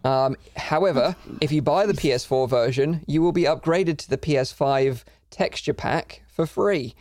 Um, 0.05 0.37
however, 0.57 1.15
if 1.41 1.53
you 1.53 1.63
buy 1.63 1.87
the 1.87 1.93
PS4 1.93 2.49
version, 2.49 3.05
you 3.07 3.23
will 3.23 3.31
be 3.33 3.45
upgraded 3.45 3.99
to 3.99 4.11
the 4.11 4.19
PS5 4.19 5.05
texture 5.31 5.73
pack 5.73 6.23
for 6.27 6.45
free. 6.45 6.95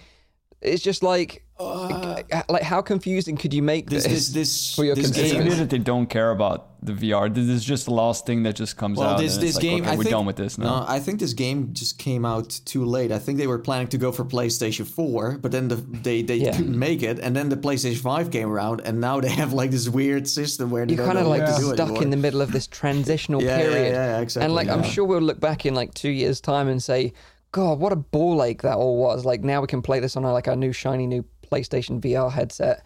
It's 0.62 0.84
just 0.84 1.02
like, 1.02 1.44
Uh, 1.60 2.22
uh, 2.32 2.42
like 2.48 2.64
how 2.64 2.82
confusing 2.82 3.36
could 3.36 3.54
you 3.54 3.62
make 3.62 3.90
this, 3.90 4.06
This 4.06 4.14
this 4.14 4.30
this 4.30 4.76
for 4.76 4.86
your 4.86 4.96
this 4.96 5.10
It's 5.10 5.18
consumers? 5.18 5.58
that 5.58 5.70
they 5.70 5.78
don't 5.78 6.08
care 6.08 6.32
about 6.32 6.68
the 6.82 6.94
VR. 6.94 7.34
This 7.34 7.48
is 7.50 7.66
just 7.66 7.86
the 7.86 7.94
last 7.94 8.26
thing 8.26 8.44
that 8.44 8.56
just 8.56 8.78
comes 8.78 8.98
Well, 8.98 9.10
out. 9.10 9.18
this 9.20 9.36
this 9.38 9.56
like, 9.56 9.62
game, 9.62 9.82
okay, 9.84 9.92
I 9.92 9.96
we're 9.98 10.04
think, 10.04 10.16
done 10.16 10.26
with 10.26 10.38
this 10.38 10.58
now. 10.58 10.80
No, 10.80 10.86
I 10.88 11.00
think 11.02 11.20
this 11.20 11.34
game 11.34 11.74
just 11.74 11.98
came 11.98 12.24
out 12.24 12.62
too 12.64 12.86
late. 12.86 13.12
I 13.12 13.20
think 13.20 13.38
they 13.40 13.48
were 13.48 13.60
planning 13.60 13.88
to 13.90 13.98
go 13.98 14.14
for 14.14 14.24
PlayStation 14.24 14.88
4, 14.88 15.40
but 15.42 15.52
then 15.52 15.68
the, 15.68 15.76
they 15.76 16.22
they 16.22 16.38
Yeah. 16.38 16.56
couldn't 16.56 16.80
make 16.80 17.04
it, 17.04 17.20
and 17.20 17.36
then 17.36 17.50
the 17.50 17.58
PlayStation 17.58 17.98
5 18.00 18.32
came 18.32 18.50
around, 18.50 18.80
and 18.86 19.02
now 19.02 19.20
they 19.20 19.30
have 19.30 19.52
like 19.52 19.72
this 19.72 19.90
weird 19.90 20.30
system 20.30 20.70
where 20.72 20.86
they 20.86 20.96
You're 20.96 21.06
kind 21.06 21.18
of 21.18 21.28
like 21.28 21.42
what 21.42 21.56
to 21.56 21.62
do 21.62 21.74
stuck 21.74 22.02
in 22.02 22.10
the 22.10 22.18
middle 22.18 22.42
of 22.42 22.54
this 22.54 22.68
transitional 22.68 23.44
Yeah, 23.50 23.58
yeah, 23.58 23.64
period. 23.64 23.92
yeah, 23.94 24.06
yeah, 24.16 24.20
exactly, 24.22 24.46
And 24.46 24.54
like, 24.56 24.70
I'm 24.70 24.84
sure 24.84 25.04
we'll 25.04 25.20
look 25.22 25.42
back 25.42 25.66
in 25.66 25.76
like 25.76 25.94
two 25.94 26.10
years' 26.12 26.40
time 26.40 26.70
and 26.70 26.82
say, 26.82 27.12
God, 27.52 27.80
what 27.80 27.92
a 27.92 27.98
ball 27.98 28.44
ache 28.44 28.62
that 28.62 28.78
all 28.78 28.96
was. 28.98 29.26
Like 29.26 29.44
now 29.44 29.60
we 29.60 29.68
can 29.68 29.82
play 29.82 30.00
this 30.00 30.16
on 30.16 30.24
our, 30.24 30.32
like 30.32 30.48
our 30.48 30.56
new 30.56 30.72
shiny 30.72 31.06
new 31.08 31.26
PlayStation 31.50 32.00
VR 32.02 32.32
headset. 32.32 32.86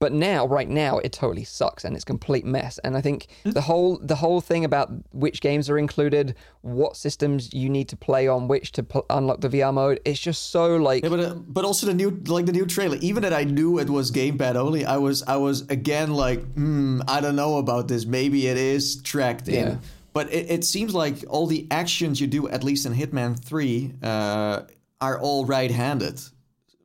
But 0.00 0.12
now, 0.12 0.46
right 0.46 0.68
now, 0.68 0.98
it 0.98 1.12
totally 1.12 1.44
sucks 1.44 1.84
and 1.84 1.94
it's 1.94 2.02
a 2.02 2.06
complete 2.06 2.44
mess. 2.44 2.78
And 2.84 2.96
I 2.96 3.00
think 3.00 3.28
the 3.44 3.60
whole 3.62 3.96
the 4.02 4.16
whole 4.16 4.40
thing 4.40 4.64
about 4.64 4.90
which 5.12 5.40
games 5.40 5.70
are 5.70 5.78
included, 5.78 6.34
what 6.62 6.96
systems 6.96 7.54
you 7.54 7.70
need 7.70 7.88
to 7.90 7.96
play 7.96 8.26
on 8.28 8.48
which 8.48 8.72
to 8.72 8.82
pl- 8.82 9.06
unlock 9.08 9.40
the 9.40 9.48
VR 9.48 9.72
mode, 9.72 10.00
it's 10.04 10.18
just 10.20 10.50
so 10.50 10.76
like 10.76 11.04
Yeah, 11.04 11.10
but 11.10 11.20
uh, 11.20 11.34
but 11.46 11.64
also 11.64 11.86
the 11.86 11.94
new 11.94 12.10
like 12.26 12.44
the 12.44 12.52
new 12.52 12.66
trailer. 12.66 12.98
Even 13.00 13.22
that 13.22 13.32
I 13.32 13.44
knew 13.44 13.78
it 13.78 13.88
was 13.88 14.10
gamepad 14.10 14.56
only, 14.56 14.84
I 14.84 14.96
was 14.98 15.22
I 15.22 15.36
was 15.36 15.62
again 15.70 16.12
like, 16.12 16.40
hmm, 16.54 17.00
I 17.08 17.20
don't 17.20 17.36
know 17.36 17.56
about 17.58 17.86
this. 17.88 18.04
Maybe 18.04 18.48
it 18.48 18.58
is 18.58 19.00
tracked 19.02 19.48
Yeah. 19.48 19.60
in. 19.60 19.80
But 20.12 20.30
it, 20.32 20.50
it 20.50 20.64
seems 20.64 20.92
like 20.92 21.24
all 21.28 21.46
the 21.46 21.66
actions 21.70 22.20
you 22.20 22.26
do, 22.26 22.48
at 22.48 22.62
least 22.64 22.84
in 22.84 22.92
Hitman 22.94 23.38
Three, 23.42 23.94
uh, 24.02 24.62
are 25.00 25.18
all 25.18 25.44
right-handed. 25.46 26.20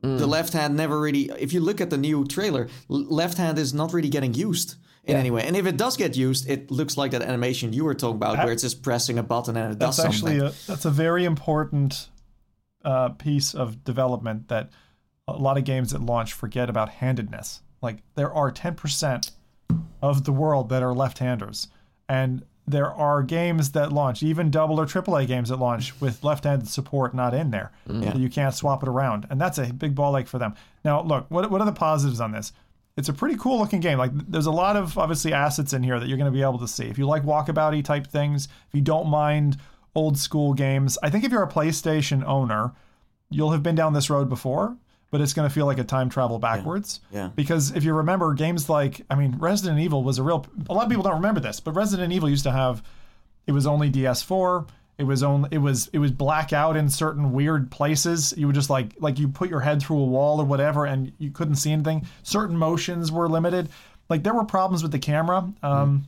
The 0.02 0.28
left 0.28 0.54
hand 0.54 0.78
never 0.78 1.00
really. 1.00 1.30
If 1.38 1.52
you 1.52 1.60
look 1.60 1.82
at 1.82 1.90
the 1.90 1.98
new 1.98 2.26
trailer, 2.26 2.70
l- 2.90 3.06
left 3.10 3.38
hand 3.38 3.60
is 3.60 3.74
not 3.74 3.94
really 3.94 4.10
getting 4.10 4.34
used 4.34 4.76
in 5.04 5.18
any 5.18 5.32
way. 5.32 5.44
And 5.44 5.56
if 5.58 5.66
it 5.66 5.76
does 5.76 5.98
get 5.98 6.16
used, 6.16 6.50
it 6.50 6.72
looks 6.72 6.96
like 6.98 7.12
that 7.12 7.22
animation 7.22 7.74
you 7.74 7.84
were 7.84 7.96
talking 7.96 8.16
about, 8.16 8.38
where 8.38 8.54
it's 8.54 8.62
just 8.64 8.82
pressing 8.84 9.18
a 9.18 9.24
button 9.24 9.58
and 9.58 9.74
it 9.74 9.80
does 9.80 9.96
something. 9.98 10.12
that's 10.12 10.20
something. 10.20 10.42
actually 10.42 10.64
a, 10.64 10.68
that's 10.68 10.86
a 10.86 10.92
very 10.92 11.26
important 11.26 12.10
uh, 12.86 13.10
piece 13.10 13.54
of 13.54 13.84
development 13.84 14.48
that 14.48 14.70
a 15.28 15.34
lot 15.34 15.58
of 15.58 15.64
games 15.64 15.94
at 15.94 16.02
launch 16.02 16.34
forget 16.34 16.70
about 16.70 16.90
handedness. 16.90 17.62
Like 17.82 18.04
there 18.16 18.32
are 18.34 18.52
10% 18.52 19.32
of 20.02 20.24
the 20.24 20.32
world 20.32 20.70
that 20.70 20.82
are 20.82 20.94
left-handers, 20.94 21.68
and 22.08 22.44
there 22.70 22.92
are 22.92 23.24
games 23.24 23.72
that 23.72 23.92
launch, 23.92 24.22
even 24.22 24.52
double 24.52 24.80
or 24.80 24.86
triple 24.86 25.18
A 25.18 25.26
games 25.26 25.50
that 25.50 25.58
launch 25.58 26.00
with 26.00 26.24
left-handed 26.24 26.68
support 26.68 27.14
not 27.14 27.34
in 27.34 27.52
there. 27.52 27.72
Mm. 27.88 28.04
Yeah. 28.04 28.16
You 28.16 28.30
can't 28.30 28.54
swap 28.54 28.84
it 28.84 28.90
around, 28.90 29.28
and 29.30 29.42
that's 29.42 29.58
a 29.58 29.74
big 29.74 29.96
ball 29.96 30.16
ache 30.18 30.28
for 30.28 30.38
them. 30.38 30.54
Now, 30.86 31.02
look, 31.02 31.26
what 31.30 31.50
what 31.50 31.62
are 31.62 31.66
the 31.66 31.72
positives 31.72 32.22
on 32.22 32.32
this? 32.32 32.54
It's 32.98 33.10
a 33.10 33.14
pretty 33.14 33.38
cool 33.38 33.60
looking 33.60 33.80
game. 33.80 33.98
Like 33.98 34.12
there's 34.14 34.46
a 34.46 34.52
lot 34.52 34.76
of 34.76 34.98
obviously 34.98 35.34
assets 35.34 35.74
in 35.74 35.84
here 35.84 36.00
that 36.00 36.08
you're 36.08 36.18
going 36.18 36.32
to 36.32 36.36
be 36.36 36.42
able 36.42 36.60
to 36.60 36.68
see. 36.68 36.86
If 36.86 36.98
you 36.98 37.08
like 37.08 37.24
walkabouty 37.24 37.84
type 37.84 38.08
things, 38.08 38.46
if 38.68 38.76
you 38.76 38.82
don't 38.82 39.08
mind 39.08 39.58
old 39.96 40.18
school 40.18 40.54
games, 40.54 40.98
I 41.02 41.10
think 41.10 41.24
if 41.24 41.32
you're 41.32 41.44
a 41.44 41.50
PlayStation 41.50 42.24
owner, 42.26 42.74
you'll 43.30 43.52
have 43.52 43.64
been 43.64 43.76
down 43.76 43.94
this 43.94 44.10
road 44.10 44.30
before. 44.30 44.76
But 45.12 45.22
it's 45.22 45.34
going 45.34 45.48
to 45.48 45.54
feel 45.54 45.66
like 45.66 45.80
a 45.80 45.84
time 45.84 46.10
travel 46.10 46.40
backwards. 46.40 47.00
Yeah. 47.12 47.30
Because 47.36 47.72
if 47.76 47.84
you 47.84 47.94
remember 47.94 48.34
games 48.34 48.70
like, 48.70 49.02
I 49.10 49.16
mean, 49.16 49.36
Resident 49.40 49.80
Evil 49.80 50.04
was 50.04 50.20
a 50.20 50.24
real. 50.24 50.46
A 50.70 50.74
lot 50.74 50.84
of 50.84 50.90
people 50.90 51.04
don't 51.04 51.16
remember 51.16 51.40
this, 51.40 51.60
but 51.60 51.72
Resident 51.74 52.14
Evil 52.14 52.30
used 52.30 52.44
to 52.44 52.52
have. 52.52 52.84
It 53.48 53.52
was 53.52 53.66
only 53.66 53.90
DS4. 53.90 54.70
It 55.00 55.04
was 55.04 55.24
only. 55.24 55.50
It 55.52 55.58
was. 55.58 55.90
It 55.94 56.00
was 56.00 56.12
blackout 56.12 56.78
in 56.78 56.90
certain 56.90 57.32
weird 57.32 57.72
places. 57.72 58.34
You 58.38 58.48
would 58.48 58.56
just 58.56 58.70
like 58.70 58.94
like 59.00 59.18
you 59.18 59.28
put 59.28 59.50
your 59.50 59.62
head 59.62 59.82
through 59.82 60.00
a 60.00 60.06
wall 60.06 60.40
or 60.40 60.46
whatever, 60.46 60.86
and 60.86 61.12
you 61.18 61.32
couldn't 61.32 61.56
see 61.56 61.72
anything. 61.72 62.06
Certain 62.24 62.56
motions 62.56 63.12
were 63.12 63.28
limited. 63.28 63.70
Like 64.10 64.24
there 64.24 64.34
were 64.34 64.44
problems 64.44 64.84
with 64.84 64.92
the 64.92 65.00
camera. 65.00 65.52
Um, 65.64 66.06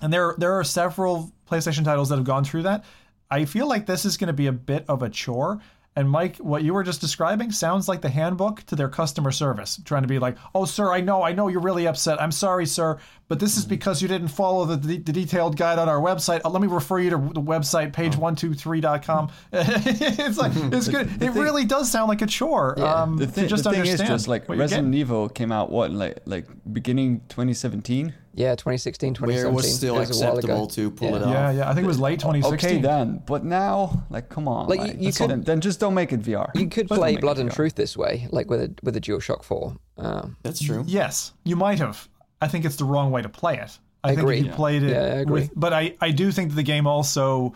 and 0.00 0.12
there 0.12 0.34
there 0.38 0.52
are 0.52 0.64
several 0.64 1.32
PlayStation 1.50 1.84
titles 1.84 2.10
that 2.10 2.16
have 2.16 2.24
gone 2.24 2.44
through 2.44 2.62
that. 2.64 2.84
I 3.30 3.44
feel 3.44 3.68
like 3.68 3.86
this 3.86 4.04
is 4.04 4.16
going 4.16 4.28
to 4.28 4.32
be 4.32 4.46
a 4.46 4.52
bit 4.52 4.84
of 4.88 5.02
a 5.02 5.08
chore. 5.08 5.60
And 5.98 6.08
Mike, 6.08 6.36
what 6.36 6.62
you 6.62 6.74
were 6.74 6.84
just 6.84 7.00
describing 7.00 7.50
sounds 7.50 7.88
like 7.88 8.02
the 8.02 8.08
handbook 8.08 8.62
to 8.66 8.76
their 8.76 8.88
customer 8.88 9.32
service, 9.32 9.80
trying 9.84 10.02
to 10.02 10.08
be 10.08 10.20
like, 10.20 10.36
"Oh, 10.54 10.64
sir, 10.64 10.92
I 10.92 11.00
know, 11.00 11.24
I 11.24 11.32
know 11.32 11.48
you're 11.48 11.60
really 11.60 11.88
upset. 11.88 12.22
I'm 12.22 12.30
sorry, 12.30 12.66
sir, 12.66 12.98
but 13.26 13.40
this 13.40 13.56
is 13.56 13.64
because 13.64 14.00
you 14.00 14.06
didn't 14.06 14.28
follow 14.28 14.64
the, 14.64 14.76
the, 14.76 14.98
the 14.98 15.12
detailed 15.12 15.56
guide 15.56 15.76
on 15.76 15.88
our 15.88 15.98
website. 15.98 16.40
Uh, 16.44 16.50
let 16.50 16.62
me 16.62 16.68
refer 16.68 17.00
you 17.00 17.10
to 17.10 17.16
the 17.16 17.42
website 17.42 17.92
page 17.92 18.16
one 18.16 18.36
two 18.36 18.54
three 18.54 18.80
dot 18.80 19.02
com. 19.02 19.28
it's 19.52 20.38
like 20.38 20.52
it's 20.54 20.86
good. 20.96 21.20
It 21.20 21.30
really 21.32 21.64
does 21.64 21.90
sound 21.90 22.08
like 22.08 22.22
a 22.22 22.26
chore. 22.26 22.78
Um, 22.80 23.16
The, 23.16 23.26
to 23.26 23.32
thi- 23.32 23.46
just 23.48 23.64
the 23.64 23.70
thing 23.72 23.84
is 23.84 23.98
just 23.98 24.28
like 24.28 24.48
Resident. 24.48 24.94
Evil 24.94 25.28
came 25.28 25.50
out 25.50 25.70
what 25.72 25.90
like 25.90 26.20
like 26.26 26.46
beginning 26.72 27.22
2017. 27.28 28.14
Yeah, 28.38 28.54
2016, 28.54 29.14
Where 29.14 29.44
2017. 29.44 29.52
it 29.52 29.54
was 29.54 29.74
still 29.74 29.96
It 29.96 29.98
was 30.08 30.20
a 30.20 30.24
while 30.24 30.38
ago. 30.38 30.38
acceptable 30.38 30.66
to 30.68 30.90
pull 30.92 31.14
it 31.16 31.22
off. 31.22 31.30
Yeah, 31.30 31.50
yeah. 31.50 31.70
I 31.70 31.74
think 31.74 31.84
it 31.84 31.88
was 31.88 31.98
late 32.00 32.20
2016. 32.20 32.70
Okay 32.70 32.80
then, 32.80 33.22
but 33.26 33.44
now 33.44 34.04
like 34.10 34.28
come 34.28 34.46
on, 34.46 34.68
Like, 34.68 34.80
like, 34.80 34.92
you- 34.94 35.06
you 35.08 35.12
could- 35.12 35.30
then, 35.30 35.42
then 35.42 35.60
just 35.60 35.80
don't 35.80 35.94
make 35.94 36.12
it 36.12 36.20
VR. 36.22 36.50
You 36.54 36.68
could 36.68 36.86
play 36.88 37.16
Blood 37.16 37.38
and 37.38 37.50
VR. 37.50 37.54
Truth 37.54 37.74
this 37.74 37.96
way, 37.96 38.28
like 38.30 38.48
with 38.48 38.60
a 38.62 38.74
with 38.82 38.96
a 38.96 39.00
DualShock 39.00 39.42
4. 39.42 39.74
Um, 39.98 40.36
That's 40.44 40.60
true. 40.60 40.84
Yes, 40.86 41.32
you 41.44 41.56
might 41.56 41.78
have. 41.80 42.08
I 42.40 42.46
think 42.48 42.64
it's 42.64 42.76
the 42.76 42.84
wrong 42.84 43.10
way 43.10 43.22
to 43.22 43.28
play 43.28 43.56
it. 43.58 43.76
I 44.04 44.08
think 44.10 44.20
Agree. 44.20 44.38
if 44.38 44.44
you 44.46 44.52
played 44.52 44.84
it, 44.84 44.90
Yeah, 44.90 45.00
I 45.02 45.20
agree. 45.26 45.40
with, 45.40 45.50
but 45.56 45.72
I, 45.72 45.96
I 46.00 46.12
do 46.12 46.30
think 46.30 46.50
that 46.50 46.54
the 46.56 46.62
game 46.62 46.86
also 46.86 47.52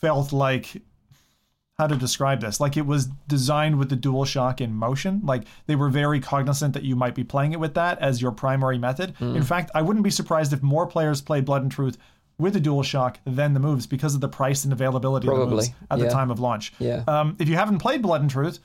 felt 0.00 0.32
like 0.32 0.80
how 1.82 1.88
to 1.88 1.96
describe 1.96 2.40
this. 2.40 2.60
Like 2.60 2.76
it 2.76 2.86
was 2.86 3.06
designed 3.26 3.76
with 3.76 3.90
the 3.90 3.96
DualShock 3.96 4.60
in 4.60 4.72
motion. 4.72 5.20
Like 5.24 5.42
they 5.66 5.74
were 5.74 5.88
very 5.88 6.20
cognizant 6.20 6.74
that 6.74 6.84
you 6.84 6.94
might 6.94 7.14
be 7.14 7.24
playing 7.24 7.52
it 7.52 7.60
with 7.60 7.74
that 7.74 7.98
as 7.98 8.22
your 8.22 8.30
primary 8.30 8.78
method. 8.78 9.14
Hmm. 9.18 9.34
In 9.34 9.42
fact, 9.42 9.72
I 9.74 9.82
wouldn't 9.82 10.04
be 10.04 10.10
surprised 10.10 10.52
if 10.52 10.62
more 10.62 10.86
players 10.86 11.20
played 11.20 11.44
Blood 11.44 11.62
and 11.62 11.72
Truth 11.72 11.98
with 12.38 12.52
the 12.54 12.60
DualShock 12.60 13.16
than 13.24 13.52
the 13.52 13.60
moves 13.60 13.86
because 13.86 14.14
of 14.14 14.20
the 14.20 14.28
price 14.28 14.62
and 14.64 14.72
availability 14.72 15.28
of 15.28 15.36
the 15.36 15.46
moves 15.46 15.70
at 15.90 15.98
yeah. 15.98 16.04
the 16.04 16.10
time 16.10 16.30
of 16.30 16.38
launch. 16.38 16.72
Yeah. 16.78 17.02
Um, 17.08 17.36
if 17.40 17.48
you 17.48 17.56
haven't 17.56 17.78
played 17.78 18.00
Blood 18.00 18.20
and 18.20 18.30
Truth, 18.30 18.60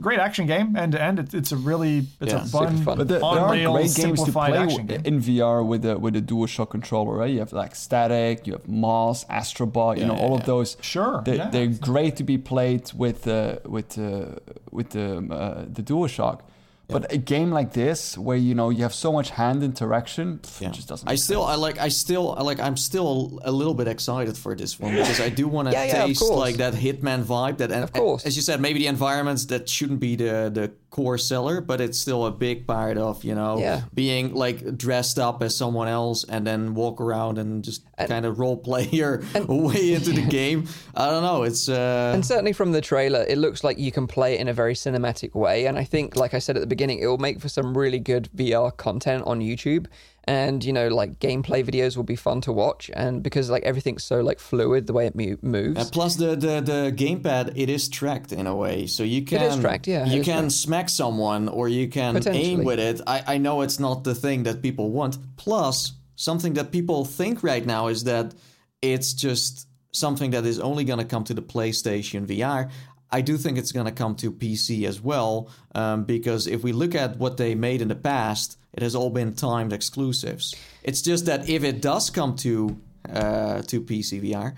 great 0.00 0.18
action 0.18 0.46
game 0.46 0.76
end 0.76 0.92
to 0.92 1.02
end. 1.02 1.18
It's, 1.18 1.34
it's 1.34 1.52
a 1.52 1.56
really 1.56 2.06
it's 2.20 2.32
Yeah, 2.32 2.42
a 2.42 2.46
fun, 2.46 2.76
fun. 2.84 2.98
But 2.98 3.08
there, 3.08 3.18
there 3.18 3.28
on 3.28 3.38
are 3.38 3.72
great 3.72 3.94
games 3.94 4.22
to 4.24 4.32
play 4.32 4.56
action 4.56 4.86
game. 4.86 5.02
in 5.04 5.20
VR 5.20 5.66
with 5.66 5.84
a 5.84 5.98
with 5.98 6.16
a 6.16 6.22
DualShock 6.22 6.70
controller, 6.70 7.16
right? 7.16 7.30
You 7.30 7.40
have 7.40 7.52
like 7.52 7.74
Statik, 7.74 8.46
you 8.46 8.52
have 8.54 8.68
Moss, 8.68 9.24
Astrobot, 9.26 9.98
you 9.98 10.06
know, 10.06 10.14
yeah, 10.14 10.20
all 10.20 10.34
of 10.34 10.44
those. 10.46 10.76
Sure, 10.80 11.22
they're, 11.24 11.34
yeah. 11.36 11.50
they're 11.50 11.66
great 11.66 12.16
to 12.16 12.24
be 12.24 12.38
played 12.38 12.92
with 12.94 13.26
uh, 13.26 13.58
with 13.64 13.98
uh, 13.98 14.36
with 14.70 14.90
the 14.90 15.16
uh, 15.30 15.64
the 15.68 15.82
DualShock. 15.82 16.40
But 16.88 17.12
a 17.12 17.16
game 17.18 17.50
like 17.50 17.72
this, 17.72 18.16
where 18.16 18.36
you 18.36 18.54
know 18.54 18.70
you 18.70 18.82
have 18.82 18.94
so 18.94 19.12
much 19.12 19.30
hand 19.30 19.62
interaction, 19.64 20.38
pff, 20.38 20.60
Yeah. 20.60 20.68
it 20.68 20.74
just 20.74 20.88
doesn't. 20.88 21.08
I 21.08 21.16
still, 21.16 21.40
sense. 21.46 21.52
I 21.52 21.54
like, 21.56 21.78
I 21.78 21.88
still, 21.88 22.34
I 22.38 22.42
like, 22.42 22.60
I'm 22.60 22.76
still 22.76 23.40
a 23.44 23.50
little 23.50 23.74
bit 23.74 23.88
excited 23.88 24.36
for 24.36 24.54
this 24.54 24.78
one 24.78 24.92
because 24.94 25.20
I 25.20 25.28
do 25.28 25.48
want 25.54 25.68
to 25.68 25.72
Yeah, 25.72 26.06
taste 26.06 26.22
like 26.22 26.56
that 26.58 26.74
Hitman 26.74 27.24
vibe. 27.24 27.58
That, 27.58 27.72
and, 27.72 27.82
Of 27.82 27.92
course. 27.92 28.24
as 28.24 28.36
you 28.36 28.42
said, 28.42 28.60
maybe 28.60 28.78
the 28.78 28.86
environments 28.86 29.46
that 29.46 29.68
shouldn't 29.68 30.00
be 30.00 30.14
the 30.16 30.50
the 30.52 30.70
core 30.90 31.18
seller, 31.18 31.60
but 31.60 31.80
it's 31.80 31.98
still 31.98 32.24
a 32.24 32.30
big 32.30 32.66
part 32.66 32.96
of 32.96 33.22
you 33.24 33.34
know 33.34 33.82
being 33.92 34.32
like 34.34 34.78
dressed 34.78 35.18
up 35.18 35.42
as 35.42 35.54
someone 35.54 35.88
else 35.88 36.24
and 36.28 36.46
then 36.46 36.74
walk 36.74 37.00
around 37.00 37.36
and 37.38 37.64
just 37.64 37.82
kind 37.98 38.24
of 38.24 38.38
role 38.38 38.56
play 38.56 38.84
your 38.92 39.22
way 39.48 39.92
into 39.94 40.12
the 40.12 40.22
game. 40.40 40.68
I 40.94 41.10
don't 41.10 41.22
know. 41.24 41.42
It's 41.42 41.68
uh, 41.68 42.12
And 42.14 42.24
certainly 42.24 42.52
from 42.54 42.72
the 42.72 42.80
trailer, 42.80 43.24
it 43.28 43.38
looks 43.38 43.64
like 43.64 43.76
you 43.78 43.90
can 43.92 44.06
play 44.06 44.34
it 44.36 44.40
in 44.40 44.48
a 44.48 44.52
very 44.54 44.74
cinematic 44.74 45.34
way. 45.34 45.66
And 45.66 45.76
I 45.78 45.84
think, 45.84 46.14
like 46.16 46.32
I 46.32 46.38
said 46.38 46.56
at 46.56 46.60
the 46.60 46.66
beginning, 46.66 46.75
it 46.80 47.06
will 47.06 47.18
make 47.18 47.40
for 47.40 47.48
some 47.48 47.76
really 47.76 47.98
good 47.98 48.28
VR 48.36 48.76
content 48.76 49.24
on 49.26 49.40
YouTube. 49.40 49.86
And 50.28 50.64
you 50.64 50.72
know, 50.72 50.88
like 50.88 51.20
gameplay 51.20 51.64
videos 51.64 51.96
will 51.96 52.02
be 52.04 52.16
fun 52.16 52.40
to 52.42 52.52
watch. 52.52 52.90
And 52.94 53.22
because 53.22 53.48
like 53.48 53.62
everything's 53.62 54.02
so 54.02 54.22
like 54.22 54.40
fluid, 54.40 54.86
the 54.88 54.92
way 54.92 55.06
it 55.06 55.14
mo- 55.14 55.36
moves. 55.40 55.78
And 55.80 55.92
plus 55.92 56.16
the, 56.16 56.34
the 56.34 56.60
the 56.60 56.92
gamepad, 56.96 57.52
it 57.54 57.70
is 57.70 57.88
tracked 57.88 58.32
in 58.32 58.46
a 58.48 58.56
way, 58.56 58.86
so 58.88 59.04
you 59.04 59.22
can 59.22 59.40
is 59.42 59.56
tracked, 59.60 59.86
yeah, 59.86 60.04
You 60.04 60.22
can 60.24 60.44
tracked. 60.44 60.52
smack 60.52 60.88
someone 60.88 61.48
or 61.48 61.68
you 61.68 61.86
can 61.88 62.20
aim 62.28 62.64
with 62.64 62.80
it. 62.80 63.00
I, 63.06 63.22
I 63.34 63.38
know 63.38 63.60
it's 63.62 63.78
not 63.78 64.02
the 64.02 64.14
thing 64.16 64.42
that 64.44 64.62
people 64.62 64.90
want. 64.90 65.16
Plus, 65.36 65.92
something 66.16 66.54
that 66.54 66.72
people 66.72 67.04
think 67.04 67.44
right 67.44 67.64
now 67.64 67.86
is 67.86 68.02
that 68.04 68.34
it's 68.82 69.12
just 69.14 69.68
something 69.92 70.32
that 70.32 70.44
is 70.44 70.58
only 70.58 70.82
going 70.84 70.98
to 70.98 71.04
come 71.04 71.22
to 71.24 71.34
the 71.34 71.42
PlayStation 71.42 72.26
VR. 72.26 72.68
I 73.10 73.20
do 73.20 73.36
think 73.36 73.56
it's 73.58 73.72
going 73.72 73.86
to 73.86 73.92
come 73.92 74.14
to 74.16 74.32
PC 74.32 74.86
as 74.86 75.00
well, 75.00 75.50
um, 75.74 76.04
because 76.04 76.46
if 76.46 76.62
we 76.62 76.72
look 76.72 76.94
at 76.94 77.18
what 77.18 77.36
they 77.36 77.54
made 77.54 77.80
in 77.80 77.88
the 77.88 77.94
past, 77.94 78.58
it 78.72 78.82
has 78.82 78.94
all 78.94 79.10
been 79.10 79.34
timed 79.34 79.72
exclusives. 79.72 80.54
It's 80.82 81.02
just 81.02 81.26
that 81.26 81.48
if 81.48 81.64
it 81.64 81.80
does 81.80 82.10
come 82.10 82.36
to 82.36 82.78
uh, 83.08 83.62
to 83.62 83.80
PC 83.80 84.22
VR, 84.22 84.54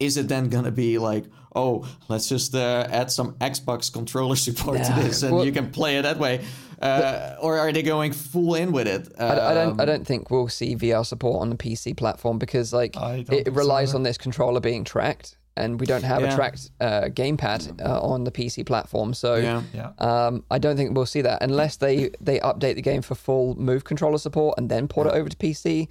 is 0.00 0.16
it 0.16 0.28
then 0.28 0.48
going 0.48 0.64
to 0.64 0.72
be 0.72 0.98
like, 0.98 1.24
oh, 1.54 1.88
let's 2.08 2.28
just 2.28 2.54
uh, 2.54 2.86
add 2.90 3.10
some 3.10 3.34
Xbox 3.34 3.92
controller 3.92 4.36
support 4.48 4.82
to 4.82 4.92
this 4.94 5.22
and 5.22 5.36
well- 5.36 5.44
you 5.46 5.52
can 5.52 5.70
play 5.70 5.96
it 5.98 6.02
that 6.02 6.18
way? 6.18 6.44
Uh, 6.80 7.36
or 7.40 7.58
are 7.58 7.70
they 7.70 7.82
going 7.82 8.10
full 8.12 8.56
in 8.56 8.72
with 8.72 8.88
it? 8.88 9.08
I, 9.16 9.50
I 9.50 9.54
don't. 9.54 9.72
Um, 9.74 9.80
I 9.80 9.84
don't 9.84 10.04
think 10.04 10.32
we'll 10.32 10.48
see 10.48 10.74
VR 10.74 11.06
support 11.06 11.40
on 11.40 11.48
the 11.50 11.54
PC 11.54 11.96
platform 11.96 12.40
because 12.40 12.72
like 12.72 12.96
it 12.96 13.28
think 13.28 13.46
so 13.46 13.52
relies 13.52 13.94
on 13.94 14.02
this 14.02 14.18
controller 14.18 14.58
being 14.58 14.82
tracked, 14.82 15.36
and 15.56 15.78
we 15.80 15.86
don't 15.86 16.02
have 16.04 16.22
a 16.22 16.34
tracked 16.34 16.70
uh, 16.80 17.02
gamepad 17.06 17.80
uh, 17.84 18.00
on 18.00 18.24
the 18.24 18.30
PC 18.30 18.64
platform. 18.64 19.12
So 19.14 19.34
Yeah. 19.36 19.62
Yeah. 19.74 19.90
um, 19.98 20.44
I 20.50 20.58
don't 20.58 20.76
think 20.76 20.94
we'll 20.96 21.06
see 21.06 21.22
that 21.22 21.42
unless 21.42 21.76
they 21.76 22.10
they 22.20 22.38
update 22.40 22.74
the 22.76 22.82
game 22.82 23.02
for 23.02 23.14
full 23.14 23.54
Move 23.56 23.84
controller 23.84 24.18
support 24.18 24.56
and 24.58 24.68
then 24.70 24.88
port 24.88 25.06
it 25.08 25.12
over 25.14 25.28
to 25.28 25.36
PC. 25.36 25.88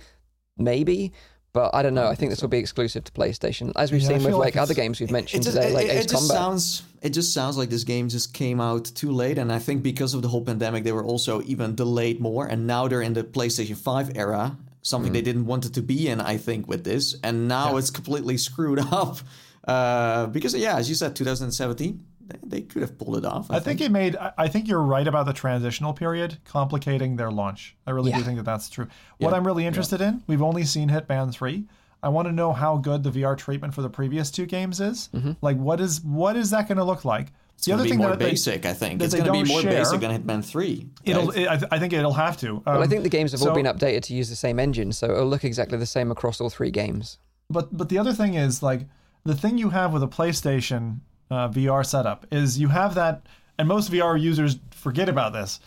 Maybe. 0.58 1.14
But 1.54 1.76
I 1.76 1.82
don't 1.84 1.94
know. 1.94 2.08
I 2.08 2.16
think 2.16 2.30
this 2.32 2.42
will 2.42 2.48
be 2.48 2.60
exclusive 2.60 3.04
to 3.04 3.12
PlayStation, 3.12 3.74
as 3.76 3.92
we've 3.92 4.02
Yeah, 4.02 4.08
seen 4.08 4.24
with 4.24 4.36
like, 4.36 4.56
like 4.56 4.58
other 4.58 4.74
games 4.74 5.02
we've 5.02 5.12
mentioned 5.12 5.42
It 5.42 5.46
just, 5.46 5.58
today, 5.58 5.70
it, 5.72 5.74
like 5.74 5.86
it 5.88 5.96
Ace 5.98 6.06
just 6.06 6.14
Combat. 6.30 6.38
sounds 6.38 6.84
it 7.02 7.10
just 7.10 7.34
sounds 7.34 7.58
like 7.58 7.70
this 7.70 7.84
game 7.84 8.08
just 8.08 8.34
came 8.34 8.62
out 8.62 8.86
too 8.86 9.12
late 9.12 9.38
and 9.38 9.52
I 9.52 9.60
think 9.60 9.84
because 9.84 10.14
of 10.14 10.22
the 10.22 10.30
whole 10.30 10.46
pandemic 10.46 10.86
they 10.86 10.94
were 10.94 11.04
also 11.04 11.42
even 11.42 11.76
delayed 11.76 12.22
more 12.22 12.46
and 12.46 12.68
now 12.68 12.88
they're 12.88 13.02
in 13.02 13.14
the 13.14 13.24
PlayStation 13.24 13.76
5 13.76 14.16
era 14.16 14.56
something 14.82 15.12
Mm. 15.12 15.16
they 15.16 15.22
didn't 15.22 15.46
want 15.46 15.66
it 15.66 15.74
to 15.74 15.82
be 15.82 16.08
in 16.08 16.22
I 16.22 16.38
think 16.38 16.68
with 16.70 16.84
this 16.86 17.16
and 17.22 17.48
now 17.50 17.76
it's 17.78 17.90
completely 17.90 18.38
screwed 18.38 18.80
up 18.92 19.18
uh, 19.68 20.26
because 20.28 20.56
yeah 20.56 20.78
as 20.78 20.90
you 20.90 20.96
said 20.96 21.16
2017 21.16 22.04
they, 22.28 22.38
they 22.44 22.62
could 22.62 22.82
have 22.82 22.98
pulled 22.98 23.18
it 23.18 23.26
off 23.26 23.50
I, 23.52 23.58
I 23.58 23.60
think 23.60 23.82
it 23.82 23.92
made. 23.92 24.16
I 24.16 24.32
I 24.38 24.48
think 24.48 24.68
you're 24.68 24.82
right 24.82 25.08
about 25.08 25.26
the 25.26 25.34
transitional 25.34 25.94
period 25.94 26.38
complicating 26.46 27.16
their 27.18 27.30
launch. 27.32 27.76
I 27.86 27.92
really 27.92 28.12
do 28.12 28.22
think 28.22 28.38
that 28.38 28.46
that's 28.46 28.70
true. 28.70 28.88
What 29.18 29.32
Yeah. 29.32 29.36
I'm 29.38 29.46
really 29.46 29.66
interested 29.66 30.00
in, 30.02 30.24
we've 30.28 30.42
only 30.42 30.64
seen 30.64 30.90
Hitman 30.90 31.34
three. 31.34 31.66
I 32.04 32.10
want 32.10 32.28
to 32.28 32.32
know 32.32 32.52
how 32.54 32.78
good 32.78 33.04
the 33.04 33.12
VR 33.12 33.38
treatment 33.38 33.74
for 33.76 33.82
the 33.84 33.90
previous 33.90 34.32
two 34.32 34.46
games 34.48 34.80
is. 34.80 35.10
Mm-hmm. 35.14 35.34
Like, 35.42 35.58
what 35.58 35.80
is 35.82 36.02
what 36.02 36.36
is 36.38 36.50
that 36.52 36.68
going 36.68 36.78
to 36.78 36.84
look 36.86 37.04
like? 37.06 37.28
it's 37.58 37.68
going 37.68 37.84
to 37.84 37.90
be 37.92 37.96
more 37.98 38.16
basic 38.16 38.66
I 38.66 38.74
think 38.74 39.04
it's 39.04 39.14
going 39.14 39.26
to 39.26 39.32
be 39.32 39.40
don't 39.40 39.48
more 39.50 39.62
share- 39.62 39.72
basic 39.84 40.00
than 40.00 40.12
Hitman 40.24 40.44
3 40.44 40.88
it'll. 41.06 41.28
right? 41.28 41.38
It, 41.38 41.48
I, 41.48 41.58
th- 41.58 41.70
I 41.72 41.78
think 41.80 41.94
it'll 41.94 42.14
have 42.14 42.38
to. 42.38 42.56
Well, 42.66 42.80
I 42.80 42.84
Um, 42.84 42.90
think 42.90 43.04
the 43.04 43.10
games 43.10 43.34
have 43.34 43.42
all 43.44 43.54
been 43.54 43.68
updated 43.68 44.02
to 44.04 44.16
use 44.16 44.30
the 44.30 44.36
same 44.36 44.58
engine, 44.58 44.92
so 44.94 45.12
it'll 45.12 45.28
look 45.28 45.44
exactly 45.44 45.78
the 45.78 45.86
same 45.86 46.10
across 46.12 46.42
all 46.42 46.50
three 46.50 46.72
games. 46.72 47.20
But 47.52 47.76
but 47.78 47.90
the 47.90 48.00
other 48.00 48.14
thing 48.14 48.34
is 48.36 48.64
like 48.64 48.88
the 49.24 49.36
thing 49.36 49.58
you 49.58 49.70
have 49.70 49.94
with 49.94 50.04
a 50.04 50.08
PlayStation 50.08 51.00
uh, 51.30 51.50
VR 51.50 51.86
setup 51.86 52.26
is 52.32 52.60
you 52.60 52.68
have 52.68 52.96
that, 52.96 53.26
and 53.58 53.68
most 53.68 53.92
VR 53.92 54.20
users 54.20 54.60
forget 54.72 55.10
about 55.10 55.34
this, 55.34 55.60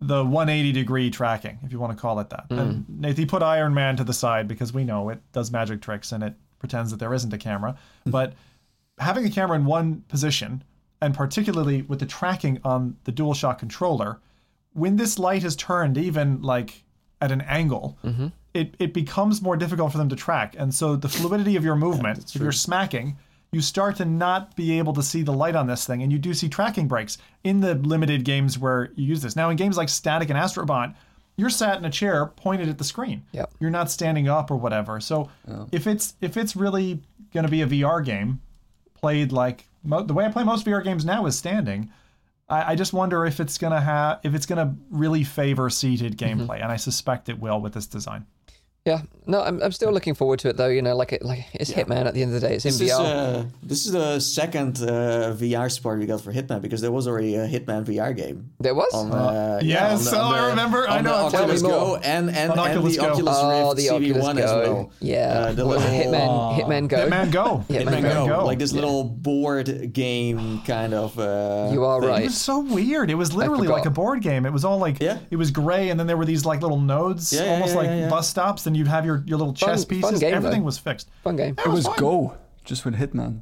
the 0.00 0.24
180 0.24 0.72
degree 0.72 1.10
tracking, 1.10 1.58
if 1.62 1.72
you 1.72 1.78
want 1.78 1.96
to 1.96 2.00
call 2.00 2.20
it 2.20 2.30
that. 2.30 2.46
And 2.50 2.84
hmm. 2.86 3.00
Nathan, 3.00 3.22
you 3.22 3.26
put 3.26 3.42
Iron 3.42 3.74
Man 3.74 3.96
to 3.96 4.04
the 4.04 4.14
side 4.14 4.48
because 4.48 4.72
we 4.72 4.84
know 4.84 5.10
it 5.10 5.20
does 5.32 5.50
magic 5.50 5.82
tricks 5.82 6.12
and 6.12 6.22
it 6.22 6.34
pretends 6.58 6.90
that 6.90 6.98
there 6.98 7.12
isn't 7.12 7.32
a 7.32 7.38
camera, 7.38 7.76
hmm. 8.04 8.10
but 8.10 8.34
having 8.98 9.26
a 9.26 9.30
camera 9.30 9.56
in 9.56 9.64
one 9.64 10.02
position, 10.08 10.62
and 11.02 11.14
particularly 11.14 11.82
with 11.82 11.98
the 11.98 12.06
tracking 12.06 12.60
on 12.64 12.96
the 13.04 13.12
DualShock 13.12 13.58
controller, 13.58 14.20
when 14.72 14.96
this 14.96 15.18
light 15.18 15.44
is 15.44 15.56
turned 15.56 15.98
even 15.98 16.42
like 16.42 16.84
at 17.20 17.32
an 17.32 17.40
angle, 17.42 17.98
mm-hmm. 18.04 18.28
It, 18.52 18.74
it 18.78 18.92
becomes 18.92 19.40
more 19.42 19.56
difficult 19.56 19.92
for 19.92 19.98
them 19.98 20.08
to 20.08 20.16
track. 20.16 20.56
And 20.58 20.74
so 20.74 20.96
the 20.96 21.08
fluidity 21.08 21.54
of 21.56 21.64
your 21.64 21.76
movement, 21.76 22.34
if 22.34 22.40
you're 22.40 22.50
smacking, 22.52 23.16
you 23.52 23.60
start 23.60 23.96
to 23.96 24.04
not 24.04 24.56
be 24.56 24.78
able 24.78 24.92
to 24.94 25.02
see 25.02 25.22
the 25.22 25.32
light 25.32 25.54
on 25.56 25.66
this 25.66 25.86
thing. 25.86 26.02
And 26.02 26.10
you 26.10 26.18
do 26.18 26.34
see 26.34 26.48
tracking 26.48 26.88
breaks 26.88 27.18
in 27.44 27.60
the 27.60 27.74
limited 27.74 28.24
games 28.24 28.58
where 28.58 28.90
you 28.96 29.06
use 29.06 29.22
this. 29.22 29.36
Now, 29.36 29.50
in 29.50 29.56
games 29.56 29.76
like 29.76 29.88
Statik 29.88 30.30
and 30.30 30.38
Astrobot, 30.38 30.94
you're 31.36 31.50
sat 31.50 31.78
in 31.78 31.84
a 31.84 31.90
chair 31.90 32.26
pointed 32.26 32.68
at 32.68 32.78
the 32.78 32.84
screen. 32.84 33.22
Yep. 33.32 33.52
You're 33.60 33.70
not 33.70 33.90
standing 33.90 34.28
up 34.28 34.50
or 34.50 34.56
whatever. 34.56 35.00
So 35.00 35.30
if 35.72 35.86
it's 35.86 36.14
if 36.20 36.36
it's 36.36 36.54
really 36.56 37.00
going 37.32 37.44
to 37.44 37.50
be 37.50 37.62
a 37.62 37.66
VR 37.66 38.04
game 38.04 38.40
played 38.94 39.32
like 39.32 39.66
mo- 39.84 40.02
the 40.02 40.12
way 40.12 40.24
I 40.26 40.28
play 40.30 40.44
most 40.44 40.66
VR 40.66 40.82
games 40.84 41.04
now 41.04 41.26
is 41.26 41.38
standing, 41.38 41.90
I, 42.48 42.72
I 42.72 42.74
just 42.74 42.92
wonder 42.92 43.24
if 43.24 43.40
it's 43.40 43.56
gonna 43.58 43.80
have 43.80 44.20
if 44.22 44.34
it's 44.34 44.44
gonna 44.46 44.76
really 44.90 45.24
favor 45.24 45.70
seated 45.70 46.18
Mm-hmm. 46.18 46.42
gameplay, 46.42 46.62
and 46.62 46.70
I 46.70 46.76
suspect 46.76 47.28
it 47.28 47.38
will 47.40 47.60
with 47.60 47.72
this 47.74 47.86
design. 47.86 48.26
Yeah, 48.86 49.02
no, 49.26 49.42
I'm, 49.42 49.62
I'm 49.62 49.72
still 49.72 49.92
looking 49.92 50.14
forward 50.14 50.38
to 50.40 50.48
it 50.48 50.56
though. 50.56 50.68
You 50.68 50.80
know, 50.80 50.96
like 50.96 51.12
it, 51.12 51.22
like 51.22 51.44
it's 51.52 51.70
Hitman 51.70 52.06
at 52.06 52.14
the 52.14 52.22
end 52.22 52.34
of 52.34 52.40
the 52.40 52.48
day. 52.48 52.54
It's 52.54 52.64
in 52.64 52.70
This 52.70 52.80
is, 52.80 52.90
VR. 52.90 53.40
uh, 53.42 53.44
this 53.62 53.84
is 53.84 53.92
the 53.92 54.18
second 54.20 54.78
uh, 54.80 55.34
VR 55.36 55.70
support 55.70 55.98
we 55.98 56.06
got 56.06 56.22
for 56.22 56.32
Hitman 56.32 56.62
because 56.62 56.80
there 56.80 56.90
was 56.90 57.06
already 57.06 57.34
a 57.34 57.46
Hitman 57.46 57.84
VR 57.84 58.16
game. 58.16 58.50
there 58.58 58.74
was. 58.74 58.90
On, 58.94 59.12
uh, 59.12 59.60
yeah, 59.62 59.90
yes, 59.90 60.06
on 60.06 60.12
the, 60.14 60.18
oh, 60.18 60.24
on 60.24 60.34
I 60.34 60.40
the- 60.40 60.46
remember. 60.48 60.88
I 60.88 61.00
know. 61.02 61.28
the 61.28 61.36
Oculus. 61.36 61.60
Go 61.62 61.96
and 61.96 62.30
and, 62.30 62.52
and 62.52 62.58
Oculus 62.58 62.96
the 62.96 63.02
Go. 63.02 63.08
Oculus 63.12 63.36
oh, 63.38 63.68
Rift 63.74 63.76
the 63.76 63.86
CV1 63.88 64.16
Oculus 64.22 64.44
as 64.44 64.50
well. 64.68 64.92
Yeah, 65.00 65.18
Uh, 65.18 65.52
the 65.52 65.66
What 65.66 65.76
was 65.76 65.84
it? 65.84 66.08
little- 66.08 66.54
Hitman, 66.56 66.88
Hitman 66.88 66.88
Go. 66.88 66.96
Hitman 66.96 67.30
Go. 67.30 67.64
Hitman 67.68 67.84
Hitman 67.84 68.02
Go. 68.02 68.26
Go, 68.26 68.36
Go. 68.40 68.44
like 68.46 68.58
this 68.58 68.72
little 68.72 69.04
board 69.04 69.92
game 69.92 70.62
kind 70.66 70.94
of. 70.94 71.18
Uh, 71.18 71.68
You 71.70 71.84
are 71.84 72.00
thing. 72.00 72.08
It 72.08 72.12
right. 72.12 72.24
was 72.24 72.38
so 72.40 72.60
weird. 72.60 73.10
It 73.10 73.14
was 73.16 73.34
literally 73.34 73.68
like 73.68 73.84
a 73.84 73.90
board 73.90 74.22
game. 74.22 74.46
It 74.46 74.54
was 74.54 74.64
all 74.64 74.78
like 74.78 75.00
Yeah. 75.00 75.18
it 75.30 75.36
was 75.36 75.50
gray, 75.50 75.90
and 75.90 76.00
then 76.00 76.06
there 76.06 76.16
were 76.16 76.24
these 76.24 76.46
like 76.46 76.62
little 76.62 76.80
nodes, 76.80 77.30
Yeah, 77.30 77.44
yeah, 77.44 77.50
almost 77.52 77.74
like 77.74 77.88
yeah, 77.88 77.98
yeah. 78.00 78.08
bus 78.08 78.28
stops. 78.30 78.69
And 78.70 78.76
you'd 78.76 78.86
have 78.86 79.04
your, 79.04 79.24
your 79.26 79.36
little 79.36 79.52
chess 79.52 79.84
fun 79.84 79.88
pieces. 79.88 80.20
game, 80.20 80.32
Everything 80.32 80.60
though. 80.60 80.66
was 80.66 80.78
fixed. 80.78 81.08
Fun 81.24 81.34
game. 81.34 81.56
It 81.58 81.66
It 81.66 81.68
was 81.70 81.86
fun. 81.86 81.98
Go, 81.98 82.36
just 82.64 82.84
with 82.84 82.94
Hitman. 82.94 83.40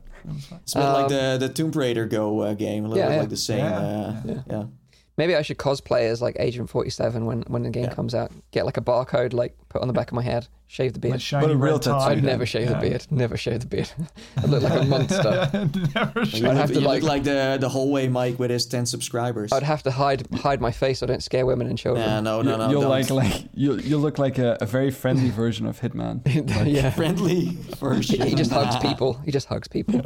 It's 0.62 0.74
a 0.74 0.79
bit 0.79 0.85
like 0.85 1.09
the 1.09 1.37
the 1.39 1.49
Tomb 1.53 1.70
Raider 1.70 2.07
Go 2.07 2.41
uh, 2.41 2.55
game, 2.55 2.87
a 2.87 2.89
little 2.89 2.97
Yeah, 3.03 3.09
bit 3.09 3.14
yeah. 3.14 3.20
like 3.20 3.29
the 3.29 3.37
same. 3.37 3.59
Yeah, 3.59 3.79
Uh, 3.79 4.43
yeah. 4.51 4.64
Maybe 5.19 5.35
I 5.37 5.43
should 5.43 5.59
cosplay 5.59 6.03
as 6.09 6.23
like 6.23 6.37
Agent 6.39 6.71
47 6.71 7.27
when 7.27 7.43
when 7.49 7.64
the 7.64 7.71
game 7.71 7.85
Yeah. 7.85 7.95
comes 7.95 8.14
out. 8.14 8.31
Get 8.53 8.64
like 8.64 8.77
a 8.79 8.81
barcode 8.81 9.33
like 9.35 9.55
put 9.69 9.83
on 9.83 9.89
the 9.89 9.93
back 9.95 10.09
of 10.09 10.14
my 10.14 10.23
head. 10.23 10.47
Shave 10.71 10.93
the 10.93 10.99
beard. 11.01 11.21
shiny 11.23 11.47
But 11.47 11.53
a 11.55 11.57
real 11.57 11.79
tattoo. 11.79 11.97
I'd 11.97 12.23
never 12.23 12.45
shave 12.45 12.69
the 12.69 12.75
beard. 12.77 13.07
Never 13.11 13.39
shave 13.39 13.61
the 13.61 13.66
beard. 13.66 13.91
I 14.37 14.45
look 14.47 14.62
like 14.62 14.83
a 14.83 14.85
monster. 14.85 15.51
never 15.95 16.21
You, 16.21 16.27
showed. 16.27 16.45
I'd 16.51 16.57
have 16.59 16.69
to, 16.73 16.81
you 16.81 16.87
like- 16.87 17.03
look 17.03 17.09
like 17.09 17.25
the 17.25 17.57
the 17.59 17.69
hallway 17.71 18.07
Mike 18.09 18.39
with 18.39 18.51
his 18.51 18.66
ten 18.66 18.87
subscribers. 18.87 19.51
I'd 19.53 19.62
have 19.62 19.83
to 19.85 19.91
hide 19.91 20.27
hide 20.37 20.61
my 20.61 20.71
face 20.71 21.01
so 21.01 21.07
I 21.07 21.09
don't 21.09 21.23
scare 21.23 21.47
women 21.47 21.66
and 21.66 21.77
children. 21.79 22.07
Nah, 22.07 22.21
no, 22.21 22.43
no, 22.43 22.57
no. 22.57 22.71
you'll 22.71 22.83
don't. 22.83 22.91
like 22.91 23.11
like 23.11 23.45
you 23.55 23.75
you 23.79 23.97
look 23.99 24.19
like 24.19 24.39
a, 24.39 24.57
a 24.61 24.66
very 24.66 24.91
friendly 24.91 25.31
version 25.31 25.66
of 25.66 25.81
Hitman. 25.81 26.21
yeah. 26.66 26.91
friendly 26.91 27.57
version. 27.79 28.21
he 28.27 28.35
just 28.35 28.53
hugs 28.53 28.77
people. 28.77 29.14
He 29.25 29.33
just 29.33 29.47
hugs 29.49 29.69
people. 29.69 30.03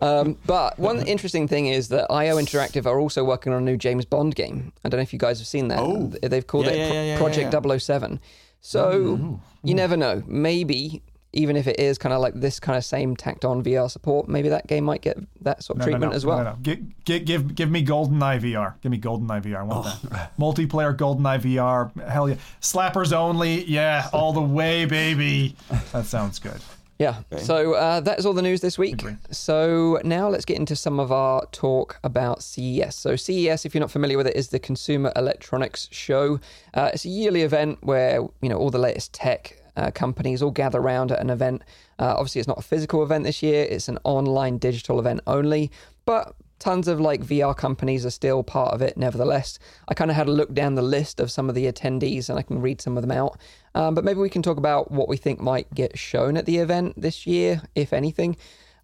Um, 0.00 0.36
but 0.46 0.78
one 0.78 1.06
interesting 1.06 1.48
thing 1.48 1.66
is 1.66 1.88
that 1.88 2.06
IO 2.10 2.36
Interactive 2.36 2.86
are 2.86 2.98
also 3.00 3.24
working 3.24 3.52
on 3.52 3.58
a 3.62 3.64
new 3.64 3.76
James 3.76 4.04
Bond 4.04 4.34
game. 4.34 4.72
I 4.84 4.88
don't 4.88 4.98
know 4.98 5.02
if 5.02 5.12
you 5.12 5.18
guys 5.18 5.38
have 5.38 5.48
seen 5.48 5.68
that. 5.68 5.80
Oh. 5.80 6.12
They've 6.22 6.46
called 6.46 6.66
Yeah, 6.66 6.72
it 6.72 6.76
yeah, 6.78 6.86
Pro- 6.88 6.94
yeah, 6.94 7.02
yeah, 7.04 7.18
Project 7.18 7.52
yeah. 7.52 7.78
007. 7.78 8.20
So 8.60 9.40
you 9.62 9.74
never 9.74 9.96
know. 9.96 10.22
Maybe 10.26 11.02
even 11.34 11.56
if 11.56 11.66
it 11.66 11.78
is 11.78 11.98
kind 11.98 12.12
of 12.14 12.20
like 12.22 12.32
this 12.34 12.58
kind 12.58 12.76
of 12.78 12.84
same 12.84 13.14
tacked 13.14 13.44
on 13.44 13.62
VR 13.62 13.90
support, 13.90 14.28
maybe 14.28 14.48
that 14.48 14.66
game 14.66 14.84
might 14.84 15.02
get 15.02 15.18
that 15.42 15.62
sort 15.62 15.76
of 15.76 15.80
No, 15.80 15.84
no, 15.84 15.90
treatment 15.92 16.12
no, 16.12 16.16
as 16.16 16.24
well. 16.26 16.38
No, 16.38 16.44
no. 16.44 16.56
Give, 16.62 17.04
give, 17.04 17.24
give, 17.26 17.54
give 17.54 17.70
me 17.70 17.84
GoldenEye 17.84 18.40
VR. 18.40 18.74
Give 18.80 18.90
me 18.90 18.98
GoldenEye 18.98 19.42
VR. 19.42 19.56
I 19.58 19.62
want 19.64 19.86
Oh. 19.86 20.00
that. 20.10 20.36
Multiplayer 20.38 20.96
GoldenEye 20.96 21.40
VR. 21.42 22.08
Hell 22.08 22.30
yeah. 22.30 22.36
Slappers 22.62 23.12
only. 23.12 23.64
Yeah, 23.66 24.08
all 24.12 24.32
the 24.32 24.40
way, 24.40 24.86
baby. 24.86 25.54
That 25.92 26.06
sounds 26.06 26.38
good. 26.38 26.60
Yeah. 26.98 27.22
So 27.38 27.74
uh, 27.74 28.00
that 28.00 28.18
is 28.18 28.26
all 28.26 28.32
the 28.32 28.42
news 28.42 28.60
this 28.60 28.76
week. 28.76 29.04
So 29.30 30.00
now 30.02 30.28
let's 30.28 30.44
get 30.44 30.58
into 30.58 30.74
some 30.74 30.98
of 30.98 31.12
our 31.12 31.46
talk 31.52 32.00
about 32.02 32.42
CES. 32.42 32.96
So 32.96 33.14
CES, 33.14 33.64
if 33.64 33.72
you're 33.74 33.80
not 33.80 33.92
familiar 33.92 34.16
with 34.16 34.26
it, 34.26 34.34
is 34.34 34.48
the 34.48 34.58
Consumer 34.58 35.12
Electronics 35.14 35.88
Show. 35.92 36.40
Uh, 36.74 36.90
it's 36.92 37.04
a 37.04 37.08
yearly 37.08 37.42
event 37.42 37.78
where 37.82 38.22
you 38.42 38.48
know 38.48 38.56
all 38.56 38.70
the 38.70 38.78
latest 38.78 39.12
tech 39.12 39.62
uh, 39.76 39.92
companies 39.92 40.42
all 40.42 40.50
gather 40.50 40.80
around 40.80 41.12
at 41.12 41.20
an 41.20 41.30
event. 41.30 41.62
Uh, 42.00 42.14
obviously, 42.16 42.40
it's 42.40 42.48
not 42.48 42.58
a 42.58 42.62
physical 42.62 43.04
event 43.04 43.22
this 43.22 43.44
year; 43.44 43.64
it's 43.70 43.88
an 43.88 43.98
online 44.02 44.58
digital 44.58 44.98
event 44.98 45.20
only. 45.28 45.70
But 46.04 46.34
tons 46.58 46.88
of 46.88 47.00
like 47.00 47.22
VR 47.22 47.56
companies 47.56 48.04
are 48.04 48.10
still 48.10 48.42
part 48.42 48.74
of 48.74 48.82
it. 48.82 48.96
Nevertheless, 48.96 49.58
I 49.88 49.94
kind 49.94 50.10
of 50.10 50.16
had 50.16 50.26
a 50.28 50.32
look 50.32 50.52
down 50.54 50.74
the 50.74 50.82
list 50.82 51.20
of 51.20 51.30
some 51.30 51.48
of 51.48 51.54
the 51.54 51.70
attendees, 51.70 52.28
and 52.28 52.38
I 52.38 52.42
can 52.42 52.60
read 52.60 52.80
some 52.80 52.96
of 52.96 53.02
them 53.02 53.12
out. 53.12 53.38
Um, 53.74 53.94
but 53.94 54.04
maybe 54.04 54.20
we 54.20 54.28
can 54.30 54.42
talk 54.42 54.56
about 54.58 54.90
what 54.90 55.08
we 55.08 55.16
think 55.16 55.40
might 55.40 55.72
get 55.74 55.96
shown 55.98 56.36
at 56.36 56.46
the 56.46 56.58
event 56.58 56.94
this 57.00 57.26
year, 57.26 57.62
if 57.74 57.92
anything. 57.92 58.36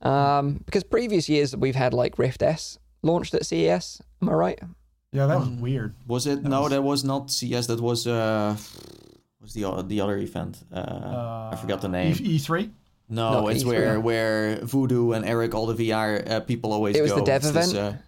Um, 0.02 0.60
because 0.66 0.84
previous 0.84 1.28
years 1.28 1.56
we've 1.56 1.74
had 1.74 1.94
like 1.94 2.18
Rift 2.18 2.42
S 2.42 2.78
launched 3.02 3.34
at 3.34 3.46
CES. 3.46 4.02
Am 4.22 4.28
I 4.28 4.32
right? 4.34 4.58
Yeah, 5.12 5.26
that 5.26 5.38
was 5.38 5.48
Mm. 5.48 5.60
weird. 5.60 5.94
Was 6.06 6.26
it? 6.26 6.42
No, 6.42 6.68
that 6.68 6.82
was 6.82 7.04
not 7.04 7.30
CS. 7.30 7.66
That 7.68 7.80
was 7.80 8.06
uh, 8.06 8.56
was 9.40 9.54
the 9.54 9.82
the 9.86 10.00
other 10.00 10.18
event? 10.18 10.62
Uh, 10.72 11.50
I 11.52 11.56
forgot 11.56 11.80
the 11.80 11.88
name. 11.88 12.16
E- 12.20 12.38
E3? 12.38 12.70
No, 13.14 13.42
Not 13.42 13.52
it's 13.52 13.62
E3. 13.64 13.66
where 13.66 14.00
where 14.00 14.56
Voodoo 14.62 15.12
and 15.12 15.24
Eric, 15.24 15.54
all 15.54 15.66
the 15.66 15.74
VR 15.90 16.28
uh, 16.30 16.40
people 16.40 16.72
always 16.72 16.94
go. 16.94 16.98
It 16.98 17.02
was 17.02 17.12
go. 17.12 17.18
the 17.20 17.24
dev 17.24 17.42
It's 17.42 17.50
this, 17.52 17.72
event? 17.72 17.96
uh, 17.96 17.98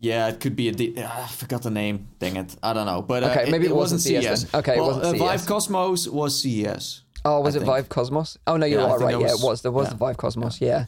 yeah, 0.00 0.28
it 0.28 0.40
could 0.40 0.54
be 0.54 0.68
a. 0.68 0.72
De- 0.72 0.94
ah, 0.98 1.24
I 1.24 1.28
forgot 1.28 1.62
the 1.62 1.70
name. 1.70 2.08
Dang 2.18 2.36
it! 2.36 2.54
I 2.62 2.72
don't 2.72 2.86
know. 2.86 3.02
But 3.02 3.24
uh, 3.24 3.28
Okay, 3.30 3.50
maybe 3.50 3.66
it 3.66 3.74
wasn't 3.74 4.00
CES. 4.02 4.24
CES 4.24 4.42
then. 4.44 4.58
Okay, 4.60 4.76
it 4.76 4.80
wasn't 4.80 5.04
uh, 5.06 5.10
CES. 5.12 5.18
Vive 5.20 5.46
Cosmos 5.46 6.08
was 6.08 6.40
CES. 6.40 7.02
Oh, 7.24 7.40
was 7.40 7.56
I 7.56 7.58
it 7.58 7.60
think. 7.62 7.72
Vive 7.72 7.88
Cosmos? 7.88 8.38
Oh 8.46 8.56
no, 8.56 8.66
you're 8.66 8.80
think 8.86 9.00
right. 9.00 9.12
that 9.12 9.20
Yeah, 9.20 9.32
was- 9.32 9.42
it 9.42 9.46
was. 9.46 9.62
There 9.62 9.72
was 9.72 9.86
yeah. 9.86 9.90
the 9.90 9.96
Vive 9.96 10.16
Cosmos. 10.16 10.60
Yeah. 10.60 10.84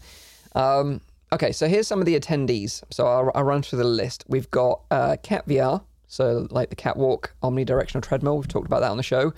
Um, 0.55 1.01
okay, 1.33 1.51
so 1.53 1.67
here's 1.67 1.89
some 1.89 1.99
of 2.01 2.07
the 2.07 2.19
attendees. 2.21 2.83
So 2.91 3.07
I'll, 3.07 3.33
I'll 3.35 3.45
run 3.45 3.63
through 3.63 3.79
the 3.79 3.85
list. 3.85 4.25
We've 4.29 4.51
got 4.51 4.83
uh, 4.91 5.17
KAT 5.23 5.49
VR, 5.49 5.83
so 6.07 6.47
like 6.51 6.71
the 6.71 6.77
KAT 6.77 6.97
Walk 6.97 7.35
omnidirectional 7.43 8.03
treadmill. 8.03 8.37
We've 8.37 8.47
talked 8.49 8.67
about 8.67 8.81
that 8.81 8.91
on 8.91 8.99
the 8.99 9.03
show. 9.03 9.33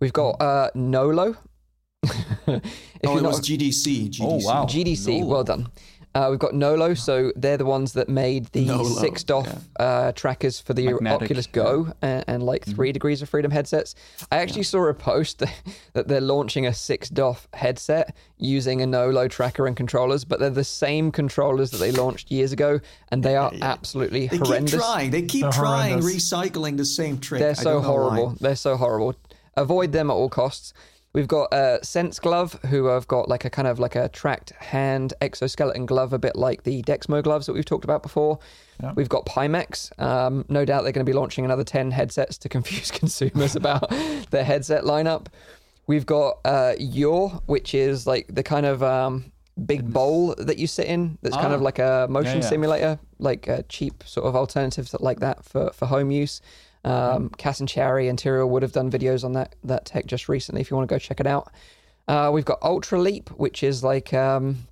We've 0.00 0.12
got 0.12 0.40
uh, 0.40 0.70
Nolo. 0.76 1.36
If 2.04 2.62
oh, 3.06 3.18
it 3.18 3.22
not 3.22 3.32
was 3.32 3.40
GDC. 3.40 4.10
GDC. 4.10 4.20
Oh, 4.22 4.46
wow. 4.46 4.64
GDC. 4.66 5.20
Nolo. 5.20 5.26
Well 5.26 5.44
done. 5.44 5.68
Uh, 6.14 6.28
we've 6.30 6.38
got 6.38 6.54
Nolo, 6.54 6.94
so 6.94 7.32
they're 7.34 7.56
the 7.56 7.64
ones 7.64 7.94
that 7.94 8.08
made 8.08 8.46
the 8.52 8.66
Nolo, 8.66 8.84
six 8.84 9.24
DOF 9.24 9.48
uh, 9.80 10.12
trackers 10.12 10.60
for 10.60 10.72
the 10.72 10.84
Magnetic, 10.86 11.22
Oculus 11.22 11.46
Go 11.48 11.92
and, 12.02 12.24
and 12.28 12.42
like 12.44 12.64
three 12.64 12.92
degrees 12.92 13.20
of 13.20 13.28
freedom 13.28 13.50
headsets. 13.50 13.96
I 14.30 14.36
actually 14.36 14.62
saw 14.62 14.86
a 14.86 14.94
post 14.94 15.42
that 15.92 16.06
they're 16.06 16.20
launching 16.20 16.68
a 16.68 16.72
six 16.72 17.08
DOF 17.08 17.48
headset 17.52 18.14
using 18.38 18.80
a 18.80 18.86
Nolo 18.86 19.26
tracker 19.26 19.66
and 19.66 19.76
controllers, 19.76 20.24
but 20.24 20.38
they're 20.38 20.50
the 20.50 20.62
same 20.62 21.10
controllers 21.10 21.72
that 21.72 21.78
they 21.78 21.90
launched 21.90 22.30
years 22.30 22.52
ago, 22.52 22.78
and 23.08 23.24
they 23.24 23.34
are 23.34 23.52
absolutely 23.60 24.28
They 24.28 24.36
horrendous. 24.36 24.70
keep 24.70 24.80
trying. 24.80 25.10
They 25.10 25.22
keep 25.22 25.42
They're 25.42 25.50
trying 25.50 25.94
horrendous. 26.00 26.30
recycling 26.32 26.76
the 26.76 26.84
same 26.84 27.18
trick. 27.18 27.40
They're 27.40 27.56
so 27.56 27.64
don't 27.64 27.82
why. 27.82 27.88
horrible. 27.88 28.36
They're 28.40 28.54
so 28.54 28.76
horrible. 28.76 29.16
Avoid 29.56 29.90
them 29.90 30.10
at 30.10 30.14
all 30.14 30.28
costs. 30.28 30.72
We've 31.14 31.28
got 31.28 31.52
uh, 31.52 31.78
SenseGlove, 31.82 32.60
who 32.66 32.86
have 32.86 33.06
got 33.06 33.28
like 33.28 33.44
a 33.44 33.50
kind 33.50 33.68
of 33.68 33.78
like 33.78 33.94
a 33.94 34.08
tracked 34.08 34.50
hand 34.50 35.14
exoskeleton 35.20 35.86
glove, 35.86 36.12
a 36.12 36.18
bit 36.18 36.34
like 36.34 36.64
the 36.64 36.82
Dexmo 36.82 37.22
gloves 37.22 37.46
that 37.46 37.52
we've 37.52 37.64
talked 37.64 37.84
about 37.84 38.02
before. 38.02 38.40
We've 38.96 39.08
got 39.08 39.24
Pimax. 39.24 39.96
Um, 40.02 40.44
no 40.48 40.64
doubt 40.64 40.82
they're 40.82 40.92
going 40.92 41.06
to 41.06 41.10
be 41.10 41.16
launching 41.16 41.44
another 41.44 41.62
10 41.62 41.92
headsets 41.92 42.36
to 42.38 42.48
confuse 42.56 42.90
consumers 42.90 43.54
about 43.54 43.88
their 44.30 44.42
headset 44.44 44.82
lineup. 44.82 45.26
We've 45.86 46.04
got 46.04 46.38
uh, 46.44 46.74
Yaw, 46.78 47.28
which 47.46 47.74
is 47.74 48.06
like 48.08 48.26
the 48.34 48.42
kind 48.42 48.66
of 48.66 48.82
um, 48.82 49.30
big 49.66 49.92
bowl 49.92 50.34
that 50.36 50.58
you 50.58 50.66
sit 50.66 50.86
in 50.86 51.16
that's 51.22 51.36
kind 51.36 51.52
Ah. 51.52 51.56
of 51.56 51.62
like 51.62 51.78
a 51.78 52.08
motion 52.10 52.40
yeah. 52.40 52.48
simulator, 52.48 52.98
like 53.20 53.46
a 53.46 53.62
cheap 53.64 54.02
sort 54.04 54.26
of 54.26 54.34
alternatives 54.34 54.96
like 54.98 55.20
that 55.20 55.44
for, 55.44 55.70
for 55.72 55.86
home 55.86 56.10
use. 56.10 56.40
Um, 56.84 57.30
Cas 57.38 57.60
and 57.60 57.68
Chary 57.68 58.08
Interior 58.08 58.46
would 58.46 58.62
have 58.62 58.72
done 58.72 58.90
videos 58.90 59.24
on 59.24 59.32
that 59.32 59.54
that 59.64 59.84
tech 59.86 60.06
just 60.06 60.28
recently. 60.28 60.60
If 60.60 60.70
you 60.70 60.76
want 60.76 60.88
to 60.88 60.94
go 60.94 60.98
check 60.98 61.20
it 61.20 61.26
out, 61.26 61.50
uh, 62.08 62.30
we've 62.32 62.44
got 62.44 62.60
Ultraleap, 62.60 63.28
which 63.30 63.62
is 63.62 63.82
like 63.82 64.12
um, 64.12 64.66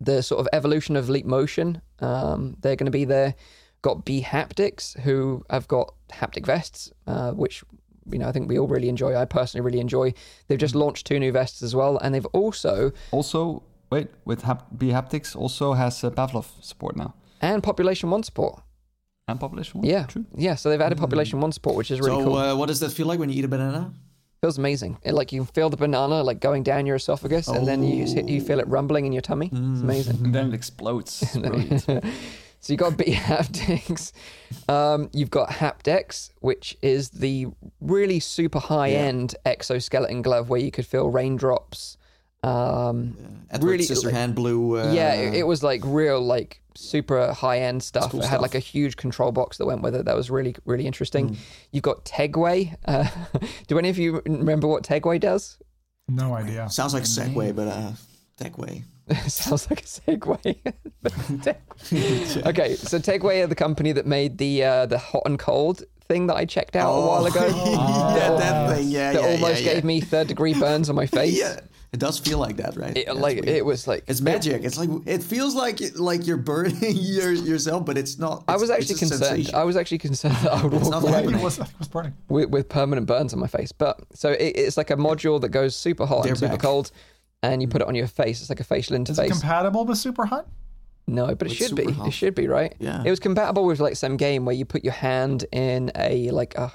the 0.00 0.22
sort 0.22 0.40
of 0.40 0.48
evolution 0.52 0.96
of 0.96 1.08
Leap 1.08 1.24
Motion. 1.26 1.80
Um, 2.00 2.56
they're 2.60 2.76
going 2.76 2.86
to 2.86 2.90
be 2.92 3.04
there. 3.04 3.34
Got 3.82 4.04
bHaptics, 4.04 4.98
who 5.00 5.44
have 5.48 5.68
got 5.68 5.94
haptic 6.10 6.44
vests, 6.44 6.90
uh, 7.06 7.30
which 7.32 7.62
you 8.10 8.18
know 8.18 8.26
I 8.28 8.32
think 8.32 8.48
we 8.48 8.58
all 8.58 8.66
really 8.66 8.88
enjoy. 8.88 9.14
I 9.14 9.24
personally 9.26 9.64
really 9.64 9.78
enjoy. 9.80 10.12
They've 10.48 10.58
just 10.58 10.74
launched 10.74 11.06
two 11.06 11.20
new 11.20 11.30
vests 11.30 11.62
as 11.62 11.76
well, 11.76 11.96
and 11.98 12.12
they've 12.12 12.26
also 12.32 12.90
Also, 13.12 13.62
wait, 13.90 14.08
with 14.24 14.42
Hap- 14.42 14.70
bHaptics 14.76 15.36
also 15.36 15.74
has 15.74 16.02
uh, 16.02 16.10
Pavlov 16.10 16.46
support 16.62 16.96
now. 16.96 17.14
and 17.40 17.62
Population 17.62 18.10
One 18.10 18.24
support. 18.24 18.60
And 19.28 19.40
Population 19.40 19.80
One. 19.80 19.88
Yeah, 19.88 20.04
True. 20.06 20.24
yeah. 20.36 20.54
So 20.54 20.70
they've 20.70 20.80
added 20.80 20.98
Population 20.98 21.40
One 21.40 21.50
support, 21.50 21.76
which 21.76 21.90
is 21.90 21.98
really 22.00 22.22
so, 22.22 22.24
cool. 22.24 22.36
uh, 22.36 22.54
what 22.54 22.66
does 22.66 22.80
that 22.80 22.90
feel 22.90 23.06
like 23.06 23.18
when 23.18 23.28
you 23.28 23.38
eat 23.38 23.44
a 23.44 23.48
banana? 23.48 23.92
feels 24.42 24.58
amazing. 24.58 24.98
It, 25.02 25.12
like 25.14 25.32
you 25.32 25.44
can 25.44 25.52
feel 25.52 25.70
the 25.70 25.76
banana 25.76 26.22
like 26.22 26.40
going 26.40 26.62
down 26.62 26.86
your 26.86 26.96
esophagus, 26.96 27.48
and 27.48 27.66
then 27.66 27.82
you 27.82 28.04
you 28.26 28.40
feel 28.40 28.60
it 28.60 28.68
rumbling 28.68 29.04
in 29.06 29.12
your 29.12 29.22
tummy. 29.22 29.46
It's 29.46 29.80
amazing. 29.80 30.16
And 30.24 30.34
then 30.34 30.48
it 30.48 30.54
explodes. 30.54 31.36
So 32.58 32.72
you 32.72 32.78
got 32.78 32.96
B 32.96 33.04
haptics. 33.12 34.10
Um, 34.68 35.08
you've 35.12 35.30
got 35.30 35.50
HaptX, 35.50 36.30
which 36.40 36.76
is 36.82 37.10
the 37.10 37.46
really 37.80 38.18
super 38.18 38.58
high 38.58 38.90
end 38.90 39.36
exoskeleton 39.44 40.22
glove 40.22 40.48
where 40.48 40.58
you 40.58 40.72
could 40.72 40.86
feel 40.86 41.08
raindrops. 41.08 41.95
Um, 42.46 43.16
Edward 43.50 43.80
Really, 43.80 44.12
hand 44.12 44.34
blue. 44.34 44.78
Uh, 44.78 44.92
yeah, 44.92 45.14
it, 45.14 45.34
it 45.34 45.46
was 45.46 45.62
like 45.62 45.82
real 45.84 46.20
like 46.20 46.60
super 46.74 47.32
high 47.32 47.60
end 47.60 47.82
stuff. 47.82 48.10
cool 48.10 48.20
it 48.20 48.24
had 48.24 48.30
stuff. 48.30 48.42
like 48.42 48.54
a 48.54 48.60
huge 48.60 48.96
control 48.96 49.32
box 49.32 49.58
that 49.58 49.66
went 49.66 49.82
with 49.82 49.94
it. 49.94 50.04
That 50.04 50.16
was 50.16 50.30
really 50.30 50.54
really 50.64 50.86
interesting. 50.86 51.30
Mm. 51.30 51.36
You've 51.72 51.82
got 51.82 52.04
Tegway. 52.04 52.76
Uh, 52.84 53.08
do 53.66 53.78
any 53.78 53.88
of 53.88 53.98
you 53.98 54.22
remember 54.26 54.66
what 54.66 54.82
Tegway 54.82 55.20
does? 55.20 55.58
No 56.08 56.34
idea. 56.34 56.68
sounds 56.70 56.94
like 56.94 57.02
Segway, 57.02 57.54
but 57.54 57.68
uh, 57.68 57.92
Techway. 58.38 58.84
Sounds 59.28 59.70
like 59.70 59.82
a 59.82 59.84
segue. 59.84 60.56
okay, 62.46 62.74
so 62.74 62.98
Tegway 62.98 63.44
are 63.44 63.46
the 63.46 63.54
company 63.54 63.92
that 63.92 64.04
made 64.04 64.38
the 64.38 64.64
uh, 64.64 64.86
the 64.86 64.98
hot 64.98 65.22
and 65.26 65.38
cold 65.38 65.84
thing 66.08 66.26
that 66.26 66.34
I 66.34 66.44
checked 66.44 66.74
out 66.74 66.92
a 66.92 67.06
while 67.06 67.24
ago. 67.24 67.46
yeah, 67.46 68.36
that 68.36 68.74
thing. 68.74 68.88
Yeah, 68.88 69.12
that 69.12 69.22
yeah, 69.22 69.28
almost 69.28 69.62
yeah, 69.62 69.68
yeah. 69.68 69.74
gave 69.74 69.84
me 69.84 70.00
third 70.00 70.26
degree 70.26 70.54
burns 70.54 70.90
on 70.90 70.96
my 70.96 71.06
face. 71.06 71.38
Yeah, 71.38 71.60
it 71.92 72.00
does 72.00 72.18
feel 72.18 72.38
like 72.38 72.56
that, 72.56 72.76
right? 72.76 72.96
It, 72.96 73.06
That's 73.06 73.18
like 73.18 73.36
weird. 73.36 73.48
it 73.48 73.64
was 73.64 73.86
like 73.86 74.04
It's 74.06 74.20
magic. 74.20 74.64
It's 74.64 74.76
like 74.78 74.90
it 75.06 75.22
feels 75.22 75.54
like 75.54 75.80
like 75.96 76.26
you're 76.26 76.36
burning 76.36 76.76
your, 76.82 77.32
yourself, 77.32 77.84
but 77.84 77.96
it's 77.96 78.18
not. 78.18 78.44
I 78.48 78.56
was 78.56 78.70
actually 78.70 78.96
concerned. 78.96 79.22
sensation. 79.24 79.54
I 79.54 79.64
was 79.64 79.76
actually 79.76 79.98
concerned 79.98 80.36
that 80.36 80.52
I 80.52 80.62
would 80.64 80.72
walk 80.72 81.02
away 81.02 81.24
it 81.24 81.42
was, 81.42 81.58
it 81.58 81.68
was 81.78 81.88
burning. 81.88 82.14
with, 82.28 82.50
with 82.50 82.68
permanent 82.68 83.06
burns 83.06 83.32
on 83.32 83.40
my 83.40 83.46
face. 83.46 83.72
But 83.72 84.00
so 84.12 84.30
it, 84.30 84.56
it's 84.56 84.76
like 84.76 84.90
a 84.90 84.96
module 84.96 85.40
that 85.40 85.50
goes 85.50 85.74
super 85.76 86.06
hot 86.06 86.22
They're 86.24 86.32
and 86.32 86.38
super 86.38 86.52
back. 86.52 86.60
cold, 86.60 86.90
and 87.42 87.62
you 87.62 87.68
put 87.68 87.80
it 87.80 87.84
mm. 87.84 87.88
on 87.88 87.94
your 87.94 88.08
face. 88.08 88.40
It's 88.40 88.50
like 88.50 88.60
a 88.60 88.64
facial 88.64 88.96
Is 88.96 89.00
it 89.08 89.12
interface. 89.12 89.30
compatible 89.30 89.84
with 89.84 89.98
Superhot? 89.98 90.46
no, 91.06 91.26
but 91.34 91.42
it 91.46 91.50
With 91.50 91.52
should 91.52 91.76
be. 91.76 91.84
super 91.86 92.08
It 92.08 92.10
should 92.12 92.34
be 92.34 92.48
right. 92.48 92.74
Yeah. 92.80 93.02
It 93.04 93.10
was 93.10 93.20
compatible 93.20 93.64
with 93.64 93.78
like 93.80 93.96
some 93.96 94.16
game 94.16 94.44
where 94.44 94.54
you 94.54 94.64
put 94.64 94.82
your 94.82 94.92
hand 94.92 95.46
in 95.52 95.92
a 95.96 96.30
like 96.30 96.56
a 96.56 96.72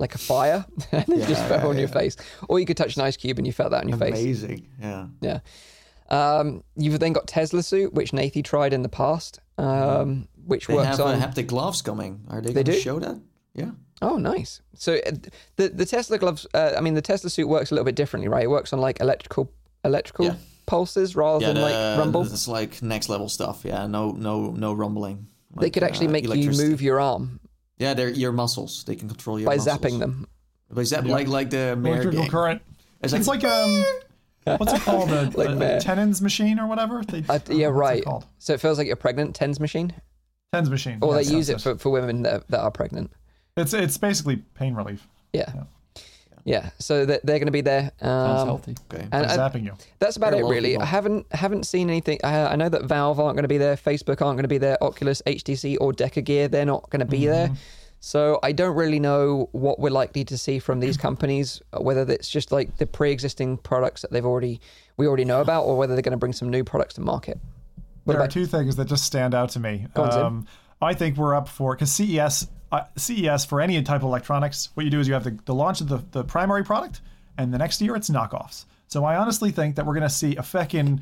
like 0.00 0.14
a 0.16 0.18
fire 0.18 0.64
and 0.92 1.08
it 1.08 1.28
just 1.28 1.44
fell 1.46 1.60
yeah, 1.60 1.66
on 1.68 1.78
your 1.78 1.88
face, 1.88 2.16
or 2.48 2.58
you 2.58 2.66
could 2.66 2.76
touch 2.76 2.96
an 2.96 3.02
ice 3.02 3.16
cube 3.16 3.38
and 3.38 3.46
you 3.46 3.52
felt 3.52 3.70
that 3.70 3.82
on 3.84 3.88
your 3.88 3.98
face. 3.98 4.18
Amazing. 4.18 4.66
Yeah. 4.80 5.06
Yeah. 5.20 5.38
Um, 6.08 6.64
you've 6.76 6.98
then 6.98 7.12
got 7.12 7.26
Teslasuit, 7.28 7.92
which 7.92 8.10
Nathie 8.12 8.42
tried 8.42 8.72
in 8.72 8.82
the 8.82 8.88
past, 8.88 9.38
um, 9.58 10.26
which 10.44 10.66
They 10.66 10.74
works 10.74 10.88
have 10.88 11.00
on. 11.00 11.14
uh, 11.22 11.24
haptic 11.26 11.46
gloves 11.46 11.82
coming. 11.82 12.24
Are 12.28 12.40
they, 12.40 12.48
They 12.48 12.54
going 12.54 12.66
to 12.66 12.72
do? 12.72 12.78
show 12.80 12.98
that? 12.98 13.20
Yeah. 13.54 13.70
Oh, 14.02 14.16
nice. 14.16 14.62
So 14.74 14.94
uh, 14.94 15.12
the 15.56 15.68
the 15.68 15.84
Tesla 15.86 16.18
gloves, 16.18 16.46
uh, 16.54 16.72
I 16.76 16.80
mean, 16.80 16.94
the 16.94 17.02
Teslasuit 17.02 17.46
works 17.46 17.70
a 17.70 17.74
little 17.74 17.84
bit 17.84 17.94
differently, 17.94 18.28
right? 18.28 18.44
It 18.44 18.50
works 18.50 18.72
on 18.72 18.80
like 18.80 18.98
electrical 19.00 19.52
electrical 19.84 20.24
Yeah. 20.26 20.34
pulses 20.66 21.14
rather 21.14 21.44
Yeah. 21.46 21.52
than 21.52 21.62
like 21.62 21.74
the- 21.74 21.96
rumble. 21.98 22.22
It's 22.22 22.48
like 22.48 22.82
next 22.82 23.08
level 23.08 23.28
stuff. 23.28 23.60
Yeah. 23.64 23.86
No. 23.86 24.10
No. 24.12 24.50
No 24.50 24.72
rumbling. 24.72 25.26
they 25.60 25.68
could 25.70 25.82
actually 25.82 26.06
uh, 26.08 26.10
make 26.12 26.24
you 26.34 26.50
move 26.52 26.80
your 26.80 26.98
arm 27.00 27.40
Yeah, 27.80 27.94
they're 27.94 28.10
your 28.10 28.30
muscles. 28.32 28.84
They 28.84 28.94
can 28.94 29.08
control 29.08 29.40
your 29.40 29.46
by 29.50 29.56
muscles. 29.56 29.78
zapping 29.78 29.98
them. 29.98 30.26
By 30.70 30.84
zap, 30.84 31.04
like 31.04 31.26
like 31.26 31.50
the 31.50 31.74
Mare 31.76 31.94
Electrical 31.94 32.20
game. 32.22 32.30
current. 32.30 32.62
It's 33.02 33.12
It's 33.12 33.26
like 33.26 33.42
um, 33.42 33.82
what's 34.44 34.72
it 34.72 34.82
called? 34.82 35.10
A, 35.10 35.30
Like 35.34 35.48
a, 35.48 35.54
Mare. 35.56 35.80
TENS 35.80 36.20
machine 36.22 36.60
or 36.60 36.66
whatever. 36.68 37.02
They, 37.02 37.24
Uh, 37.28 37.38
yeah, 37.48 37.68
what's 37.68 37.68
it 37.68 37.68
right. 37.70 38.04
So 38.38 38.52
it 38.52 38.60
feels 38.60 38.78
like 38.78 38.86
you're 38.86 38.94
pregnant. 38.96 39.34
TENS 39.34 39.58
machine, 39.58 39.92
TENS 40.52 40.70
machine. 40.70 40.98
or 41.00 41.16
Yes, 41.16 41.28
they 41.28 41.34
use 41.36 41.48
it 41.48 41.60
for, 41.60 41.76
for 41.78 41.90
women 41.90 42.22
that, 42.22 42.46
that 42.48 42.60
are 42.60 42.70
pregnant. 42.70 43.10
It's 43.56 43.72
it's 43.74 43.96
basically 43.98 44.36
pain 44.54 44.74
relief. 44.74 45.08
Yeah, 45.32 45.50
Yeah. 45.54 45.62
Yeah. 46.44 46.70
So 46.78 47.04
they're, 47.06 47.20
they're 47.22 47.38
going 47.38 47.46
to 47.46 47.52
be 47.52 47.60
there. 47.60 47.92
Sounds 48.00 48.40
Um, 48.40 48.46
healthy. 48.46 48.74
Okay. 48.92 49.02
and, 49.02 49.10
By 49.10 49.36
zapping 49.36 49.64
you. 49.64 49.74
that's 49.98 50.16
about 50.16 50.32
There 50.32 50.40
are 50.40 50.40
it, 50.40 50.42
a 50.42 50.46
lot 50.46 50.50
of 50.50 50.54
really. 50.56 50.68
people. 50.70 50.82
I 50.82 50.86
haven't 50.86 51.26
haven't 51.32 51.66
seen 51.66 51.90
anything. 51.90 52.18
I, 52.24 52.46
I 52.52 52.56
know 52.56 52.68
that 52.68 52.84
Valve 52.84 53.20
aren't 53.20 53.36
going 53.36 53.44
to 53.44 53.48
be 53.48 53.58
there, 53.58 53.76
Facebook 53.76 54.22
aren't 54.22 54.36
going 54.36 54.42
to 54.44 54.48
be 54.48 54.58
there, 54.58 54.82
Oculus, 54.82 55.22
HTC, 55.26 55.76
or 55.80 55.92
DecaGear 55.92 56.50
they're 56.50 56.64
not 56.64 56.88
going 56.90 57.00
to 57.00 57.06
be 57.06 57.20
Mm-hmm. 57.20 57.30
there. 57.32 57.50
So 58.02 58.38
I 58.42 58.52
don't 58.52 58.74
really 58.76 58.98
know 58.98 59.50
what 59.52 59.78
we're 59.78 59.90
likely 59.90 60.24
to 60.24 60.38
see 60.38 60.58
from 60.58 60.80
these 60.80 60.96
companies, 60.96 61.60
whether 61.78 62.10
it's 62.10 62.30
just 62.30 62.50
like 62.50 62.78
the 62.78 62.86
pre-existing 62.86 63.58
products 63.58 64.00
that 64.00 64.10
they've 64.10 64.24
already 64.24 64.58
we 64.96 65.06
already 65.06 65.26
know 65.26 65.42
about, 65.42 65.64
or 65.64 65.76
whether 65.76 65.94
they're 65.94 66.00
going 66.02 66.12
to 66.12 66.16
bring 66.18 66.32
some 66.32 66.48
new 66.48 66.64
products 66.64 66.94
to 66.94 67.02
market. 67.02 67.38
What 68.04 68.14
there 68.14 68.16
about 68.22 68.30
are 68.30 68.32
two 68.32 68.46
things 68.46 68.76
that 68.76 68.86
just 68.86 69.04
stand 69.04 69.34
out 69.34 69.50
to 69.50 69.60
me. 69.60 69.86
Go 69.94 70.04
on, 70.04 70.10
Tim. 70.10 70.24
um, 70.24 70.46
I 70.80 70.94
think 70.94 71.18
we're 71.18 71.34
up 71.34 71.46
for 71.46 71.74
because 71.74 71.92
CES, 71.92 72.46
uh, 72.72 72.84
CES 72.96 73.44
for 73.44 73.60
any 73.60 73.82
type 73.82 74.00
of 74.00 74.04
electronics, 74.04 74.70
what 74.74 74.84
you 74.84 74.90
do 74.90 75.00
is 75.00 75.08
you 75.08 75.14
have 75.14 75.24
the, 75.24 75.36
the 75.44 75.54
launch 75.54 75.80
of 75.80 75.88
the, 75.88 75.98
the 76.12 76.24
primary 76.24 76.64
product, 76.64 77.00
and 77.38 77.52
the 77.52 77.58
next 77.58 77.80
year 77.80 77.96
it's 77.96 78.10
knockoffs. 78.10 78.64
So 78.86 79.04
I 79.04 79.16
honestly 79.16 79.50
think 79.50 79.76
that 79.76 79.86
we're 79.86 79.94
going 79.94 80.02
to 80.02 80.10
see 80.10 80.36
a 80.36 80.42
feckin' 80.42 81.00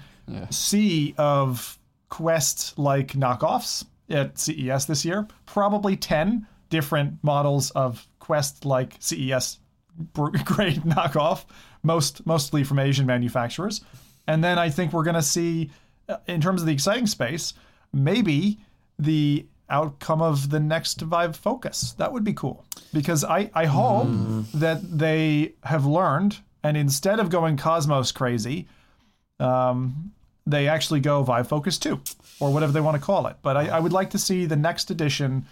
sea 0.50 1.14
of 1.16 1.78
Quest 2.10 2.78
like 2.78 3.08
knockoffs 3.12 3.84
at 4.10 4.38
CES 4.38 4.86
this 4.86 5.04
year. 5.04 5.26
Probably 5.46 5.96
ten 5.96 6.46
different 6.70 7.22
models 7.22 7.70
of 7.72 8.06
Quest 8.18 8.64
like 8.64 8.96
CES 9.00 9.58
grade 10.12 10.82
knockoff, 10.82 11.44
most 11.82 12.26
mostly 12.26 12.64
from 12.64 12.78
Asian 12.78 13.06
manufacturers. 13.06 13.82
And 14.26 14.44
then 14.44 14.58
I 14.58 14.68
think 14.68 14.92
we're 14.92 15.04
going 15.04 15.14
to 15.14 15.22
see, 15.22 15.70
uh, 16.08 16.18
in 16.26 16.40
terms 16.40 16.60
of 16.60 16.66
the 16.66 16.72
exciting 16.72 17.06
space, 17.06 17.54
maybe 17.92 18.58
the 18.98 19.46
outcome 19.70 20.22
of 20.22 20.50
the 20.50 20.60
next 20.60 21.00
Vive 21.00 21.36
Focus. 21.36 21.92
That 21.98 22.12
would 22.12 22.24
be 22.24 22.32
cool 22.32 22.64
because 22.92 23.24
I 23.24 23.50
I 23.54 23.66
hope 23.66 24.08
that 24.54 24.98
they 24.98 25.54
have 25.64 25.84
learned 25.84 26.38
and 26.62 26.76
instead 26.76 27.20
of 27.20 27.30
going 27.30 27.56
Cosmos 27.56 28.12
crazy, 28.12 28.66
um, 29.38 30.12
they 30.46 30.68
actually 30.68 31.00
go 31.00 31.22
Vive 31.22 31.48
Focus 31.48 31.78
2 31.78 32.00
or 32.40 32.52
whatever 32.52 32.72
they 32.72 32.80
want 32.80 32.96
to 32.96 33.00
call 33.00 33.26
it. 33.26 33.36
But 33.42 33.56
I, 33.56 33.68
I 33.68 33.80
would 33.80 33.92
like 33.92 34.10
to 34.10 34.18
see 34.18 34.46
the 34.46 34.56
next 34.56 34.90
edition 34.90 35.46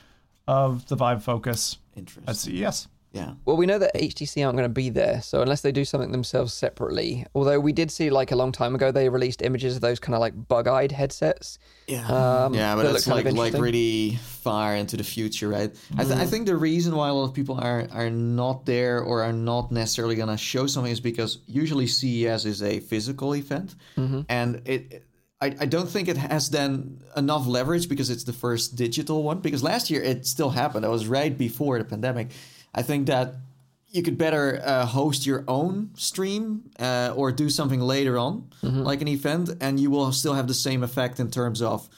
of 0.49 0.87
the 0.89 0.97
Vive 0.97 1.23
Focus 1.23 1.79
at. 2.27 2.37
CES. 2.37 2.89
Yeah. 3.17 3.33
Well, 3.47 3.57
we 3.57 3.67
know 3.67 3.79
that 3.79 3.95
HTC 3.95 4.45
aren't 4.45 4.57
going 4.59 4.69
to 4.69 4.75
be 4.75 4.91
there, 4.91 5.23
so 5.23 5.41
unless 5.43 5.63
they 5.63 5.73
do 5.73 5.85
something 5.85 6.13
themselves 6.13 6.53
separately. 6.53 7.25
Although 7.35 7.61
we 7.61 7.73
did 7.73 7.91
see, 7.91 8.11
like 8.11 8.31
a 8.33 8.37
long 8.37 8.53
time 8.53 8.75
ago, 8.75 8.93
they 8.93 9.09
released 9.09 9.41
images 9.43 9.75
of 9.77 9.81
those 9.83 9.99
kind 9.99 10.15
of 10.15 10.21
like 10.21 10.35
bug-eyed 10.49 10.93
headsets. 10.93 11.59
Yeah, 11.89 12.07
Um, 12.07 12.55
yeah, 12.55 12.75
but 12.77 12.83
that 12.85 12.93
that's 12.93 13.07
like 13.07 13.25
like 13.33 13.55
really 13.55 14.17
far 14.47 14.77
into 14.77 14.97
the 14.97 15.05
future, 15.05 15.49
right? 15.49 15.71
I, 15.97 16.05
th- 16.05 16.17
Mm. 16.17 16.21
I 16.21 16.27
think 16.27 16.47
the 16.47 16.57
reason 16.57 16.95
why 16.95 17.09
a 17.09 17.15
lot 17.15 17.25
of 17.25 17.35
people 17.35 17.57
are 17.59 17.87
are 17.93 18.11
not 18.11 18.67
there 18.67 19.01
or 19.01 19.23
are 19.23 19.33
not 19.33 19.73
necessarily 19.73 20.15
gonna 20.17 20.37
show 20.37 20.67
something 20.67 20.93
is 20.93 21.01
because 21.01 21.39
usually 21.47 21.87
CES 21.87 22.45
is 22.45 22.63
a 22.63 22.81
physical 22.81 23.35
event, 23.35 23.75
Mm-hmm. 23.97 24.21
and 24.29 24.63
it. 24.67 25.03
I, 25.39 25.49
I 25.61 25.67
don't 25.67 25.87
think 25.95 26.09
it 26.09 26.17
has 26.17 26.49
then 26.49 27.03
enough 27.15 27.47
leverage 27.47 27.91
because 27.91 28.09
it's 28.09 28.25
the 28.25 28.33
first 28.33 28.75
digital 28.75 29.23
one. 29.23 29.41
Because 29.41 29.63
last 29.63 29.91
year 29.91 30.03
it 30.03 30.27
still 30.27 30.49
happened. 30.49 30.83
It 30.87 30.89
was 30.89 31.07
right 31.07 31.37
before 31.37 31.77
the 31.79 31.85
pandemic. 31.85 32.29
I 32.77 32.83
think 32.83 33.07
that 33.07 33.35
you 33.89 34.03
could 34.03 34.19
better 34.19 34.61
uh, 34.63 34.85
host 34.85 35.25
your 35.25 35.43
own 35.49 35.91
stream 35.95 36.71
uh, 36.79 37.15
or 37.17 37.33
do 37.33 37.49
something 37.49 37.81
later 37.81 38.19
on, 38.19 38.51
like 38.63 39.01
an 39.01 39.09
event, 39.09 39.51
and 39.61 39.81
you 39.81 39.91
will 39.91 40.13
still 40.13 40.35
have 40.35 40.47
the 40.49 40.55
same 40.55 40.83
effect 40.83 41.19
in 41.19 41.31
terms 41.31 41.63
of, 41.63 41.89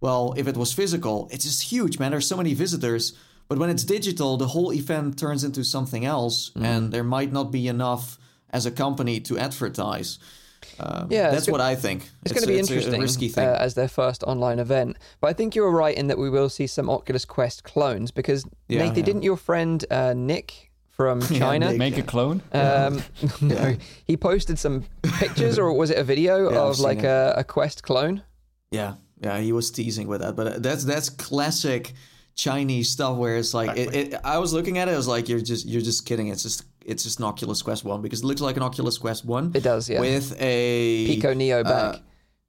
well, 0.00 0.34
if 0.36 0.46
it 0.46 0.56
was 0.56 0.72
physical, 0.74 1.28
it's 1.32 1.44
just 1.44 1.62
huge, 1.72 1.98
man. 1.98 2.10
There's 2.10 2.28
so 2.28 2.36
many 2.36 2.52
visitors. 2.54 3.14
But 3.48 3.58
when 3.58 3.70
it's 3.70 3.84
digital, 3.84 4.36
the 4.36 4.48
whole 4.48 4.72
event 4.72 5.18
turns 5.18 5.44
into 5.44 5.64
something 5.64 6.04
else, 6.04 6.50
and 6.56 6.92
there 6.92 7.04
might 7.04 7.32
not 7.32 7.50
be 7.52 7.68
enough 7.68 8.18
as 8.50 8.66
a 8.66 8.70
company 8.70 9.20
to 9.20 9.38
advertise. 9.38 10.18
Um, 10.80 11.08
Yeah, 11.10 11.30
that's 11.30 11.46
go- 11.46 11.52
what 11.52 11.60
I 11.60 11.74
think. 11.74 12.08
It's, 12.24 12.32
going 12.32 12.42
to 12.42 12.48
be 12.48 12.58
it's 12.58 12.70
interesting 12.70 13.00
A 13.00 13.02
risky 13.02 13.28
thing. 13.28 13.46
Uh, 13.48 13.56
as 13.58 13.74
their 13.74 13.88
first 13.88 14.22
online 14.24 14.58
event. 14.58 14.96
But 15.20 15.28
I 15.28 15.32
think 15.32 15.54
you're 15.54 15.70
right 15.70 15.96
in 15.96 16.06
that 16.08 16.18
we 16.18 16.30
will 16.30 16.48
see 16.48 16.66
some 16.66 16.88
Oculus 16.90 17.24
Quest 17.24 17.64
clones 17.64 18.10
because 18.10 18.44
Yeah, 18.68 18.80
Nathie, 18.82 18.98
yeah. 18.98 19.04
didn't 19.04 19.22
your 19.22 19.36
friend 19.36 19.84
uh, 19.90 20.14
Nick 20.16 20.70
from 20.90 21.20
China? 21.42 21.68
Nick. 21.70 21.78
Make 21.78 21.98
a 21.98 22.02
clone. 22.02 22.42
Um, 22.52 23.02
no, 23.40 23.76
he 24.04 24.16
posted 24.16 24.58
some 24.58 24.84
pictures, 25.02 25.58
or 25.58 25.72
was 25.72 25.90
it 25.90 25.98
a 25.98 26.04
video 26.04 26.50
Yeah, 26.52 26.58
of 26.60 26.78
like 26.80 27.02
a, 27.02 27.34
a 27.36 27.44
Quest 27.44 27.82
clone? 27.82 28.22
Yeah, 28.70 28.94
yeah, 29.20 29.38
he 29.40 29.52
was 29.52 29.70
teasing 29.70 30.08
with 30.08 30.20
that, 30.20 30.36
but 30.36 30.46
uh, 30.46 30.58
that's 30.58 30.84
that's 30.84 31.08
classic 31.08 31.92
Chinese 32.34 32.90
stuff 32.90 33.16
where 33.16 33.36
it's 33.36 33.54
like 33.54 33.78
it, 33.78 33.94
it, 33.94 34.14
I 34.24 34.38
was 34.38 34.52
looking 34.52 34.76
at 34.78 34.88
it, 34.88 34.92
I 34.92 34.96
was 34.96 35.08
like, 35.08 35.28
you're 35.28 35.40
just 35.40 35.66
you're 35.66 35.80
just 35.82 36.04
kidding. 36.04 36.28
It's 36.28 36.42
just 36.42 36.64
it's 36.86 37.02
just 37.02 37.18
an 37.18 37.24
Oculus 37.26 37.62
Quest 37.62 37.84
One 37.84 38.00
because 38.02 38.20
it 38.22 38.26
looks 38.26 38.40
like 38.40 38.56
an 38.56 38.62
Oculus 38.62 38.96
Quest 38.98 39.24
One. 39.24 39.52
It 39.54 39.62
does, 39.62 39.88
yeah. 39.90 40.00
With 40.00 40.34
a 40.40 41.06
Pico 41.06 41.34
Neo 41.34 41.62
back. 41.64 41.94
uh, 41.94 41.98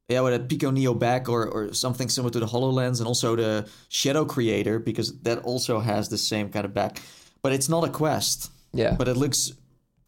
yeah, 0.09 0.21
with 0.21 0.33
a 0.35 0.39
Pico 0.39 0.71
Neo 0.71 0.93
back 0.93 1.27
or, 1.27 1.47
or 1.47 1.73
something 1.73 2.07
similar 2.09 2.31
to 2.31 2.39
the 2.39 2.45
HoloLens 2.45 2.99
and 2.99 3.07
also 3.07 3.35
the 3.35 3.67
Shadow 3.89 4.23
Creator 4.25 4.79
because 4.79 5.19
that 5.23 5.39
also 5.39 5.79
has 5.79 6.07
the 6.09 6.17
same 6.17 6.49
kind 6.49 6.65
of 6.65 6.73
back. 6.73 7.01
But 7.43 7.51
it's 7.51 7.67
not 7.69 7.83
a 7.83 7.89
Quest. 7.89 8.49
Yeah. 8.73 8.95
But 8.97 9.07
it 9.07 9.17
looks 9.17 9.51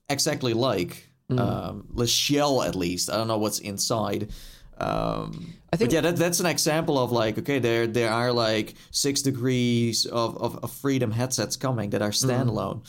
exactly 0.10 0.54
like 0.54 1.06
Mm. 1.30 1.40
um, 1.40 1.88
the 1.96 2.08
shell, 2.08 2.64
at 2.64 2.76
least. 2.76 3.08
I 3.12 3.16
don't 3.18 3.28
know 3.28 3.38
what's 3.38 3.60
inside. 3.60 4.30
Um, 4.80 5.54
I 5.72 5.76
think- 5.78 5.90
but 5.90 5.94
yeah, 5.94 6.02
that, 6.02 6.16
that's 6.18 6.40
an 6.40 6.46
example 6.48 6.98
of 6.98 7.12
like, 7.12 7.38
okay, 7.38 7.60
there 7.60 7.86
there 7.86 8.10
are 8.12 8.32
like 8.32 8.74
six 8.92 9.22
degrees 9.22 10.06
of, 10.08 10.38
of, 10.38 10.58
of 10.64 10.72
freedom 10.72 11.12
headsets 11.12 11.56
coming 11.58 11.92
that 11.92 12.02
are 12.02 12.10
Mm. 12.12 12.82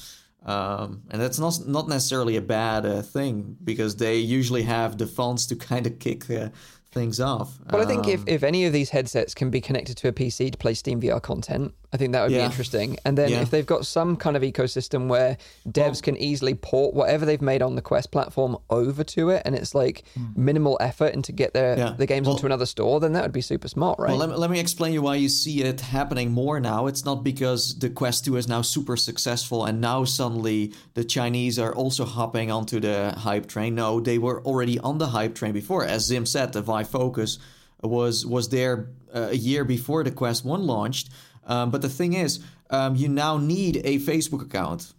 Um, 0.46 1.02
and 1.10 1.20
that's 1.20 1.38
not 1.38 1.66
not 1.66 1.88
necessarily 1.88 2.36
a 2.36 2.42
bad 2.42 2.86
uh, 2.86 3.02
thing 3.02 3.56
because 3.62 3.96
they 3.96 4.16
usually 4.16 4.62
have 4.62 4.96
the 4.96 5.06
funds 5.06 5.46
to 5.48 5.56
kind 5.70 5.86
of 5.86 5.98
kick 5.98 6.30
uh, 6.30 6.48
things 6.92 7.20
off. 7.20 7.58
Well, 7.70 7.82
I 7.82 7.84
think 7.84 8.08
if, 8.08 8.20
Um, 8.20 8.24
if 8.28 8.42
any 8.42 8.64
of 8.66 8.72
these 8.72 8.90
headsets 8.90 9.34
can 9.34 9.50
be 9.50 9.60
connected 9.60 9.96
to 9.98 10.08
a 10.08 10.12
PC 10.12 10.50
to 10.52 10.58
play 10.58 10.74
Steam 10.74 11.00
VR 11.00 11.20
content, 11.22 11.74
I 11.92 11.96
think 11.96 12.12
that 12.12 12.22
would 12.22 12.28
be 12.30 12.38
interesting. 12.38 12.98
And 13.04 13.18
then 13.18 13.30
Yeah. 13.30 13.40
if 13.42 13.50
they've 13.50 13.66
got 13.66 13.84
some 13.84 14.16
kind 14.16 14.36
of 14.36 14.42
ecosystem 14.44 15.08
where 15.08 15.36
devs 15.68 16.00
can 16.00 16.16
easily 16.16 16.54
port 16.54 16.94
whatever 16.94 17.26
they've 17.26 17.42
made 17.42 17.62
on 17.62 17.74
the 17.74 17.82
Quest 17.82 18.12
platform 18.12 18.56
over 18.70 19.02
to 19.02 19.30
it, 19.30 19.42
and 19.44 19.56
it's 19.56 19.74
like 19.74 20.04
minimal 20.36 20.76
effort 20.80 21.14
and 21.14 21.24
to 21.24 21.32
get 21.32 21.52
their. 21.52 21.76
Yeah. 21.76 21.94
the 21.98 22.06
games 22.06 22.26
Well- 22.26 22.36
onto 22.36 22.46
another 22.46 22.66
store, 22.66 23.00
then 23.00 23.12
that 23.14 23.22
would 23.22 23.32
be 23.32 23.40
super 23.40 23.66
smart, 23.66 23.98
right? 23.98 24.10
Well, 24.10 24.18
let 24.18 24.28
me, 24.30 24.34
let 24.36 24.50
me 24.50 24.60
explain 24.60 24.92
you 24.92 25.02
why 25.02 25.16
you 25.16 25.28
see 25.28 25.62
it 25.62 25.80
happening 25.80 26.30
more 26.30 26.60
now. 26.60 26.86
It's 26.86 27.04
not 27.04 27.24
because 27.24 27.78
the 27.78 27.90
Quest 27.90 28.24
2 28.24 28.36
is 28.36 28.46
now 28.46 28.62
super 28.62 28.96
successful 28.96 29.64
and 29.64 29.80
now 29.80 30.04
suddenly 30.04 30.72
the 30.94 31.02
Chinese 31.04 31.58
are 31.58 31.74
also 31.74 32.04
hopping 32.04 32.50
onto 32.52 32.78
the 32.80 33.14
hype 33.18 33.46
train. 33.48 33.74
No, 33.74 33.98
they 34.00 34.18
were 34.18 34.40
already 34.44 34.78
on 34.78 34.98
the 34.98 35.08
hype 35.08 35.34
train 35.34 35.52
before. 35.52 35.84
As 35.84 36.04
Zim 36.06 36.24
said, 36.26 36.52
the 36.52 36.62
Vive 36.62 36.88
Focus 36.88 37.38
was 37.82 38.26
was 38.26 38.50
there 38.50 38.90
uh, 39.14 39.28
a 39.30 39.36
year 39.36 39.64
before 39.64 40.04
the 40.04 40.10
Quest 40.10 40.44
1 40.44 40.66
launched. 40.66 41.08
Um, 41.46 41.70
but 41.70 41.82
the 41.82 41.88
thing 41.88 42.12
is, 42.14 42.40
um, 42.70 42.94
you 42.96 43.08
now 43.08 43.36
need 43.38 43.76
a 43.84 43.98
Facebook 43.98 44.42
account 44.42 44.92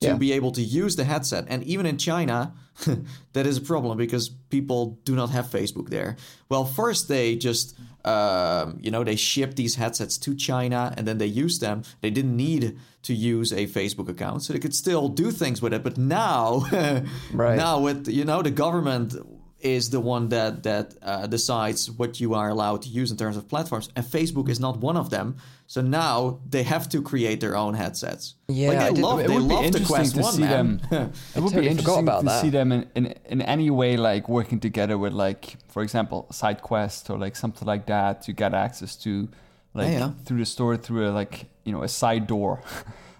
to 0.00 0.08
Yeah. 0.08 0.16
be 0.16 0.32
able 0.32 0.50
to 0.52 0.62
use 0.62 0.96
the 0.96 1.04
headset. 1.04 1.44
And 1.48 1.62
even 1.64 1.86
in 1.86 1.96
China, 1.96 2.52
that 3.34 3.46
is 3.46 3.58
a 3.58 3.60
problem 3.60 3.96
because 3.98 4.28
people 4.50 4.98
do 5.04 5.14
not 5.14 5.30
have 5.30 5.46
Facebook 5.46 5.88
there. 5.90 6.16
Well, 6.48 6.64
first 6.64 7.06
they 7.08 7.36
just, 7.36 7.74
um, 8.04 8.78
you 8.82 8.90
know, 8.90 9.04
they 9.04 9.14
shipped 9.16 9.56
these 9.56 9.76
headsets 9.76 10.18
to 10.18 10.34
China 10.34 10.92
and 10.96 11.06
then 11.06 11.18
they 11.18 11.26
used 11.44 11.60
them. 11.60 11.82
They 12.00 12.10
didn't 12.10 12.36
need 12.36 12.76
to 13.02 13.14
use 13.14 13.52
a 13.52 13.66
Facebook 13.66 14.08
account, 14.08 14.42
so 14.42 14.52
they 14.52 14.58
could 14.60 14.74
still 14.74 15.08
do 15.08 15.30
things 15.32 15.60
with 15.62 15.72
it. 15.72 15.82
But 15.84 15.96
now, 15.98 16.66
Right. 17.32 17.56
now 17.56 17.80
with 17.80 18.08
you 18.08 18.24
know 18.24 18.42
the 18.42 18.50
government 18.52 19.14
is 19.60 19.90
the 19.90 20.00
one 20.00 20.28
that 20.30 20.62
that 20.62 20.94
uh, 21.02 21.26
decides 21.28 21.90
what 21.90 22.20
you 22.20 22.34
are 22.34 22.48
allowed 22.48 22.82
to 22.82 22.88
use 22.88 23.10
in 23.10 23.16
terms 23.16 23.36
of 23.36 23.48
platforms, 23.48 23.88
and 23.96 24.04
Facebook 24.04 24.48
is 24.48 24.58
not 24.60 24.78
one 24.78 24.96
of 24.96 25.10
them. 25.10 25.36
So 25.72 25.80
now 25.80 26.40
they 26.50 26.64
have 26.64 26.86
to 26.90 27.00
create 27.00 27.40
their 27.40 27.56
own 27.56 27.72
headsets. 27.72 28.34
Yeah, 28.46 28.68
like 28.68 28.78
they 28.78 28.94
did- 28.94 29.02
love 29.02 29.20
it 29.20 29.28
they 29.28 29.34
would 29.34 29.48
be 29.48 29.54
love 29.54 29.60
the 29.62 29.66
interesting 29.78 29.86
Quest 29.96 30.14
to 30.16 30.20
One, 30.20 30.32
see 30.34 30.42
man. 30.42 30.82
them. 30.90 31.12
It 31.34 31.40
would 31.40 31.52
totally 31.52 31.60
be 31.62 31.68
interesting 31.68 32.02
about 32.08 32.20
to 32.20 32.26
that. 32.26 32.42
see 32.42 32.50
them 32.50 32.72
in, 32.72 32.82
in, 32.94 33.04
in 33.34 33.40
any 33.40 33.70
way, 33.70 33.96
like 33.96 34.28
working 34.28 34.60
together 34.60 34.98
with, 34.98 35.14
like, 35.14 35.56
for 35.68 35.82
example, 35.82 36.26
side 36.30 36.60
SideQuest 36.60 37.08
or 37.08 37.16
like 37.16 37.36
something 37.36 37.66
like 37.66 37.86
that 37.86 38.20
to 38.24 38.32
get 38.34 38.52
access 38.52 38.96
to, 38.96 39.28
like, 39.72 39.88
Yeah, 39.92 39.98
yeah. 39.98 40.10
through 40.26 40.40
the 40.40 40.44
store 40.44 40.76
through 40.76 41.08
a 41.08 41.12
like 41.20 41.46
you 41.64 41.72
know 41.72 41.82
a 41.82 41.88
side 41.88 42.26
door. 42.26 42.60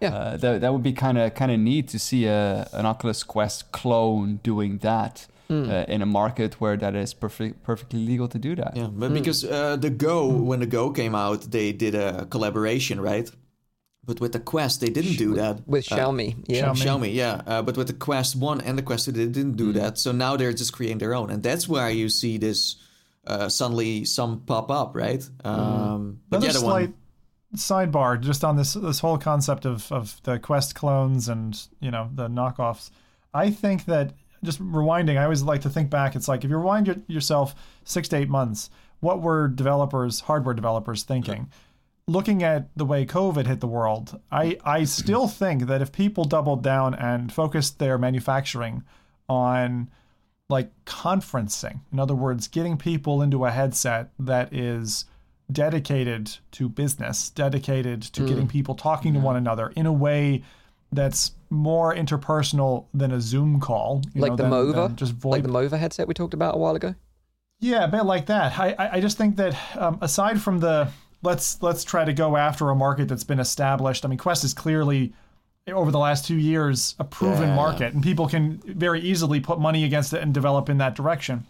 Yeah. 0.03 0.15
uh, 0.17 0.37
that 0.37 0.61
that 0.63 0.73
would 0.75 0.83
be 0.83 0.93
kind 0.93 1.17
of 1.17 1.33
kind 1.35 1.53
of 1.53 1.59
neat 1.61 1.87
to 1.95 1.99
see 1.99 2.27
a 2.27 2.69
an 2.73 2.85
Oculus 2.87 3.23
Quest 3.23 3.71
clone 3.73 4.41
doing 4.43 4.79
that. 4.79 5.27
Hmm. 5.53 5.71
Uh, 5.71 5.85
in 5.95 6.03
a 6.03 6.07
market 6.07 6.55
where 6.61 6.77
that 6.79 6.95
is 6.95 7.15
perfect, 7.15 7.63
perfectly 7.63 8.01
legal 8.07 8.29
to 8.29 8.39
do 8.39 8.55
that. 8.57 8.73
Yeah, 8.77 8.89
but 9.01 9.13
because 9.13 9.45
uh, 9.45 9.77
the 9.77 9.91
Go, 9.91 10.27
when 10.29 10.61
the 10.61 10.67
Go 10.67 10.91
came 10.93 11.15
out, 11.15 11.51
they 11.51 11.73
did 11.73 11.95
a 11.95 12.27
collaboration, 12.27 13.01
right? 13.01 13.31
But 14.05 14.21
with 14.21 14.33
the 14.33 14.41
Quest, 14.41 14.81
they 14.81 14.91
didn't 14.91 15.17
do 15.19 15.35
that. 15.35 15.57
with 15.67 15.93
Uh, 15.93 15.97
Xiaomi. 15.97 16.35
Yeah. 16.49 16.73
Xiaomi. 16.73 16.85
Xiaomi, 16.85 17.15
yeah. 17.15 17.43
Uh, 17.47 17.63
but 17.63 17.77
with 17.77 17.87
the 17.87 17.93
Quest 18.07 18.35
1 18.37 18.61
and 18.63 18.77
the 18.79 18.83
Quest 18.83 19.05
2, 19.07 19.13
they 19.13 19.27
didn't 19.27 19.57
do 19.57 19.73
that. 19.75 19.99
So 19.99 20.11
now 20.13 20.37
they're 20.37 20.53
just 20.59 20.73
creating 20.73 20.99
their 20.99 21.15
own. 21.15 21.31
And 21.31 21.43
that's 21.43 21.69
where 21.69 21.89
you 21.91 22.09
see 22.09 22.39
this 22.39 22.77
uh, 23.27 23.49
suddenly 23.49 24.05
some 24.05 24.41
pop 24.47 24.71
up, 24.71 24.97
right? 24.97 25.23
Um, 25.45 26.21
but 26.29 26.39
Another 26.39 26.47
yeah, 26.47 26.53
the 26.53 26.59
slight 26.59 26.89
one. 26.91 26.95
sidebar 27.57 28.21
just 28.21 28.43
on 28.45 28.57
this 28.57 28.75
this 28.75 28.99
whole 29.01 29.19
concept 29.19 29.67
of 29.67 29.93
of 29.93 30.21
the 30.25 30.39
Quest 30.39 30.75
clones 30.75 31.29
and 31.29 31.55
you 31.81 31.91
know 31.91 32.09
the 32.15 32.29
knockoffs. 32.29 32.91
I 33.35 33.51
think 33.53 33.85
that 33.85 34.15
just 34.45 34.61
rewinding, 34.61 35.19
I 35.19 35.25
always 35.25 35.43
like 35.43 35.63
to 35.63 35.71
think 35.71 35.91
back. 35.91 36.17
It's 36.17 36.29
like 36.29 36.45
if 36.45 36.51
you 36.51 36.57
rewind 36.57 36.87
your, 36.87 36.97
yourself 37.07 37.55
six 37.85 38.09
to 38.09 38.17
eight 38.17 38.29
months, 38.29 38.71
what 39.01 39.21
were 39.21 39.49
developers, 39.49 40.21
hardware 40.21 40.55
developers, 40.55 41.03
thinking? 41.03 41.51
Looking 42.07 42.43
at 42.43 42.69
the 42.77 42.85
way 42.85 43.07
COVID 43.07 43.47
hit 43.47 43.61
the 43.61 43.69
world, 43.69 44.21
I 44.31 44.59
I 44.65 44.85
still 44.85 45.29
think 45.29 45.67
that 45.67 45.83
if 45.83 45.93
people 45.93 46.25
doubled 46.25 46.63
down 46.63 46.95
and 46.95 47.33
focused 47.33 47.79
their 47.79 47.97
manufacturing 47.97 48.83
on 49.29 49.89
like 50.49 50.71
conferencing. 50.85 51.81
In 51.93 51.99
other 51.99 52.15
words, 52.15 52.47
getting 52.47 52.77
people 52.77 53.23
into 53.23 53.45
a 53.45 53.51
headset 53.51 54.11
that 54.19 54.53
is 54.53 55.07
dedicated 55.51 56.37
to 56.53 56.69
business, 56.69 57.31
dedicated 57.31 58.03
to 58.03 58.23
hmm. 58.23 58.29
getting 58.29 58.49
people 58.49 58.75
talking 58.75 59.15
to 59.15 59.19
hmm. 59.19 59.25
one 59.25 59.37
another 59.37 59.73
in 59.75 59.87
a 59.87 59.93
way 59.93 60.43
that's 60.93 61.33
more 61.53 61.95
interpersonal 61.95 62.87
than 62.95 63.13
a 63.13 63.21
Zoom 63.21 63.61
call. 63.61 64.03
you 64.15 64.23
like 64.23 64.31
know, 64.33 64.37
the 64.37 64.43
than- 64.45 64.53
Mova, 64.53 64.89
than 64.89 64.97
just 64.97 65.17
VoIP. 65.19 65.31
like 65.31 65.43
the 65.43 65.49
Mova 65.51 65.79
headset 65.79 66.09
we 66.09 66.15
talked 66.15 66.35
about 66.35 66.55
a 66.55 66.59
while 66.59 66.75
ago. 66.75 66.95
Yeah, 67.61 67.85
a 67.85 67.89
bit 67.89 68.05
like 68.05 68.27
that. 68.27 68.59
I 68.59 68.75
I, 68.79 68.93
I 68.97 69.01
just 69.01 69.17
think 69.19 69.37
that 69.37 69.55
um, 69.77 69.99
aside 70.01 70.41
from 70.41 70.59
the 70.61 70.89
let's 71.23 71.63
let's 71.63 71.85
try 71.85 72.05
to 72.05 72.13
go 72.13 72.37
after 72.37 72.71
a 72.71 72.75
market 72.75 73.07
that's 73.09 73.23
been 73.25 73.39
established. 73.39 74.05
I 74.05 74.09
mean, 74.09 74.19
Quest 74.19 74.43
is 74.45 74.55
clearly 74.55 75.13
over 75.69 75.93
the 75.93 75.99
last 75.99 76.27
two 76.27 76.37
years 76.37 76.97
a 76.99 77.05
proven 77.05 77.49
Yeah. 77.51 77.55
market, 77.55 77.95
and 77.95 78.03
people 78.03 78.27
can 78.29 78.61
very 78.67 79.01
easily 79.01 79.39
put 79.39 79.61
money 79.61 79.85
against 79.85 80.13
it 80.13 80.21
and 80.23 80.35
develop 80.35 80.69
in 80.69 80.79
that 80.79 80.95
direction. 80.97 81.45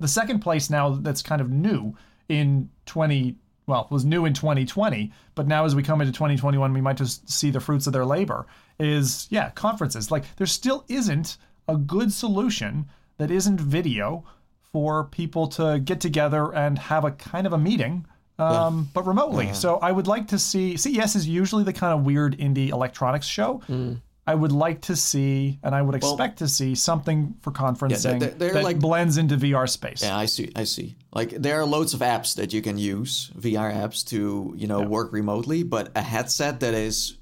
The 0.00 0.08
second 0.08 0.40
place 0.40 0.70
now 0.70 0.90
that's 0.90 1.20
kind 1.22 1.40
of 1.42 1.50
new 1.50 1.94
in 2.28 2.70
20 2.86 3.36
well 3.66 3.86
was 3.90 4.04
new 4.04 4.24
in 4.24 4.34
2020 4.34 5.12
but 5.34 5.46
now 5.46 5.64
as 5.64 5.74
we 5.74 5.82
come 5.82 6.00
into 6.00 6.12
2021 6.12 6.72
we 6.72 6.80
might 6.80 6.96
just 6.96 7.28
see 7.30 7.50
the 7.50 7.60
fruits 7.60 7.86
of 7.86 7.92
their 7.92 8.04
labor 8.04 8.46
is 8.78 9.26
yeah 9.30 9.50
conferences. 9.50 10.10
Like 10.10 10.24
there 10.36 10.46
still 10.46 10.84
isn't 10.88 11.36
a 11.68 11.76
good 11.76 12.12
solution 12.12 12.86
that 13.18 13.30
isn't 13.30 13.60
video 13.60 14.24
for 14.72 15.04
people 15.04 15.46
to 15.46 15.78
get 15.78 16.00
together 16.00 16.52
and 16.54 16.78
have 16.78 17.04
a 17.04 17.12
kind 17.12 17.46
of 17.46 17.52
a 17.52 17.58
meeting 17.58 18.06
um, 18.38 18.88
but 18.92 19.06
remotely. 19.06 19.52
So 19.52 19.76
i 19.76 19.92
would 19.92 20.08
like 20.08 20.26
to 20.28 20.38
see 20.38 20.76
ces 20.76 21.14
is 21.14 21.28
usually 21.28 21.62
the 21.64 21.72
kind 21.72 21.92
of 21.96 22.04
weird 22.04 22.36
indie 22.38 22.70
electronics 22.70 23.26
show 23.26 23.62
I 24.26 24.34
would 24.34 24.52
like 24.52 24.80
to 24.82 24.96
see, 24.96 25.58
and 25.62 25.74
I 25.74 25.82
would 25.82 25.94
expect 25.94 26.38
to 26.38 26.48
see 26.48 26.74
something 26.74 27.34
for 27.42 27.50
conferencing 27.52 28.20
they're- 28.20 28.30
they're 28.30 28.52
that 28.54 28.64
like- 28.64 28.78
blends 28.78 29.18
into 29.18 29.36
VR 29.36 29.66
space. 29.66 30.02
Yeah, 30.02 30.16
I 30.16 30.24
see. 30.26 30.50
I 30.56 30.64
see. 30.64 30.96
Like 31.12 31.30
there 31.30 31.60
are 31.60 31.66
loads 31.66 31.92
of 31.94 32.00
apps 32.00 32.34
that 32.36 32.52
you 32.52 32.62
can 32.62 32.78
use, 32.78 33.30
VR 33.38 33.70
apps, 33.70 34.04
to 34.08 34.54
you 34.56 34.66
know 34.66 34.80
work 34.80 35.12
remotely. 35.12 35.62
But 35.62 35.90
a 35.94 36.02
headset 36.02 36.60
that 36.60 36.72
is 36.74 37.16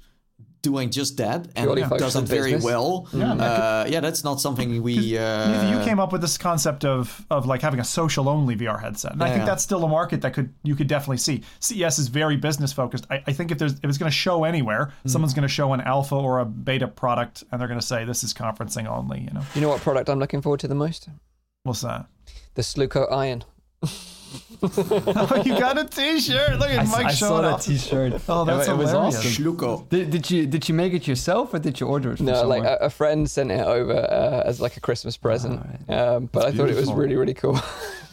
doing 0.63 0.89
just 0.89 1.17
that 1.17 1.45
and 1.55 1.65
Purely 1.67 1.81
does 1.81 1.89
focused 1.91 2.15
it 2.15 2.19
on 2.19 2.25
very 2.25 2.53
business. 2.53 2.63
well. 2.63 3.07
Yeah, 3.13 3.33
uh, 3.33 3.85
yeah, 3.87 3.99
that's 3.99 4.23
not 4.23 4.39
something 4.41 4.81
we. 4.81 4.93
you, 4.93 5.19
Uh, 5.19 5.77
you 5.77 5.85
came 5.85 5.99
up 5.99 6.11
with 6.11 6.21
this 6.21 6.37
concept 6.37 6.83
of 6.85 7.23
of 7.29 7.45
like 7.45 7.61
having 7.61 7.79
a 7.79 7.83
social 7.83 8.27
only 8.27 8.55
VR 8.55 8.81
headset, 8.81 9.11
and 9.11 9.21
I 9.23 9.31
think 9.31 9.45
that's 9.45 9.61
still 9.61 9.83
a 9.83 9.87
market 9.87 10.21
that 10.21 10.33
could 10.33 10.53
you 10.63 10.75
could 10.75 10.87
definitely 10.87 11.17
see. 11.17 11.43
CES 11.59 11.99
is 11.99 12.07
very 12.07 12.37
business 12.37 12.73
focused. 12.73 13.05
I, 13.11 13.21
I 13.27 13.33
think 13.33 13.51
if 13.51 13.57
there's 13.59 13.73
if 13.73 13.83
it's 13.85 13.97
going 13.99 14.09
to 14.11 14.15
show 14.17 14.45
anywhere, 14.45 14.91
Hmm. 15.03 15.09
someone's 15.09 15.33
going 15.33 15.47
to 15.47 15.53
show 15.53 15.73
an 15.73 15.81
alpha 15.81 16.15
or 16.15 16.39
a 16.39 16.45
beta 16.45 16.87
product, 16.87 17.43
and 17.51 17.59
they're 17.59 17.67
going 17.67 17.79
to 17.79 17.85
say 17.85 18.05
this 18.05 18.23
is 18.23 18.33
conferencing 18.33 18.87
only. 18.87 19.19
You 19.21 19.31
know, 19.31 19.41
You 19.53 19.61
know 19.61 19.69
what 19.69 19.81
product 19.81 20.09
I'm 20.09 20.19
looking 20.19 20.41
forward 20.41 20.61
to 20.61 20.67
the 20.67 20.75
most? 20.75 21.09
what's 21.63 21.81
that? 21.81 22.07
The 22.55 22.61
Sluco 22.61 23.11
Iron. 23.11 23.43
oh, 24.63 25.41
you 25.45 25.57
got 25.59 25.77
a 25.77 25.85
T-shirt. 25.85 26.59
Look 26.59 26.69
at 26.69 26.79
I, 26.79 26.83
Mike 26.85 27.05
I 27.07 27.11
saw 27.13 27.41
that 27.41 27.53
off. 27.53 27.65
T-shirt. 27.65 28.21
Oh, 28.29 28.45
that's 28.45 28.67
it, 28.67 28.71
it 28.71 28.77
was 28.77 28.89
hilarious. 28.91 29.17
awesome. 29.17 29.31
Schluko. 29.31 29.89
Did, 29.89 30.09
did 30.09 30.31
you 30.31 30.45
did 30.47 30.67
you 30.67 30.75
make 30.75 30.93
it 30.93 31.07
yourself 31.07 31.53
or 31.53 31.59
did 31.59 31.79
you 31.79 31.87
order 31.87 32.11
it 32.11 32.17
from 32.17 32.27
No, 32.27 32.33
somewhere? 32.35 32.59
like 32.59 32.69
a, 32.81 32.85
a 32.85 32.89
friend 32.89 33.29
sent 33.29 33.51
it 33.51 33.59
over 33.65 33.93
uh, 33.93 34.43
as 34.47 34.61
like 34.61 34.77
a 34.77 34.79
Christmas 34.79 35.17
present. 35.17 35.59
Um, 35.89 36.29
but 36.31 36.45
I 36.45 36.51
thought 36.51 36.69
it 36.69 36.75
was 36.75 36.91
really, 36.91 37.15
really 37.15 37.33
cool. 37.33 37.59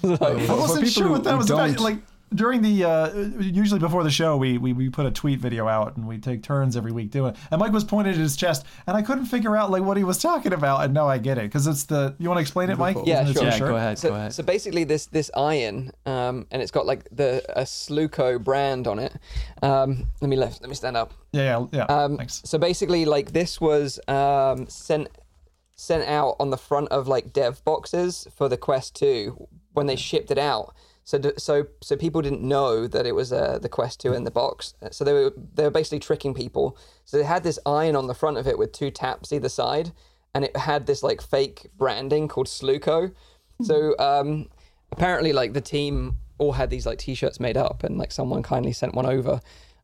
Like, 0.02 0.20
I 0.22 0.54
wasn't 0.54 0.88
sure 0.88 1.08
what 1.10 1.24
that 1.24 1.36
was 1.36 1.50
about. 1.50 1.78
Like 1.78 1.98
during 2.34 2.62
the 2.62 2.84
uh, 2.84 3.14
usually 3.40 3.80
before 3.80 4.04
the 4.04 4.10
show, 4.10 4.36
we, 4.36 4.58
we 4.58 4.72
we 4.72 4.88
put 4.88 5.06
a 5.06 5.10
tweet 5.10 5.40
video 5.40 5.66
out 5.68 5.96
and 5.96 6.06
we 6.06 6.18
take 6.18 6.42
turns 6.42 6.76
every 6.76 6.92
week 6.92 7.10
doing 7.10 7.34
it. 7.34 7.40
And 7.50 7.58
Mike 7.60 7.72
was 7.72 7.84
pointing 7.84 8.12
at 8.14 8.18
his 8.18 8.36
chest, 8.36 8.64
and 8.86 8.96
I 8.96 9.02
couldn't 9.02 9.26
figure 9.26 9.56
out 9.56 9.70
like 9.70 9.82
what 9.82 9.96
he 9.96 10.04
was 10.04 10.18
talking 10.18 10.52
about. 10.52 10.84
And 10.84 10.94
now 10.94 11.08
I 11.08 11.18
get 11.18 11.38
it 11.38 11.44
because 11.44 11.66
it's 11.66 11.84
the. 11.84 12.14
You 12.18 12.28
want 12.28 12.38
to 12.38 12.42
explain 12.42 12.70
it, 12.70 12.78
Mike? 12.78 12.96
Yeah, 13.04 13.22
Isn't 13.22 13.34
sure. 13.34 13.44
yeah, 13.44 13.58
go 13.58 13.76
ahead, 13.76 13.98
so, 13.98 14.08
go 14.10 14.14
ahead. 14.14 14.32
so 14.32 14.42
basically, 14.42 14.84
this 14.84 15.06
this 15.06 15.30
iron, 15.36 15.90
um, 16.06 16.46
and 16.50 16.62
it's 16.62 16.70
got 16.70 16.86
like 16.86 17.08
the 17.10 17.42
a 17.58 17.62
Sluco 17.62 18.42
brand 18.42 18.86
on 18.86 18.98
it. 18.98 19.12
Um, 19.62 20.06
let 20.20 20.28
me 20.28 20.36
lift. 20.36 20.60
Let 20.60 20.70
me 20.70 20.76
stand 20.76 20.96
up. 20.96 21.12
Yeah, 21.32 21.42
yeah, 21.42 21.66
yeah. 21.72 21.84
Um, 21.84 22.16
Thanks. 22.16 22.42
So 22.44 22.58
basically, 22.58 23.04
like 23.04 23.32
this 23.32 23.60
was 23.60 23.98
um, 24.08 24.68
sent 24.68 25.08
sent 25.80 26.06
out 26.06 26.36
on 26.38 26.50
the 26.50 26.58
front 26.58 26.88
of 26.88 27.08
like 27.08 27.32
dev 27.32 27.64
boxes 27.64 28.28
for 28.36 28.50
the 28.50 28.56
Quest 28.58 28.94
2 28.96 29.48
when 29.72 29.86
they 29.86 29.96
shipped 29.96 30.30
it 30.30 30.36
out. 30.36 30.74
So 31.04 31.20
so 31.36 31.66
so 31.80 31.96
people 31.96 32.22
didn't 32.22 32.42
know 32.42 32.86
that 32.86 33.06
it 33.06 33.14
was 33.14 33.32
uh, 33.32 33.58
the 33.60 33.68
Quest 33.68 34.00
2 34.00 34.12
in 34.12 34.24
the 34.24 34.30
box. 34.30 34.74
So 34.90 35.04
they 35.04 35.12
were 35.12 35.32
they 35.54 35.64
were 35.64 35.70
basically 35.70 35.98
tricking 35.98 36.34
people. 36.34 36.76
So 37.04 37.16
they 37.16 37.24
had 37.24 37.42
this 37.42 37.58
iron 37.66 37.96
on 37.96 38.06
the 38.06 38.14
front 38.14 38.38
of 38.38 38.46
it 38.46 38.58
with 38.58 38.72
two 38.72 38.90
taps 38.90 39.32
either 39.32 39.48
side, 39.48 39.92
and 40.34 40.44
it 40.44 40.56
had 40.56 40.86
this 40.86 41.02
like 41.02 41.20
fake 41.20 41.66
branding 41.76 42.28
called 42.28 42.46
Sluco. 42.46 43.12
So 43.62 43.94
um, 43.98 44.48
apparently, 44.92 45.32
like 45.32 45.52
the 45.52 45.60
team 45.60 46.16
all 46.38 46.52
had 46.52 46.70
these 46.70 46.86
like 46.86 46.98
t-shirts 46.98 47.40
made 47.40 47.56
up, 47.56 47.84
and 47.84 47.98
like 47.98 48.12
someone 48.12 48.42
kindly 48.42 48.72
sent 48.72 48.94
one 48.94 49.06
over. 49.06 49.40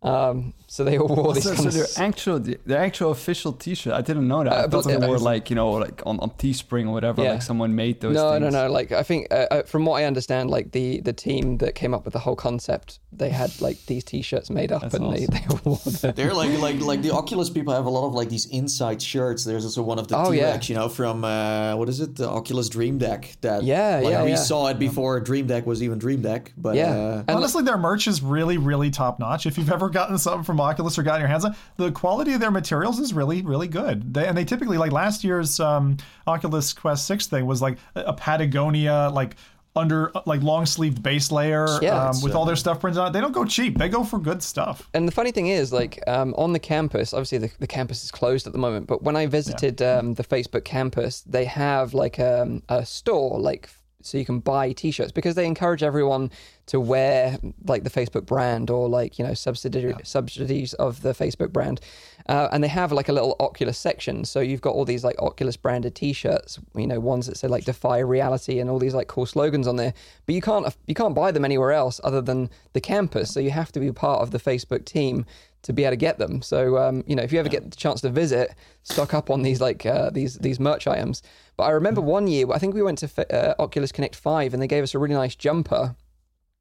Um, 0.07 0.55
so 0.69 0.83
they 0.85 0.99
all 0.99 1.09
wore 1.09 1.33
these 1.35 1.45
So, 1.45 1.55
kind 1.55 1.63
so 1.63 1.69
of 1.69 1.75
they're 1.75 2.05
actual, 2.07 2.39
they're 2.67 2.79
actual 2.83 3.11
official 3.13 3.53
T-shirt. 3.53 3.93
I 3.93 4.03
didn't 4.03 4.27
know 4.29 4.45
that. 4.45 4.53
Uh, 4.53 4.65
I 4.65 4.69
thought 4.69 4.85
they 4.85 4.97
they're- 4.97 5.09
were 5.09 5.19
like 5.19 5.49
you 5.51 5.57
know, 5.57 5.71
like 5.73 6.03
on, 6.07 6.19
on 6.21 6.31
Teespring 6.31 6.87
or 6.89 6.93
whatever. 6.93 7.23
Yeah. 7.23 7.33
Like 7.33 7.43
someone 7.43 7.75
made 7.75 8.01
those. 8.01 8.15
no, 8.15 8.33
things. 8.33 8.53
no, 8.53 8.67
no. 8.67 8.73
Like 8.73 8.93
I 8.93 9.03
think, 9.03 9.29
uh, 9.31 9.47
uh, 9.51 9.63
from 9.63 9.85
what 9.87 10.01
I 10.03 10.05
understand, 10.05 10.51
like 10.51 10.73
the 10.73 11.01
the 11.01 11.13
team 11.13 11.59
that 11.59 11.75
came 11.75 11.95
up 11.95 12.05
with 12.05 12.13
the 12.13 12.19
whole 12.21 12.37
concept, 12.37 12.99
they 13.13 13.31
had 13.31 13.59
like 13.61 13.79
these 13.87 14.05
T-shirts 14.05 14.51
made 14.51 14.73
up, 14.73 14.83
That's 14.83 14.95
and 14.95 15.05
they, 15.13 15.27
awesome. 15.27 15.35
they 15.35 15.45
all 15.51 15.61
wore 15.65 15.77
them. 15.79 16.13
They're 16.17 16.35
like 16.35 16.59
like 16.59 16.81
like 16.81 17.03
the 17.03 17.13
Oculus 17.13 17.49
people 17.51 17.73
have 17.75 17.87
a 17.87 17.91
lot 17.91 18.07
of 18.07 18.15
like 18.15 18.29
these 18.29 18.47
inside 18.47 19.01
shirts. 19.01 19.45
There's 19.45 19.65
also 19.65 19.83
one 19.83 19.99
of 19.99 20.09
the 20.09 20.17
Oh, 20.19 20.33
T-Rex, 20.33 20.69
yeah. 20.69 20.75
you 20.75 20.81
know, 20.81 20.89
from 20.89 21.25
uh, 21.25 21.77
what 21.77 21.89
is 21.89 22.01
it, 22.01 22.17
the 22.17 22.29
Oculus 22.29 22.69
Dream 22.69 22.99
Deck. 22.99 23.37
That 23.43 23.63
Yeah, 23.63 24.01
like, 24.03 24.11
yeah, 24.13 24.23
we 24.25 24.31
yeah. 24.31 24.37
saw 24.37 24.67
it 24.69 24.79
before 24.79 25.21
Dream 25.21 25.47
Deck 25.47 25.65
was 25.67 25.83
even 25.83 25.99
Dream 25.99 26.23
Deck. 26.23 26.53
But 26.57 26.75
Yeah. 26.75 26.91
uh, 26.91 27.25
And 27.29 27.37
Honestly, 27.37 27.63
their 27.63 27.79
merch 27.79 28.07
is 28.09 28.23
really, 28.23 28.59
really 28.59 28.91
top 28.91 29.19
notch. 29.21 29.47
If 29.47 29.57
you've 29.59 29.71
ever 29.73 29.89
gotten 29.97 30.19
something 30.19 30.45
from 30.45 30.61
Oculus 30.61 30.99
or 30.99 31.03
gotten 31.03 31.21
your 31.23 31.29
hands 31.29 31.45
on, 31.47 31.57
the 31.79 31.91
quality 31.91 32.35
of 32.35 32.41
their 32.41 32.51
materials 32.51 32.99
is 32.99 33.15
really, 33.15 33.41
really 33.43 33.69
good. 33.69 34.13
They, 34.13 34.27
and 34.27 34.37
they 34.37 34.45
typically 34.45 34.77
like 34.77 34.93
last 34.93 35.25
year's 35.25 35.59
um, 35.59 35.97
Oculus 36.27 36.73
Quest 36.75 37.07
Six 37.07 37.27
thing 37.27 37.47
was 37.47 37.63
like 37.63 37.79
a 37.95 38.13
Patagonia 38.13 39.11
like 39.13 39.37
under 39.75 40.11
like 40.25 40.43
long 40.43 40.65
sleeved 40.67 41.03
base 41.03 41.31
layer 41.31 41.67
Yeah, 41.83 42.09
um, 42.11 42.23
with 42.23 42.35
all 42.35 42.45
their 42.45 42.57
stuff 42.57 42.81
printed 42.81 42.99
on. 43.01 43.09
it. 43.09 43.13
They 43.13 43.21
don't 43.21 43.33
go 43.33 43.45
cheap. 43.45 43.79
They 43.79 43.89
go 43.89 44.05
for 44.05 44.19
good 44.19 44.43
stuff. 44.43 44.89
And 44.95 45.07
the 45.07 45.13
funny 45.13 45.33
thing 45.33 45.49
is, 45.49 45.73
like 45.73 46.03
um, 46.07 46.35
on 46.37 46.53
the 46.53 46.59
campus, 46.59 47.13
obviously 47.13 47.39
the, 47.39 47.51
the 47.59 47.67
campus 47.67 48.05
is 48.05 48.11
closed 48.11 48.47
at 48.47 48.53
the 48.53 48.59
moment. 48.59 48.87
But 48.87 49.03
when 49.03 49.17
I 49.17 49.27
visited 49.27 49.81
um, 49.83 50.15
the 50.15 50.25
Facebook 50.25 50.65
campus, 50.65 51.21
they 51.23 51.45
have 51.45 51.95
like 51.95 52.19
um, 52.19 52.63
a 52.69 52.85
store, 52.87 53.39
like 53.39 53.69
so 54.07 54.19
you 54.19 54.25
can 54.25 54.41
buy 54.41 54.73
T-shirts 54.73 55.13
because 55.13 55.35
they 55.35 55.47
encourage 55.47 55.83
everyone 55.83 56.31
to 56.67 56.81
wear 56.81 57.39
like 57.67 57.85
the 57.85 57.91
Facebook 57.91 58.27
brand 58.27 58.71
or 58.71 58.89
like 58.89 59.19
you 59.19 59.25
know 59.25 59.35
subsidiary 59.35 59.95
subsidies 60.03 60.75
of 60.75 61.03
the 61.03 61.13
Facebook 61.13 61.53
brand. 61.53 61.81
Uh, 62.29 62.49
and 62.51 62.65
they 62.65 62.69
have 62.69 62.91
like 62.91 63.09
a 63.09 63.13
little 63.13 63.37
Oculus 63.39 63.79
section, 63.79 64.25
so 64.25 64.41
you've 64.41 64.61
got 64.61 64.75
all 64.75 64.85
these 64.85 65.05
like 65.05 65.15
Oculus 65.23 65.57
branded 65.57 65.95
T-shirts, 65.95 66.59
you 66.75 66.87
know, 66.87 66.99
ones 66.99 67.27
that 67.27 67.37
say 67.37 67.47
like 67.47 67.65
"Defy 67.65 67.99
Reality" 67.99 68.59
and 68.59 68.69
all 68.69 68.81
these 68.81 68.95
like 68.95 69.07
cool 69.07 69.27
slogans 69.27 69.69
on 69.69 69.77
there. 69.77 69.95
But 70.27 70.35
you 70.35 70.41
can't 70.41 70.75
you 70.87 70.95
can't 70.95 71.15
buy 71.15 71.31
them 71.31 71.45
anywhere 71.45 71.73
else 71.73 72.01
other 72.03 72.21
than 72.21 72.51
the 72.73 72.81
campus. 72.81 73.33
So 73.33 73.39
you 73.39 73.51
have 73.53 73.71
to 73.73 73.81
be 73.81 73.93
part 73.93 74.23
of 74.23 74.33
the 74.33 74.39
Facebook 74.39 74.85
team 74.85 75.25
to 75.63 75.73
be 75.73 75.85
able 75.85 75.93
to 75.93 75.97
get 75.97 76.19
them. 76.19 76.43
So 76.43 76.79
um, 76.79 77.05
you 77.07 77.17
know, 77.17 77.23
if 77.23 77.33
you 77.33 77.39
ever 77.39 77.49
get 77.49 77.71
the 77.71 77.77
chance 77.77 78.01
to 78.03 78.11
visit, 78.11 78.55
stock 78.83 79.15
up 79.15 79.31
on 79.31 79.43
these 79.43 79.61
like 79.61 79.85
uh, 79.87 80.11
these 80.11 80.39
these 80.39 80.61
merch 80.61 80.87
items. 80.87 81.23
But 81.57 81.65
I 81.65 81.71
remember 81.71 82.01
one 82.01 82.27
year, 82.29 82.47
I 82.53 82.59
think 82.59 82.75
we 82.75 82.83
went 82.83 82.99
to 82.99 83.35
uh, 83.35 83.55
Oculus 83.59 83.93
Connect 83.93 84.15
Five, 84.15 84.53
and 84.53 84.63
they 84.63 84.67
gave 84.67 84.83
us 84.83 84.95
a 84.95 84.99
really 84.99 85.15
nice 85.15 85.35
jumper 85.35 85.97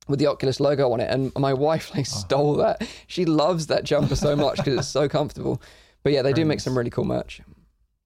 with 0.08 0.20
the 0.20 0.28
Oculus 0.28 0.60
logo 0.60 0.92
on 0.92 1.00
it, 1.00 1.10
and 1.10 1.32
my 1.36 1.54
wife 1.54 1.94
like 1.96 2.06
stole 2.06 2.56
that. 2.56 2.88
She 3.08 3.26
loves 3.26 3.68
that 3.68 3.84
jumper 3.84 4.16
so 4.16 4.36
much 4.36 4.58
because 4.58 4.80
it's 4.80 4.88
so 4.88 5.10
comfortable. 5.10 5.62
But 6.04 6.14
yeah, 6.14 6.22
they 6.22 6.34
do 6.34 6.46
make 6.46 6.60
some 6.60 6.78
really 6.78 6.92
cool 6.92 7.06
merch. 7.06 7.42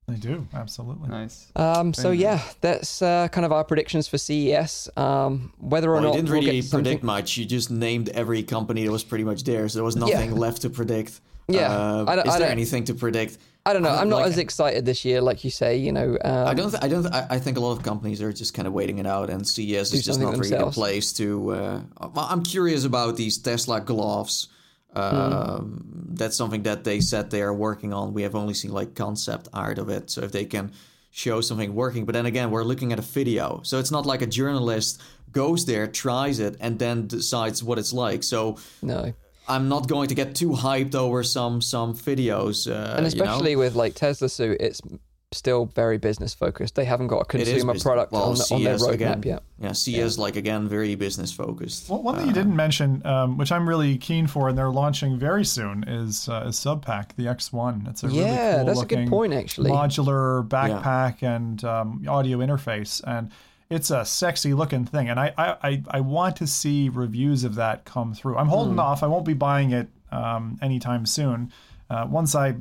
They 0.09 0.15
do 0.17 0.47
absolutely. 0.53 1.09
Nice. 1.09 1.51
Um, 1.55 1.93
so 1.93 2.11
yeah, 2.11 2.41
that's 2.61 3.01
uh, 3.01 3.27
kind 3.29 3.45
of 3.45 3.51
our 3.51 3.63
predictions 3.63 4.07
for 4.07 4.17
CES. 4.17 4.89
Um, 4.97 5.53
whether 5.59 5.89
or 5.89 5.93
well, 5.93 6.01
not 6.03 6.09
you 6.09 6.15
didn't 6.17 6.29
we'll 6.31 6.41
really 6.41 6.51
get 6.61 6.65
something- 6.65 6.83
predict 6.85 7.03
much. 7.03 7.37
You 7.37 7.45
just 7.45 7.69
named 7.71 8.09
every 8.09 8.43
company 8.43 8.85
that 8.85 8.91
was 8.91 9.03
pretty 9.03 9.23
much 9.23 9.43
there, 9.43 9.67
so 9.69 9.77
there 9.79 9.83
was 9.83 9.95
nothing 9.95 10.35
left 10.35 10.61
to 10.63 10.69
predict. 10.69 11.21
Yeah. 11.51 11.71
Uh, 11.75 12.05
I 12.07 12.15
don't- 12.15 12.27
is 12.27 12.33
I 12.35 12.37
there 12.37 12.47
don't- 12.49 12.51
anything 12.59 12.83
to 12.85 12.93
predict? 12.93 13.39
I 13.65 13.73
don't 13.73 13.81
know. 13.81 13.89
I 13.89 14.01
I'm 14.01 14.09
not 14.09 14.17
like- 14.17 14.27
as 14.27 14.37
excited 14.37 14.85
this 14.85 15.03
year, 15.03 15.19
like 15.19 15.43
you 15.43 15.49
say. 15.49 15.77
You 15.77 15.91
know, 15.91 16.15
um, 16.23 16.47
I 16.47 16.53
don't. 16.53 16.69
Th- 16.69 16.83
I 16.83 16.87
don't. 16.87 17.01
Th- 17.01 17.13
I 17.13 17.25
I 17.31 17.39
think 17.39 17.57
a 17.57 17.59
lot 17.59 17.71
of 17.71 17.81
companies 17.81 18.21
are 18.21 18.31
just 18.31 18.53
kind 18.53 18.67
of 18.67 18.73
waiting 18.73 18.99
it 18.99 19.07
out, 19.07 19.31
and 19.31 19.47
CES 19.47 19.91
is 19.93 20.05
just 20.05 20.19
something 20.19 20.29
not 20.29 20.37
really 20.37 20.55
the 20.55 20.69
place 20.69 21.11
to. 21.13 21.51
Uh, 21.51 21.81
well, 22.13 22.27
I'm 22.29 22.43
curious 22.43 22.85
about 22.85 23.17
these 23.17 23.39
Tesla 23.39 23.81
gloves. 23.81 24.47
Um, 24.95 26.07
That's 26.09 26.35
something 26.35 26.63
that 26.63 26.83
they 26.83 26.99
said 26.99 27.29
they 27.29 27.41
are 27.41 27.53
working 27.53 27.93
on. 27.93 28.13
We 28.13 28.23
have 28.23 28.35
only 28.35 28.53
seen 28.53 28.71
like 28.71 28.95
concept 28.95 29.47
art 29.53 29.77
of 29.77 29.89
it, 29.89 30.09
so 30.09 30.21
if 30.21 30.31
they 30.31 30.45
can 30.45 30.71
show 31.11 31.41
something 31.41 31.73
working, 31.73 32.05
but 32.05 32.13
then 32.13 32.25
again, 32.25 32.51
we're 32.51 32.63
looking 32.63 32.93
at 32.93 32.99
a 32.99 33.03
video, 33.03 33.61
so 33.63 33.79
it's 33.79 33.91
not 33.91 34.05
like 34.05 34.21
a 34.21 34.27
journalist 34.27 35.01
goes 35.31 35.65
there, 35.65 35.87
tries 35.87 36.39
it, 36.39 36.57
and 36.59 36.79
then 36.79 37.07
decides 37.07 37.63
what 37.63 37.77
it's 37.77 37.93
like. 37.93 38.23
So 38.23 38.57
no. 38.81 39.13
I'm 39.47 39.67
not 39.67 39.87
going 39.87 40.09
to 40.09 40.15
get 40.15 40.35
too 40.35 40.51
hyped 40.51 40.95
over 40.95 41.23
some 41.23 41.61
some 41.61 41.95
videos, 41.95 42.69
uh, 42.69 42.95
and 42.97 43.11
you 43.11 43.17
know? 43.17 43.23
especially 43.25 43.55
with 43.55 43.75
like 43.75 43.95
Teslasuit, 43.95 44.57
it's 44.59 44.81
still 45.31 45.65
very 45.75 45.97
business 45.97 46.33
focused. 46.33 46.73
They 46.75 46.85
haven't 46.85 47.07
got 47.07 47.19
a 47.19 47.25
consumer 47.25 47.73
business- 47.73 47.83
product 47.83 48.11
well, 48.11 48.23
on, 48.23 48.35
the, 48.35 48.47
on 48.55 48.63
their 48.63 48.77
roadmap 48.77 48.93
again. 48.93 49.23
yet. 49.23 49.43
Yeah, 49.59 49.71
CS 49.73 50.17
like 50.17 50.35
again 50.35 50.67
very 50.67 50.95
business 50.95 51.31
focused. 51.31 51.87
Well, 51.89 52.01
one 52.01 52.15
thing 52.15 52.27
you 52.27 52.33
didn't 52.33 52.55
mention, 52.55 53.05
um, 53.05 53.37
which 53.37 53.51
I'm 53.51 53.69
really 53.69 53.97
keen 53.97 54.25
for, 54.25 54.49
and 54.49 54.57
they're 54.57 54.71
launching 54.71 55.19
very 55.19 55.45
soon, 55.45 55.83
is 55.87 56.27
uh, 56.27 56.45
is 56.47 56.55
SubPac, 56.59 57.15
the 57.15 57.25
X1. 57.25 57.87
It's 57.89 58.03
a 58.03 58.07
really 58.07 58.19
Yeah, 58.21 58.55
cool 58.57 58.65
that's 58.65 58.81
a 58.81 58.85
good 58.85 59.07
point, 59.07 59.33
actually. 59.33 59.69
Modular 59.69 60.47
backpack 60.47 61.21
and 61.21 61.63
um, 61.63 62.03
audio 62.07 62.39
interface, 62.39 63.01
and 63.05 63.29
it's 63.69 63.91
a 63.91 64.03
sexy 64.05 64.55
looking 64.55 64.85
thing. 64.85 65.09
And 65.09 65.19
I, 65.19 65.31
I, 65.37 65.57
I, 65.69 65.83
I 65.91 65.99
want 66.01 66.37
to 66.37 66.47
see 66.47 66.89
reviews 66.89 67.43
of 67.43 67.53
that 67.55 67.85
come 67.85 68.15
through. 68.15 68.35
I'm 68.37 68.47
holding 68.47 68.73
Hmm. 68.73 68.79
off. 68.79 69.03
I 69.03 69.07
won't 69.07 69.25
be 69.25 69.35
buying 69.35 69.71
it 69.71 69.89
um, 70.11 70.57
anytime 70.59 71.05
soon. 71.05 71.51
Uh, 71.87 72.07
once 72.09 72.33
I 72.33 72.55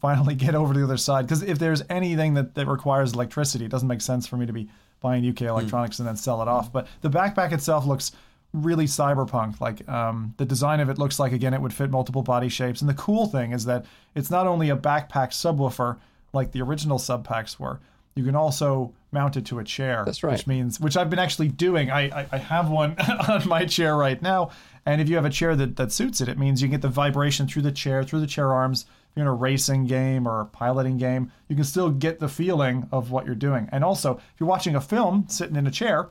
finally 0.00 0.34
get 0.34 0.54
over 0.54 0.72
to 0.72 0.78
the 0.78 0.84
other 0.84 0.96
side, 0.96 1.26
because 1.26 1.42
if 1.42 1.58
there's 1.58 1.82
anything 1.90 2.34
that, 2.34 2.54
that 2.54 2.66
requires 2.66 3.12
electricity, 3.12 3.64
it 3.64 3.70
doesn't 3.70 3.88
make 3.88 4.00
sense 4.00 4.26
for 4.26 4.36
me 4.36 4.46
to 4.46 4.52
be 4.52 4.68
buying 5.00 5.28
UK 5.28 5.42
electronics 5.42 5.98
and 5.98 6.08
then 6.08 6.16
sell 6.16 6.42
it 6.42 6.48
off. 6.48 6.72
But 6.72 6.88
the 7.02 7.10
backpack 7.10 7.52
itself 7.52 7.86
looks 7.86 8.12
really 8.52 8.86
cyberpunk. 8.86 9.60
Like 9.60 9.88
um, 9.88 10.34
the 10.36 10.44
design 10.44 10.80
of 10.80 10.88
it 10.88 10.98
looks 10.98 11.18
like 11.18 11.32
again 11.32 11.54
it 11.54 11.60
would 11.60 11.72
fit 11.72 11.90
multiple 11.90 12.22
body 12.22 12.48
shapes. 12.48 12.80
And 12.80 12.88
the 12.88 12.94
cool 12.94 13.26
thing 13.26 13.52
is 13.52 13.64
that 13.66 13.84
it's 14.14 14.30
not 14.30 14.46
only 14.46 14.70
a 14.70 14.76
backpack 14.76 15.30
subwoofer 15.30 15.98
like 16.32 16.52
the 16.52 16.62
original 16.62 16.98
SubPacs 16.98 17.58
were. 17.58 17.80
You 18.14 18.24
can 18.24 18.34
also 18.34 18.92
mount 19.12 19.36
it 19.36 19.46
to 19.46 19.60
a 19.60 19.64
chair. 19.64 20.02
That's 20.04 20.22
right. 20.22 20.32
Which 20.32 20.46
means, 20.46 20.80
which 20.80 20.96
I've 20.96 21.08
been 21.08 21.20
actually 21.20 21.48
doing. 21.48 21.90
I 21.90 22.22
I, 22.22 22.26
I 22.32 22.38
have 22.38 22.68
one 22.68 22.96
on 23.28 23.46
my 23.48 23.64
chair 23.64 23.96
right 23.96 24.20
now. 24.20 24.50
And 24.84 25.00
if 25.00 25.08
you 25.08 25.16
have 25.16 25.26
a 25.26 25.30
chair 25.30 25.54
that, 25.54 25.76
that 25.76 25.92
suits 25.92 26.20
it, 26.20 26.28
it 26.28 26.38
means 26.38 26.62
you 26.62 26.68
can 26.68 26.72
get 26.72 26.82
the 26.82 26.88
vibration 26.88 27.46
through 27.46 27.62
the 27.62 27.72
chair, 27.72 28.02
through 28.02 28.20
the 28.20 28.26
chair 28.26 28.52
arms. 28.52 28.86
You're 29.18 29.26
in 29.26 29.28
a 29.28 29.34
racing 29.34 29.86
game 29.86 30.28
or 30.28 30.42
a 30.42 30.46
piloting 30.46 30.96
game, 30.96 31.32
you 31.48 31.56
can 31.56 31.64
still 31.64 31.90
get 31.90 32.20
the 32.20 32.28
feeling 32.28 32.88
of 32.92 33.10
what 33.10 33.26
you're 33.26 33.34
doing. 33.34 33.68
And 33.72 33.82
also, 33.82 34.18
if 34.18 34.22
you're 34.38 34.48
watching 34.48 34.76
a 34.76 34.80
film 34.80 35.24
sitting 35.28 35.56
in 35.56 35.66
a 35.66 35.72
chair, 35.72 36.08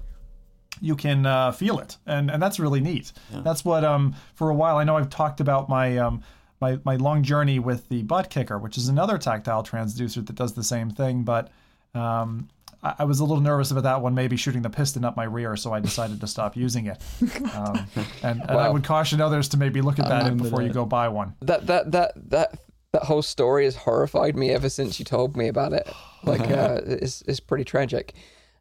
you 0.81 0.93
can 0.97 1.25
uh, 1.25 1.53
feel 1.53 1.79
it, 1.79 1.95
and 2.05 2.29
and 2.29 2.43
that's 2.43 2.59
really 2.59 2.81
neat. 2.81 3.13
That's 3.31 3.63
what 3.63 3.85
um 3.85 4.13
for 4.35 4.49
a 4.49 4.53
while 4.53 4.75
I 4.75 4.83
know 4.83 4.97
I've 4.97 5.09
talked 5.09 5.39
about 5.39 5.69
my 5.69 5.97
um 5.97 6.21
my 6.59 6.79
my 6.83 6.97
long 6.97 7.23
journey 7.23 7.59
with 7.59 7.87
the 7.87 8.03
ButtKicker, 8.03 8.61
which 8.61 8.77
is 8.77 8.89
another 8.89 9.17
tactile 9.17 9.63
transducer 9.63 10.27
that 10.27 10.35
does 10.35 10.53
the 10.53 10.63
same 10.63 10.89
thing, 10.89 11.23
but 11.23 11.49
um. 11.95 12.49
I 12.83 12.93
I 12.99 13.03
was 13.05 13.21
a 13.21 13.25
little 13.25 13.41
nervous 13.41 13.71
about 13.71 13.85
that 13.85 14.01
one, 14.03 14.13
maybe 14.13 14.37
shooting 14.37 14.61
the 14.61 14.69
piston 14.69 15.03
up 15.03 15.15
my 15.17 15.23
rear, 15.23 15.55
so 15.55 15.73
I 15.73 15.79
decided 15.79 16.21
to 16.21 16.27
stop 16.27 16.55
using 16.55 16.85
it. 16.85 17.01
Um, 17.55 17.87
and, 18.21 18.41
and 18.41 18.51
I 18.51 18.69
would 18.69 18.83
caution 18.83 19.19
others 19.19 19.47
to 19.49 19.57
maybe 19.57 19.81
look 19.81 19.97
at 19.97 20.07
that 20.09 20.37
before 20.37 20.61
you 20.61 20.69
go 20.69 20.85
buy 20.85 21.07
one. 21.07 21.33
That 21.41 21.65
that 21.67 21.91
that 21.93 22.11
that 22.29 22.59
that 22.93 23.03
whole 23.03 23.21
story 23.21 23.65
has 23.65 23.75
horrified 23.75 24.35
me 24.35 24.51
ever 24.51 24.69
since 24.69 24.99
you 24.99 25.05
told 25.05 25.35
me 25.37 25.47
about 25.47 25.73
it. 25.73 25.87
Like, 26.23 26.41
uh, 26.51 26.81
it's 26.83 27.21
it's 27.21 27.39
pretty 27.39 27.63
tragic. 27.63 28.13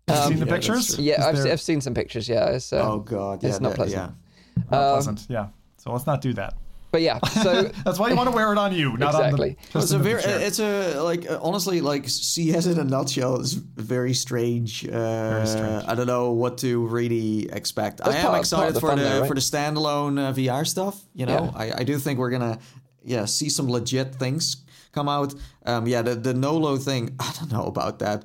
Have 0.07 0.16
you 0.19 0.23
Um, 0.23 0.28
seen 0.28 0.39
the 0.40 0.47
yeah, 0.47 0.53
pictures? 0.53 0.98
Yeah, 1.01 1.27
I've, 1.27 1.36
there- 1.36 1.53
I've 1.53 1.61
seen 1.61 1.81
some 1.81 1.94
pictures. 1.94 2.28
Yeah, 2.28 2.51
it's 2.51 2.73
uh, 2.73 2.77
Oh 2.89 2.98
god, 3.01 3.43
yeah, 3.43 3.48
it's 3.48 3.61
not 3.61 3.70
that- 3.70 3.77
pleasant. 3.77 4.12
Yeah. 4.57 4.62
not 4.70 4.93
pleasant. 4.93 5.27
Yeah. 5.28 5.47
So 5.78 5.90
let's 5.90 6.07
not 6.07 6.20
do 6.20 6.32
that. 6.35 6.55
But 6.93 7.01
yeah, 7.03 7.19
so 7.43 7.62
That's 7.85 7.98
why 7.98 8.11
you 8.11 8.15
want 8.16 8.28
to 8.31 8.36
wear 8.36 8.53
it 8.53 8.59
on 8.59 8.73
you, 8.73 8.97
not 8.98 9.15
Exactly. 9.15 9.48
on 9.51 9.57
the. 9.57 9.69
Well, 9.74 9.82
it's 9.82 9.90
a 9.93 9.97
piston 9.97 9.97
of 9.98 10.03
the 10.05 10.09
very, 10.11 10.23
chair. 10.23 10.40
it's 10.47 10.59
a 10.61 11.01
like 11.03 11.28
uh, 11.28 11.39
honestly 11.43 11.81
like 11.81 12.09
CS 12.09 12.66
in 12.66 12.78
a 12.78 12.85
nutshell 12.85 13.40
is 13.40 13.55
very 13.55 14.15
strange. 14.15 14.86
Uh, 14.86 15.44
strange. 15.47 15.85
I 15.89 15.94
don't 15.97 16.07
know 16.07 16.31
what 16.32 16.59
to 16.59 16.86
really 16.86 17.48
expect. 17.51 17.98
That's 17.98 18.11
I 18.11 18.19
am 18.19 18.23
part- 18.23 18.31
part 18.32 18.40
excited 18.43 18.74
the 18.74 18.81
for 18.81 18.94
the 18.94 19.03
though, 19.03 19.20
right? 19.23 19.28
for 19.28 19.35
the 19.35 19.40
standalone 19.40 20.20
uh, 20.20 20.32
VR 20.35 20.65
stuff. 20.65 21.03
You 21.15 21.27
know, 21.27 21.51
Yeah. 21.53 21.59
I, 21.74 21.81
I 21.81 21.85
do 21.85 21.98
think 21.98 22.19
we're 22.20 22.31
gonna 22.31 22.59
yeah 23.07 23.24
see 23.27 23.49
some 23.49 23.69
legit 23.70 24.15
things 24.16 24.65
come 24.93 25.09
out. 25.09 25.35
Um, 25.65 25.87
yeah, 25.87 26.03
the 26.03 26.15
the 26.15 26.35
Nolo 26.35 26.77
thing. 26.78 27.15
I 27.20 27.33
don't 27.39 27.53
know 27.53 27.65
about 27.66 27.99
that. 28.01 28.24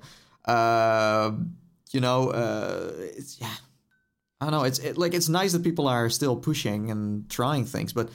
Um, 0.56 1.56
you 1.92 2.00
know, 2.02 2.30
uh, 2.30 2.92
it's 3.18 3.40
yeah. 3.40 3.54
I 4.40 4.46
don't 4.46 4.52
know. 4.54 4.64
It's 4.64 4.80
it, 4.80 4.98
like 4.98 5.14
it's 5.14 5.30
nice 5.30 5.52
that 5.54 5.64
people 5.64 5.88
are 5.88 6.10
still 6.10 6.36
pushing 6.36 6.90
and 6.92 7.30
trying 7.30 7.66
things, 7.66 7.94
but 7.94 8.10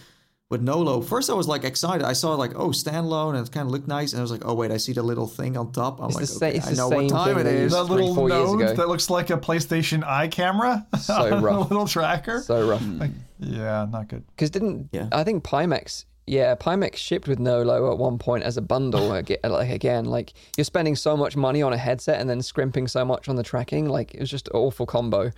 with 0.50 0.60
Nolo, 0.62 1.00
first 1.00 1.28
I 1.30 1.34
was 1.34 1.46
like 1.46 1.62
excited. 1.64 2.04
I 2.04 2.14
saw 2.14 2.34
like 2.34 2.52
oh 2.56 2.68
standalone 2.70 3.36
and 3.36 3.46
it 3.46 3.52
kind 3.52 3.66
of 3.66 3.72
looked 3.72 3.86
nice, 3.88 4.12
and 4.12 4.20
I 4.20 4.22
was 4.22 4.30
like 4.32 4.42
oh 4.44 4.54
wait, 4.54 4.70
I 4.72 4.76
see 4.78 4.92
the 4.92 5.02
little 5.02 5.26
thing 5.28 5.56
on 5.56 5.70
top. 5.72 6.00
I'm 6.00 6.06
It's 6.06 6.14
like 6.16 6.22
the 6.22 6.26
sa- 6.26 6.46
okay, 6.46 6.56
it's 6.56 6.66
I 6.66 6.70
the 6.70 6.76
know 6.76 6.90
same 6.90 7.02
what 7.06 7.10
time 7.10 7.38
it 7.38 7.40
is. 7.40 7.40
it 7.40 7.44
they 7.44 7.56
is. 7.56 7.62
used 7.62 7.74
that 7.76 7.84
little 7.84 8.14
four 8.14 8.28
years 8.28 8.52
node 8.52 8.76
that 8.76 8.88
looks 8.88 9.08
like 9.10 9.30
a 9.30 9.36
PlayStation 9.38 10.02
Eye 10.04 10.28
camera. 10.28 10.86
So 10.98 11.38
rough. 11.40 11.66
a 11.70 11.74
little 11.74 11.86
tracker. 11.86 12.40
so 12.40 12.68
rough. 12.68 12.82
Like, 12.84 13.10
yeah, 13.38 13.86
not 13.90 14.08
good. 14.08 14.24
Because 14.28 14.50
didn't 14.50 14.88
Yeah. 14.92 15.08
I 15.12 15.22
think 15.24 15.44
Pimax? 15.44 16.06
Yeah, 16.26 16.56
Pimax 16.56 16.96
shipped 16.96 17.28
with 17.28 17.38
Nolo 17.38 17.92
at 17.92 17.98
one 17.98 18.18
point 18.18 18.42
as 18.42 18.56
a 18.56 18.62
bundle. 18.62 19.06
Like 19.46 19.70
again, 19.70 20.06
like 20.06 20.32
you're 20.56 20.64
spending 20.64 20.96
so 20.96 21.16
much 21.16 21.36
money 21.36 21.62
on 21.62 21.72
a 21.72 21.76
headset 21.76 22.20
and 22.20 22.28
then 22.28 22.42
scrimping 22.42 22.88
so 22.88 23.04
much 23.04 23.28
on 23.28 23.36
the 23.36 23.42
tracking. 23.42 23.88
Like 23.88 24.14
it 24.14 24.20
was 24.20 24.30
just 24.30 24.48
an 24.48 24.56
awful 24.56 24.86
combo. 24.86 25.30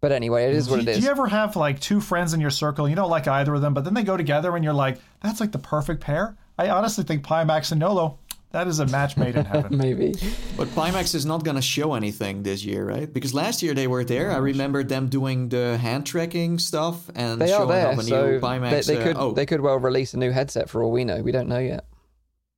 But 0.00 0.12
anyway, 0.12 0.44
it 0.44 0.54
is 0.54 0.68
what 0.68 0.80
it 0.80 0.88
is. 0.88 0.98
Do 0.98 1.04
you 1.04 1.10
ever 1.10 1.26
have 1.26 1.56
like 1.56 1.80
two 1.80 2.00
friends 2.00 2.34
in 2.34 2.40
your 2.40 2.50
circle, 2.50 2.88
you 2.88 2.94
don't 2.94 3.08
like 3.08 3.26
either 3.26 3.54
of 3.54 3.62
them, 3.62 3.72
but 3.72 3.84
then 3.84 3.94
they 3.94 4.02
go 4.02 4.16
together 4.16 4.54
and 4.54 4.64
you're 4.64 4.74
like, 4.74 4.98
that's 5.22 5.40
like 5.40 5.52
the 5.52 5.58
perfect 5.58 6.00
pair? 6.02 6.36
I 6.58 6.68
honestly 6.68 7.04
think 7.04 7.24
Pimax 7.24 7.72
and 7.72 7.80
Nolo, 7.80 8.18
that 8.54 8.66
is 8.68 8.78
a 8.80 8.86
match 8.86 9.16
made 9.16 9.34
in 9.36 9.44
heaven. 9.44 9.76
Maybe. 9.84 10.14
But 10.56 10.68
Pimax 10.68 11.14
is 11.14 11.26
not 11.26 11.44
going 11.44 11.56
to 11.56 11.62
show 11.62 11.94
anything 11.94 12.42
this 12.42 12.64
year, 12.64 12.84
right? 12.86 13.12
Because 13.12 13.34
last 13.34 13.62
year 13.62 13.74
they 13.74 13.86
were 13.86 14.04
there. 14.04 14.30
I 14.30 14.38
remember 14.38 14.82
them 14.84 15.08
doing 15.08 15.48
the 15.50 15.76
hand 15.78 16.06
tracking 16.06 16.58
stuff 16.58 17.10
and 17.14 17.40
They 17.40 17.52
are 17.52 17.58
showing 17.58 17.68
there, 17.68 17.88
off 17.88 17.98
a 17.98 18.02
so 18.02 18.26
new 18.30 18.40
Pimax. 18.40 18.86
they, 18.86 18.94
they 18.94 19.00
uh, 19.00 19.04
could 19.04 19.16
oh, 19.18 19.32
they 19.32 19.46
could 19.46 19.60
well 19.60 19.78
release 19.78 20.14
a 20.14 20.18
new 20.18 20.30
headset 20.30 20.70
for 20.70 20.82
all 20.82 20.92
we 20.92 21.04
know. 21.04 21.20
We 21.22 21.32
don't 21.32 21.48
know 21.48 21.58
yet. 21.58 21.84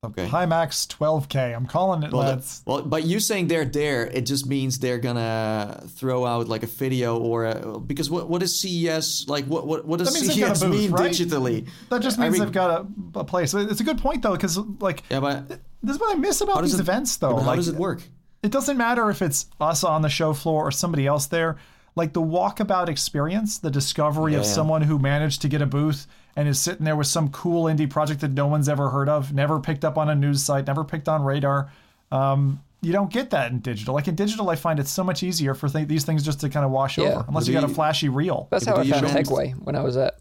okay. 0.05 0.27
Pimax 0.27 0.85
12K. 0.95 1.55
I'm 1.55 1.65
calling 1.65 2.03
it, 2.03 2.11
Well, 2.13 2.35
that- 2.37 2.59
well, 2.67 2.81
but 2.83 3.03
you 3.03 3.19
saying 3.19 3.47
they're 3.47 3.65
there, 3.65 4.05
it 4.05 4.25
just 4.27 4.45
means 4.45 4.77
they're 4.77 4.99
gonna 4.99 5.83
throw 5.97 6.25
out 6.25 6.47
like 6.47 6.61
a 6.63 6.67
video 6.67 7.17
or 7.17 7.45
a, 7.45 7.79
because 7.79 8.07
what 8.09 8.29
what 8.29 8.43
is 8.43 8.51
CES 8.59 9.25
like? 9.27 9.45
What 9.45 9.65
what 9.65 9.85
what 9.87 9.97
does 9.99 10.13
That 10.13 10.21
means 10.21 10.27
they've 10.27 10.45
got 10.45 10.51
a 10.51 10.59
CES 10.59 10.63
booth, 10.69 10.79
mean 10.79 10.91
right? 10.91 11.11
digitally? 11.11 11.67
That 11.89 12.01
just 12.03 12.19
I 12.19 12.23
means 12.23 12.33
mean- 12.33 12.41
they've 12.43 12.51
got 12.63 12.69
a, 13.15 13.19
a 13.19 13.23
place. 13.23 13.53
It's 13.55 13.81
a 13.81 13.83
good 13.83 13.97
point 13.97 14.21
though, 14.21 14.33
because 14.37 14.57
like 14.79 15.01
Yeah, 15.09 15.19
but 15.19 15.59
this 15.83 15.95
is 15.95 15.99
what 16.01 16.15
I 16.15 16.19
miss 16.19 16.41
about 16.41 16.61
these 16.63 16.73
it- 16.75 16.79
events 16.79 17.17
though. 17.17 17.35
how 17.37 17.45
like, 17.47 17.57
does 17.57 17.67
it 17.69 17.75
work? 17.75 18.01
it 18.43 18.51
doesn't 18.51 18.77
matter 18.77 19.09
if 19.09 19.21
it's 19.21 19.47
us 19.59 19.83
on 19.83 20.01
the 20.01 20.09
show 20.09 20.33
floor 20.33 20.67
or 20.67 20.71
somebody 20.71 21.05
else 21.07 21.25
there. 21.27 21.57
Like 21.95 22.13
the 22.13 22.21
walkabout 22.21 22.87
experience, 22.89 23.57
the 23.57 23.71
discovery 23.71 24.35
of 24.35 24.41
Yeah, 24.43 24.47
yeah. 24.47 24.53
someone 24.53 24.83
who 24.83 24.99
managed 24.99 25.41
to 25.41 25.47
get 25.47 25.63
a 25.63 25.65
booth 25.65 26.05
and 26.35 26.47
is 26.47 26.59
sitting 26.59 26.85
there 26.85 26.95
with 26.95 27.07
some 27.07 27.29
cool 27.29 27.63
indie 27.63 27.89
project 27.89 28.21
that 28.21 28.31
no 28.31 28.45
one's 28.45 28.69
ever 28.69 28.89
heard 28.89 29.09
of, 29.09 29.33
never 29.33 29.59
picked 29.59 29.83
up 29.83 29.97
on 29.97 30.07
a 30.07 30.13
news 30.13 30.43
site, 30.43 30.67
never 30.67 30.83
picked 30.83 31.09
on 31.09 31.23
radar. 31.23 31.71
Um, 32.11 32.61
you 32.81 32.91
don't 32.93 33.11
get 33.11 33.31
that 33.31 33.51
in 33.51 33.59
digital. 33.59 33.95
Like 33.95 34.07
in 34.07 34.13
digital, 34.13 34.47
I 34.51 34.55
find 34.55 34.79
it 34.79 34.87
so 34.87 35.03
much 35.03 35.23
easier 35.23 35.55
for 35.55 35.67
th- 35.67 35.87
these 35.87 36.05
things 36.05 36.21
just 36.23 36.39
to 36.41 36.49
kind 36.49 36.63
of 36.63 36.71
wash 36.71 36.99
Yeah. 36.99 37.05
over, 37.05 37.25
unless 37.27 37.45
Do 37.45 37.51
you 37.53 37.59
got 37.59 37.67
a 37.69 37.73
flashy 37.73 38.07
reel. 38.09 38.47
That's 38.51 38.65
how 38.67 38.75
I 38.75 38.83
do 38.83 38.89
you 38.89 38.93
found 38.93 39.07
trans- 39.09 39.27
Segway 39.29 39.53
when 39.63 39.75
I 39.75 39.81
was 39.81 39.97
at 39.97 40.13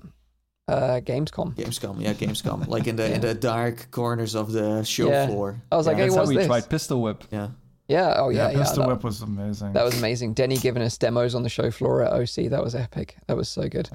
uh, 0.68 1.01
Gamescom. 1.01 1.55
Gamescom, 1.55 2.01
yeah, 2.01 2.12
Gamescom, 2.12 2.66
like 2.74 2.86
in 2.86 2.97
the 2.97 3.12
in 3.14 3.20
the 3.20 3.34
dark 3.34 3.90
corners 3.90 4.34
of 4.34 4.52
the 4.52 4.82
show 4.82 5.09
Yeah. 5.09 5.26
floor. 5.28 5.62
I 5.70 5.76
was 5.76 5.86
like, 5.86 5.97
hey, 5.97 6.05
That's 6.05 6.16
how 6.16 6.26
we 6.26 6.36
this? 6.36 6.47
tried 6.47 6.68
Pistol 6.68 7.01
Whip. 7.02 7.24
Yeah, 7.30 7.48
Yeah. 7.88 8.14
Oh 8.18 8.30
yeah. 8.30 8.51
Yeah. 8.51 8.59
Pistol 8.59 8.82
that, 8.84 8.88
Whip 8.88 9.05
was 9.05 9.22
amazing. 9.22 9.72
that 9.74 9.84
was 9.84 9.97
amazing. 9.98 10.34
Denny 10.34 10.56
giving 10.56 10.82
us 10.82 10.98
demos 10.98 11.34
on 11.34 11.43
the 11.44 11.48
show 11.48 11.70
floor 11.70 12.02
at 12.02 12.12
OC. 12.12 12.51
That 12.51 12.62
was 12.64 12.74
epic. 12.74 13.16
That 13.28 13.36
was 13.36 13.48
so 13.48 13.68
good. 13.68 13.88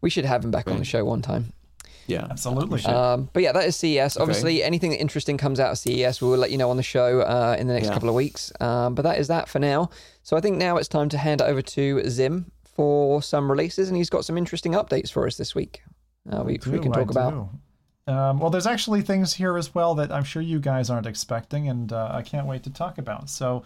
We 0.00 0.10
should 0.10 0.24
have 0.24 0.44
him 0.44 0.50
back 0.50 0.68
on 0.68 0.78
the 0.78 0.84
show 0.84 1.04
one 1.04 1.22
time. 1.22 1.52
yeah. 2.06 2.26
Absolutely. 2.30 2.82
Um, 2.84 3.28
but 3.32 3.42
yeah, 3.42 3.52
that 3.52 3.64
is 3.64 3.76
CES. 3.76 4.16
Obviously, 4.18 4.62
anything 4.62 4.92
interesting 4.92 5.36
comes 5.38 5.58
out 5.60 5.72
of 5.72 5.78
CES, 5.78 6.20
we 6.22 6.28
will 6.28 6.36
let 6.38 6.50
you 6.50 6.58
know 6.58 6.68
on 6.70 6.76
the 6.76 6.82
show 6.82 7.20
uh, 7.20 7.56
in 7.58 7.66
the 7.66 7.72
next 7.74 7.86
Yeah. 7.88 7.94
couple 7.94 8.08
of 8.10 8.14
weeks. 8.14 8.52
Um, 8.60 8.94
but 8.94 9.02
that 9.02 9.18
is 9.18 9.28
that 9.28 9.48
for 9.48 9.58
now. 9.58 9.88
So 10.22 10.36
I 10.36 10.40
think 10.40 10.56
now 10.56 10.76
it's 10.78 10.88
time 10.88 11.08
to 11.10 11.18
hand 11.18 11.40
over 11.42 11.60
to 11.62 12.08
Zim 12.10 12.50
for 12.64 13.22
some 13.22 13.50
releases, 13.50 13.88
and 13.88 13.96
he's 13.96 14.10
got 14.10 14.24
some 14.24 14.36
interesting 14.38 14.72
updates 14.72 15.10
for 15.12 15.26
us 15.26 15.36
this 15.36 15.54
week. 15.54 15.82
Uh, 16.30 16.42
we, 16.44 16.52
we 16.52 16.58
do, 16.58 16.80
can 16.80 16.92
I 16.92 16.94
talk 16.96 17.10
about. 17.10 17.48
Um, 18.06 18.38
well, 18.38 18.50
there's 18.50 18.66
actually 18.66 19.00
things 19.00 19.32
here 19.32 19.56
as 19.56 19.74
well 19.74 19.94
that 19.94 20.12
I'm 20.12 20.24
sure 20.24 20.42
you 20.42 20.58
guys 20.60 20.90
aren't 20.90 21.06
expecting, 21.06 21.70
and 21.70 21.90
uh, 21.90 22.10
I 22.12 22.20
can't 22.20 22.46
wait 22.46 22.62
to 22.64 22.70
talk 22.70 22.98
about. 22.98 23.30
So, 23.30 23.64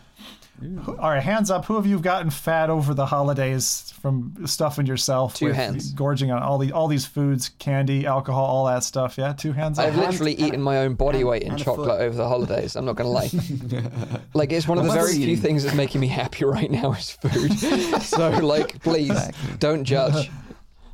who- 0.61 0.97
all 0.97 1.11
right, 1.11 1.21
hands 1.21 1.51
up. 1.51 1.65
Who 1.65 1.75
have 1.75 1.87
you 1.87 1.99
gotten 1.99 2.31
fat 2.31 2.71
over 2.71 2.95
the 2.95 3.07
holidays 3.07 3.93
from 4.01 4.37
stuffing 4.47 4.87
yourself? 4.87 5.35
Two 5.35 5.47
with 5.47 5.57
hands. 5.57 5.93
Gorging 5.93 6.31
on 6.31 6.41
all 6.41 6.57
the 6.59 6.71
all 6.71 6.87
these 6.87 7.05
foods, 7.05 7.49
candy, 7.59 8.07
alcohol, 8.07 8.45
all 8.45 8.67
that 8.67 8.85
stuff. 8.85 9.19
Yeah, 9.19 9.33
two 9.33 9.51
hands 9.51 9.81
up. 9.81 9.87
I've 9.87 9.97
literally 9.97 10.35
eaten 10.35 10.63
my 10.63 10.79
own 10.79 10.95
body 10.95 11.25
weight 11.25 11.43
in 11.43 11.57
chocolate 11.57 11.89
foot. 11.89 12.01
over 12.01 12.17
the 12.17 12.29
holidays. 12.29 12.77
I'm 12.77 12.85
not 12.85 12.95
going 12.95 13.07
to 13.09 13.11
lie. 13.11 14.21
like, 14.35 14.53
it's 14.53 14.69
one 14.69 14.79
of 14.79 14.85
the 14.85 14.93
very 14.93 15.15
few 15.15 15.37
things 15.37 15.65
that's 15.65 15.75
making 15.77 16.01
me 16.01 16.07
happy 16.07 16.45
right 16.45 16.71
now 16.71 16.93
is 16.93 17.11
food. 17.11 17.53
so, 18.03 18.31
like, 18.31 18.81
please 18.85 19.19
don't 19.59 19.83
judge. 19.83 20.31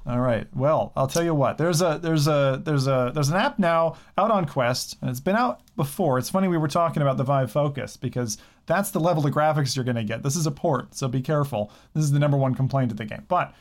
All 0.07 0.21
right. 0.21 0.47
Well, 0.55 0.93
I'll 0.97 1.07
tell 1.07 1.25
you 1.25 1.35
what. 1.35 1.57
There's 1.57 1.81
a 1.81 1.99
there's 2.03 2.29
a 2.29 2.61
there's 2.63 2.87
a 2.87 3.11
there's 3.15 3.31
an 3.31 3.37
app 3.37 3.59
now 3.59 3.97
out 4.19 4.31
on 4.31 4.45
Quest, 4.45 4.99
and 5.01 5.09
it's 5.09 5.21
been 5.21 5.37
out 5.37 5.63
before. 5.77 6.19
It's 6.19 6.29
funny 6.29 6.47
we 6.47 6.59
were 6.59 6.69
talking 6.69 7.01
about 7.01 7.17
the 7.17 7.25
Vive 7.25 7.51
Focus 7.51 7.97
because 7.97 8.37
that's 8.67 8.91
the 8.91 9.01
level 9.01 9.27
of 9.27 9.33
graphics 9.33 9.75
you're 9.75 9.85
going 9.85 9.97
to 9.97 10.05
get. 10.05 10.23
This 10.23 10.37
is 10.37 10.47
a 10.47 10.51
port, 10.51 10.95
so 10.95 11.09
be 11.09 11.23
careful. 11.23 11.73
This 11.95 12.05
is 12.05 12.13
the 12.13 12.19
number 12.19 12.37
one 12.37 12.55
complaint 12.55 12.91
of 12.91 12.99
the 12.99 13.07
game. 13.07 13.25
But 13.29 13.55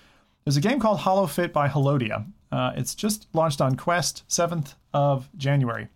there's 0.43 0.57
a 0.57 0.61
game 0.61 0.79
called 0.79 0.99
Holofit 0.99 1.53
by 1.53 1.69
Holodia. 1.69 2.25
Uh, 2.51 2.73
it's 2.75 2.93
just 2.93 3.27
launched 3.33 3.61
on 3.61 3.75
Quest 3.75 4.23
7th 4.27 4.75
of 4.93 5.29
January. 5.37 5.87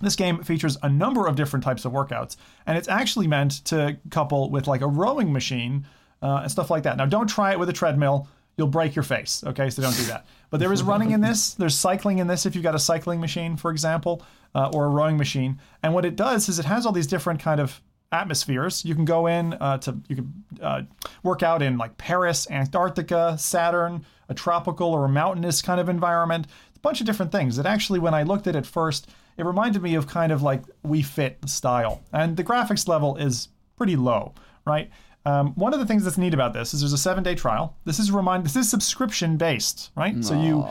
This 0.00 0.16
game 0.16 0.42
features 0.42 0.78
a 0.82 0.88
number 0.88 1.26
of 1.26 1.36
different 1.36 1.64
types 1.64 1.84
of 1.84 1.92
workouts, 1.92 2.36
and 2.66 2.78
it's 2.78 2.88
actually 2.88 3.26
meant 3.26 3.64
to 3.66 3.98
couple 4.10 4.50
with 4.50 4.66
like 4.66 4.80
a 4.80 4.86
rowing 4.86 5.32
machine 5.32 5.86
uh, 6.22 6.40
and 6.42 6.50
stuff 6.50 6.70
like 6.70 6.84
that. 6.84 6.96
Now, 6.96 7.06
don't 7.06 7.28
try 7.28 7.52
it 7.52 7.58
with 7.58 7.68
a 7.68 7.72
treadmill; 7.72 8.28
you'll 8.56 8.68
break 8.68 8.94
your 8.94 9.02
face. 9.02 9.42
Okay, 9.46 9.70
so 9.70 9.82
don't 9.82 9.96
do 9.96 10.04
that. 10.04 10.26
But 10.50 10.60
there 10.60 10.72
is 10.72 10.82
running 10.82 11.12
in 11.12 11.20
this. 11.20 11.54
There's 11.54 11.74
cycling 11.74 12.18
in 12.18 12.26
this 12.26 12.44
if 12.46 12.54
you've 12.54 12.64
got 12.64 12.74
a 12.74 12.78
cycling 12.78 13.20
machine, 13.20 13.56
for 13.56 13.70
example, 13.70 14.22
uh, 14.54 14.70
or 14.74 14.84
a 14.84 14.88
rowing 14.88 15.16
machine. 15.16 15.58
And 15.82 15.94
what 15.94 16.04
it 16.04 16.16
does 16.16 16.48
is 16.48 16.58
it 16.58 16.66
has 16.66 16.84
all 16.84 16.92
these 16.92 17.06
different 17.06 17.40
kind 17.40 17.60
of 17.60 17.80
atmospheres. 18.12 18.84
You 18.84 18.94
can 18.94 19.06
go 19.06 19.26
in 19.26 19.54
uh, 19.54 19.78
to 19.78 19.98
you 20.08 20.16
can 20.16 20.44
uh, 20.60 20.82
work 21.22 21.42
out 21.42 21.62
in 21.62 21.78
like 21.78 21.96
Paris, 21.96 22.46
Antarctica, 22.50 23.36
Saturn, 23.38 24.04
a 24.28 24.34
tropical 24.34 24.88
or 24.88 25.06
a 25.06 25.08
mountainous 25.08 25.62
kind 25.62 25.80
of 25.80 25.88
environment. 25.88 26.46
A 26.76 26.78
bunch 26.80 27.00
of 27.00 27.06
different 27.06 27.32
things. 27.32 27.58
It 27.58 27.66
actually, 27.66 28.00
when 28.00 28.12
I 28.12 28.24
looked 28.24 28.46
at 28.46 28.56
it 28.56 28.66
first, 28.66 29.08
it 29.38 29.46
reminded 29.46 29.82
me 29.82 29.94
of 29.94 30.06
kind 30.06 30.30
of 30.30 30.42
like 30.42 30.62
Wii 30.86 31.04
Fit 31.04 31.38
style, 31.46 32.02
and 32.12 32.36
the 32.36 32.44
graphics 32.44 32.86
level 32.86 33.16
is 33.16 33.48
pretty 33.76 33.96
low, 33.96 34.34
right? 34.66 34.90
Um, 35.24 35.52
one 35.54 35.72
of 35.72 35.78
the 35.78 35.86
things 35.86 36.02
that's 36.04 36.18
neat 36.18 36.34
about 36.34 36.52
this 36.52 36.74
is 36.74 36.80
there's 36.80 36.92
a 36.92 36.98
seven 36.98 37.22
day 37.22 37.34
trial. 37.34 37.76
This 37.84 37.98
is 37.98 38.10
remind 38.10 38.44
this 38.44 38.56
is 38.56 38.68
subscription 38.68 39.36
based, 39.36 39.90
right? 39.96 40.24
So 40.24 40.34
you 40.40 40.66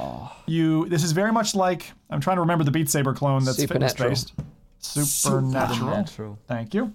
you 0.46 0.90
this 0.90 1.04
is 1.04 1.14
very 1.14 1.32
much 1.32 1.56
like 1.56 1.92
I'm 2.10 2.20
trying 2.20 2.38
to 2.38 2.42
remember 2.42 2.64
the 2.64 2.72
Beat 2.72 2.90
Saber 2.90 3.14
clone 3.14 3.46
that's 3.46 3.64
fitness 3.64 3.94
based. 3.94 4.34
Supernatural. 4.80 5.76
Supernatural. 5.76 6.40
Thank 6.48 6.74
you. 6.74 6.94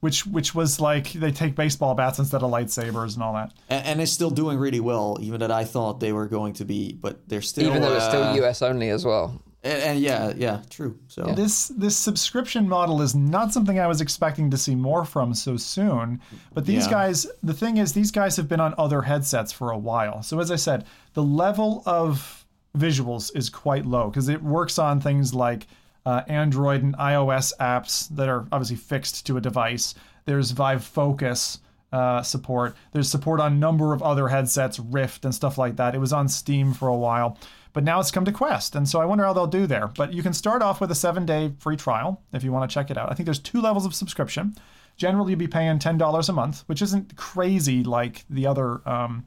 Which 0.00 0.26
which 0.26 0.54
was 0.54 0.80
like 0.80 1.12
they 1.12 1.30
take 1.30 1.54
baseball 1.54 1.94
bats 1.94 2.18
instead 2.18 2.42
of 2.42 2.50
lightsabers 2.50 3.14
and 3.14 3.22
all 3.22 3.34
that. 3.34 3.52
And, 3.70 3.86
and 3.86 4.00
it's 4.00 4.12
still 4.12 4.30
doing 4.30 4.58
really 4.58 4.80
well, 4.80 5.16
even 5.20 5.40
that 5.40 5.50
I 5.50 5.64
thought 5.64 6.00
they 6.00 6.12
were 6.12 6.26
going 6.26 6.54
to 6.54 6.64
be, 6.64 6.92
but 6.92 7.28
they're 7.28 7.40
still. 7.40 7.68
Even 7.68 7.82
though 7.82 7.94
it's 7.94 8.04
still 8.04 8.22
uh, 8.24 8.34
US 8.34 8.62
only 8.62 8.90
as 8.90 9.04
well. 9.04 9.40
And, 9.66 9.82
and 9.82 10.00
yeah, 10.00 10.32
yeah, 10.36 10.62
true. 10.70 10.98
So 11.08 11.24
This 11.34 11.68
this 11.68 11.96
subscription 11.96 12.68
model 12.68 13.02
is 13.02 13.14
not 13.14 13.52
something 13.52 13.78
I 13.78 13.86
was 13.86 14.00
expecting 14.00 14.50
to 14.50 14.56
see 14.56 14.74
more 14.74 15.04
from 15.04 15.34
so 15.34 15.56
soon. 15.56 16.20
But 16.54 16.66
these 16.66 16.86
Yeah. 16.86 16.90
guys, 16.92 17.26
the 17.42 17.54
thing 17.54 17.76
is, 17.78 17.92
these 17.92 18.10
guys 18.10 18.36
have 18.36 18.48
been 18.48 18.60
on 18.60 18.74
other 18.78 19.02
headsets 19.02 19.52
for 19.52 19.70
a 19.70 19.78
while. 19.78 20.22
So 20.22 20.40
as 20.40 20.50
I 20.50 20.56
said, 20.56 20.84
the 21.14 21.22
level 21.22 21.82
of 21.86 22.44
visuals 22.78 23.34
is 23.34 23.48
quite 23.50 23.86
low 23.86 24.08
because 24.10 24.28
it 24.28 24.42
works 24.42 24.78
on 24.78 25.00
things 25.00 25.34
like 25.34 25.66
uh, 26.04 26.22
Android 26.28 26.82
and 26.82 26.96
iOS 26.98 27.52
apps 27.58 28.08
that 28.16 28.28
are 28.28 28.46
obviously 28.52 28.76
fixed 28.76 29.26
to 29.26 29.36
a 29.36 29.40
device. 29.40 29.94
There's 30.24 30.52
Vive 30.52 30.84
Focus 30.84 31.58
uh, 31.92 32.22
support. 32.22 32.76
There's 32.92 33.10
support 33.10 33.40
on 33.40 33.52
a 33.52 33.56
number 33.56 33.92
of 33.92 34.02
other 34.02 34.28
headsets, 34.28 34.78
Rift 34.78 35.24
and 35.24 35.34
stuff 35.34 35.56
like 35.58 35.76
that. 35.76 35.94
It 35.94 35.98
was 35.98 36.12
on 36.12 36.28
Steam 36.28 36.74
for 36.74 36.88
a 36.88 36.96
while, 36.96 37.38
but 37.76 37.84
now 37.84 38.00
it's 38.00 38.10
come 38.10 38.24
to 38.24 38.32
Quest, 38.32 38.74
and 38.74 38.88
so 38.88 39.02
I 39.02 39.04
wonder 39.04 39.22
how 39.22 39.34
they'll 39.34 39.46
do 39.46 39.66
there. 39.66 39.88
But 39.88 40.14
you 40.14 40.22
can 40.22 40.32
start 40.32 40.62
off 40.62 40.80
with 40.80 40.90
a 40.90 40.94
seven-day 40.94 41.52
free 41.58 41.76
trial 41.76 42.22
if 42.32 42.42
you 42.42 42.50
want 42.50 42.70
to 42.70 42.72
check 42.72 42.90
it 42.90 42.96
out. 42.96 43.12
I 43.12 43.14
think 43.14 43.26
there's 43.26 43.38
two 43.38 43.60
levels 43.60 43.84
of 43.84 43.94
subscription. 43.94 44.54
Generally, 44.96 45.32
you'd 45.32 45.38
be 45.38 45.46
paying 45.46 45.78
ten 45.78 45.98
dollars 45.98 46.30
a 46.30 46.32
month, 46.32 46.64
which 46.68 46.80
isn't 46.80 47.14
crazy 47.16 47.84
like 47.84 48.24
the 48.30 48.46
other. 48.46 48.80
Um, 48.88 49.26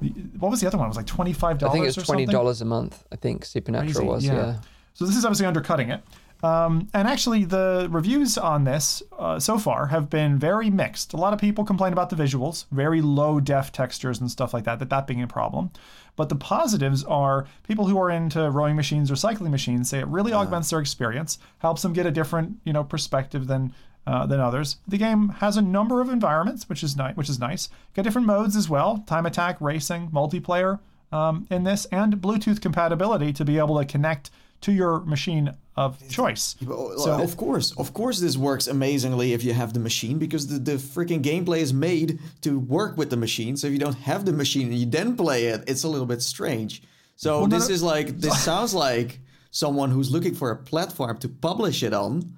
the, 0.00 0.10
what 0.38 0.48
was 0.48 0.60
the 0.60 0.68
other 0.68 0.78
one? 0.78 0.86
It 0.86 0.90
was 0.90 0.96
like 0.96 1.06
twenty 1.06 1.32
five 1.32 1.58
dollars. 1.58 1.72
I 1.72 1.74
think 1.74 1.88
it's 1.88 1.98
or 1.98 2.02
twenty 2.02 2.24
dollars 2.24 2.60
a 2.60 2.64
month. 2.64 3.04
I 3.10 3.16
think 3.16 3.44
Supernatural 3.44 3.92
Crazy, 3.92 4.06
was. 4.06 4.24
Yeah. 4.24 4.60
So 4.94 5.04
this 5.04 5.16
is 5.16 5.24
obviously 5.24 5.46
undercutting 5.46 5.90
it. 5.90 6.00
Um, 6.42 6.88
and 6.94 7.08
actually, 7.08 7.44
the 7.44 7.88
reviews 7.90 8.38
on 8.38 8.64
this 8.64 9.02
uh, 9.18 9.40
so 9.40 9.58
far 9.58 9.86
have 9.86 10.08
been 10.08 10.38
very 10.38 10.70
mixed. 10.70 11.12
A 11.12 11.16
lot 11.16 11.32
of 11.32 11.40
people 11.40 11.64
complain 11.64 11.92
about 11.92 12.10
the 12.10 12.16
visuals, 12.16 12.66
very 12.70 13.00
low 13.00 13.40
def 13.40 13.72
textures 13.72 14.20
and 14.20 14.30
stuff 14.30 14.54
like 14.54 14.64
that, 14.64 14.78
that 14.78 14.90
that 14.90 15.06
being 15.06 15.22
a 15.22 15.26
problem. 15.26 15.70
But 16.14 16.28
the 16.28 16.36
positives 16.36 17.04
are 17.04 17.46
people 17.64 17.86
who 17.86 17.98
are 18.00 18.10
into 18.10 18.50
rowing 18.50 18.76
machines 18.76 19.10
or 19.10 19.16
cycling 19.16 19.50
machines 19.50 19.88
say 19.90 20.00
it 20.00 20.06
really 20.06 20.32
augments 20.32 20.70
their 20.70 20.80
experience, 20.80 21.38
helps 21.58 21.82
them 21.82 21.92
get 21.92 22.06
a 22.06 22.10
different 22.10 22.58
you 22.64 22.72
know 22.72 22.84
perspective 22.84 23.46
than 23.46 23.74
uh, 24.06 24.26
than 24.26 24.40
others. 24.40 24.76
The 24.86 24.98
game 24.98 25.30
has 25.40 25.56
a 25.56 25.62
number 25.62 26.00
of 26.00 26.08
environments, 26.08 26.68
which 26.68 26.84
is 26.84 26.96
nice. 26.96 27.16
Which 27.16 27.28
is 27.28 27.40
nice. 27.40 27.68
Got 27.94 28.02
different 28.02 28.28
modes 28.28 28.54
as 28.54 28.68
well: 28.68 29.02
time 29.06 29.26
attack, 29.26 29.60
racing, 29.60 30.10
multiplayer 30.10 30.78
um, 31.10 31.48
in 31.50 31.64
this, 31.64 31.84
and 31.86 32.14
Bluetooth 32.16 32.60
compatibility 32.60 33.32
to 33.32 33.44
be 33.44 33.58
able 33.58 33.78
to 33.78 33.84
connect 33.84 34.30
to 34.60 34.72
your 34.72 35.00
machine 35.00 35.54
of 35.76 35.96
choice. 36.08 36.56
So 36.60 37.20
of 37.22 37.36
course, 37.36 37.72
of 37.78 37.94
course, 37.94 38.18
this 38.18 38.36
works 38.36 38.66
amazingly 38.66 39.32
if 39.32 39.44
you 39.44 39.52
have 39.52 39.72
the 39.72 39.80
machine 39.80 40.18
because 40.18 40.48
the, 40.48 40.58
the 40.58 40.72
freaking 40.72 41.22
gameplay 41.22 41.58
is 41.58 41.72
made 41.72 42.18
to 42.40 42.58
work 42.58 42.96
with 42.96 43.10
the 43.10 43.16
machine. 43.16 43.56
So 43.56 43.68
if 43.68 43.72
you 43.72 43.78
don't 43.78 43.94
have 43.94 44.24
the 44.24 44.32
machine 44.32 44.68
and 44.68 44.78
you 44.78 44.86
then 44.86 45.16
play 45.16 45.46
it, 45.46 45.64
it's 45.68 45.84
a 45.84 45.88
little 45.88 46.06
bit 46.06 46.22
strange. 46.22 46.82
So 47.14 47.40
no, 47.40 47.46
this 47.46 47.68
no- 47.68 47.74
is 47.74 47.82
like 47.82 48.18
this 48.18 48.42
sounds 48.50 48.74
like 48.74 49.20
someone 49.50 49.90
who's 49.90 50.10
looking 50.10 50.34
for 50.34 50.50
a 50.50 50.56
platform 50.56 51.18
to 51.18 51.28
publish 51.28 51.82
it 51.82 51.94
on, 51.94 52.36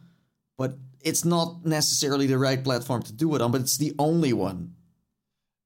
but 0.58 0.74
it's 1.00 1.24
not 1.24 1.64
necessarily 1.64 2.26
the 2.26 2.38
right 2.38 2.62
platform 2.62 3.02
to 3.04 3.12
do 3.12 3.34
it 3.34 3.40
on. 3.40 3.52
But 3.52 3.62
it's 3.62 3.78
the 3.78 3.94
only 3.98 4.34
one. 4.34 4.74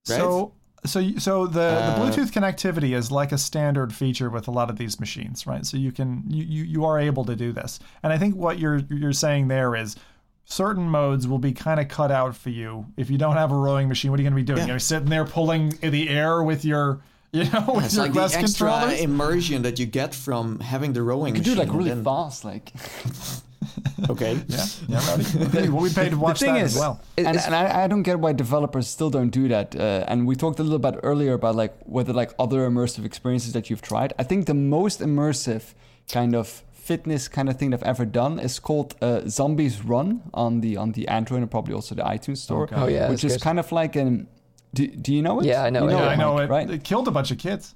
Right? 0.09 0.18
So 0.18 0.52
So, 0.86 1.16
so 1.19 1.47
the, 1.47 1.61
Uh, 1.62 1.98
the 1.98 2.01
Bluetooth 2.05 2.31
connectivity 2.31 2.94
is 2.94 3.11
like 3.11 3.32
a 3.32 3.39
standard 3.39 3.93
feature 3.94 4.28
with 4.28 4.48
a 4.48 4.51
lot 4.51 4.69
of 4.70 4.77
these 4.77 5.01
machines, 5.01 5.47
right? 5.47 5.65
So 5.65 5.77
you 5.78 5.93
can 5.93 6.24
you, 6.28 6.44
you, 6.44 6.65
you 6.65 6.85
are 6.85 6.98
able 7.01 7.24
to 7.24 7.35
do 7.35 7.52
this, 7.52 7.81
and 8.02 8.12
I 8.12 8.19
think 8.19 8.36
what 8.36 8.59
you're 8.59 8.81
you're 8.90 9.12
saying 9.15 9.48
there 9.48 9.74
is 9.74 9.97
certain 10.44 10.85
modes 10.90 11.27
will 11.27 11.39
be 11.39 11.52
kind 11.52 11.81
of 11.81 11.89
cut 11.89 12.11
out 12.11 12.36
for 12.36 12.51
you 12.51 12.85
if 12.98 13.09
you 13.09 13.16
don't 13.16 13.36
have 13.36 13.51
a 13.51 13.56
rowing 13.56 13.89
machine. 13.89 14.11
What 14.11 14.20
are 14.20 14.23
you 14.23 14.28
going 14.28 14.36
to 14.39 14.43
be 14.44 14.55
doing? 14.55 14.66
Yeah. 14.66 14.74
You're 14.74 14.78
sitting 14.78 15.09
there 15.09 15.24
pulling 15.24 15.70
the 15.81 16.09
air 16.11 16.43
with 16.43 16.66
your 16.66 17.01
you 17.32 17.44
know 17.51 17.65
with 17.77 17.86
It's 17.86 17.94
your 17.97 18.05
like 18.05 18.12
the 18.12 18.23
extra 18.39 18.69
controllers. 18.70 19.01
immersion 19.01 19.62
that 19.62 19.78
you 19.78 19.86
get 19.86 20.15
from 20.15 20.61
having 20.61 20.93
the 20.93 21.02
rowing 21.02 21.35
You 21.35 21.40
do 21.43 21.51
machine. 21.55 21.66
like 21.66 21.77
really 21.77 21.90
then- 21.90 22.05
fast, 22.05 22.44
like. 22.44 22.73
Okay. 24.11 24.41
yeah, 24.49 24.65
yeah, 24.89 25.01
rowdy. 25.09 25.69
well, 25.70 25.82
we 25.82 25.91
paid 25.91 26.11
to 26.11 26.16
watch 26.19 26.41
the 26.41 26.47
thing 26.47 26.55
that 26.55 26.65
is, 26.65 26.74
as 26.74 26.81
well. 26.81 27.01
It- 27.16 27.27
and, 27.27 27.36
and 27.39 27.55
I, 27.55 27.85
I 27.85 27.86
don't 27.89 28.03
get 28.03 28.19
why 28.19 28.32
developers 28.32 28.86
still 28.89 29.11
don't 29.11 29.31
do 29.31 29.49
that. 29.49 29.74
Uh, 29.74 30.05
and 30.09 30.27
we 30.27 30.36
talked 30.36 30.59
a 30.59 30.62
little 30.62 30.78
bit 30.78 31.01
earlier 31.03 31.32
about 31.35 31.55
like 31.55 31.74
whether 31.85 32.12
like 32.12 32.32
other 32.39 32.69
immersive 32.69 33.05
experiences 33.05 33.53
that 33.53 33.70
you've 33.70 33.82
tried. 33.82 34.12
I 34.19 34.23
think 34.24 34.47
the 34.47 34.55
most 34.55 35.01
immersive 35.01 35.74
kind 36.12 36.35
of 36.35 36.62
fitness 36.73 37.28
kind 37.28 37.49
of 37.49 37.59
thing 37.59 37.70
they've 37.70 37.82
ever 37.82 38.05
done 38.05 38.39
is 38.39 38.59
called 38.59 38.95
uh, 39.01 39.23
Zombies 39.27 39.82
Run 39.85 40.23
on 40.35 40.61
the 40.61 40.77
on 40.77 40.93
the 40.93 41.09
Android 41.09 41.41
and 41.41 41.51
probably 41.51 41.74
also 41.74 41.95
the 41.95 42.03
iTunes 42.03 42.39
store. 42.39 42.65
Okay. 42.65 42.77
Oh, 42.77 42.86
yeah, 42.89 43.09
which 43.11 43.24
is 43.24 43.35
good. 43.35 43.41
kind 43.43 43.59
of 43.59 43.73
like 43.73 43.97
an. 43.97 44.28
Do, 44.74 44.86
do 44.89 45.15
you 45.15 45.23
know 45.23 45.39
it? 45.41 45.47
Yeah, 45.47 45.62
I 45.62 45.70
know 45.70 45.85
You 45.85 45.91
it, 45.91 45.93
Yeah, 45.93 46.03
yeah. 46.05 46.09
I 46.09 46.16
know 46.16 46.35
Mike, 46.35 46.45
it. 46.45 46.51
Right? 46.51 46.70
It 46.70 46.85
killed 46.85 47.07
a 47.09 47.12
bunch 47.12 47.31
of 47.31 47.39
kids. 47.39 47.74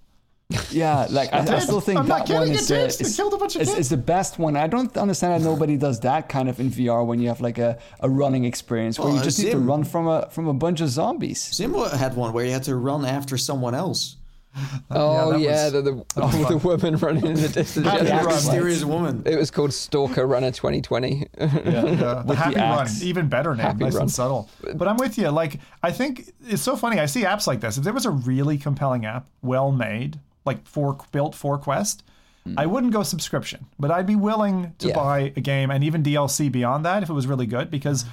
Yeah, 0.70 1.06
like 1.10 1.30
I, 1.32 1.40
I 1.40 1.44
did. 1.44 1.60
still 1.62 1.80
think 1.80 2.00
I'm 2.00 2.08
not 2.08 2.26
that 2.26 2.34
one 2.34 2.48
is, 2.50 2.70
it. 2.70 2.78
It 2.80 3.00
is, 3.02 3.16
killed 3.16 3.34
a 3.34 3.36
bunch 3.36 3.56
of 3.56 3.62
is, 3.62 3.68
kids. 3.68 3.80
is 3.80 3.88
the 3.90 3.98
best 3.98 4.38
one. 4.38 4.56
I 4.56 4.66
don't 4.66 4.94
understand 4.96 5.42
how 5.42 5.50
nobody 5.50 5.76
does 5.76 6.00
that 6.00 6.30
kind 6.30 6.48
of 6.48 6.58
in 6.58 6.70
VR 6.70 7.04
when 7.06 7.20
you 7.20 7.28
have 7.28 7.42
like 7.42 7.58
a, 7.58 7.78
a 8.00 8.08
running 8.08 8.44
experience 8.44 8.98
where 8.98 9.08
Well, 9.08 9.16
you 9.18 9.22
just 9.22 9.38
need 9.38 9.50
to 9.50 9.58
run 9.58 9.84
from 9.84 10.06
a 10.08 10.28
from 10.30 10.48
a 10.48 10.54
bunch 10.54 10.80
of 10.80 10.88
zombies. 10.88 11.42
Simba 11.42 11.94
had 11.94 12.16
one 12.16 12.32
where 12.32 12.46
you 12.46 12.52
had 12.52 12.62
to 12.62 12.76
run 12.76 13.04
after 13.04 13.36
someone 13.36 13.74
else. 13.74 14.16
Oh 14.90 15.32
that 15.32 15.40
yeah, 15.40 15.64
was- 15.64 15.72
the, 15.74 15.82
the, 15.82 16.04
oh, 16.16 16.44
the 16.48 16.56
woman 16.56 16.96
running 16.96 17.26
in 17.26 17.34
the 17.34 17.48
distance. 17.60 17.86
Happy 17.86 18.06
Yeah. 18.06 18.24
Run. 18.24 18.34
Mysterious 18.34 18.82
woman. 18.84 19.22
It 19.26 19.36
was 19.36 19.50
called 19.50 19.72
Stalker 19.74 20.26
Runner 20.26 20.50
2020. 20.50 21.26
Yeah, 21.38 21.46
the 21.46 22.24
With 22.26 22.38
Happy 22.38 22.54
the 22.54 22.60
Run, 22.60 22.88
even 23.02 23.28
better 23.28 23.54
name, 23.54 23.66
Happy 23.66 23.84
nice 23.84 23.92
Run. 23.92 24.02
and 24.04 24.10
subtle. 24.10 24.48
But 24.74 24.88
I'm 24.88 24.96
with 24.96 25.18
you. 25.18 25.28
Like, 25.28 25.60
I 25.82 25.92
think 25.92 26.32
it's 26.48 26.62
so 26.62 26.74
funny. 26.76 26.98
I 26.98 27.04
see 27.06 27.22
apps 27.24 27.46
like 27.46 27.60
this. 27.60 27.76
If 27.76 27.84
there 27.84 27.92
was 27.92 28.06
a 28.06 28.10
really 28.10 28.56
compelling 28.56 29.04
app, 29.04 29.26
well 29.42 29.70
made, 29.70 30.18
like 30.50 30.66
for 30.66 30.96
built 31.12 31.34
for 31.34 31.58
Quest, 31.58 32.02
hmm. 32.44 32.54
I 32.58 32.66
wouldn't 32.66 32.92
go 32.92 33.02
subscription, 33.02 33.60
but 33.78 33.90
I'd 33.90 34.06
be 34.06 34.16
willing 34.16 34.74
to 34.78 34.88
Yeah. 34.88 34.94
buy 34.94 35.18
a 35.36 35.40
game 35.40 35.70
and 35.70 35.84
even 35.84 36.02
DLC 36.02 36.50
beyond 36.50 36.84
that 36.84 37.02
if 37.02 37.08
it 37.10 37.14
was 37.14 37.26
really 37.26 37.46
good 37.46 37.70
because. 37.70 38.02
Hmm. 38.02 38.08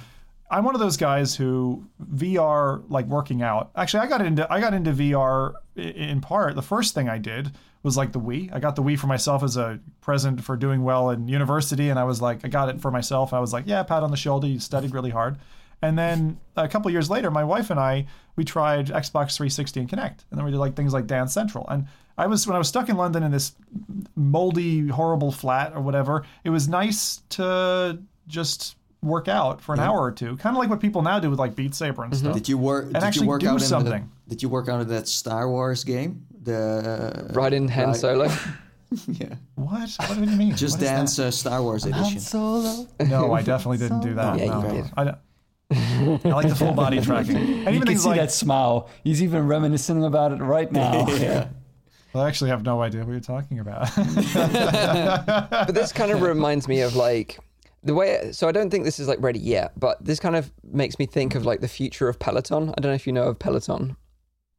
I'm 0.48 0.64
one 0.64 0.76
of 0.76 0.80
those 0.80 0.96
guys 0.96 1.34
who 1.34 1.84
VR 2.14 2.80
like 2.88 3.06
working 3.06 3.42
out. 3.42 3.70
Actually, 3.74 4.04
I 4.04 4.06
got 4.06 4.20
into 4.24 4.46
I 4.48 4.60
got 4.60 4.74
into 4.74 4.92
VR 4.92 5.54
in 5.74 6.20
part. 6.20 6.54
The 6.54 6.62
first 6.62 6.94
thing 6.94 7.08
I 7.08 7.18
did 7.18 7.50
was 7.82 7.96
like 7.96 8.12
the 8.12 8.20
Wii. 8.20 8.54
I 8.54 8.60
got 8.60 8.76
the 8.76 8.82
Wii 8.82 8.96
for 8.96 9.08
myself 9.08 9.42
as 9.42 9.56
a 9.56 9.80
present 10.00 10.44
for 10.44 10.56
doing 10.56 10.84
well 10.84 11.10
in 11.10 11.26
university, 11.26 11.88
and 11.90 11.98
I 11.98 12.04
was 12.04 12.22
like, 12.22 12.44
I 12.44 12.48
got 12.48 12.68
it 12.68 12.80
for 12.80 12.92
myself. 12.92 13.32
I 13.32 13.40
was 13.40 13.52
like, 13.52 13.64
yeah, 13.66 13.82
pat 13.82 14.04
on 14.04 14.12
the 14.12 14.16
shoulder. 14.16 14.46
You 14.46 14.60
studied 14.60 14.92
really 14.94 15.10
hard. 15.10 15.36
And 15.82 15.98
then 15.98 16.38
a 16.56 16.68
couple 16.68 16.92
years 16.92 17.10
later, 17.10 17.28
my 17.32 17.42
wife 17.42 17.70
and 17.70 17.80
I 17.80 18.06
we 18.36 18.44
tried 18.44 18.86
Xbox 18.86 19.34
360 19.36 19.80
and 19.80 19.88
Kinect, 19.88 20.18
and 20.30 20.38
then 20.38 20.44
we 20.44 20.52
did 20.52 20.58
like 20.60 20.76
things 20.76 20.92
like 20.92 21.08
Dance 21.08 21.32
Central. 21.32 21.66
And 21.68 21.88
I 22.18 22.26
was 22.26 22.46
when 22.46 22.54
I 22.54 22.58
was 22.58 22.68
stuck 22.68 22.88
in 22.88 22.96
London 22.96 23.22
in 23.22 23.30
this 23.30 23.52
moldy, 24.14 24.88
horrible 24.88 25.30
flat 25.32 25.72
or 25.74 25.80
whatever. 25.80 26.24
It 26.44 26.50
was 26.50 26.68
nice 26.68 27.22
to 27.30 27.98
just 28.26 28.76
work 29.02 29.28
out 29.28 29.60
for 29.60 29.74
an 29.74 29.80
hour 29.80 30.00
or 30.02 30.10
two, 30.12 30.36
kind 30.38 30.56
of 30.56 30.60
like 30.60 30.70
what 30.70 30.80
people 30.80 31.02
now 31.02 31.18
do 31.20 31.30
with 31.30 31.38
like 31.38 31.54
Beat 31.54 31.74
Saber 31.74 32.04
and 32.04 32.16
stuff. 32.16 32.34
Did 32.34 32.48
you 32.48 32.58
work? 32.58 32.86
did 32.86 32.96
actually 32.96 33.24
you 33.26 33.28
work 33.30 33.40
do 33.42 33.48
out 33.50 33.60
something. 33.60 34.10
The, 34.26 34.30
did 34.34 34.42
you 34.42 34.48
work 34.48 34.68
out 34.68 34.80
in 34.80 34.88
that 34.88 35.08
Star 35.08 35.48
Wars 35.48 35.84
game? 35.84 36.26
The 36.42 37.30
right 37.34 37.52
in 37.52 37.68
Han 37.68 37.88
Right. 37.88 37.96
Solo. 37.96 38.24
yeah. 39.08 39.34
What? 39.56 39.90
What 39.98 40.14
do 40.14 40.20
you 40.24 40.36
mean? 40.36 40.56
Just 40.56 40.76
What 40.76 40.82
is 40.84 40.88
that? 40.88 40.96
Dance 40.96 41.18
uh, 41.18 41.30
Star 41.30 41.62
Wars 41.62 41.84
edition. 41.84 42.20
Solo. 42.20 42.86
No, 43.00 43.32
I 43.32 43.42
definitely 43.42 43.78
didn't 43.78 44.00
do 44.00 44.14
that. 44.14 44.38
Yeah, 44.38 44.44
you 44.44 44.50
no. 44.50 44.70
did. 44.70 44.84
I, 44.96 45.04
don't- 45.04 45.18
I 46.24 46.28
like 46.28 46.48
the 46.48 46.54
full 46.54 46.72
body 46.72 47.00
tracking. 47.00 47.36
And 47.66 47.66
You 47.66 47.70
even 47.72 47.82
can 47.88 47.98
see 47.98 48.08
like 48.08 48.20
that 48.20 48.30
smile. 48.32 48.88
He's 49.02 49.22
even 49.22 49.46
reminiscing 49.48 50.04
about 50.04 50.32
it 50.32 50.36
right 50.36 50.70
now. 50.72 51.06
yeah. 51.08 51.48
I 52.18 52.28
actually 52.28 52.50
have 52.50 52.62
no 52.64 52.82
idea 52.82 53.02
what 53.04 53.10
you're 53.12 53.20
talking 53.20 53.58
about. 53.58 53.88
but 53.96 55.74
this 55.74 55.92
kind 55.92 56.10
of 56.12 56.22
reminds 56.22 56.68
me 56.68 56.80
of 56.80 56.94
like 56.96 57.38
the 57.82 57.94
way 57.94 58.32
so 58.32 58.48
i 58.48 58.52
don't 58.52 58.70
think 58.70 58.84
this 58.84 58.98
is 58.98 59.06
like 59.06 59.20
ready 59.22 59.38
yet 59.38 59.72
but 59.78 60.02
this 60.04 60.18
kind 60.18 60.34
of 60.34 60.50
makes 60.72 60.98
me 60.98 61.06
think 61.06 61.34
of 61.36 61.46
like 61.46 61.60
the 61.60 61.68
future 61.68 62.08
of 62.08 62.18
peloton 62.18 62.70
i 62.76 62.80
don't 62.80 62.90
know 62.90 62.94
if 62.96 63.06
you 63.06 63.12
know 63.12 63.24
of 63.24 63.38
peloton 63.38 63.96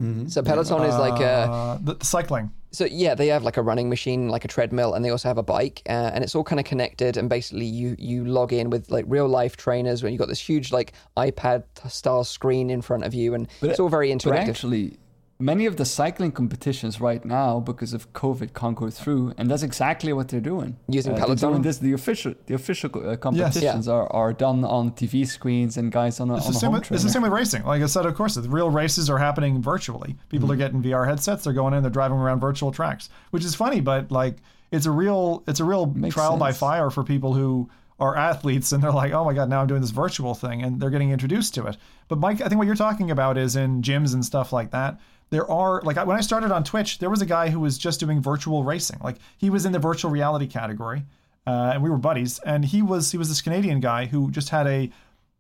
Mhm. 0.02 0.30
so 0.32 0.44
peloton 0.44 0.84
is 0.84 0.96
like 0.96 1.20
a 1.20 1.26
Uh, 1.52 1.78
the, 1.82 1.96
the 1.96 2.06
cycling. 2.06 2.52
so 2.72 2.86
yeah 2.86 3.16
they 3.16 3.28
have 3.28 3.42
like 3.44 3.58
a 3.58 3.64
running 3.64 3.90
machine 3.90 4.30
like 4.30 4.46
a 4.46 4.48
treadmill 4.48 4.94
and 4.94 5.04
they 5.04 5.10
also 5.10 5.28
have 5.28 5.40
a 5.40 5.44
bike 5.44 5.82
uh, 5.90 6.12
and 6.14 6.24
it's 6.24 6.36
all 6.36 6.44
kind 6.44 6.60
of 6.60 6.66
connected 6.68 7.18
and 7.18 7.28
basically 7.30 7.66
you 7.66 7.96
you 7.98 8.24
log 8.24 8.54
in 8.54 8.70
with 8.70 8.92
like 8.92 9.06
real 9.08 9.28
life 9.28 9.58
trainers 9.58 10.04
when 10.04 10.14
you've 10.14 10.20
got 10.20 10.28
this 10.30 10.40
huge 10.40 10.72
like 10.72 10.94
ipad 11.18 11.64
style 11.90 12.24
screen 12.24 12.70
in 12.70 12.82
front 12.84 13.04
of 13.06 13.14
you 13.16 13.34
and 13.34 13.48
it's 13.64 13.80
all 13.80 13.90
very 13.90 14.14
But 14.14 14.22
interactive 14.24 14.50
actually, 14.50 14.98
many 15.40 15.66
of 15.66 15.78
the 15.78 15.86
cycling 15.86 16.32
competitions 16.32 17.00
right 17.00 17.24
now, 17.24 17.60
because 17.60 17.94
of 17.94 18.12
COVID, 18.14 18.54
can't 18.54 18.76
go 18.76 18.90
through, 18.90 19.34
and 19.38 19.50
that's 19.50 19.64
exactly 19.64 20.14
what 20.14 20.30
they're 20.30 20.40
doing. 20.40 20.78
Using 20.90 21.14
they're 21.14 21.22
Peloton? 21.22 21.50
doing 21.50 21.62
this. 21.62 21.78
The 21.78 21.94
official, 21.94 22.34
the 22.46 22.56
official 22.56 22.90
uh, 23.08 23.16
competitions 23.18 23.88
are, 23.88 24.12
are 24.12 24.34
done 24.34 24.64
on 24.66 24.92
TV 24.92 25.28
screens 25.28 25.78
and 25.78 25.92
guys 25.92 26.20
on 26.20 26.30
a, 26.30 26.38
It's 26.38 26.48
on 26.48 26.52
the, 26.52 26.58
a 26.58 26.60
same 26.60 26.72
home 26.72 26.80
with, 26.80 26.92
it's 26.92 27.04
the 27.04 27.10
same 27.10 27.22
with 27.22 27.32
racing. 27.32 27.64
Like 27.64 27.82
I 27.82 27.86
said, 27.86 28.06
of 28.06 28.16
course, 28.16 28.36
the 28.36 28.50
real 28.50 28.70
races 28.70 29.10
are 29.10 29.18
happening 29.18 29.62
virtually. 29.62 30.16
People 30.30 30.52
are 30.52 30.56
getting 30.56 30.82
VR 30.82 31.08
headsets. 31.08 31.44
They're 31.44 31.54
going 31.54 31.74
in. 31.74 31.84
They're 31.84 31.92
driving 31.92 32.18
around 32.18 32.40
virtual 32.40 32.72
tracks, 32.72 33.10
which 33.32 33.46
is 33.46 33.56
funny, 33.56 33.82
but 33.82 34.12
like 34.12 34.38
it's 34.72 34.86
a 34.86 34.92
real 34.92 35.44
it's 35.48 35.60
a 35.60 35.64
real 35.64 35.86
Makes 35.86 36.16
trial 36.16 36.38
by 36.38 36.52
fire 36.52 36.90
for 36.90 37.04
people 37.04 37.34
who 37.34 37.70
are 38.00 38.16
athletes 38.16 38.72
and 38.72 38.84
they're 38.84 38.92
like, 38.92 39.12
oh 39.12 39.26
my 39.26 39.34
god, 39.34 39.50
now 39.50 39.62
I'm 39.62 39.68
doing 39.68 39.82
this 39.82 39.90
virtual 39.92 40.36
thing, 40.36 40.62
and 40.64 40.80
they're 40.80 40.90
getting 40.90 41.12
introduced 41.12 41.56
to 41.56 41.66
it. 41.66 41.78
But 42.08 42.20
Mike, 42.20 42.42
I 42.42 42.48
think 42.48 42.58
what 42.60 42.68
you're 42.68 42.76
talking 42.76 43.12
about 43.12 43.38
is 43.38 43.56
in 43.56 43.82
gyms 43.82 44.14
and 44.14 44.24
stuff 44.24 44.54
like 44.54 44.72
that. 44.72 45.00
There 45.30 45.50
are 45.50 45.82
like 45.82 45.98
when 46.06 46.18
I 46.18 46.22
started 46.22 46.52
on 46.52 46.64
Twitch, 46.64 47.00
there 47.00 47.10
was 47.10 47.22
a 47.22 47.26
guy 47.26 47.50
who 47.50 47.60
was 47.60 47.78
just 47.78 48.00
doing 48.00 48.22
virtual 48.22 48.64
racing. 48.64 49.00
Like 49.04 49.18
he 49.38 49.50
was 49.50 49.66
in 49.66 49.72
the 49.72 49.80
virtual 49.80 50.10
reality 50.10 50.48
category, 50.48 51.04
uh, 51.46 51.72
and 51.74 51.84
we 51.84 51.90
were 51.90 51.98
buddies. 51.98 52.40
And 52.40 52.64
he 52.64 52.82
was 52.82 53.12
he 53.12 53.18
was 53.18 53.30
this 53.30 53.42
Canadian 53.42 53.80
guy 53.80 54.06
who 54.06 54.32
just 54.32 54.50
had 54.50 54.68
a 54.68 54.90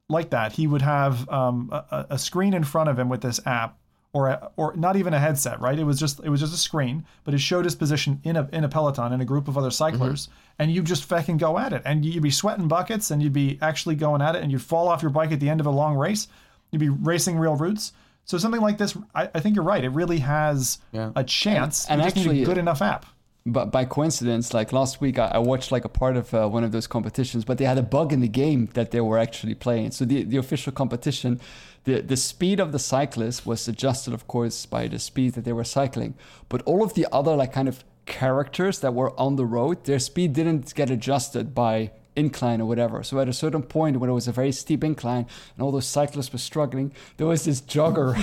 like 0.09 0.29
that. 0.31 0.53
He 0.53 0.67
would 0.67 0.81
have 0.81 1.27
um, 1.29 1.69
a, 1.71 2.07
a 2.11 2.19
screen 2.19 2.53
in 2.53 2.63
front 2.63 2.89
of 2.89 2.99
him 2.99 3.09
with 3.09 3.21
this 3.21 3.39
app, 3.45 3.77
or 4.13 4.29
a, 4.29 4.51
or 4.55 4.75
not 4.75 4.95
even 4.95 5.13
a 5.13 5.19
headset, 5.19 5.59
right? 5.61 5.77
It 5.77 5.83
was 5.83 5.99
just 5.99 6.19
it 6.23 6.29
was 6.29 6.39
just 6.39 6.53
a 6.53 6.57
screen, 6.57 7.05
but 7.23 7.33
it 7.33 7.39
showed 7.39 7.65
his 7.65 7.75
position 7.75 8.19
in 8.23 8.35
a 8.35 8.49
in 8.51 8.63
a 8.63 8.69
peloton 8.69 9.13
in 9.13 9.21
a 9.21 9.25
group 9.25 9.47
of 9.47 9.57
other 9.57 9.71
cyclers, 9.71 10.27
and 10.59 10.71
you 10.71 10.81
just 10.81 11.05
fucking 11.05 11.37
go 11.37 11.57
at 11.57 11.71
it, 11.73 11.81
and 11.85 12.03
you'd 12.03 12.23
be 12.23 12.31
sweating 12.31 12.67
buckets, 12.67 13.11
and 13.11 13.21
you'd 13.21 13.33
be 13.33 13.57
actually 13.61 13.95
going 13.95 14.21
at 14.21 14.35
it, 14.35 14.43
and 14.43 14.51
you'd 14.51 14.61
fall 14.61 14.87
off 14.87 15.01
your 15.01 15.11
bike 15.11 15.31
at 15.31 15.39
the 15.39 15.49
end 15.49 15.59
of 15.59 15.65
a 15.65 15.71
long 15.71 15.95
race. 15.95 16.27
You'd 16.71 16.79
be 16.79 16.89
racing 16.89 17.37
real 17.37 17.55
routes. 17.55 17.93
So 18.27 18.37
something 18.37 18.59
like 18.61 18.77
this, 18.77 18.95
I, 19.15 19.29
I 19.33 19.39
think 19.39 19.55
you're 19.55 19.63
right. 19.63 19.83
It 19.83 19.89
really 19.89 20.19
has 20.19 20.79
Yeah. 20.91 21.11
a 21.15 21.23
chance. 21.23 21.85
And- 21.85 22.01
and 22.01 22.01
you 22.01 22.05
just 22.07 22.15
need 22.17 22.21
actually- 22.23 22.43
a 22.43 22.45
good 22.45 22.57
enough 22.57 22.81
app. 22.81 23.05
But 23.45 23.71
by 23.71 23.85
coincidence, 23.85 24.53
like 24.53 24.73
last 24.73 24.99
week, 24.99 25.17
I, 25.17 25.27
I 25.35 25.37
watched 25.37 25.71
like 25.71 25.85
a 25.85 25.89
part 25.89 26.17
of 26.17 26.33
uh, 26.33 26.49
one 26.49 26.65
of 26.65 26.73
those 26.73 26.85
competitions, 26.87 27.45
but 27.45 27.57
they 27.57 27.63
had 27.63 27.77
a 27.77 27.81
bug 27.81 28.11
in 28.11 28.19
the 28.19 28.27
game 28.27 28.67
that 28.73 28.91
they 28.91 28.99
were 28.99 29.17
actually 29.17 29.55
playing. 29.55 29.91
So 29.91 30.03
the, 30.03 30.23
the 30.23 30.35
official 30.35 30.73
competition, 30.73 31.39
the, 31.85 32.01
the 32.01 32.17
speed 32.17 32.59
of 32.59 32.73
the 32.73 32.79
cyclist 32.79 33.45
was 33.45 33.65
adjusted, 33.69 34.13
of 34.13 34.27
course, 34.27 34.65
by 34.65 34.89
the 34.89 34.99
speed 34.99 35.35
that 35.35 35.45
they 35.45 35.53
were 35.53 35.63
cycling. 35.63 36.15
But 36.49 36.61
all 36.63 36.83
of 36.83 36.95
the 36.95 37.07
other 37.13 37.33
like 37.37 37.53
kind 37.53 37.69
of 37.69 37.85
characters 38.05 38.79
that 38.79 38.93
were 38.93 39.17
on 39.17 39.37
the 39.37 39.45
road, 39.45 39.85
their 39.85 39.99
speed 39.99 40.33
didn't 40.33 40.75
get 40.75 40.89
adjusted 40.89 41.55
by 41.55 41.91
incline 42.17 42.59
or 42.59 42.65
whatever. 42.65 43.03
So 43.03 43.19
at 43.19 43.29
a 43.29 43.33
certain 43.33 43.63
point 43.63 43.99
when 43.99 44.09
it 44.09 44.13
was 44.13 44.27
a 44.27 44.31
very 44.31 44.51
steep 44.51 44.83
incline 44.83 45.27
and 45.55 45.63
all 45.63 45.71
those 45.71 45.85
cyclists 45.85 46.33
were 46.33 46.39
struggling, 46.39 46.91
there 47.17 47.27
was 47.27 47.45
this 47.45 47.61
jogger 47.61 48.15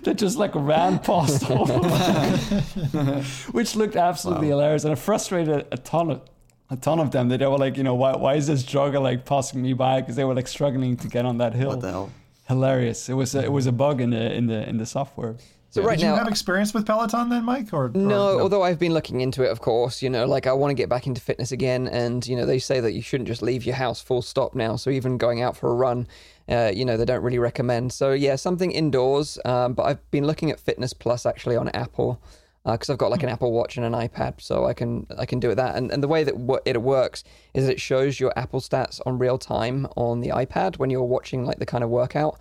that 0.02 0.14
just 0.14 0.38
like 0.38 0.52
ran 0.54 0.98
past 0.98 1.48
all 1.50 1.70
of 1.70 2.92
them, 2.92 3.22
which 3.52 3.76
looked 3.76 3.96
absolutely 3.96 4.48
hilarious 4.48 4.84
and 4.84 4.92
it 4.92 4.96
frustrated 4.96 5.66
a 5.70 5.76
ton 5.76 6.10
of 6.10 6.22
a 6.70 6.76
ton 6.76 6.98
of 6.98 7.10
them 7.10 7.28
that 7.28 7.38
they 7.38 7.46
were 7.46 7.58
like, 7.58 7.76
you 7.76 7.82
know, 7.82 7.94
why, 7.94 8.16
why 8.16 8.34
is 8.34 8.46
this 8.46 8.64
jogger 8.64 9.00
like 9.00 9.26
passing 9.26 9.60
me 9.60 9.74
by? 9.74 10.00
Because 10.00 10.16
they 10.16 10.24
were 10.24 10.34
like 10.34 10.48
struggling 10.48 10.96
to 10.96 11.06
get 11.06 11.26
on 11.26 11.36
that 11.36 11.52
hill. 11.52 11.68
What 11.68 11.82
the 11.82 11.90
hell? 11.90 12.10
Hilarious! 12.48 13.10
It 13.10 13.12
was 13.12 13.34
a, 13.34 13.44
it 13.44 13.52
was 13.52 13.66
a 13.66 13.72
bug 13.72 14.00
in 14.00 14.10
the 14.10 14.32
in 14.32 14.46
the 14.46 14.66
in 14.68 14.78
the 14.78 14.86
software. 14.86 15.36
So 15.72 15.82
right 15.82 15.98
Did 15.98 16.04
you 16.04 16.10
now 16.10 16.16
have 16.16 16.28
experience 16.28 16.74
with 16.74 16.84
Peloton 16.84 17.30
then, 17.30 17.46
Mike? 17.46 17.72
Or, 17.72 17.86
or 17.86 17.88
No, 17.94 18.38
although 18.40 18.62
I've 18.62 18.78
been 18.78 18.92
looking 18.92 19.22
into 19.22 19.42
it, 19.42 19.50
of 19.50 19.60
course, 19.60 20.02
you 20.02 20.10
know, 20.10 20.26
like 20.26 20.46
I 20.46 20.52
want 20.52 20.70
to 20.70 20.74
get 20.74 20.90
back 20.90 21.06
into 21.06 21.22
fitness 21.22 21.50
again. 21.50 21.88
And, 21.88 22.26
you 22.26 22.36
know, 22.36 22.44
they 22.44 22.58
say 22.58 22.80
that 22.80 22.92
you 22.92 23.00
shouldn't 23.00 23.26
just 23.26 23.40
leave 23.40 23.64
your 23.64 23.76
house 23.76 23.98
full 23.98 24.20
stop 24.20 24.54
now. 24.54 24.76
So 24.76 24.90
even 24.90 25.16
going 25.16 25.40
out 25.40 25.56
for 25.56 25.70
a 25.70 25.74
run, 25.74 26.06
uh, 26.46 26.72
you 26.74 26.84
know, 26.84 26.98
they 26.98 27.06
don't 27.06 27.22
really 27.22 27.38
recommend. 27.38 27.90
So 27.94 28.12
yeah, 28.12 28.36
something 28.36 28.70
indoors. 28.70 29.38
Um, 29.46 29.72
but 29.72 29.84
I've 29.84 30.10
been 30.10 30.26
looking 30.26 30.50
at 30.50 30.60
Fitness 30.60 30.92
Plus 30.92 31.24
actually 31.24 31.56
on 31.56 31.70
Apple 31.70 32.22
because 32.64 32.90
I've 32.90 32.98
got 32.98 33.10
like 33.10 33.22
an 33.22 33.28
Apple 33.28 33.50
Watch 33.52 33.76
and 33.76 33.84
an 33.84 33.92
iPad, 33.92 34.40
so 34.40 34.66
I 34.66 34.72
can 34.72 35.06
I 35.18 35.26
can 35.26 35.40
do 35.40 35.50
it 35.50 35.56
that. 35.56 35.74
And 35.74 35.90
and 35.90 36.02
the 36.02 36.08
way 36.08 36.22
that 36.22 36.36
wo- 36.36 36.60
it 36.64 36.80
works 36.80 37.24
is 37.54 37.66
that 37.66 37.72
it 37.72 37.80
shows 37.80 38.20
your 38.20 38.32
Apple 38.38 38.60
stats 38.60 39.00
on 39.04 39.18
real 39.18 39.36
time 39.36 39.88
on 39.96 40.20
the 40.20 40.28
iPad 40.28 40.78
when 40.78 40.88
you're 40.88 41.02
watching 41.02 41.44
like 41.44 41.58
the 41.58 41.66
kind 41.66 41.82
of 41.82 41.90
workout. 41.90 42.38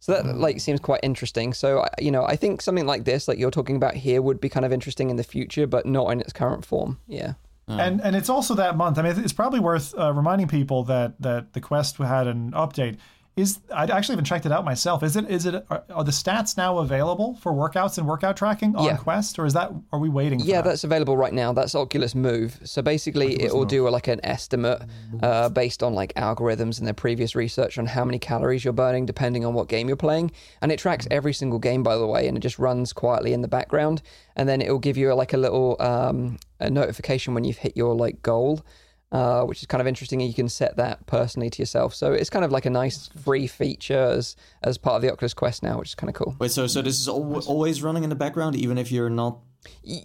So 0.00 0.12
that 0.12 0.36
like 0.36 0.60
seems 0.60 0.80
quite 0.80 1.00
interesting. 1.02 1.52
So 1.52 1.86
you 2.00 2.10
know, 2.10 2.24
I 2.24 2.34
think 2.34 2.62
something 2.62 2.86
like 2.86 3.04
this, 3.04 3.28
like 3.28 3.38
you're 3.38 3.50
talking 3.50 3.76
about 3.76 3.94
here, 3.94 4.22
would 4.22 4.40
be 4.40 4.48
kind 4.48 4.64
of 4.66 4.72
interesting 4.72 5.10
in 5.10 5.16
the 5.16 5.22
future, 5.22 5.66
but 5.66 5.86
not 5.86 6.10
in 6.10 6.20
its 6.20 6.32
current 6.32 6.64
form. 6.64 6.98
Yeah. 7.06 7.34
And 7.68 8.00
and 8.00 8.16
it's 8.16 8.28
also 8.28 8.54
that 8.54 8.76
month. 8.76 8.98
I 8.98 9.02
mean, 9.02 9.16
it's 9.18 9.32
probably 9.32 9.60
worth 9.60 9.96
uh, 9.96 10.12
reminding 10.12 10.48
people 10.48 10.82
that 10.84 11.20
that 11.20 11.52
the 11.52 11.60
Quest 11.60 11.98
had 11.98 12.26
an 12.26 12.50
update. 12.52 12.96
Is 13.40 13.58
I 13.74 13.84
actually 13.84 14.14
haven't 14.14 14.26
checked 14.26 14.46
it 14.46 14.52
out 14.52 14.64
myself. 14.64 15.02
Is 15.02 15.16
it 15.16 15.30
is 15.30 15.46
it 15.46 15.54
are, 15.70 15.82
are 15.90 16.04
the 16.04 16.10
stats 16.10 16.56
now 16.56 16.78
available 16.78 17.36
for 17.42 17.52
workouts 17.52 17.98
and 17.98 18.06
workout 18.06 18.36
tracking 18.36 18.76
on 18.76 18.84
Yeah. 18.84 18.96
Quest, 18.96 19.38
or 19.38 19.46
is 19.46 19.54
that 19.54 19.72
are 19.92 19.98
we 19.98 20.08
waiting? 20.08 20.40
For 20.40 20.46
Yeah, 20.46 20.56
that? 20.56 20.68
that's 20.68 20.84
available 20.84 21.16
right 21.16 21.32
now. 21.32 21.52
That's 21.52 21.74
Oculus 21.74 22.14
Move. 22.14 22.58
So 22.64 22.82
basically, 22.82 23.40
it 23.42 23.52
will 23.52 23.64
do 23.64 23.88
like 23.88 24.08
an 24.08 24.20
estimate 24.24 24.82
uh, 25.22 25.48
based 25.48 25.82
on 25.82 25.94
like 25.94 26.12
algorithms 26.14 26.78
and 26.78 26.86
their 26.86 26.94
previous 26.94 27.34
research 27.34 27.78
on 27.78 27.86
how 27.86 28.04
many 28.04 28.18
calories 28.18 28.64
you're 28.64 28.72
burning, 28.72 29.06
depending 29.06 29.44
on 29.44 29.54
what 29.54 29.68
game 29.68 29.88
you're 29.88 29.96
playing. 29.96 30.30
And 30.60 30.70
it 30.70 30.78
tracks 30.78 31.06
every 31.10 31.32
single 31.32 31.58
game, 31.58 31.82
by 31.82 31.96
the 31.96 32.06
way, 32.06 32.28
and 32.28 32.36
it 32.36 32.40
just 32.40 32.58
runs 32.58 32.92
quietly 32.92 33.32
in 33.32 33.40
the 33.40 33.48
background. 33.48 34.02
And 34.36 34.48
then 34.48 34.60
it 34.60 34.70
will 34.70 34.78
give 34.78 34.96
you 34.96 35.12
like 35.14 35.32
a 35.32 35.38
little 35.38 35.76
um, 35.80 36.38
a 36.60 36.68
notification 36.68 37.34
when 37.34 37.44
you've 37.44 37.58
hit 37.58 37.76
your 37.76 37.94
like 37.94 38.22
goal. 38.22 38.64
Uh, 39.12 39.42
which 39.42 39.58
is 39.60 39.66
kind 39.66 39.80
of 39.80 39.88
interesting, 39.88 40.20
and 40.22 40.28
you 40.28 40.34
can 40.34 40.48
set 40.48 40.76
that 40.76 41.04
personally 41.06 41.50
to 41.50 41.60
yourself. 41.60 41.92
So 41.92 42.12
it's 42.12 42.30
kind 42.30 42.44
of 42.44 42.52
like 42.52 42.64
a 42.64 42.70
nice 42.70 43.08
free 43.24 43.48
feature 43.48 43.98
as 43.98 44.36
as 44.62 44.78
part 44.78 44.94
of 44.94 45.02
the 45.02 45.10
Oculus 45.12 45.34
Quest 45.34 45.64
now, 45.64 45.80
which 45.80 45.88
is 45.88 45.94
kind 45.96 46.08
of 46.08 46.14
cool. 46.14 46.36
Wait, 46.38 46.52
so 46.52 46.68
so 46.68 46.80
this 46.80 47.00
is 47.00 47.08
al- 47.08 47.40
always 47.48 47.82
running 47.82 48.04
in 48.04 48.10
the 48.10 48.14
background, 48.14 48.54
even 48.54 48.78
if 48.78 48.92
you're 48.92 49.10
not 49.10 49.38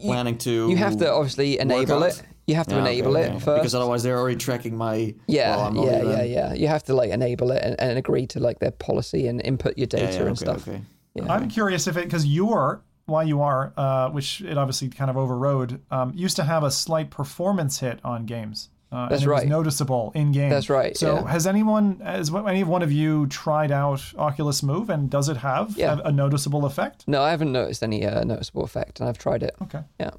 planning 0.01 0.39
to. 0.39 0.69
You 0.69 0.77
have 0.77 0.97
to 0.97 1.11
obviously 1.13 1.59
enable 1.59 2.01
it. 2.01 2.19
You 2.47 2.55
have 2.55 2.65
to 2.67 2.75
Yeah, 2.75 2.81
enable 2.81 3.15
okay. 3.15 3.27
it 3.35 3.41
first. 3.41 3.61
because 3.61 3.75
otherwise 3.75 4.01
they're 4.01 4.17
already 4.17 4.37
tracking 4.37 4.75
my. 4.75 5.13
Yeah, 5.27 5.55
well, 5.55 5.65
I'm 5.67 5.75
yeah, 5.75 5.97
even- 6.01 6.09
yeah, 6.09 6.23
yeah. 6.23 6.53
You 6.53 6.67
have 6.67 6.83
to 6.85 6.95
like 6.95 7.11
enable 7.11 7.51
it 7.51 7.61
and, 7.63 7.79
and 7.79 7.99
agree 7.99 8.25
to 8.27 8.39
like 8.39 8.57
their 8.57 8.71
policy 8.71 9.27
and 9.27 9.39
input 9.39 9.77
your 9.77 9.85
data 9.87 10.13
yeah, 10.13 10.19
and 10.21 10.29
okay, 10.29 10.45
stuff. 10.45 10.67
okay. 10.67 10.81
I'm 11.29 11.47
curious 11.47 11.85
if 11.85 11.95
it 11.95 12.05
because 12.05 12.25
your 12.25 12.81
why 13.05 13.21
you 13.21 13.41
are, 13.43 13.71
uh, 13.77 14.09
which 14.09 14.41
it 14.41 14.57
obviously 14.57 14.89
kind 14.89 15.11
of 15.11 15.15
overrode, 15.17 15.79
um, 15.91 16.11
used 16.15 16.35
to 16.37 16.43
have 16.43 16.63
a 16.63 16.71
slight 16.71 17.11
performance 17.11 17.79
hit 17.79 17.99
on 18.03 18.25
games. 18.25 18.69
Uh, 18.91 19.09
That's 19.09 19.23
and 19.23 19.29
it 19.29 19.31
right. 19.31 19.43
Was 19.43 19.49
noticeable 19.49 20.11
in 20.15 20.31
game. 20.31 20.49
That's 20.49 20.69
right, 20.69 20.95
So 20.95 21.15
yeah. 21.15 21.27
has 21.29 21.47
anyone, 21.47 21.99
has 21.99 22.33
any 22.33 22.63
one 22.63 22.81
of 22.83 22.91
you 22.91 23.27
tried 23.27 23.71
out 23.71 24.01
Oculus 24.17 24.63
Move, 24.63 24.89
and 24.89 25.09
does 25.09 25.27
it 25.27 25.37
have 25.37 25.75
Yeah. 25.77 25.97
a, 26.03 26.09
a 26.09 26.11
noticeable 26.11 26.65
effect? 26.65 27.03
No, 27.07 27.21
I 27.21 27.31
haven't 27.31 27.51
noticed 27.51 27.83
any 27.83 28.05
uh, 28.05 28.23
noticeable 28.23 28.63
effect, 28.63 28.99
and 28.99 29.09
I've 29.09 29.17
tried 29.17 29.43
it. 29.43 29.55
Okay. 29.63 29.81
Yeah, 29.99 30.11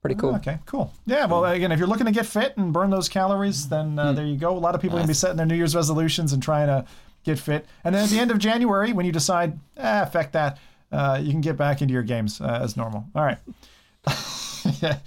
pretty 0.00 0.14
cool. 0.14 0.36
Okay, 0.36 0.60
cool. 0.66 0.92
Yeah, 1.04 1.26
well, 1.26 1.44
again, 1.44 1.72
if 1.72 1.78
you're 1.78 1.88
looking 1.88 2.06
to 2.06 2.12
get 2.12 2.24
fit 2.24 2.56
and 2.56 2.72
burn 2.72 2.90
those 2.90 3.08
calories, 3.08 3.68
then 3.68 3.98
uh, 3.98 4.12
there 4.12 4.24
you 4.24 4.36
go. 4.36 4.56
A 4.56 4.58
lot 4.58 4.74
of 4.74 4.80
people 4.80 4.96
are 4.96 5.00
going 5.00 5.06
to 5.08 5.10
be 5.10 5.14
setting 5.14 5.36
their 5.36 5.46
New 5.46 5.56
Year's 5.56 5.74
resolutions 5.76 6.32
and 6.32 6.42
trying 6.42 6.68
to 6.68 6.84
get 7.24 7.38
fit. 7.38 7.66
And 7.84 7.94
then 7.94 8.04
at 8.04 8.10
the 8.10 8.18
end 8.18 8.30
of 8.30 8.38
January, 8.38 8.92
when 8.92 9.04
you 9.04 9.12
decide, 9.12 9.58
ah, 9.78 10.08
feck 10.10 10.32
that, 10.32 10.58
uh, 10.90 11.18
you 11.22 11.32
can 11.32 11.40
get 11.40 11.56
back 11.56 11.82
into 11.82 11.92
your 11.92 12.02
games 12.02 12.40
uh, 12.40 12.60
as 12.62 12.76
normal. 12.76 13.04
All 13.14 13.24
right. 13.24 13.38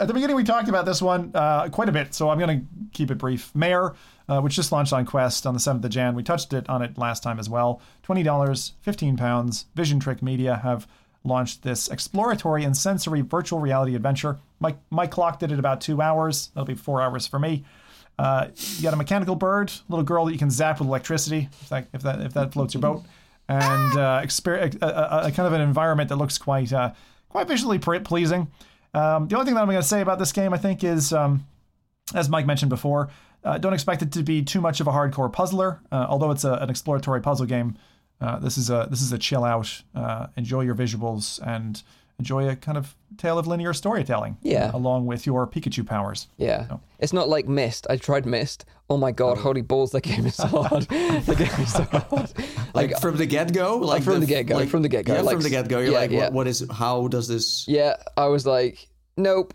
At 0.00 0.08
the 0.08 0.14
beginning, 0.14 0.36
we 0.36 0.44
talked 0.44 0.68
about 0.68 0.86
this 0.86 1.00
one 1.00 1.30
uh, 1.34 1.68
quite 1.68 1.88
a 1.88 1.92
bit, 1.92 2.14
so 2.14 2.30
I'm 2.30 2.38
going 2.38 2.60
to 2.60 2.66
keep 2.92 3.10
it 3.10 3.18
brief. 3.18 3.54
Mare, 3.54 3.94
uh, 4.28 4.40
which 4.40 4.54
just 4.54 4.72
launched 4.72 4.92
on 4.92 5.04
Quest 5.04 5.46
on 5.46 5.54
the 5.54 5.60
7th 5.60 5.84
of 5.84 5.90
Jan. 5.90 6.14
We 6.14 6.22
touched 6.22 6.52
it 6.52 6.68
on 6.68 6.82
it 6.82 6.98
last 6.98 7.22
time 7.22 7.38
as 7.38 7.48
well. 7.48 7.80
$20, 8.06 8.72
15 8.80 9.16
pounds. 9.16 9.66
Visiontrick 9.76 10.22
Media 10.22 10.56
have 10.62 10.86
launched 11.24 11.62
this 11.62 11.88
exploratory 11.88 12.64
and 12.64 12.76
sensory 12.76 13.20
virtual 13.20 13.58
reality 13.58 13.94
adventure. 13.94 14.38
Mike, 14.60 15.10
clock 15.10 15.38
did 15.38 15.52
it 15.52 15.58
about 15.58 15.80
two 15.80 16.00
hours. 16.00 16.48
That'll 16.54 16.66
be 16.66 16.74
four 16.74 17.02
hours 17.02 17.26
for 17.26 17.38
me. 17.38 17.64
Uh, 18.18 18.48
you 18.76 18.82
got 18.82 18.94
a 18.94 18.96
mechanical 18.96 19.34
bird, 19.34 19.70
little 19.88 20.04
girl 20.04 20.24
that 20.24 20.32
you 20.32 20.38
can 20.38 20.50
zap 20.50 20.78
with 20.78 20.88
electricity, 20.88 21.50
if 21.60 21.68
that 21.68 21.88
if 21.92 22.02
that 22.02 22.20
if 22.22 22.32
that 22.32 22.52
floats 22.52 22.72
your 22.72 22.80
boat, 22.80 23.04
and 23.46 23.92
uh, 23.92 24.22
exper- 24.24 24.74
a, 24.80 24.86
a, 24.86 25.26
a 25.26 25.32
kind 25.32 25.46
of 25.46 25.52
an 25.52 25.60
environment 25.60 26.08
that 26.08 26.16
looks 26.16 26.38
quite 26.38 26.72
uh, 26.72 26.92
quite 27.28 27.46
visually 27.46 27.78
pleasing. 27.78 28.50
Um, 28.96 29.28
the 29.28 29.36
only 29.36 29.44
thing 29.44 29.54
that 29.54 29.60
I'm 29.60 29.66
going 29.66 29.76
to 29.76 29.86
say 29.86 30.00
about 30.00 30.18
this 30.18 30.32
game, 30.32 30.54
I 30.54 30.58
think, 30.58 30.82
is 30.82 31.12
um, 31.12 31.46
as 32.14 32.28
Mike 32.28 32.46
mentioned 32.46 32.70
before, 32.70 33.10
uh, 33.44 33.58
don't 33.58 33.74
expect 33.74 34.02
it 34.02 34.12
to 34.12 34.22
be 34.22 34.42
too 34.42 34.60
much 34.60 34.80
of 34.80 34.86
a 34.86 34.90
hardcore 34.90 35.32
puzzler. 35.32 35.80
Uh, 35.92 36.06
although 36.08 36.30
it's 36.30 36.44
a, 36.44 36.54
an 36.54 36.70
exploratory 36.70 37.20
puzzle 37.20 37.46
game, 37.46 37.76
uh, 38.20 38.38
this 38.38 38.56
is 38.56 38.70
a 38.70 38.88
this 38.90 39.02
is 39.02 39.12
a 39.12 39.18
chill 39.18 39.44
out, 39.44 39.82
uh, 39.94 40.28
enjoy 40.36 40.62
your 40.62 40.74
visuals, 40.74 41.38
and 41.46 41.82
enjoy 42.18 42.48
a 42.48 42.56
kind 42.56 42.78
of 42.78 42.96
tale 43.16 43.38
of 43.38 43.46
linear 43.46 43.72
storytelling. 43.72 44.36
Yeah. 44.42 44.70
along 44.72 45.06
with 45.06 45.26
your 45.26 45.46
Pikachu 45.46 45.86
powers. 45.86 46.28
Yeah, 46.36 46.78
it's 46.98 47.12
not 47.12 47.28
like 47.28 47.46
Myst. 47.46 47.86
I 47.90 47.96
tried 47.96 48.26
Myst. 48.26 48.64
Oh 48.88 48.96
my 48.96 49.10
god, 49.10 49.38
oh. 49.38 49.40
holy 49.40 49.62
balls! 49.62 49.92
That 49.92 50.02
game 50.02 50.26
is 50.26 50.36
so 50.36 50.46
hard. 50.62 50.84
the 50.84 51.34
game 51.36 51.60
is 51.62 51.72
so 51.72 51.82
hard. 51.84 52.32
Like 52.74 53.00
from 53.00 53.16
the 53.16 53.26
get 53.26 53.52
go, 53.52 53.78
like 53.78 54.02
from 54.02 54.20
the 54.20 54.26
get-go, 54.26 54.56
like- 54.56 54.68
from 54.68 54.82
the 54.82 54.88
get-go, 54.88 55.14
Yeah, 55.14 55.20
like- 55.22 55.34
from 55.34 55.42
the 55.42 55.50
get 55.50 55.68
go. 55.68 55.78
You're 55.80 55.92
yeah, 55.92 55.98
like, 55.98 56.10
yeah. 56.10 56.18
What, 56.24 56.32
what 56.32 56.46
is? 56.46 56.66
How 56.70 57.08
does 57.08 57.26
this? 57.26 57.66
yeah, 57.66 57.96
I 58.16 58.26
was 58.26 58.46
like, 58.46 58.88
nope. 59.16 59.54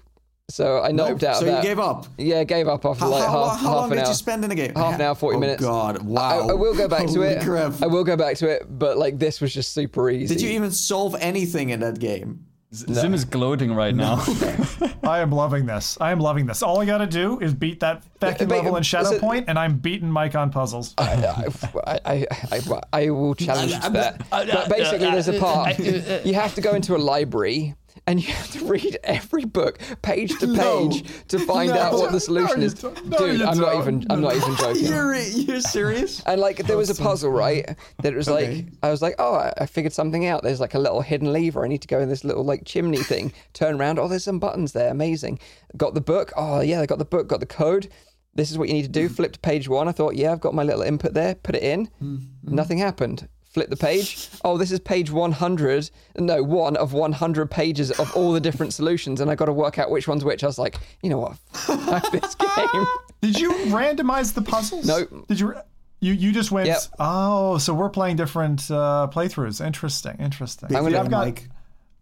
So 0.49 0.83
I 0.83 0.91
noped 0.91 1.23
out. 1.23 1.37
so 1.37 1.43
of 1.43 1.47
you 1.47 1.51
that. 1.53 1.63
gave 1.63 1.79
up. 1.79 2.07
Yeah, 2.17 2.43
gave 2.43 2.67
up 2.67 2.83
after 2.85 3.05
How, 3.05 3.09
like 3.09 3.25
how, 3.25 3.45
half, 3.45 3.51
how 3.51 3.55
half 3.55 3.63
long 3.63 3.83
an 3.85 3.89
did 3.97 4.03
hour. 4.03 4.09
you 4.09 4.15
spend 4.15 4.43
in 4.43 4.49
the 4.49 4.55
game? 4.55 4.75
Half 4.75 4.95
an 4.95 5.01
hour, 5.01 5.15
40 5.15 5.37
oh, 5.37 5.39
minutes. 5.39 5.61
God, 5.63 6.01
wow. 6.01 6.49
I 6.49 6.53
will 6.53 6.75
go 6.75 6.89
back 6.89 7.07
to 7.07 7.21
it. 7.21 7.41
Crap. 7.41 7.81
I 7.81 7.87
will 7.87 8.03
go 8.03 8.17
back 8.17 8.35
to 8.37 8.49
it, 8.49 8.63
but 8.67 8.97
like 8.97 9.17
this 9.17 9.39
was 9.39 9.53
just 9.53 9.71
super 9.71 10.09
easy. 10.09 10.35
Did 10.35 10.41
you 10.43 10.49
even 10.49 10.71
solve 10.71 11.15
anything 11.21 11.69
in 11.69 11.79
that 11.79 11.99
game? 11.99 12.45
Zim 12.73 13.13
is 13.13 13.25
gloating 13.25 13.73
right 13.73 13.93
now. 13.93 14.23
I 15.03 15.19
am 15.19 15.31
loving 15.31 15.65
this. 15.65 15.97
I 15.99 16.11
am 16.11 16.19
loving 16.19 16.45
this. 16.45 16.63
All 16.63 16.79
I 16.79 16.85
got 16.85 16.99
to 16.99 17.07
do 17.07 17.37
is 17.39 17.53
beat 17.53 17.81
that 17.81 18.03
fucking 18.21 18.47
but- 18.47 18.55
level 18.55 18.77
in 18.77 18.83
Shadow 18.83 19.09
listen- 19.09 19.19
Point, 19.19 19.45
and 19.49 19.59
I'm 19.59 19.77
beating 19.77 20.09
Mike 20.09 20.35
on 20.35 20.51
puzzles. 20.51 20.93
I, 20.97 21.49
I, 21.85 21.99
I, 22.05 22.25
I, 22.51 22.81
I 22.93 23.09
will 23.09 23.35
challenge 23.47 23.73
that. 23.73 23.91
But 24.29 24.69
basically, 24.69 25.07
uh, 25.07 25.11
there's 25.11 25.27
a 25.27 25.37
uh, 25.37 25.39
part. 25.39 25.79
Uh, 25.79 26.19
you 26.23 26.33
have 26.33 26.55
to 26.55 26.61
go 26.61 26.73
into 26.73 26.95
a 26.95 26.99
library 26.99 27.75
and 28.07 28.21
you 28.21 28.31
have 28.33 28.49
to 28.51 28.65
read 28.65 28.97
every 29.03 29.45
book, 29.45 29.79
page 30.01 30.37
to 30.39 30.47
No. 30.61 30.89
page, 30.89 31.05
to 31.29 31.39
find 31.39 31.69
No. 31.71 31.77
out 31.79 31.93
what 31.93 32.11
the 32.11 32.19
solution 32.29 32.59
No, 32.61 32.65
is. 32.65 32.83
No, 32.83 32.91
Dude, 33.17 33.41
I'm 33.41 33.57
not 33.59 33.75
even. 33.77 34.05
I'm 34.09 34.21
not 34.21 34.35
even 34.35 34.55
joking. 34.55 34.85
You're 34.91 35.15
you're 35.15 35.61
serious? 35.61 36.21
And 36.25 36.39
like 36.41 36.57
there 36.67 36.77
was 36.77 36.89
a 36.89 36.95
puzzle, 36.95 37.31
right? 37.31 37.65
That 38.01 38.13
it 38.13 38.15
was 38.17 38.29
like 38.29 38.45
Okay. 38.47 38.65
I 38.83 38.89
was 38.89 39.01
like, 39.01 39.15
oh, 39.19 39.35
I- 39.35 39.53
I 39.57 39.65
figured 39.65 39.93
something 39.93 40.25
out. 40.25 40.43
There's 40.43 40.59
like 40.59 40.73
a 40.73 40.79
little 40.79 41.01
hidden 41.01 41.31
lever. 41.31 41.63
I 41.63 41.67
need 41.67 41.81
to 41.83 41.87
go 41.87 41.99
in 41.99 42.09
this 42.09 42.23
little 42.23 42.43
like 42.43 42.65
chimney 42.65 42.97
thing. 43.03 43.33
Turn 43.53 43.79
around. 43.79 43.99
Oh, 43.99 44.07
there's 44.07 44.23
some 44.23 44.39
buttons 44.39 44.71
there. 44.73 44.89
Amazing. 44.89 45.39
Got 45.77 45.93
the 45.93 46.01
book. 46.01 46.31
Oh 46.35 46.61
yeah, 46.61 46.81
I 46.81 46.85
got 46.85 46.97
the 46.99 47.05
book. 47.05 47.27
Got 47.27 47.39
the 47.41 47.45
code. 47.45 47.89
This 48.33 48.49
is 48.49 48.57
what 48.57 48.69
you 48.69 48.73
need 48.73 48.83
to 48.83 48.87
do. 48.87 49.05
Mm-hmm. 49.07 49.15
Flip 49.15 49.33
to 49.33 49.39
page 49.39 49.67
one. 49.67 49.87
I 49.89 49.91
thought, 49.91 50.15
yeah, 50.15 50.31
I've 50.31 50.39
got 50.39 50.53
my 50.53 50.63
little 50.63 50.81
input 50.83 51.13
there. 51.13 51.35
Put 51.35 51.55
it 51.55 51.63
in. 51.63 51.87
Mm-hmm. 52.01 52.17
Nothing 52.55 52.77
happened. 52.77 53.27
Flip 53.51 53.69
the 53.69 53.75
page. 53.75 54.29
Oh, 54.45 54.57
this 54.57 54.71
is 54.71 54.79
page 54.79 55.11
100. 55.11 55.89
No, 56.17 56.41
one 56.41 56.77
of 56.77 56.93
100 56.93 57.51
pages 57.51 57.91
of 57.91 58.15
all 58.15 58.31
the 58.31 58.39
different 58.39 58.73
solutions, 58.73 59.19
and 59.19 59.29
I 59.29 59.35
got 59.35 59.45
to 59.45 59.53
work 59.53 59.77
out 59.77 59.91
which 59.91 60.07
one's 60.07 60.23
which. 60.23 60.41
I 60.43 60.47
was 60.47 60.57
like, 60.57 60.77
you 61.03 61.09
know 61.09 61.17
what? 61.19 61.37
Fuck 61.51 62.11
this 62.13 62.33
game. 62.35 62.85
Did 63.21 63.39
you 63.39 63.51
randomize 63.65 64.33
the 64.33 64.41
puzzles? 64.41 64.85
No. 64.87 65.05
Did 65.27 65.39
you? 65.39 65.53
You 65.99 66.13
you 66.13 66.31
just 66.31 66.49
went. 66.51 66.67
Yep. 66.67 66.79
Oh, 66.97 67.57
so 67.57 67.73
we're 67.73 67.89
playing 67.89 68.15
different 68.15 68.71
uh, 68.71 69.07
playthroughs. 69.11 69.63
Interesting. 69.63 70.15
Interesting. 70.19 70.73
I'm 70.75 70.83
gonna- 70.83 70.99
I've 70.99 71.09
got. 71.11 71.25
Mike. 71.25 71.47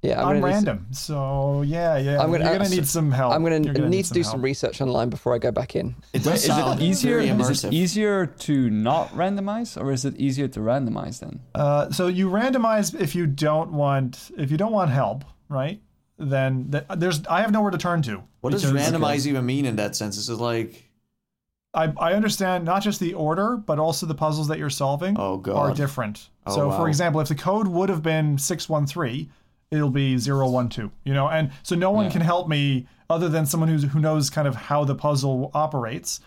Yeah, 0.02 0.20
I'm, 0.22 0.28
gonna 0.28 0.36
do 0.36 0.42
some- 0.42 0.50
random, 0.50 0.88
so 0.92 1.62
yeah, 1.64 1.98
yeah. 1.98 2.22
I'm 2.22 2.32
gonna, 2.32 2.46
You're 2.46 2.54
gonna 2.54 2.66
uh, 2.66 2.70
need 2.70 2.88
some 2.88 3.12
help. 3.12 3.34
I'm 3.34 3.44
going 3.44 3.66
You're 3.66 3.74
to 3.74 3.90
need 3.90 4.06
to 4.06 4.14
do 4.14 4.22
help. 4.22 4.32
some 4.32 4.42
research 4.42 4.80
online 4.80 5.10
before 5.10 5.36
I 5.36 5.40
go 5.40 5.52
back 5.52 5.76
in. 5.76 5.94
It 6.14 6.24
does 6.24 6.46
Is 6.46 6.58
it 6.58 6.80
easier? 6.82 7.20
Is 7.20 7.66
it 7.66 7.74
easier 7.74 8.26
to 8.26 8.70
not 8.70 9.10
randomize, 9.10 9.80
or 9.82 9.92
is 9.92 10.06
it 10.06 10.16
easier 10.16 10.48
to 10.48 10.60
randomize 10.62 11.20
then? 11.20 11.42
Uh, 11.54 11.90
so 11.92 12.08
you 12.08 12.30
randomize 12.30 12.98
if 12.98 13.14
you 13.14 13.28
don't 13.28 13.74
want 13.74 14.32
if 14.38 14.52
you 14.52 14.58
don't 14.58 14.72
want 14.72 14.90
help, 14.90 15.26
right? 15.50 15.82
Then 16.18 16.70
th- 16.72 16.86
there's 16.98 17.26
I 17.28 17.42
have 17.42 17.52
nowhere 17.52 17.72
to 17.72 17.78
turn 17.78 18.02
to. 18.04 18.24
what 18.40 18.52
does 18.52 18.64
randomize 18.64 19.28
even 19.28 19.46
mean 19.46 19.66
in 19.66 19.76
that 19.78 19.98
sense? 19.98 20.16
This 20.16 20.30
Is 20.30 20.40
like 20.40 20.90
I, 21.74 21.94
I 22.00 22.14
understand 22.14 22.64
not 22.66 22.84
just 22.84 23.00
the 23.02 23.14
order, 23.16 23.56
but 23.58 23.80
also 23.80 24.06
the 24.06 24.16
puzzles 24.16 24.48
that 24.48 24.58
you're 24.58 24.72
solving 24.72 25.16
Oh, 25.20 25.38
God. 25.38 25.56
are 25.58 25.74
different. 25.76 26.30
Oh, 26.48 26.56
so, 26.56 26.68
wow. 26.70 26.78
for 26.78 26.88
example, 26.88 27.22
if 27.22 27.28
the 27.28 27.36
code 27.36 27.68
would 27.68 27.90
have 27.90 28.02
been 28.02 28.40
613, 28.40 29.30
it'll 29.72 29.90
be 29.90 30.18
012, 30.20 30.92
you 31.04 31.14
know? 31.14 31.28
And 31.30 31.52
so 31.64 31.76
no 31.76 31.92
one 31.92 32.10
can 32.10 32.22
help 32.22 32.48
me 32.48 32.88
other 33.10 33.30
than 33.30 33.46
someone 33.46 33.70
who's, 33.70 33.84
who 33.84 34.00
knows 34.00 34.30
kind 34.30 34.48
of 34.48 34.56
how 34.56 34.84
the 34.84 34.96
puzzle 34.96 35.52
operates. 35.54 36.22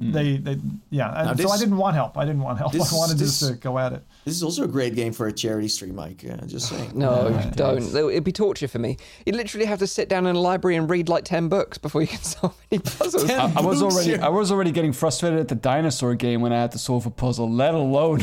They, 0.00 0.38
they, 0.38 0.56
yeah. 0.88 1.12
And 1.28 1.38
Now 1.38 1.46
so 1.48 1.50
I 1.52 1.58
didn't 1.58 1.76
want 1.76 1.94
help. 1.94 2.16
I 2.16 2.24
didn't 2.24 2.40
want 2.40 2.56
help. 2.58 2.72
this- 2.78 2.90
I 2.92 2.96
wanted 2.96 3.18
this- 3.18 3.40
just 3.40 3.52
to 3.52 3.58
go 3.58 3.78
at 3.78 3.92
it. 3.92 4.02
this 4.24 4.34
is 4.34 4.42
also 4.42 4.64
a 4.64 4.68
great 4.68 4.94
game 4.94 5.12
for 5.12 5.26
a 5.26 5.32
charity 5.32 5.68
stream, 5.68 5.94
Mike. 5.94 6.24
Uh, 6.28 6.46
just 6.46 6.68
saying. 6.70 6.92
No, 6.94 7.30
don't. 7.54 7.82
It'd 7.94 8.24
be 8.24 8.32
torture 8.32 8.66
for 8.68 8.78
me. 8.78 8.96
You 9.26 9.34
literally 9.34 9.66
have 9.66 9.78
to 9.80 9.86
sit 9.86 10.08
down 10.08 10.26
in 10.26 10.36
a 10.36 10.40
library 10.40 10.76
and 10.76 10.88
read 10.88 11.10
like 11.10 11.24
ten 11.24 11.48
books 11.48 11.76
before 11.76 12.00
you 12.00 12.06
can 12.08 12.18
solve 12.22 12.56
any 12.72 12.80
puzzles. 12.80 13.28
I, 13.30 13.52
I 13.56 13.60
was 13.60 13.82
already. 13.82 14.16
I 14.16 14.28
was 14.28 14.50
already 14.50 14.72
getting 14.72 14.94
frustrated 14.94 15.38
at 15.38 15.48
the 15.48 15.54
dinosaur 15.54 16.14
game 16.14 16.40
when 16.40 16.52
I 16.54 16.60
had 16.62 16.72
to 16.72 16.78
solve 16.78 17.04
a 17.04 17.10
puzzle, 17.10 17.50
let 17.50 17.74
alone 17.74 18.20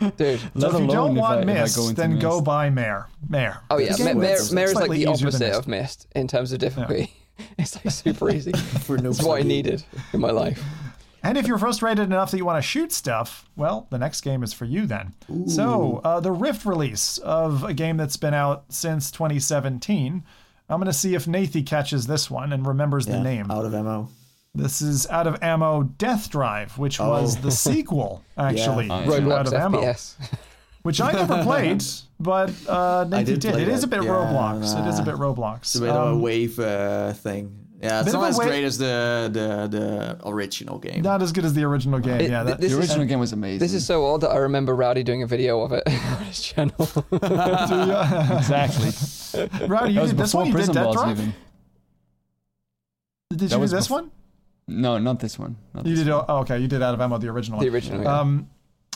Dude. 0.16 0.40
So 0.40 0.48
let 0.54 0.74
if 0.74 0.80
you 0.80 0.86
don't 0.86 1.14
want 1.16 1.38
I, 1.38 1.42
if 1.42 1.48
I 1.48 1.62
Myst, 1.62 1.76
go 1.76 1.88
into 1.88 2.00
then 2.00 2.18
go 2.18 2.40
buy 2.40 2.70
Mare. 2.70 3.08
Mare. 3.28 3.60
Oh 3.70 3.78
yeah, 3.78 3.96
The 3.96 4.14
Mare, 4.14 4.34
is 4.34 4.52
Mare 4.52 4.64
is 4.66 4.74
like 4.74 4.90
the 4.90 5.06
opposite 5.06 5.40
Myst. 5.40 5.58
of 5.58 5.68
Myst 5.68 6.06
in 6.14 6.28
terms 6.28 6.52
of 6.52 6.58
difficulty. 6.60 7.12
it's 7.58 7.76
like 7.76 7.90
super 7.92 8.30
easy. 8.34 8.52
For 8.52 8.98
no 8.98 9.10
It's 9.10 9.22
what 9.22 9.40
I 9.40 9.42
needed 9.42 9.84
in 10.12 10.20
my 10.20 10.30
life. 10.30 10.62
And 11.22 11.36
if 11.36 11.48
you're 11.48 11.58
frustrated 11.58 12.04
enough 12.04 12.30
that 12.30 12.36
you 12.38 12.44
want 12.44 12.58
to 12.62 12.66
shoot 12.66 12.92
stuff, 12.92 13.48
well, 13.56 13.88
the 13.90 13.98
next 13.98 14.20
game 14.20 14.44
is 14.44 14.52
for 14.52 14.64
you 14.64 14.86
then. 14.86 15.14
So, 15.46 16.00
uh, 16.04 16.20
the 16.20 16.30
Rift 16.30 16.64
release 16.64 17.18
of 17.18 17.64
a 17.64 17.74
game 17.74 17.96
that's 17.96 18.16
been 18.16 18.34
out 18.34 18.66
since 18.68 19.10
2017. 19.10 20.22
I'm 20.70 20.78
going 20.78 20.86
to 20.86 20.92
see 20.92 21.16
if 21.16 21.26
Nathie 21.26 21.66
catches 21.66 22.06
this 22.06 22.30
one 22.30 22.52
and 22.52 22.64
remembers 22.64 23.06
the 23.06 23.20
name. 23.20 23.50
out 23.50 23.64
of 23.64 23.74
ammo. 23.74 24.08
This 24.58 24.82
is 24.82 25.06
Out 25.06 25.26
of 25.26 25.40
Ammo 25.42 25.84
Death 25.84 26.28
Drive, 26.30 26.76
which 26.78 26.98
was 26.98 27.36
Oh. 27.36 27.40
the 27.40 27.50
sequel, 27.66 28.22
actually, 28.36 28.88
to 28.88 28.94
yeah. 28.94 28.98
Out 29.00 29.06
Roblox 29.06 29.46
of 29.46 29.54
Ammo, 29.54 29.80
FPS. 29.82 30.14
which 30.82 31.00
I 31.00 31.12
never 31.12 31.42
played, 31.44 31.82
but 32.20 32.50
uh, 32.68 33.04
Nathie 33.04 33.24
did 33.24 33.40
did. 33.40 33.52
play 33.52 33.62
It 33.62 33.68
is 33.68 33.84
a 33.84 33.86
bit 33.86 34.02
Yeah, 34.02 34.08
Roblox. 34.10 34.78
It 34.84 34.88
is 34.88 34.98
a 34.98 35.02
bit 35.04 35.14
Roblox. 35.14 35.58
It's 35.58 35.74
a 35.76 35.80
bit 35.80 35.90
of 35.90 36.08
a 36.08 36.10
Um, 36.12 36.20
wave 36.22 36.58
uh, 36.58 37.12
thing. 37.12 37.54
Yeah, 37.80 38.00
it's 38.00 38.12
not 38.12 38.24
as 38.30 38.36
wa- 38.36 38.44
great 38.46 38.64
as 38.64 38.76
the 38.78 39.30
the 39.32 39.68
the 39.78 40.18
original 40.28 40.78
game. 40.80 41.02
not 41.02 41.22
as 41.22 41.30
good 41.30 41.44
as 41.44 41.52
the 41.54 41.62
original 41.62 42.00
game. 42.00 42.20
It- 42.22 42.28
yeah, 42.30 42.42
that, 42.42 42.60
this 42.60 42.72
The 42.72 42.78
is- 42.80 42.88
original 42.88 43.06
game 43.06 43.20
was 43.20 43.32
amazing. 43.32 43.60
This 43.60 43.72
is 43.72 43.86
so 43.86 44.04
old 44.04 44.22
that 44.22 44.30
I 44.30 44.38
remember 44.38 44.74
Rowdy 44.74 45.04
doing 45.04 45.22
a 45.22 45.28
video 45.28 45.60
of 45.62 45.70
it 45.72 45.84
on 45.86 46.24
his 46.24 46.42
channel. 46.42 46.74
exactly. 47.12 48.90
Rowdy, 49.68 49.92
you 49.92 50.00
did 50.00 50.16
this 50.16 50.32
before 50.32 50.40
one. 50.42 50.50
You 50.50 50.56
did 50.58 50.72
Death 50.72 50.92
Drive. 50.92 51.18
even. 51.20 51.34
Did 53.30 53.42
you 53.42 53.58
do 53.58 53.66
this 53.68 53.86
bef- 53.86 53.90
one? 53.90 54.10
No, 54.68 54.98
not 54.98 55.18
this 55.20 55.38
one. 55.38 55.56
Not 55.74 55.86
You 55.86 55.96
this 55.96 56.04
did. 56.04 56.12
one. 56.12 56.24
Oh, 56.28 56.38
okay, 56.38 56.58
you 56.58 56.68
did 56.68 56.82
Out 56.82 56.94
of 56.94 57.00
Ammo, 57.00 57.18
the 57.18 57.28
original. 57.28 57.58
the 57.60 57.68
original. 57.68 58.02
yeah. 58.02 58.20
Um, 58.20 58.50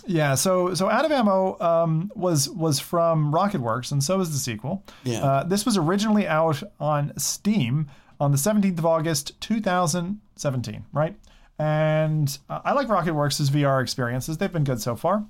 yeah. 0.06 0.34
So 0.34 0.74
so 0.74 0.88
Out 0.90 1.04
of 1.04 1.10
Ammo 1.12 1.58
um, 1.60 2.12
was 2.14 2.48
was 2.50 2.78
from 2.78 3.32
RocketWerkz, 3.32 3.90
and 3.92 4.02
so 4.04 4.20
is 4.20 4.30
the 4.32 4.38
sequel. 4.38 4.84
Yeah. 5.04 5.24
Uh, 5.24 5.44
this 5.44 5.64
was 5.64 5.76
originally 5.76 6.26
out 6.28 6.62
on 6.78 7.12
Steam 7.18 7.88
on 8.20 8.30
the 8.30 8.38
17th 8.38 8.78
of 8.78 8.86
August, 8.86 9.40
2017. 9.40 10.84
Right. 10.92 11.16
And 11.58 12.36
uh, 12.48 12.60
I 12.64 12.72
like 12.72 12.88
RocketWerkz' 12.88 13.50
VR 13.50 13.82
experiences. 13.82 14.38
They've 14.38 14.52
been 14.52 14.64
good 14.64 14.80
so 14.80 14.96
far. 14.96 15.24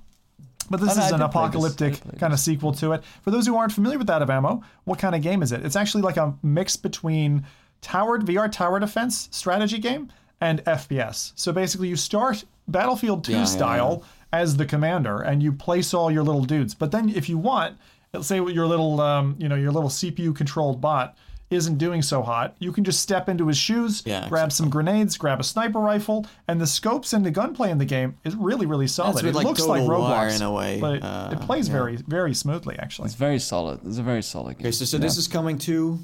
But 0.69 0.79
this 0.79 0.93
is 0.93 0.97
I 0.97 1.09
an 1.09 1.11
did 1.11 1.17
play 1.17 1.17
this. 1.17 1.21
I 1.23 1.27
apocalyptic 1.27 2.19
kind 2.19 2.31
of 2.33 2.39
sequel 2.39 2.71
to 2.75 2.93
it. 2.93 3.03
For 3.21 3.31
those 3.31 3.45
who 3.45 3.55
aren't 3.57 3.73
familiar 3.73 3.97
with 3.97 4.09
Out 4.09 4.21
of 4.21 4.29
Ammo, 4.29 4.63
what 4.85 4.97
kind 4.97 5.13
of 5.13 5.21
game 5.21 5.43
is 5.43 5.51
it? 5.51 5.65
It's 5.65 5.75
actually 5.75 6.03
like 6.03 6.17
a 6.17 6.35
mix 6.41 6.77
between 6.77 7.45
towered 7.81 8.25
VR 8.25 8.49
tower 8.49 8.79
defense 8.79 9.27
strategy 9.31 9.77
game 9.77 10.09
and 10.43 10.63
FPS. 10.65 11.31
So 11.35 11.53
basically, 11.53 11.87
you 11.87 11.95
start 11.95 12.43
Battlefield 12.67 13.23
2 13.23 13.31
Yeah, 13.31 13.37
yeah, 13.39 13.43
style 13.45 14.03
as 14.33 14.57
the 14.57 14.65
commander, 14.65 15.21
and 15.21 15.41
you 15.41 15.53
place 15.53 15.93
all 15.93 16.11
your 16.11 16.23
little 16.23 16.43
dudes. 16.43 16.75
But 16.75 16.91
then, 16.91 17.09
if 17.09 17.29
you 17.29 17.37
want, 17.37 17.77
let's 18.13 18.27
say 18.27 18.35
your 18.35 18.67
little, 18.67 18.99
um, 18.99 19.35
you 19.39 19.47
know, 19.47 19.55
your 19.55 19.71
little 19.71 19.89
CPU 19.89 20.35
controlled 20.35 20.81
bot 20.81 21.17
isn't 21.49 21.77
doing 21.77 22.01
so 22.01 22.21
hot, 22.21 22.55
you 22.59 22.73
can 22.73 22.83
just 22.83 22.99
step 22.99 23.29
into 23.29 23.47
his 23.47 23.57
shoes, 23.57 24.03
Yeah, 24.05 24.27
grab 24.27 24.51
some 24.51 24.69
grenades, 24.69 25.17
grab 25.17 25.39
a 25.39 25.43
sniper 25.43 25.79
rifle, 25.79 26.25
and 26.49 26.59
the 26.59 26.67
scopes 26.67 27.13
and 27.13 27.25
the 27.25 27.31
gunplay 27.31 27.69
in 27.71 27.77
the 27.77 27.85
game 27.85 28.17
is 28.25 28.35
really, 28.35 28.65
really 28.65 28.87
solid. 28.87 29.23
a 29.23 29.27
it 29.27 29.35
like 29.35 29.45
looks 29.45 29.65
like 29.65 29.83
War 29.83 29.99
Roblox 29.99 30.35
in 30.35 30.41
a 30.41 30.51
way, 30.51 30.79
but 30.81 30.95
it, 30.95 31.03
uh, 31.03 31.29
it 31.31 31.39
plays 31.41 31.69
yeah. 31.69 31.75
very, 31.75 31.95
very 31.95 32.33
smoothly 32.33 32.77
actually. 32.79 33.05
It's 33.05 33.15
very 33.15 33.39
solid. 33.39 33.79
It's 33.85 33.97
a 33.97 34.03
very 34.03 34.23
solid 34.23 34.57
game. 34.57 34.65
okay, 34.65 34.71
so, 34.71 34.83
so 34.83 34.97
this 34.97 35.17
is 35.17 35.29
coming 35.29 35.57
to 35.59 35.99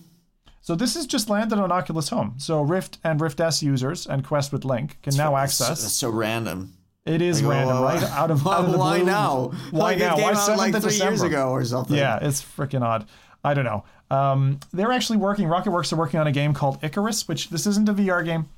So 0.61 0.75
this 0.75 0.95
is 0.95 1.05
just 1.07 1.29
landed 1.29 1.57
on 1.57 1.71
Oculus 1.71 2.09
Home. 2.09 2.35
So 2.37 2.61
Rift 2.61 2.97
and 3.03 3.19
Rift 3.21 3.39
S 3.39 3.63
users 3.63 4.05
and 4.05 4.25
Quest 4.25 4.51
with 4.51 4.65
Link 4.65 4.97
can 5.01 5.15
now 5.15 5.35
That's 5.35 5.59
access. 5.61 5.93
so 5.93 6.09
random. 6.09 6.73
It 7.05 7.21
is 7.21 7.41
Like, 7.41 7.51
random, 7.51 7.77
whoa, 7.77 7.83
right? 7.83 8.03
Out 8.03 8.29
of, 8.29 8.45
out 8.45 8.65
of 8.65 8.71
the 8.73 8.77
why 8.77 8.97
blue. 8.97 9.05
now? 9.05 9.51
Why 9.71 9.79
like 9.79 9.99
now? 9.99 10.13
It 10.13 10.15
came 10.17 10.23
Why 10.25 10.33
out 10.33 10.57
like 10.57 10.75
of 10.75 10.83
three 10.83 10.93
years 10.95 11.21
ago 11.23 11.49
or 11.49 11.63
something. 11.65 11.95
Yeah, 11.97 12.19
it's 12.21 12.41
freaking 12.41 12.81
odd. 12.81 13.07
I 13.43 13.53
don't 13.53 13.63
know. 13.65 13.83
Um, 14.11 14.59
they're 14.73 14.91
actually 14.91 15.17
working. 15.17 15.47
RocketWerkz 15.47 15.93
are 15.93 15.95
working 15.95 16.19
on 16.19 16.27
a 16.27 16.31
game 16.31 16.53
called 16.53 16.83
Icarus, 16.83 17.27
which 17.27 17.49
this 17.49 17.65
isn't 17.65 17.87
a 17.87 17.93
VR 17.93 18.23
game, 18.25 18.49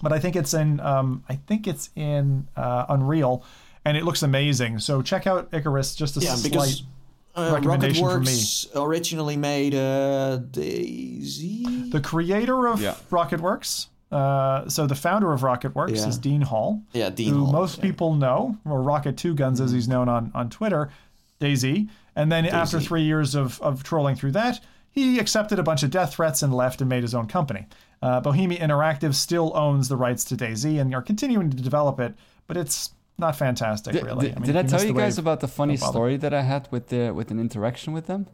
but 0.00 0.12
I 0.12 0.20
think 0.20 0.36
it's 0.36 0.54
in. 0.54 0.78
Um, 0.80 1.24
I 1.28 1.34
think 1.34 1.66
it's 1.66 1.90
in 1.96 2.46
uh, 2.56 2.86
Unreal, 2.88 3.44
and 3.84 3.96
it 3.96 4.04
looks 4.04 4.22
amazing. 4.22 4.78
So 4.78 5.02
check 5.02 5.26
out 5.26 5.48
Icarus. 5.52 5.94
Just 5.96 6.16
a 6.16 6.20
Yeah, 6.20 6.36
slight. 6.36 6.82
Because 7.34 7.50
uh, 7.50 7.54
recommendation 7.54 8.08
from 8.08 8.24
RocketWerkz 8.24 8.66
originally 8.76 9.36
made 9.36 9.74
uh, 9.74 10.38
DayZ. 10.50 11.90
The 11.90 12.00
creator 12.00 12.66
of 12.68 12.80
Yeah. 12.80 12.94
RocketWerkz, 13.10 13.86
uh, 14.10 14.68
so 14.68 14.86
the 14.86 14.94
founder 14.94 15.32
of 15.32 15.40
RocketWerkz 15.40 15.96
Yeah. 15.96 16.08
is 16.08 16.18
Dean 16.18 16.42
Hall. 16.42 16.82
Yeah, 16.92 17.10
Dean 17.10 17.32
who 17.32 17.44
Hall, 17.44 17.52
most 17.52 17.78
yeah. 17.78 17.82
people 17.82 18.14
know, 18.14 18.58
or 18.64 18.82
Rocket 18.82 19.16
Two 19.16 19.34
Guns 19.34 19.60
as 19.60 19.72
he's 19.72 19.88
known 19.88 20.08
on 20.08 20.30
on 20.34 20.50
Twitter, 20.50 20.90
DayZ. 21.40 21.88
And 22.14 22.30
then 22.30 22.44
after 22.46 22.78
three 22.80 23.02
years 23.02 23.34
of 23.34 23.60
of 23.62 23.82
trolling 23.82 24.16
through 24.16 24.32
that, 24.32 24.60
he 24.90 25.18
accepted 25.18 25.58
a 25.58 25.62
bunch 25.62 25.82
of 25.82 25.90
death 25.90 26.14
threats 26.14 26.42
and 26.42 26.54
left 26.54 26.80
and 26.80 26.88
made 26.90 27.02
his 27.02 27.14
own 27.14 27.26
company. 27.26 27.66
Uh, 28.02 28.20
Bohemia 28.20 28.58
Interactive 28.58 29.14
still 29.14 29.56
owns 29.56 29.88
the 29.88 29.96
rights 29.96 30.24
to 30.24 30.36
DayZ 30.36 30.78
and 30.80 30.94
are 30.94 31.00
continuing 31.02 31.48
to 31.50 31.56
develop 31.56 31.98
it, 32.00 32.14
but 32.46 32.56
it's 32.56 32.90
not 33.22 33.34
fantastic, 33.36 33.92
Did, 33.94 34.04
really. 34.04 34.26
did, 34.28 34.34
mean, 34.36 34.46
did 34.48 34.56
I 34.56 34.62
tell 34.72 34.84
you 34.84 34.92
guys 34.92 35.16
wave- 35.16 35.24
about 35.24 35.40
the 35.40 35.48
funny 35.48 35.76
don't 35.76 35.88
story 35.92 36.16
that 36.18 36.32
I 36.34 36.42
had 36.42 36.68
with 36.70 36.88
the 36.88 37.02
with 37.18 37.30
an 37.30 37.38
interaction 37.46 37.92
with 37.96 38.06
them? 38.06 38.26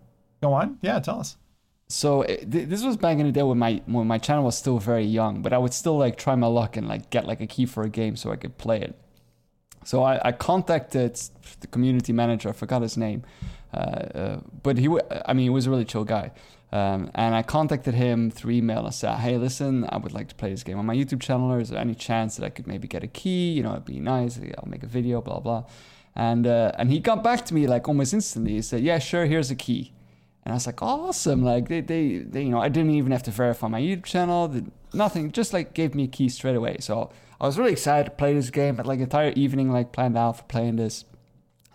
Go 0.43 0.52
on, 0.60 0.78
yeah, 0.82 0.98
tell 1.01 1.20
us. 1.20 1.36
So 1.90 2.23
it, 2.23 2.51
this 2.51 2.82
was 2.85 2.97
back 2.98 3.16
in 3.19 3.24
the 3.27 3.32
day 3.32 3.43
when 3.43 3.59
my 3.59 3.73
when 3.86 4.06
my 4.06 4.19
channel 4.19 4.44
was 4.44 4.56
still 4.59 4.78
very 4.78 5.05
young, 5.20 5.40
but 5.44 5.52
I 5.52 5.59
would 5.59 5.73
still 5.82 5.97
like 6.05 6.16
try 6.16 6.35
my 6.35 6.47
luck 6.60 6.77
and 6.77 6.86
like 6.89 7.05
get 7.10 7.27
like 7.27 7.40
a 7.40 7.47
key 7.47 7.66
for 7.66 7.82
a 7.82 7.89
game 7.89 8.15
so 8.16 8.31
I 8.31 8.36
could 8.36 8.59
play 8.59 8.81
it. 8.89 8.94
So 9.85 10.02
I, 10.02 10.20
I 10.28 10.32
contacted 10.32 11.19
the 11.60 11.66
community 11.69 12.12
manager. 12.12 12.48
I 12.51 12.52
forgot 12.52 12.82
his 12.82 12.97
name, 12.97 13.23
uh, 13.73 13.77
uh, 13.77 14.40
but 14.62 14.77
he 14.77 14.89
wa- 14.89 15.01
I 15.24 15.32
mean 15.32 15.44
he 15.44 15.51
was 15.51 15.66
a 15.66 15.70
really 15.70 15.86
chill 15.86 16.05
guy. 16.05 16.31
Um, 16.70 17.11
and 17.15 17.35
I 17.35 17.43
contacted 17.43 17.95
him 17.95 18.31
through 18.31 18.53
email 18.53 18.85
and 18.85 18.95
said, 18.95 19.16
"Hey, 19.16 19.39
listen, 19.39 19.86
I 19.90 19.97
would 19.97 20.12
like 20.12 20.28
to 20.28 20.35
play 20.35 20.51
this 20.51 20.62
game 20.62 20.78
on 20.78 20.86
my 20.86 20.95
YouTube 20.95 21.20
channel. 21.20 21.51
Or 21.51 21.61
Is 21.61 21.70
there 21.70 21.81
any 21.81 21.95
chance 21.95 22.36
that 22.36 22.45
I 22.45 22.51
could 22.51 22.66
maybe 22.66 22.86
get 22.86 23.03
a 23.03 23.07
key? 23.07 23.53
You 23.53 23.62
know, 23.62 23.73
it'd 23.73 23.86
be 23.86 24.01
nice. 24.01 24.39
I'll 24.39 24.69
make 24.69 24.82
a 24.82 24.86
video, 24.86 25.20
blah 25.23 25.40
blah." 25.40 25.65
And 26.15 26.47
uh, 26.47 26.73
and 26.77 26.90
he 26.90 26.99
got 26.99 27.24
back 27.24 27.47
to 27.47 27.55
me 27.55 27.66
like 27.66 27.89
almost 27.89 28.12
instantly. 28.12 28.53
He 28.53 28.62
said, 28.62 28.82
"Yeah, 28.82 28.99
sure. 28.99 29.24
Here's 29.24 29.51
a 29.51 29.55
key." 29.57 29.93
And 30.49 30.55
I 30.55 30.57
was 30.57 30.65
like, 30.65 30.81
awesome. 30.81 31.45
Like 31.45 31.69
they, 31.69 31.82
they, 31.82 32.19
they, 32.19 32.45
you 32.45 32.49
know, 32.49 32.59
I 32.59 32.70
didn't 32.70 32.93
even 32.93 33.12
have 33.12 33.23
to 33.24 33.31
verify 33.31 33.69
my 33.69 33.82
YouTube 33.82 34.05
channel. 34.05 34.49
Did 34.49 34.73
nothing. 34.95 35.31
Just 35.31 35.53
like 35.53 35.74
gave 35.74 35.95
me 35.95 36.05
a 36.05 36.09
key 36.09 36.31
straight 36.31 36.57
away. 36.57 36.78
So 36.81 37.11
I 37.39 37.45
was 37.45 37.59
really 37.59 37.73
excited 37.73 38.05
to 38.05 38.11
play 38.12 38.32
this 38.32 38.49
game. 38.49 38.78
Had 38.78 38.86
like 38.86 39.01
entire 39.01 39.35
evening 39.36 39.70
like 39.70 39.93
planned 39.93 40.16
out 40.16 40.39
for 40.39 40.45
playing 40.45 40.77
this. 40.77 41.05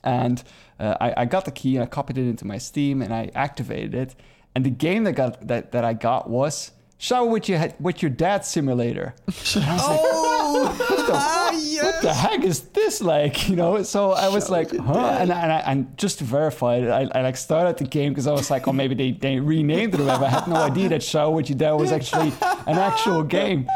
And 0.03 0.44
uh, 0.80 0.98
I, 0.99 1.14
I 1.18 1.26
got 1.26 1.45
the 1.45 1.52
key 1.52 1.76
and 1.76 1.84
I 1.84 1.86
copied 1.86 2.18
it 2.18 2.28
into 2.28 2.48
my 2.48 2.57
Steam 2.57 3.03
and 3.03 3.14
I 3.14 3.30
activated 3.36 3.94
it. 3.94 4.15
And 4.56 4.64
the 4.66 4.70
game 4.70 5.04
that 5.06 5.14
got 5.14 5.48
that, 5.48 5.72
that 5.72 5.84
I 5.84 5.94
got 5.94 6.30
was 6.30 6.72
Shower 7.04 7.28
with 7.28 7.50
your 7.50 7.68
with 7.82 8.02
your 8.02 8.12
dad 8.12 8.46
simulator. 8.46 9.14
Oh, 9.56 9.58
and 9.60 9.66
I 9.66 9.74
was 9.74 11.10
like, 11.10 11.20
Oh, 11.26 11.52
yes. 11.54 11.62
What 11.84 12.01
the 12.01 12.14
heck 12.14 12.43
is 12.43 12.61
this 12.69 13.01
like? 13.01 13.49
You 13.49 13.55
know, 13.55 13.84
so 13.84 14.11
I 14.11 14.30
was 14.30 14.49
like, 14.49 14.76
huh? 14.76 15.18
And, 15.19 15.31
and, 15.31 15.51
I, 15.51 15.60
and 15.65 15.97
just 15.97 16.19
to 16.19 16.23
verify 16.23 16.76
it, 16.77 16.89
I, 16.89 17.07
I 17.18 17.22
like 17.22 17.38
started 17.38 17.77
the 17.77 17.84
game 17.89 18.11
because 18.11 18.27
I 18.27 18.31
was 18.31 18.49
like, 18.49 18.68
oh, 18.68 18.73
maybe 18.73 18.95
they, 18.95 19.11
they 19.11 19.39
renamed 19.39 19.93
it 19.95 19.99
or 19.99 20.05
whatever. 20.05 20.26
I 20.26 20.30
had 20.30 20.47
no 20.47 20.55
idea 20.72 20.89
that 20.89 21.03
Shower 21.03 21.31
With 21.31 21.49
Your 21.49 21.57
Dad 21.57 21.73
was 21.73 21.91
actually 21.91 22.31
an 22.68 22.77
actual 22.77 23.23
game. 23.23 23.68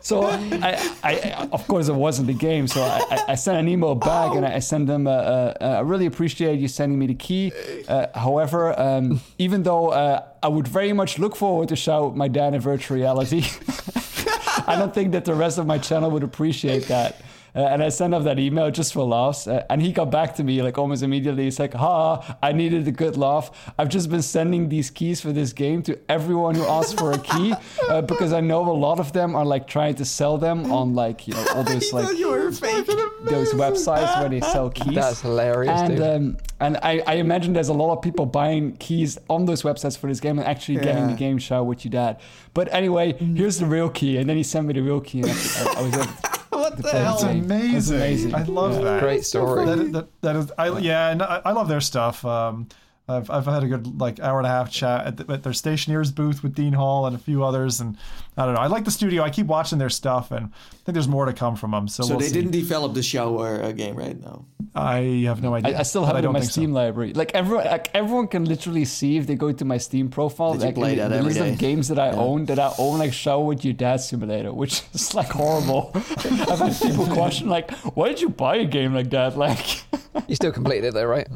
So 0.00 0.24
I, 0.24 0.90
I, 1.02 1.48
of 1.52 1.66
course, 1.68 1.88
it 1.88 1.94
wasn't 1.94 2.26
the 2.28 2.34
game. 2.34 2.66
So 2.66 2.82
I, 2.82 3.24
I- 3.28 3.34
sent 3.42 3.58
an 3.58 3.68
email 3.68 3.94
back 3.96 4.34
and 4.36 4.44
I 4.46 4.60
sent 4.60 4.86
them, 4.86 5.06
uh, 5.06 5.10
uh, 5.10 5.54
uh, 5.60 5.64
I 5.64 5.80
really 5.80 6.06
appreciate 6.06 6.60
you 6.60 6.68
sending 6.68 6.98
me 6.98 7.06
the 7.06 7.14
key. 7.14 7.52
Uh, 7.88 8.06
however, 8.14 8.78
um, 8.78 9.20
even 9.38 9.62
though 9.64 9.88
uh, 9.88 10.22
I 10.42 10.48
would 10.48 10.68
very 10.68 10.92
much 10.92 11.18
look 11.18 11.34
forward 11.36 11.68
to 11.70 11.76
Show 11.76 12.08
with 12.08 12.16
my 12.16 12.28
dad 12.28 12.54
in 12.54 12.60
virtual 12.60 12.96
reality. 12.96 13.44
I 14.66 14.76
don't 14.78 14.94
think 14.94 15.12
that 15.12 15.24
the 15.24 15.34
rest 15.34 15.58
of 15.58 15.66
my 15.66 15.78
channel 15.78 16.10
would 16.10 16.22
appreciate 16.22 16.86
that. 16.88 17.20
Uh, 17.54 17.60
and 17.66 17.82
I 17.82 17.90
sent 17.90 18.14
off 18.14 18.24
that 18.24 18.38
email 18.38 18.70
just 18.70 18.92
for 18.94 19.04
laughs. 19.04 19.46
Uh, 19.46 19.64
and 19.68 19.82
he 19.82 19.92
got 19.92 20.10
back 20.10 20.34
to 20.36 20.44
me 20.44 20.62
like 20.62 20.78
almost 20.78 21.02
immediately. 21.02 21.44
He's 21.44 21.58
like, 21.60 21.74
ha, 21.74 22.36
I 22.42 22.52
needed 22.52 22.88
a 22.88 22.92
good 22.92 23.16
laugh. 23.16 23.50
I've 23.78 23.90
just 23.90 24.08
been 24.08 24.22
sending 24.22 24.68
these 24.70 24.88
keys 24.90 25.20
for 25.20 25.32
this 25.32 25.52
game 25.52 25.82
to 25.82 25.98
everyone 26.08 26.54
who 26.54 26.64
asks 26.64 26.94
for 26.94 27.12
a 27.12 27.18
key 27.18 27.52
uh, 27.88 28.00
because 28.02 28.32
I 28.32 28.40
know 28.40 28.62
a 28.70 28.72
lot 28.72 28.98
of 29.00 29.12
them 29.12 29.36
are 29.36 29.44
like 29.44 29.66
trying 29.66 29.96
to 29.96 30.04
sell 30.04 30.38
them 30.38 30.72
on 30.72 30.94
like, 30.94 31.28
you 31.28 31.34
know, 31.34 31.44
all 31.54 31.62
those 31.72 31.92
like 31.92 32.06
thought 32.06 32.16
you 32.16 32.30
were 32.30 32.50
fake. 32.52 32.86
those 33.24 33.52
websites 33.52 34.18
where 34.20 34.28
they 34.30 34.40
sell 34.40 34.70
keys. 34.78 34.94
That's 34.94 35.20
hilarious, 35.20 35.78
And 35.80 35.96
dude. 35.96 36.02
um, 36.06 36.36
and 36.60 36.76
I, 36.82 37.02
I 37.06 37.14
imagine 37.14 37.52
there's 37.52 37.68
a 37.68 37.74
lot 37.74 37.92
of 37.94 38.02
people 38.02 38.24
buying 38.24 38.76
keys 38.76 39.18
on 39.28 39.44
those 39.44 39.62
websites 39.62 39.98
for 39.98 40.06
this 40.06 40.20
game 40.20 40.38
and 40.38 40.46
actually 40.48 40.78
getting 40.78 41.08
the 41.08 41.14
game 41.14 41.36
show 41.38 41.62
with 41.64 41.84
your 41.84 41.90
dad. 41.90 42.18
But 42.54 42.72
anyway, 42.72 43.12
here's 43.14 43.58
the 43.58 43.66
real 43.66 43.90
key, 43.90 44.16
and 44.18 44.28
then 44.30 44.36
he 44.36 44.42
sent 44.42 44.66
me 44.68 44.72
the 44.74 44.80
real 44.82 45.00
key, 45.00 45.20
and 45.22 45.30
I, 45.30 45.74
I 45.78 45.82
was 45.82 45.92
able 45.94 46.04
to 46.04 46.31
What 46.62 46.76
the 46.76 46.82
play 46.82 46.92
the 46.92 46.98
hell? 47.04 47.14
It's 47.14 47.22
amazing. 47.22 47.76
It's 47.76 47.90
amazing. 47.90 48.34
I 48.34 48.42
love 48.44 48.74
Yeah. 48.74 48.84
that. 48.84 49.00
Great 49.00 49.24
story. 49.24 49.64
That, 49.64 49.92
that, 49.92 50.08
that 50.20 50.36
is, 50.36 50.52
I, 50.58 50.78
yeah, 50.78 51.08
and 51.10 51.22
I, 51.22 51.40
I 51.44 51.52
love 51.52 51.68
their 51.68 51.80
stuff. 51.80 52.24
Um, 52.24 52.68
I've, 53.12 53.30
I've 53.30 53.44
had 53.46 53.62
a 53.62 53.68
good 53.68 54.00
like 54.00 54.20
hour 54.20 54.38
and 54.38 54.46
a 54.46 54.50
half 54.50 54.70
chat 54.70 55.06
at, 55.06 55.16
the, 55.16 55.32
at 55.32 55.42
their 55.42 55.52
stationeers 55.52 56.14
booth 56.14 56.42
with 56.42 56.54
Dean 56.54 56.72
Hall 56.72 57.06
and 57.06 57.14
a 57.14 57.18
few 57.18 57.44
others, 57.44 57.80
and 57.80 57.96
I 58.36 58.44
don't 58.46 58.54
know. 58.54 58.60
I 58.60 58.66
like 58.66 58.84
the 58.84 58.90
studio. 58.90 59.22
I 59.22 59.30
keep 59.30 59.46
watching 59.46 59.78
their 59.78 59.90
stuff, 59.90 60.30
and 60.30 60.46
I 60.46 60.76
think 60.84 60.94
there's 60.94 61.08
more 61.08 61.26
to 61.26 61.32
come 61.32 61.56
from 61.56 61.70
them. 61.72 61.88
So, 61.88 62.02
So 62.02 62.10
we'll 62.10 62.20
they 62.20 62.28
see. 62.28 62.34
didn't 62.34 62.52
develop 62.52 62.94
the 62.94 63.02
shower 63.02 63.62
uh, 63.62 63.72
game, 63.72 63.94
right? 63.96 64.18
now. 64.20 64.44
I 64.74 65.24
have 65.26 65.42
no 65.42 65.54
idea. 65.54 65.76
I, 65.76 65.80
I 65.80 65.82
still 65.82 66.06
have 66.06 66.16
it 66.16 66.24
in 66.24 66.32
my 66.32 66.40
think 66.40 66.50
so. 66.50 66.60
Steam 66.60 66.72
library. 66.72 67.12
Like 67.12 67.34
everyone, 67.34 67.66
like 67.66 67.90
everyone 67.94 68.26
can 68.28 68.46
literally 68.46 68.86
see 68.86 69.18
if 69.18 69.26
they 69.26 69.34
go 69.34 69.52
to 69.52 69.64
my 69.66 69.76
Steam 69.76 70.08
profile. 70.08 70.52
Did 70.54 70.60
you 70.62 70.66
like 70.68 70.74
play 70.76 70.94
that 70.94 71.08
the 71.08 71.16
every 71.16 71.28
list 71.34 71.40
day? 71.40 71.52
of 71.52 71.58
games 71.58 71.88
that 71.88 71.98
I 71.98 72.10
own 72.12 72.46
that 72.46 72.58
I 72.58 72.72
own, 72.78 72.98
like 72.98 73.12
Shower 73.12 73.44
with 73.44 73.66
Your 73.66 73.74
Dad 73.74 73.98
Simulator, 74.00 74.50
which 74.50 74.82
is 74.94 75.14
like 75.14 75.28
horrible. 75.28 75.90
I've 75.94 76.58
had 76.58 76.80
people 76.80 77.06
question 77.08 77.50
like, 77.50 77.70
"Why 77.94 78.08
did 78.08 78.22
you 78.22 78.30
buy 78.30 78.56
a 78.56 78.64
game 78.64 78.94
like 78.94 79.10
that?" 79.10 79.36
Like, 79.36 79.82
You 80.26 80.36
still 80.36 80.52
completed 80.52 80.86
it 80.88 80.94
though, 80.94 81.04
right? 81.04 81.28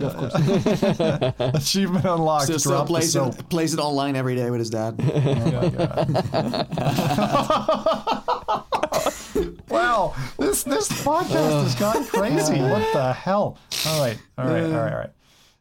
Of 0.00 0.16
course. 0.16 0.34
Achievement 1.54 2.04
unlocked. 2.04 2.44
Still, 2.44 2.58
still 2.58 2.72
drop 2.72 2.86
the 2.86 2.92
plays 2.92 3.12
soap. 3.12 3.38
it, 3.38 3.48
plays 3.48 3.74
it 3.74 3.80
online 3.80 4.16
every 4.16 4.36
day 4.36 4.50
with 4.50 4.60
his 4.60 4.70
dad. 4.70 4.98
Wow, 9.68 10.14
this 10.38 10.62
this 10.62 10.88
podcast 10.88 11.62
has 11.64 11.74
gone 11.74 12.04
crazy. 12.06 12.60
What 12.60 12.92
the 12.92 13.12
hell? 13.12 13.58
All 13.86 14.00
right, 14.00 14.16
all 14.38 14.46
right, 14.46 14.62
all 14.62 14.70
right, 14.70 14.92
all 14.92 14.98
right. 14.98 15.10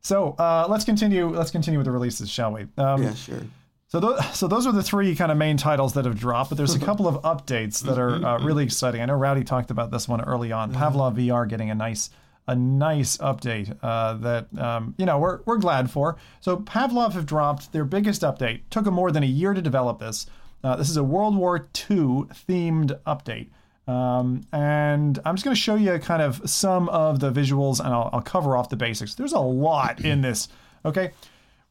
So 0.02 0.36
uh, 0.38 0.68
let's 0.70 0.86
continue. 0.86 1.30
Let's 1.30 1.52
continue 1.52 1.80
with 1.80 1.86
the 1.86 1.92
releases, 1.92 2.30
shall 2.30 2.52
we? 2.52 2.68
Um, 2.78 3.02
yeah, 3.02 3.14
sure. 3.16 3.42
So, 3.88 4.00
those, 4.00 4.26
so 4.36 4.48
those 4.48 4.66
are 4.66 4.72
the 4.72 4.82
three 4.82 5.16
kind 5.16 5.32
of 5.32 5.38
main 5.38 5.56
titles 5.56 5.94
that 5.94 6.06
have 6.06 6.20
dropped, 6.20 6.50
but 6.50 6.58
there's 6.58 6.74
a 6.74 6.80
couple 6.80 7.08
of 7.08 7.22
updates 7.22 7.80
that 7.84 8.00
are 8.00 8.26
uh, 8.26 8.44
really 8.44 8.64
exciting. 8.64 9.02
I 9.02 9.06
know 9.06 9.14
Rowdy 9.14 9.44
talked 9.44 9.70
about 9.70 9.92
this 9.92 10.08
one 10.08 10.20
early 10.22 10.52
on. 10.52 10.74
Pavlov 10.74 11.16
VR 11.16 11.48
getting 11.48 11.70
a 11.70 11.76
nice 11.76 12.10
a 12.48 12.56
nice 12.56 13.18
update 13.18 13.76
uh, 13.82 14.16
that 14.16 14.48
um, 14.58 14.96
you 14.98 15.06
know 15.06 15.18
we're 15.18 15.40
we're 15.46 15.58
glad 15.58 15.90
for. 15.90 16.18
So 16.42 16.58
Pavlov 16.58 17.14
have 17.14 17.26
dropped 17.26 17.72
their 17.72 17.86
biggest 17.86 18.22
update. 18.22 18.62
Took 18.70 18.86
them 18.86 18.94
more 18.94 19.12
than 19.12 19.24
a 19.24 19.28
year 19.28 19.54
to 19.54 19.62
develop 19.62 20.00
this. 20.00 20.26
Uh, 20.64 20.76
this 20.76 20.90
is 20.90 20.98
a 20.98 21.04
World 21.04 21.36
War 21.36 21.68
II 21.90 22.26
themed 22.48 22.98
update. 23.06 23.50
Um, 23.86 24.42
and 24.54 25.20
I'm 25.26 25.36
just 25.36 25.44
going 25.44 25.56
to 25.56 25.62
show 25.62 25.76
you 25.76 25.98
kind 26.00 26.22
of 26.22 26.50
some 26.50 26.88
of 26.90 27.20
the 27.20 27.32
visuals 27.32 27.80
and 27.80 27.90
I'll, 27.90 28.10
I'll 28.14 28.22
cover 28.22 28.56
off 28.56 28.70
the 28.70 28.78
basics. 28.78 29.16
There's 29.16 29.34
a 29.34 29.40
lot 29.40 30.00
in 30.00 30.22
this. 30.22 30.48
Okay. 30.86 31.12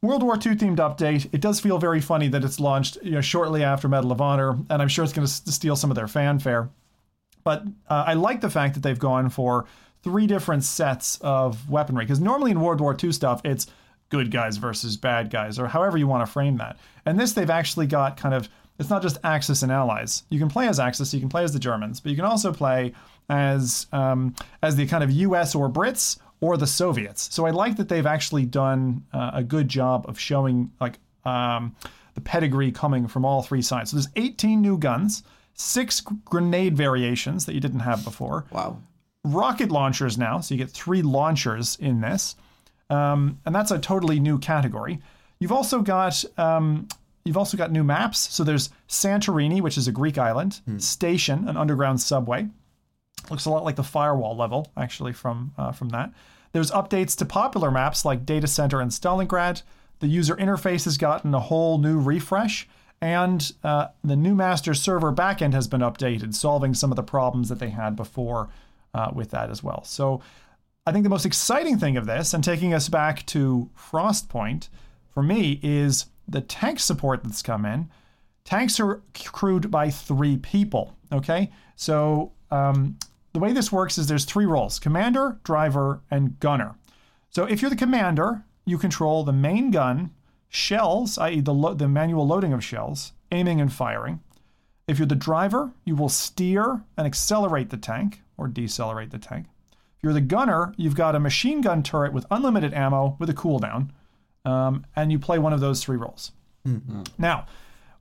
World 0.03 0.23
War 0.23 0.35
II 0.35 0.57
themed 0.57 0.77
update. 0.77 1.29
It 1.33 1.41
does 1.41 1.61
feel 1.61 1.79
very 1.79 2.01
funny 2.01 2.29
that 2.29 2.45
it's 2.45 2.59
launched 2.59 2.99
you 3.03 3.13
know, 3.13 3.21
shortly 3.21 3.63
after 3.63 3.89
Medal 3.89 4.11
of 4.11 4.21
Honor, 4.21 4.59
and 4.69 4.83
I'm 4.83 4.89
sure 4.89 5.05
it's 5.05 5.13
going 5.13 5.27
to 5.27 5.33
steal 5.33 5.77
some 5.77 5.91
of 5.91 5.95
their 5.95 6.09
fanfare. 6.09 6.69
But 7.45 7.65
uh, 7.89 8.05
I 8.09 8.15
like 8.15 8.41
the 8.41 8.51
fact 8.51 8.75
that 8.75 8.83
they've 8.83 8.99
gone 8.99 9.31
for 9.31 9.67
three 10.03 10.27
different 10.27 10.65
sets 10.65 11.19
of 11.21 11.69
weaponry, 11.71 12.05
because 12.05 12.21
normally 12.21 12.51
in 12.51 12.61
World 12.61 12.81
War 12.81 12.97
II 13.03 13.13
stuff, 13.13 13.41
it's 13.45 13.67
good 14.09 14.31
guys 14.31 14.57
versus 14.57 14.97
bad 14.97 15.31
guys, 15.31 15.59
or 15.59 15.69
however 15.69 15.97
you 15.97 16.07
want 16.07 16.27
to 16.27 16.31
frame 16.31 16.59
that. 16.59 16.77
And 17.07 17.19
this, 17.19 17.33
they've 17.33 17.49
actually 17.51 17.87
got 17.87 18.17
kind 18.17 18.35
of 18.35 18.49
it's 18.79 18.91
not 18.91 19.03
just 19.03 19.19
Axis 19.23 19.63
and 19.63 19.71
allies. 19.71 20.25
You 20.29 20.39
can 20.39 20.49
play 20.49 20.67
as 20.67 20.81
Axis, 20.81 21.13
you 21.15 21.21
can 21.21 21.29
play 21.29 21.45
as 21.45 21.53
the 21.53 21.59
Germans, 21.59 22.01
but 22.01 22.11
you 22.11 22.17
can 22.17 22.25
also 22.25 22.53
play 22.53 22.93
as 23.29 23.87
um, 23.93 24.35
as 24.63 24.77
the 24.77 24.87
kind 24.87 25.05
of 25.05 25.11
U.S. 25.11 25.55
or 25.55 25.69
Brits 25.69 26.19
or 26.41 26.57
the 26.57 26.67
Soviets. 26.67 27.33
So 27.33 27.47
I 27.47 27.51
like 27.51 27.77
that 27.77 27.89
they've 27.89 28.07
actually 28.07 28.45
done 28.45 29.05
uh, 29.13 29.31
a 29.35 29.43
good 29.45 29.69
job 29.69 30.07
of 30.09 30.19
showing 30.19 30.73
like 30.81 30.99
um, 31.25 31.77
the 32.15 32.21
pedigree 32.21 32.73
coming 32.73 33.07
from 33.07 33.25
all 33.25 33.43
three 33.43 33.63
sides. 33.63 33.91
So 33.91 33.97
there's 33.97 34.09
18 34.17 34.61
new 34.61 34.77
guns, 34.77 35.23
six 35.55 36.01
grenade 36.01 36.77
variations 36.77 37.47
that 37.47 37.55
you 37.55 37.61
didn't 37.61 37.81
have 37.81 38.05
before 38.05 38.47
Wow. 38.51 38.79
Rocket 39.25 39.71
launchers 39.71 40.19
now, 40.19 40.41
so 40.41 40.55
you 40.55 40.59
get 40.59 40.71
three 40.71 41.03
launchers 41.03 41.77
in 41.81 42.01
this, 42.01 42.37
um, 42.91 43.39
and 43.47 43.55
that's 43.55 43.71
a 43.71 43.79
totally 43.79 44.21
new 44.21 44.39
category. 44.39 45.01
You've 45.39 45.53
also 45.53 45.81
got 45.81 46.25
um, 46.39 46.89
you've 47.25 47.37
also 47.37 47.57
got 47.57 47.73
new 47.73 47.85
maps. 47.85 48.19
So 48.19 48.45
there's 48.45 48.71
Santorini, 48.89 49.61
which 49.61 49.79
is 49.79 49.89
a 49.89 49.93
Greek 49.93 50.19
island, 50.19 50.61
Station, 50.79 51.49
an 51.49 51.57
underground 51.57 52.01
subway. 52.01 52.49
Looks 53.31 53.45
a 53.45 53.51
lot 53.51 53.65
like 53.65 53.77
the 53.77 53.85
firewall 53.85 54.37
level, 54.37 54.71
actually, 54.77 55.13
from 55.13 55.53
uh, 55.57 55.73
from 55.73 55.91
that. 55.91 56.13
There's 56.53 56.71
updates 56.71 57.17
to 57.19 57.25
popular 57.25 57.71
maps 57.71 58.05
like 58.05 58.27
Data 58.27 58.47
Center 58.47 58.81
and 58.81 58.91
Stalingrad. 58.91 59.63
The 60.01 60.09
user 60.09 60.37
interface 60.37 60.85
has 60.85 60.99
gotten 60.99 61.33
a 61.33 61.41
whole 61.41 61.79
new 61.79 61.99
refresh, 61.99 62.69
and 63.01 63.53
uh, 63.63 63.89
the 64.05 64.17
new 64.17 64.35
master 64.35 64.75
server 64.75 65.13
backend 65.13 65.55
has 65.55 65.69
been 65.69 65.81
updated, 65.81 66.35
solving 66.35 66.75
some 66.75 66.91
of 66.91 66.97
the 66.97 67.03
problems 67.03 67.49
that 67.49 67.61
they 67.61 67.71
had 67.71 67.97
before 67.97 68.49
uh, 68.95 69.11
with 69.15 69.31
that 69.31 69.51
as 69.51 69.63
well. 69.63 69.85
So 69.85 70.21
I 70.87 70.93
think 70.93 71.05
the 71.05 71.11
most 71.11 71.27
exciting 71.27 71.79
thing 71.79 71.97
of 71.97 72.07
this, 72.07 72.35
and 72.35 72.43
taking 72.43 72.75
us 72.75 72.89
back 72.89 73.25
to 73.27 73.71
Frostpoint, 73.79 74.69
for 75.15 75.23
me, 75.23 75.61
is 75.63 76.07
the 76.27 76.41
tank 76.41 76.81
support 76.81 77.23
that's 77.23 77.43
come 77.43 77.65
in. 77.65 77.89
Tanks 78.45 78.81
are 78.81 79.03
crewed 79.15 79.71
by 79.71 79.91
three 79.91 80.37
people. 80.37 80.97
Okay, 81.13 81.51
so 81.77 82.33
um, 82.51 82.99
the 83.33 83.39
way 83.39 83.53
this 83.53 83.71
works 83.71 83.99
is 83.99 84.09
there's 84.09 84.25
three 84.25 84.47
roles: 84.47 84.79
commander, 84.79 85.39
driver, 85.45 86.01
and 86.11 86.41
gunner. 86.41 86.75
So 87.31 87.45
if 87.45 87.63
you're 87.63 87.71
the 87.71 87.77
commander, 87.77 88.45
you 88.65 88.79
control 88.79 89.23
the 89.25 89.33
main 89.33 89.71
gun, 89.71 90.11
shells, 90.49 91.17
i.e., 91.19 91.41
the 91.41 91.55
lo- 91.55 91.75
the 91.75 91.89
manual 91.89 92.27
loading 92.27 92.53
of 92.53 92.65
shells, 92.65 93.13
aiming 93.31 93.61
and 93.61 93.73
firing. 93.73 94.21
If 94.89 94.99
you're 94.99 95.07
the 95.07 95.15
driver, 95.15 95.73
you 95.85 95.95
will 95.95 96.09
steer 96.09 96.83
and 96.97 97.07
accelerate 97.07 97.71
the 97.71 97.77
tank 97.77 98.23
or 98.37 98.49
decelerate 98.49 99.11
the 99.11 99.19
tank. 99.19 99.47
If 99.71 100.03
you're 100.03 100.13
the 100.13 100.21
gunner, 100.21 100.75
you've 100.77 100.97
got 100.97 101.15
a 101.15 101.21
machine 101.21 101.61
gun 101.61 101.83
turret 101.83 102.13
with 102.13 102.27
unlimited 102.31 102.75
ammo 102.75 103.17
with 103.21 103.31
a 103.31 103.35
cooldown, 103.35 103.91
um, 104.45 104.85
and 104.97 105.13
you 105.13 105.19
play 105.19 105.39
one 105.39 105.53
of 105.53 105.61
those 105.61 105.83
three 105.83 105.97
roles. 105.97 106.33
Now, 107.19 107.47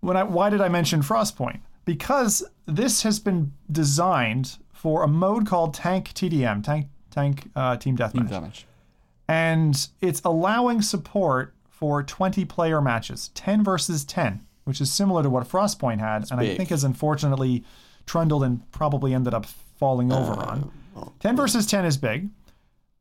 when 0.02 0.18
I, 0.18 0.24
why 0.24 0.50
did 0.50 0.62
I 0.62 0.70
mention 0.70 1.02
Frostpoint? 1.02 1.60
Because 1.86 2.44
this 2.66 3.04
has 3.04 3.20
been 3.20 3.54
designed 3.72 4.58
for 4.72 5.04
a 5.04 5.08
mode 5.08 5.46
called 5.48 5.74
Tank 5.74 6.10
TDM, 6.14 6.64
Tank 6.64 6.88
Tank 7.12 7.50
uh, 7.56 7.78
Team 7.78 7.98
Deathmatch, 7.98 8.30
damage. 8.30 8.66
and 9.28 9.88
it's 10.02 10.22
allowing 10.26 10.82
support 10.82 11.54
for 11.70 12.02
20 12.04 12.46
player 12.46 12.82
matches, 12.82 13.30
10 13.36 13.64
versus 13.64 14.06
10, 14.06 14.46
which 14.72 14.80
is 14.80 14.90
similar 14.90 15.22
to 15.22 15.30
what 15.30 15.46
Frostpoint 15.46 16.00
had, 16.00 16.32
and 16.32 16.40
I 16.40 16.56
think 16.56 16.70
has 16.70 16.86
unfortunately 16.86 17.66
trundled 18.06 18.42
and 18.46 18.72
probably 18.72 19.14
ended 19.14 19.34
up 19.34 19.46
falling 19.46 20.14
over 20.14 20.32
on. 20.32 20.72
10 21.20 21.36
versus 21.36 21.66
10 21.68 21.84
is 21.84 21.98
big. 21.98 22.30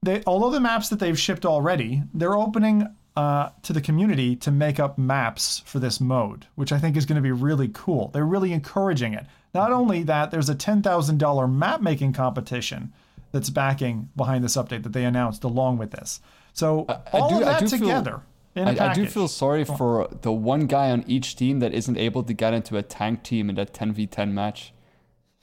They, 0.02 0.20
although 0.26 0.50
the 0.50 0.58
maps 0.58 0.88
that 0.88 0.98
they've 0.98 1.16
shipped 1.18 1.46
already, 1.46 2.02
they're 2.12 2.34
opening 2.34 2.88
uh, 3.16 3.50
to 3.62 3.72
the 3.72 3.80
community 3.80 4.34
to 4.36 4.50
make 4.50 4.80
up 4.80 4.98
maps 4.98 5.62
for 5.64 5.78
this 5.78 6.00
mode, 6.00 6.46
which 6.56 6.72
I 6.72 6.78
think 6.80 6.96
is 6.96 7.06
going 7.06 7.16
to 7.16 7.22
be 7.22 7.30
really 7.30 7.68
cool. 7.72 8.08
They're 8.08 8.26
really 8.26 8.52
encouraging 8.52 9.14
it. 9.14 9.26
Not 9.54 9.70
only 9.72 10.02
that, 10.04 10.32
there's 10.32 10.48
a 10.48 10.54
$10,000 10.56 11.52
map 11.54 11.80
making 11.82 12.14
competition 12.14 12.92
that's 13.30 13.50
backing 13.50 14.08
behind 14.16 14.42
this 14.42 14.56
update 14.56 14.82
that 14.82 14.92
they 14.92 15.04
announced 15.04 15.44
along 15.44 15.78
with 15.78 15.92
this. 15.92 16.20
So 16.52 16.86
I 16.88 16.94
all 17.12 17.28
do- 17.28 17.36
of 17.42 17.42
I 17.42 17.44
that 17.52 17.60
feel- 17.60 17.78
together 17.78 18.14
a 18.16 18.22
I, 18.56 18.90
I 18.90 18.94
do 18.94 19.06
feel 19.06 19.28
sorry 19.28 19.64
for 19.64 20.08
the 20.22 20.32
one 20.32 20.66
guy 20.66 20.90
on 20.90 21.04
each 21.06 21.36
team 21.36 21.60
that 21.60 21.72
isn't 21.72 21.96
able 21.96 22.22
to 22.24 22.32
get 22.32 22.52
into 22.52 22.76
a 22.76 22.82
tank 22.82 23.22
team 23.22 23.48
in 23.48 23.56
that 23.56 23.72
10v10 23.72 24.32
match. 24.32 24.72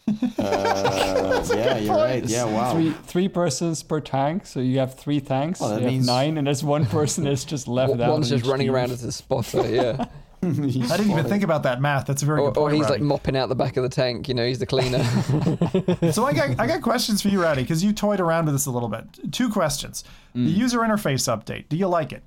Uh, 0.40 1.46
yeah, 1.54 1.78
you're 1.78 1.96
right. 1.96 2.24
Yeah, 2.26 2.46
wow. 2.46 2.72
Three 2.74 2.92
three 2.92 3.28
persons 3.28 3.84
per 3.84 4.00
tank, 4.00 4.46
so 4.46 4.60
you 4.62 4.80
have 4.80 4.96
three 4.96 5.20
tanks. 5.20 5.62
Oh, 5.62 5.70
that 5.70 5.82
you 5.82 5.88
means- 5.88 6.06
have 6.08 6.16
nine, 6.16 6.38
and 6.38 6.48
there's 6.48 6.64
one 6.64 6.86
person 6.98 7.26
that's 7.26 7.44
just 7.44 7.68
left 7.68 7.90
W- 7.92 8.06
out. 8.06 8.14
One's 8.14 8.32
on 8.32 8.38
just 8.38 8.50
running 8.50 8.68
team. 8.68 8.76
around 8.76 8.92
as 8.92 9.04
a 9.04 9.12
spotter, 9.12 9.68
yeah. 9.70 10.06
I 10.44 10.48
didn't 10.48 11.12
even 11.12 11.26
think 11.26 11.44
about 11.44 11.64
that 11.64 11.82
math. 11.82 12.06
That's 12.06 12.22
a 12.24 12.26
very 12.26 12.40
or, 12.40 12.52
good 12.52 12.60
or 12.60 12.70
point. 12.70 12.76
he's 12.82 12.90
like 12.90 13.02
mopping 13.02 13.36
out 13.36 13.50
the 13.50 13.56
back 13.56 13.76
of 13.76 13.84
the 13.84 13.90
tank. 13.90 14.28
You 14.30 14.34
know, 14.36 14.46
he's 14.48 14.60
the 14.60 14.66
cleaner. 14.66 15.04
so 16.14 16.26
I 16.26 16.34
got 16.34 16.60
I 16.60 16.68
got 16.68 16.82
questions 16.82 17.22
for 17.22 17.28
you, 17.30 17.42
Rowdy, 17.42 17.64
because 17.64 17.84
you 17.84 17.92
toyed 17.92 18.20
around 18.22 18.46
with 18.46 18.54
this 18.56 18.66
a 18.68 18.72
little 18.72 18.90
bit. 18.90 19.04
Two 19.34 19.50
questions. 19.50 20.04
Mm. 20.36 20.46
The 20.46 20.52
user 20.52 20.80
interface 20.80 21.28
update. 21.28 21.68
Do 21.70 21.76
you 21.76 21.88
like 21.88 22.14
it? 22.14 22.24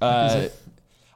Uh, 0.00 0.48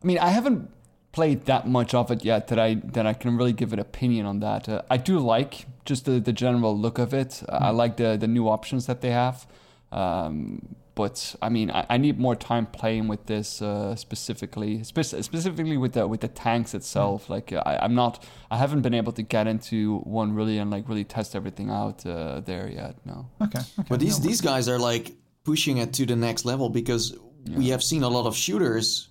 I 0.02 0.06
mean, 0.06 0.18
I 0.18 0.28
haven't 0.28 0.70
played 1.12 1.46
that 1.46 1.66
much 1.66 1.92
of 1.94 2.10
it 2.10 2.24
yet 2.24 2.48
that 2.48 2.58
I 2.58 2.74
that 2.74 3.06
I 3.06 3.14
can 3.14 3.36
really 3.36 3.52
give 3.52 3.72
an 3.72 3.78
opinion 3.78 4.26
on 4.26 4.40
that. 4.40 4.68
Uh, 4.68 4.82
I 4.90 4.96
do 4.96 5.18
like 5.18 5.66
just 5.84 6.04
the, 6.04 6.20
the 6.20 6.32
general 6.32 6.76
look 6.76 6.98
of 6.98 7.12
it. 7.12 7.42
Uh, 7.48 7.58
I 7.60 7.70
like 7.70 7.96
the 7.96 8.16
the 8.16 8.28
new 8.28 8.48
options 8.48 8.86
that 8.86 9.00
they 9.00 9.10
have. 9.10 9.46
Um, 9.92 10.76
but 10.94 11.34
I 11.40 11.48
mean, 11.48 11.70
I, 11.70 11.86
I 11.88 11.96
need 11.96 12.18
more 12.18 12.36
time 12.36 12.66
playing 12.66 13.08
with 13.08 13.26
this 13.26 13.62
uh, 13.62 13.96
specifically, 13.96 14.82
spec- 14.84 15.22
specifically 15.22 15.78
with 15.78 15.94
the 15.94 16.06
with 16.06 16.20
the 16.20 16.28
tanks 16.28 16.74
itself. 16.74 17.30
Like 17.30 17.52
I, 17.52 17.78
I'm 17.80 17.94
not, 17.94 18.22
I 18.50 18.58
haven't 18.58 18.82
been 18.82 18.94
able 18.94 19.12
to 19.12 19.22
get 19.22 19.46
into 19.46 20.00
one 20.00 20.34
really 20.34 20.58
and 20.58 20.70
like 20.70 20.88
really 20.88 21.04
test 21.04 21.34
everything 21.34 21.70
out 21.70 22.04
uh, 22.04 22.40
there 22.40 22.68
yet. 22.68 22.96
No. 23.06 23.30
Okay. 23.40 23.60
okay. 23.60 23.88
But 23.88 24.00
these 24.00 24.20
these 24.20 24.40
guys 24.40 24.68
are 24.68 24.78
like 24.78 25.12
pushing 25.44 25.78
it 25.78 25.94
to 25.94 26.06
the 26.06 26.16
next 26.16 26.44
level 26.44 26.68
because 26.68 27.16
we 27.48 27.68
have 27.68 27.82
seen 27.82 28.02
a 28.02 28.08
lot 28.08 28.26
of 28.26 28.36
shooters, 28.36 29.08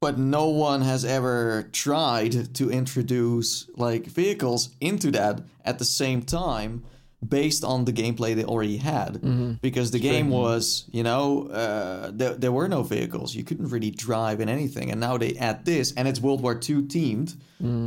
but 0.00 0.18
no 0.18 0.48
one 0.48 0.80
has 0.82 1.04
ever 1.04 1.68
tried 1.72 2.54
to 2.54 2.70
introduce 2.70 3.68
like 3.76 4.06
vehicles 4.06 4.70
into 4.80 5.10
that 5.12 5.42
at 5.64 5.78
the 5.78 5.84
same 5.84 6.22
time 6.22 6.84
based 7.26 7.64
on 7.64 7.84
the 7.84 7.92
gameplay 7.92 8.34
they 8.34 8.44
already 8.44 8.78
had. 8.78 9.20
Because 9.60 9.90
the 9.90 9.98
game 9.98 10.30
was 10.30 10.84
you 10.90 11.02
know 11.02 11.48
uh, 11.48 12.10
there, 12.14 12.34
there 12.34 12.52
were 12.52 12.68
no 12.68 12.82
vehicles. 12.82 13.34
You 13.34 13.44
couldn't 13.44 13.68
really 13.68 13.90
drive 13.90 14.40
in 14.40 14.48
anything. 14.48 14.90
And 14.90 15.00
now 15.00 15.18
they 15.18 15.36
add 15.36 15.64
this 15.64 15.92
and 15.96 16.08
it's 16.08 16.20
world 16.20 16.40
war 16.42 16.54
ii 16.54 16.82
themed 16.82 17.36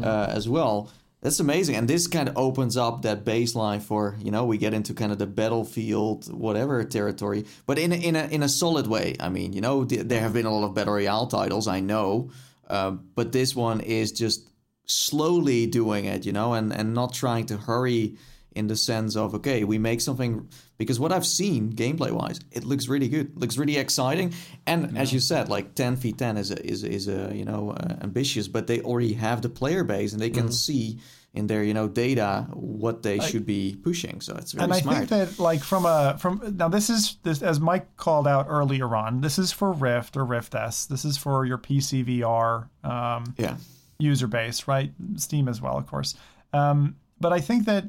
uh, 0.04 0.28
as 0.30 0.48
well 0.48 0.90
That's 1.24 1.40
amazing, 1.40 1.78
and 1.78 1.88
this 1.88 2.06
kind 2.08 2.28
of 2.28 2.38
opens 2.38 2.76
up 2.76 3.04
that 3.04 3.24
baseline 3.24 3.82
for 3.82 4.18
you 4.20 4.30
know 4.30 4.44
we 4.44 4.58
get 4.58 4.74
into 4.74 4.94
kind 4.94 5.10
of 5.10 5.20
the 5.20 5.26
battlefield 5.26 6.28
whatever 6.34 6.84
territory, 6.84 7.46
but 7.66 7.80
in 7.80 7.94
a, 7.94 7.96
in 7.96 8.18
a 8.18 8.26
in 8.26 8.44
a 8.44 8.50
solid 8.50 8.88
way. 8.88 9.16
I 9.22 9.30
mean, 9.30 9.54
you 9.54 9.62
know, 9.62 9.86
th- 9.86 10.06
there 10.08 10.20
have 10.20 10.34
been 10.34 10.46
a 10.46 10.54
lot 10.54 10.66
of 10.66 10.74
battle 10.74 10.96
royale 10.96 11.28
titles, 11.28 11.66
I 11.66 11.80
know, 11.80 12.32
uh, 12.68 12.92
but 12.92 13.32
this 13.32 13.56
one 13.56 13.80
is 13.80 14.12
just 14.12 14.50
slowly 14.86 15.66
doing 15.66 16.04
it, 16.04 16.26
you 16.26 16.34
know, 16.34 16.56
and 16.56 16.74
and 16.74 16.94
not 16.94 17.14
trying 17.14 17.46
to 17.46 17.56
hurry 17.56 18.18
in 18.52 18.68
the 18.68 18.76
sense 18.76 19.16
of 19.16 19.34
okay, 19.34 19.64
we 19.64 19.78
make 19.78 20.02
something 20.02 20.50
because 20.84 21.00
what 21.00 21.12
I've 21.12 21.26
seen 21.26 21.74
gameplay 21.74 22.12
wise, 22.12 22.40
it 22.52 22.64
looks 22.64 22.88
really 22.88 23.08
good, 23.08 23.28
it 23.28 23.38
looks 23.38 23.58
really 23.58 23.78
exciting, 23.78 24.34
and 24.66 24.98
as 24.98 25.12
you 25.14 25.20
said, 25.20 25.50
like 25.50 25.76
ten 25.76 25.96
v 25.96 26.12
ten 26.14 26.38
is 26.38 26.52
a, 26.52 26.66
is 26.66 26.84
a, 26.84 26.90
is 26.92 27.08
a 27.08 27.32
you 27.34 27.46
know 27.46 27.72
uh, 27.72 27.96
ambitious, 28.02 28.48
but 28.48 28.68
they 28.68 28.82
already 28.82 29.14
have 29.14 29.42
the 29.42 29.50
player 29.50 29.84
base 29.84 30.14
and 30.14 30.22
they 30.22 30.30
can 30.30 30.52
see 30.52 31.00
in 31.34 31.48
their 31.48 31.64
you 31.64 31.74
know 31.74 31.88
data 31.88 32.48
what 32.52 33.02
they 33.02 33.20
should 33.20 33.46
be 33.46 33.76
pushing. 33.84 34.22
So 34.22 34.36
it's 34.36 34.52
very 34.52 34.66
and 34.66 34.74
I 34.74 34.82
smart. 34.82 34.98
think 34.98 35.10
that 35.10 35.40
like 35.40 35.64
from 35.64 35.86
a 35.86 36.18
from 36.20 36.56
now 36.58 36.70
this 36.70 36.90
is 36.90 37.18
this 37.24 37.42
as 37.42 37.60
Mike 37.60 37.98
called 37.98 38.28
out 38.28 38.46
earlier 38.50 38.96
on. 38.96 39.22
This 39.22 39.40
is 39.40 39.52
for 39.52 39.72
Rift 39.72 40.16
or 40.16 40.26
Rift 40.26 40.54
S. 40.54 40.86
This 40.86 41.06
is 41.06 41.18
for 41.18 41.46
your 41.46 41.58
PC 41.58 42.06
VR 42.06 42.70
um, 42.88 43.34
yeah, 43.38 43.58
user 43.98 44.28
base, 44.28 44.68
right? 44.68 44.92
Steam 45.16 45.48
as 45.48 45.62
well, 45.62 45.78
of 45.78 45.88
course. 45.88 46.16
Um, 46.54 46.98
but 47.20 47.34
I 47.34 47.40
think 47.40 47.66
that 47.66 47.86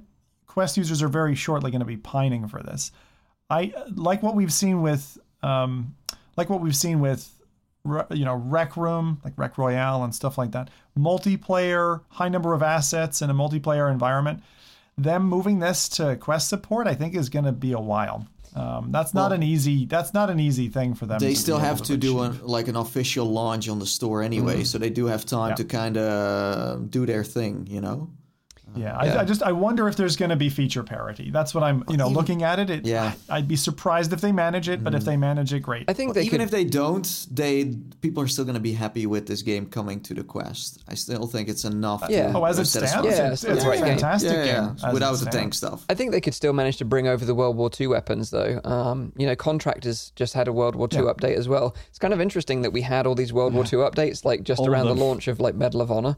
Quest 0.54 0.76
users 0.76 1.02
are 1.02 1.08
very 1.08 1.34
shortly 1.34 1.72
going 1.72 1.80
to 1.80 1.84
be 1.84 1.96
pining 1.96 2.46
for 2.46 2.62
this. 2.62 2.92
I 3.50 3.74
like 3.94 4.22
what 4.22 4.36
we've 4.36 4.52
seen 4.52 4.82
with 4.82 5.18
um, 5.42 5.96
like 6.36 6.48
what 6.48 6.60
we've 6.60 6.76
seen 6.76 7.00
with 7.00 7.28
you 8.12 8.24
know 8.24 8.36
Rec 8.36 8.76
Room, 8.76 9.20
like 9.24 9.34
Rec 9.36 9.58
Royale 9.58 10.04
and 10.04 10.14
stuff 10.14 10.38
like 10.38 10.52
that. 10.52 10.70
Multiplayer, 10.96 12.02
high 12.08 12.28
number 12.28 12.54
of 12.54 12.62
assets 12.62 13.20
in 13.20 13.30
a 13.30 13.34
multiplayer 13.34 13.90
environment. 13.90 14.42
Them 14.96 15.24
moving 15.24 15.58
this 15.58 15.88
to 15.90 16.14
Quest 16.16 16.48
support, 16.48 16.86
I 16.86 16.94
think, 16.94 17.16
is 17.16 17.28
going 17.28 17.46
to 17.46 17.52
be 17.52 17.72
a 17.72 17.80
while. 17.80 18.26
Um, 18.54 18.92
that's 18.92 19.12
not 19.12 19.30
Well, 19.30 19.32
an 19.32 19.42
easy. 19.42 19.86
That's 19.86 20.14
not 20.14 20.30
an 20.30 20.38
easy 20.38 20.68
thing 20.68 20.94
for 20.94 21.06
them. 21.06 21.18
they 21.18 21.34
to 21.34 21.36
still 21.40 21.58
have 21.58 21.78
able 21.78 21.86
to 21.86 21.96
do 21.96 22.20
a, 22.20 22.28
like 22.42 22.68
an 22.68 22.76
official 22.76 23.26
launch 23.26 23.68
on 23.68 23.80
the 23.80 23.86
store 23.86 24.22
anyway, 24.22 24.62
so 24.62 24.78
they 24.78 24.90
do 24.90 25.06
have 25.06 25.26
time 25.26 25.50
Yeah. 25.50 25.54
to 25.56 25.64
kind 25.64 25.96
of 25.96 26.90
do 26.92 27.04
their 27.06 27.24
thing, 27.24 27.66
you 27.68 27.80
know. 27.80 28.10
Yeah, 28.76 28.96
I, 28.96 29.06
Yeah. 29.06 29.20
I 29.20 29.24
just 29.24 29.42
I 29.42 29.52
wonder 29.52 29.88
if 29.88 29.96
there's 29.96 30.16
going 30.16 30.30
to 30.30 30.36
be 30.36 30.48
feature 30.50 30.82
parity. 30.82 31.30
That's 31.30 31.54
what 31.54 31.62
I'm 31.64 31.84
you 31.88 31.96
know 31.96 32.08
looking 32.08 32.42
at 32.42 32.58
it. 32.58 32.70
it 32.70 32.86
Yeah. 32.86 33.12
I'd 33.28 33.48
be 33.48 33.56
surprised 33.56 34.12
if 34.12 34.20
they 34.20 34.32
manage 34.32 34.68
it, 34.68 34.82
but 34.84 34.94
if 34.94 35.04
they 35.04 35.16
manage 35.16 35.52
it, 35.52 35.60
great. 35.60 35.84
I 35.88 35.92
think 35.92 36.14
they 36.14 36.22
Even 36.22 36.38
could. 36.38 36.44
if 36.44 36.50
they 36.50 36.64
don't, 36.64 37.26
they 37.30 37.76
people 38.00 38.22
are 38.22 38.28
still 38.28 38.44
going 38.44 38.54
to 38.54 38.60
be 38.60 38.72
happy 38.72 39.06
with 39.06 39.26
this 39.26 39.42
game 39.42 39.66
coming 39.66 40.00
to 40.00 40.14
the 40.14 40.24
Quest. 40.24 40.82
I 40.88 40.94
still 40.94 41.26
think 41.26 41.48
it's 41.48 41.64
enough. 41.64 42.04
Yeah. 42.08 42.32
to 42.32 42.38
oh, 42.38 42.44
as 42.44 42.58
it 42.58 42.66
satisfy- 42.66 43.00
stands, 43.00 43.18
Yeah, 43.18 43.32
it's, 43.32 43.44
it's 43.44 43.52
it's 43.54 43.64
a 43.64 43.66
a 43.66 43.70
great 43.70 43.78
game. 43.80 43.88
fantastic 43.98 44.32
yeah, 44.32 44.44
yeah, 44.44 44.54
game. 44.66 44.76
as 44.76 44.84
it 44.84 44.92
without 44.92 45.16
the 45.18 45.26
tank 45.26 45.54
stuff. 45.54 45.84
I 45.88 45.94
think 45.94 46.12
they 46.12 46.20
could 46.20 46.34
still 46.34 46.52
manage 46.52 46.76
to 46.78 46.84
bring 46.84 47.06
over 47.08 47.24
the 47.24 47.34
World 47.34 47.56
War 47.56 47.70
II 47.78 47.88
weapons, 47.88 48.30
though. 48.30 48.60
Um, 48.64 49.12
you 49.16 49.26
know, 49.26 49.36
Contractors 49.36 50.12
just 50.16 50.34
had 50.34 50.48
a 50.48 50.52
World 50.52 50.74
War 50.76 50.88
II 50.92 51.00
Yeah. 51.00 51.12
update 51.12 51.36
as 51.36 51.48
well. 51.48 51.76
It's 51.88 51.98
kind 51.98 52.12
of 52.14 52.20
interesting 52.20 52.62
that 52.62 52.72
we 52.72 52.80
had 52.82 53.06
all 53.06 53.14
these 53.14 53.32
World 53.32 53.54
War 53.54 53.64
II 53.64 53.78
updates, 53.80 54.24
like 54.24 54.42
just 54.42 54.60
All 54.60 54.68
around 54.70 54.86
the 54.86 54.94
launch 54.94 55.28
of 55.28 55.40
like 55.40 55.54
Medal 55.54 55.80
of 55.80 55.90
Honor. 55.90 56.16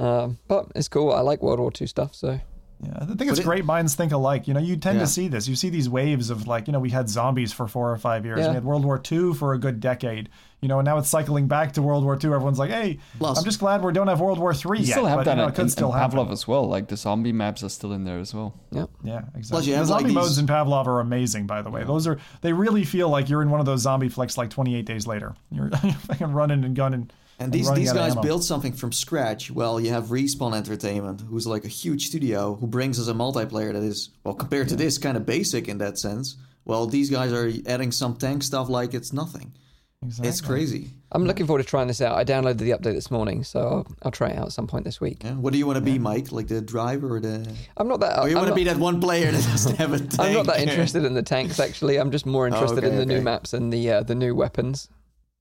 Um, 0.00 0.38
but 0.48 0.66
it's 0.74 0.88
cool. 0.88 1.12
I 1.12 1.20
like 1.20 1.42
World 1.42 1.60
War 1.60 1.70
II 1.78 1.86
stuff, 1.86 2.14
so 2.14 2.40
Yeah, 2.82 2.92
I 3.00 3.04
think 3.04 3.30
it's 3.30 3.38
it- 3.40 3.44
great 3.44 3.66
minds 3.66 3.94
think 3.94 4.12
alike. 4.12 4.48
You 4.48 4.54
know, 4.54 4.60
you 4.60 4.76
tend 4.76 4.96
Yeah. 4.98 5.04
to 5.04 5.10
see 5.10 5.28
this. 5.28 5.46
You 5.46 5.54
see 5.54 5.68
these 5.68 5.88
waves 5.90 6.30
of 6.30 6.46
like, 6.46 6.66
you 6.66 6.72
know, 6.72 6.80
we 6.80 6.88
had 6.88 7.10
zombies 7.10 7.52
for 7.52 7.68
four 7.68 7.92
or 7.92 7.98
five 7.98 8.24
years. 8.24 8.38
Yeah. 8.40 8.48
We 8.48 8.54
had 8.54 8.64
World 8.64 8.84
War 8.86 8.98
II 9.12 9.34
for 9.34 9.52
a 9.52 9.58
good 9.58 9.80
decade. 9.80 10.30
You 10.62 10.68
know, 10.68 10.78
and 10.78 10.84
now 10.86 10.96
it's 10.98 11.08
cycling 11.08 11.46
back 11.48 11.72
to 11.72 11.82
World 11.82 12.04
War 12.04 12.14
II. 12.22 12.32
Everyone's 12.34 12.58
like, 12.58 12.70
hey, 12.70 12.98
Plus- 13.18 13.38
I'm 13.38 13.44
just 13.44 13.60
glad 13.60 13.82
we 13.82 13.92
don't 13.94 14.08
have 14.08 14.20
World 14.20 14.38
War 14.38 14.52
III 14.52 14.78
yet. 14.80 14.86
still 14.92 15.06
have 15.06 15.18
but, 15.18 15.24
that 15.24 15.30
you 15.32 15.36
know, 15.38 15.42
in, 15.44 15.48
it 15.50 15.54
could 15.54 15.62
in, 15.64 15.68
still 15.70 15.92
in 15.92 15.98
happen. 15.98 16.28
As 16.30 16.46
well. 16.48 16.66
Like 16.68 16.88
the 16.88 16.96
zombie 16.98 17.32
maps 17.32 17.62
are 17.62 17.68
still 17.70 17.92
in 17.92 18.04
there 18.04 18.18
as 18.18 18.34
well. 18.34 18.54
yeah. 18.70 18.84
Yeah, 19.04 19.22
exactly. 19.34 19.66
you 19.66 19.72
the 19.72 19.78
have, 19.78 19.86
zombie 19.88 20.04
like, 20.04 20.14
modes 20.14 20.38
in 20.38 20.46
Pavlov 20.46 20.86
are 20.86 21.00
amazing, 21.00 21.46
by 21.46 21.60
the 21.62 21.68
way. 21.70 21.84
Those 21.84 22.06
are 22.06 22.18
they 22.42 22.52
really 22.54 22.84
feel 22.84 23.08
like 23.10 23.28
you're 23.28 23.40
in 23.42 23.50
one 23.50 23.60
of 23.60 23.66
those 23.66 23.80
zombie 23.82 24.08
flicks 24.10 24.36
like 24.38 24.48
28 24.50 24.84
days 24.86 25.06
later. 25.06 25.34
You're 25.50 25.70
fucking 25.70 26.32
running 26.32 26.64
and 26.64 26.74
gunning. 26.76 27.10
And 27.40 27.50
these, 27.50 27.72
these 27.72 27.92
guys 27.92 28.12
ammo. 28.12 28.22
build 28.22 28.44
something 28.44 28.74
from 28.74 28.92
scratch. 28.92 29.50
Well, 29.50 29.80
you 29.80 29.90
have 29.90 30.04
Respawn 30.06 30.54
Entertainment, 30.54 31.22
who's 31.22 31.46
like 31.46 31.64
a 31.64 31.68
huge 31.68 32.06
studio, 32.06 32.54
who 32.54 32.66
brings 32.66 33.00
us 33.00 33.08
a 33.08 33.14
multiplayer 33.14 33.72
that 33.72 33.82
is, 33.82 34.10
well, 34.24 34.34
compared 34.34 34.68
to 34.68 34.76
this, 34.76 34.98
kind 34.98 35.16
of 35.16 35.24
basic 35.24 35.66
in 35.66 35.78
that 35.78 35.98
sense. 35.98 36.36
Well, 36.66 36.86
these 36.86 37.08
guys 37.08 37.32
are 37.32 37.50
adding 37.66 37.92
some 37.92 38.16
tank 38.16 38.42
stuff 38.42 38.68
like 38.68 38.92
it's 38.92 39.14
nothing. 39.14 39.52
Exactly. 40.02 40.28
It's 40.28 40.40
crazy. 40.40 40.90
I'm 41.12 41.26
looking 41.26 41.46
forward 41.46 41.62
to 41.62 41.68
trying 41.68 41.88
this 41.88 42.00
out. 42.00 42.16
I 42.16 42.24
downloaded 42.24 42.58
the 42.58 42.70
update 42.70 42.94
this 42.94 43.10
morning, 43.10 43.44
so 43.44 43.60
I'll, 43.60 43.86
I'll 44.02 44.10
try 44.10 44.28
it 44.28 44.38
out 44.38 44.46
at 44.46 44.52
some 44.52 44.66
point 44.66 44.84
this 44.84 45.00
week. 45.00 45.22
Yeah. 45.24 45.32
What 45.32 45.52
do 45.52 45.58
you 45.58 45.66
want 45.66 45.76
to 45.76 45.82
be, 45.82 45.98
Mike? 45.98 46.32
Like 46.32 46.48
the 46.48 46.60
driver 46.62 47.16
or 47.16 47.20
the? 47.20 47.50
I'm 47.76 47.88
not 47.88 48.00
that. 48.00 48.18
Or 48.18 48.28
you 48.28 48.36
I'm 48.36 48.42
want 48.42 48.48
to 48.48 48.54
be 48.54 48.64
that 48.64 48.78
one 48.78 49.00
player 49.00 49.30
that 49.30 49.44
doesn't 49.44 49.76
have 49.76 49.92
a 49.92 49.98
tank? 49.98 50.14
I'm 50.20 50.32
not 50.32 50.46
that 50.46 50.60
interested 50.60 51.04
in 51.04 51.14
the 51.14 51.22
tanks 51.22 51.58
actually. 51.58 51.96
I'm 51.96 52.10
just 52.10 52.24
more 52.24 52.46
interested 52.46 52.84
in 52.84 52.90
okay, 52.90 52.96
the 52.96 53.06
new 53.06 53.20
maps 53.20 53.52
and 53.52 53.72
the 53.72 53.90
uh, 53.90 54.02
the 54.02 54.14
new 54.14 54.34
weapons. 54.34 54.88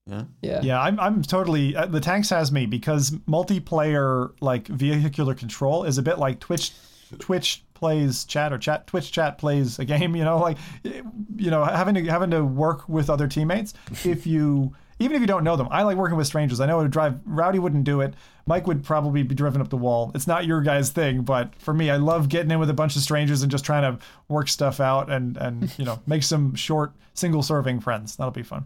Yeah. 0.10 0.24
Yeah. 0.42 0.62
Yeah, 0.62 0.82
I'm, 0.82 1.00
I'm 1.00 1.22
totally. 1.22 1.76
Uh, 1.76 1.86
the 1.86 2.00
tanks 2.00 2.30
has 2.30 2.52
me 2.52 2.66
because 2.66 3.12
multiplayer 3.12 4.32
like 4.42 4.68
vehicular 4.68 5.36
control 5.36 5.84
is 5.84 5.98
a 5.98 6.02
bit 6.02 6.20
like 6.20 6.40
Twitch. 6.40 6.72
Twitch 7.18 7.64
plays 7.74 8.24
chat 8.26 8.54
or 8.54 8.58
chat 8.60 8.86
Twitch 8.86 9.12
chat 9.12 9.38
plays 9.38 9.80
a 9.80 9.86
game. 9.86 10.16
You 10.20 10.24
know, 10.24 10.38
like 10.38 10.58
you 10.84 11.50
know 11.50 11.64
having 11.64 11.96
to 11.96 12.04
having 12.06 12.32
to 12.32 12.44
work 12.44 12.88
with 12.90 13.10
other 13.10 13.28
teammates. 13.28 13.74
If 14.04 14.28
you 14.28 14.76
even 15.00 15.16
if 15.16 15.22
you 15.22 15.28
don't 15.28 15.44
know 15.44 15.56
them, 15.56 15.68
I 15.72 15.84
like 15.84 15.98
working 15.98 16.18
with 16.18 16.28
strangers. 16.28 16.60
I 16.60 16.66
know 16.66 16.78
how 16.78 16.84
to 16.84 16.90
drive. 16.90 17.20
Rowdy 17.26 17.58
wouldn't 17.58 17.86
do 17.86 18.02
it. 18.02 18.14
Mike 18.46 18.68
would 18.68 18.84
probably 18.84 19.24
be 19.24 19.34
driven 19.34 19.62
up 19.62 19.70
the 19.70 19.78
wall. 19.78 20.12
It's 20.14 20.28
not 20.28 20.46
your 20.46 20.62
guys' 20.62 20.90
thing, 20.90 21.22
but 21.22 21.56
for 21.56 21.74
me, 21.74 21.90
I 21.90 21.98
love 21.98 22.28
getting 22.28 22.52
in 22.52 22.60
with 22.60 22.70
a 22.70 22.74
bunch 22.74 22.96
of 22.96 23.02
strangers 23.02 23.42
and 23.42 23.50
just 23.52 23.64
trying 23.64 23.84
to 23.84 24.04
work 24.28 24.50
stuff 24.50 24.80
out 24.80 25.10
and 25.10 25.38
and 25.38 25.72
you 25.80 25.86
know 25.86 26.00
make 26.08 26.24
some 26.24 26.54
short 26.56 26.94
single 27.14 27.44
serving 27.44 27.80
friends. 27.80 28.18
That'll 28.18 28.32
be 28.32 28.44
fun. 28.44 28.66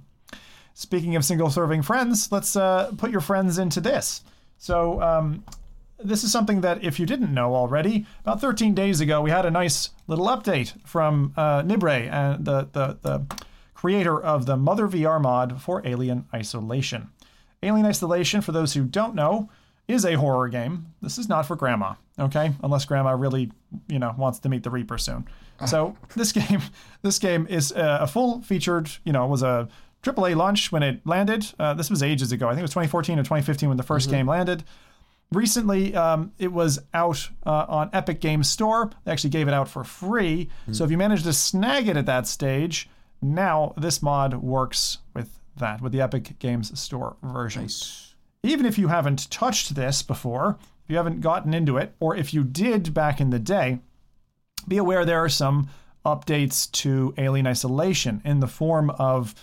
Speaking 0.74 1.16
of 1.16 1.24
single 1.24 1.50
serving 1.50 1.84
friends, 1.84 2.32
let's 2.32 2.56
uh, 2.56 2.92
put 2.98 3.12
your 3.12 3.22
friends 3.22 3.58
into 3.58 3.80
this. 3.80 4.24
So, 4.58 5.02
um, 5.02 5.44
this 6.04 6.24
is 6.24 6.32
something 6.32 6.62
that 6.62 6.84
if 6.84 7.00
you 7.00 7.06
didn't 7.06 7.34
know 7.34 7.56
already, 7.56 8.06
about 8.22 8.42
13 8.42 8.74
days 8.74 9.00
ago, 9.00 9.22
we 9.22 9.30
had 9.30 9.46
a 9.46 9.52
nice 9.52 9.92
little 10.08 10.28
update 10.28 10.74
from 10.86 11.34
uh, 11.38 11.62
Nibre, 11.62 12.12
uh, 12.12 12.38
the, 12.40 12.68
the, 12.72 12.98
the 13.02 13.26
creator 13.74 14.22
of 14.22 14.46
the 14.46 14.58
Mother 14.58 14.88
VR 14.88 15.22
mod 15.22 15.62
for 15.62 15.86
Alien 15.86 16.26
Isolation. 16.34 17.10
Alien 17.62 17.86
Isolation, 17.86 18.42
for 18.42 18.52
those 18.52 18.74
who 18.74 18.84
don't 18.84 19.16
know, 19.16 19.50
is 19.88 20.06
a 20.06 20.14
horror 20.16 20.50
game. 20.50 20.88
This 21.02 21.18
is 21.18 21.30
not 21.30 21.46
for 21.46 21.56
grandma, 21.56 21.96
okay? 22.18 22.54
Unless 22.64 22.86
grandma 22.86 23.12
really, 23.12 23.52
you 23.88 24.00
know, 24.00 24.14
wants 24.18 24.40
to 24.40 24.50
meet 24.50 24.64
the 24.64 24.70
Reaper 24.70 24.98
soon. 24.98 25.28
So 25.66 25.96
this 26.16 26.32
game, 26.32 26.62
this 27.02 27.20
game 27.20 27.48
is 27.50 27.72
uh, 27.72 28.00
a 28.02 28.08
full 28.08 28.42
featured, 28.42 28.90
you 29.04 29.14
know, 29.14 29.28
was 29.28 29.44
a 29.44 29.68
AAA 30.04 30.36
launch 30.36 30.72
when 30.72 30.84
it 30.84 31.06
landed. 31.06 31.46
Uh, 31.58 31.74
this 31.74 31.90
was 31.90 32.04
ages 32.04 32.32
ago. 32.32 32.48
I 32.48 32.52
think 32.52 32.60
it 32.60 32.64
was 32.64 32.72
2014 32.72 33.20
or 33.20 33.24
2015 33.24 33.70
when 33.70 33.78
the 33.78 33.84
1st 33.84 34.10
game 34.10 34.28
landed. 34.28 34.64
Recently, 35.32 35.96
um, 35.96 36.32
it 36.38 36.52
was 36.52 36.80
out 36.94 37.30
uh, 37.46 37.66
on 37.68 37.90
Epic 37.94 38.20
Games 38.20 38.50
Store. 38.50 38.92
They 39.06 39.12
actually 39.12 39.32
gave 39.32 39.48
it 39.48 39.54
out 39.54 39.68
for 39.68 39.84
free. 39.84 40.50
So 40.72 40.84
if 40.84 40.92
you 40.92 40.98
managed 40.98 41.24
to 41.24 41.34
snag 41.34 41.88
it 41.88 41.98
at 41.98 42.06
that 42.06 42.28
stage, 42.28 42.88
now 43.22 43.74
this 43.78 44.02
mod 44.04 44.36
works 44.36 45.00
with 45.16 45.40
that, 45.58 45.82
with 45.82 45.92
the 45.92 46.02
Epic 46.02 46.38
Games 46.38 46.78
Store 46.80 47.16
version. 47.24 47.64
Even 48.44 48.66
if 48.66 48.78
you 48.78 48.90
haven't 48.90 49.32
touched 49.32 49.74
this 49.74 50.04
before, 50.04 50.58
if 50.84 50.90
you 50.90 50.98
haven't 50.98 51.22
gotten 51.22 51.54
into 51.54 51.78
it, 51.78 51.96
or 52.00 52.16
if 52.16 52.34
you 52.34 52.44
did 52.44 52.94
back 52.94 53.22
in 53.22 53.30
the 53.30 53.40
day, 53.40 53.80
be 54.68 54.78
aware 54.78 55.06
there 55.06 55.24
are 55.24 55.30
some 55.30 55.70
updates 56.06 56.70
to 56.74 57.14
Alien 57.18 57.48
Isolation 57.48 58.22
in 58.26 58.42
the 58.42 58.48
form 58.48 58.90
of 58.92 59.34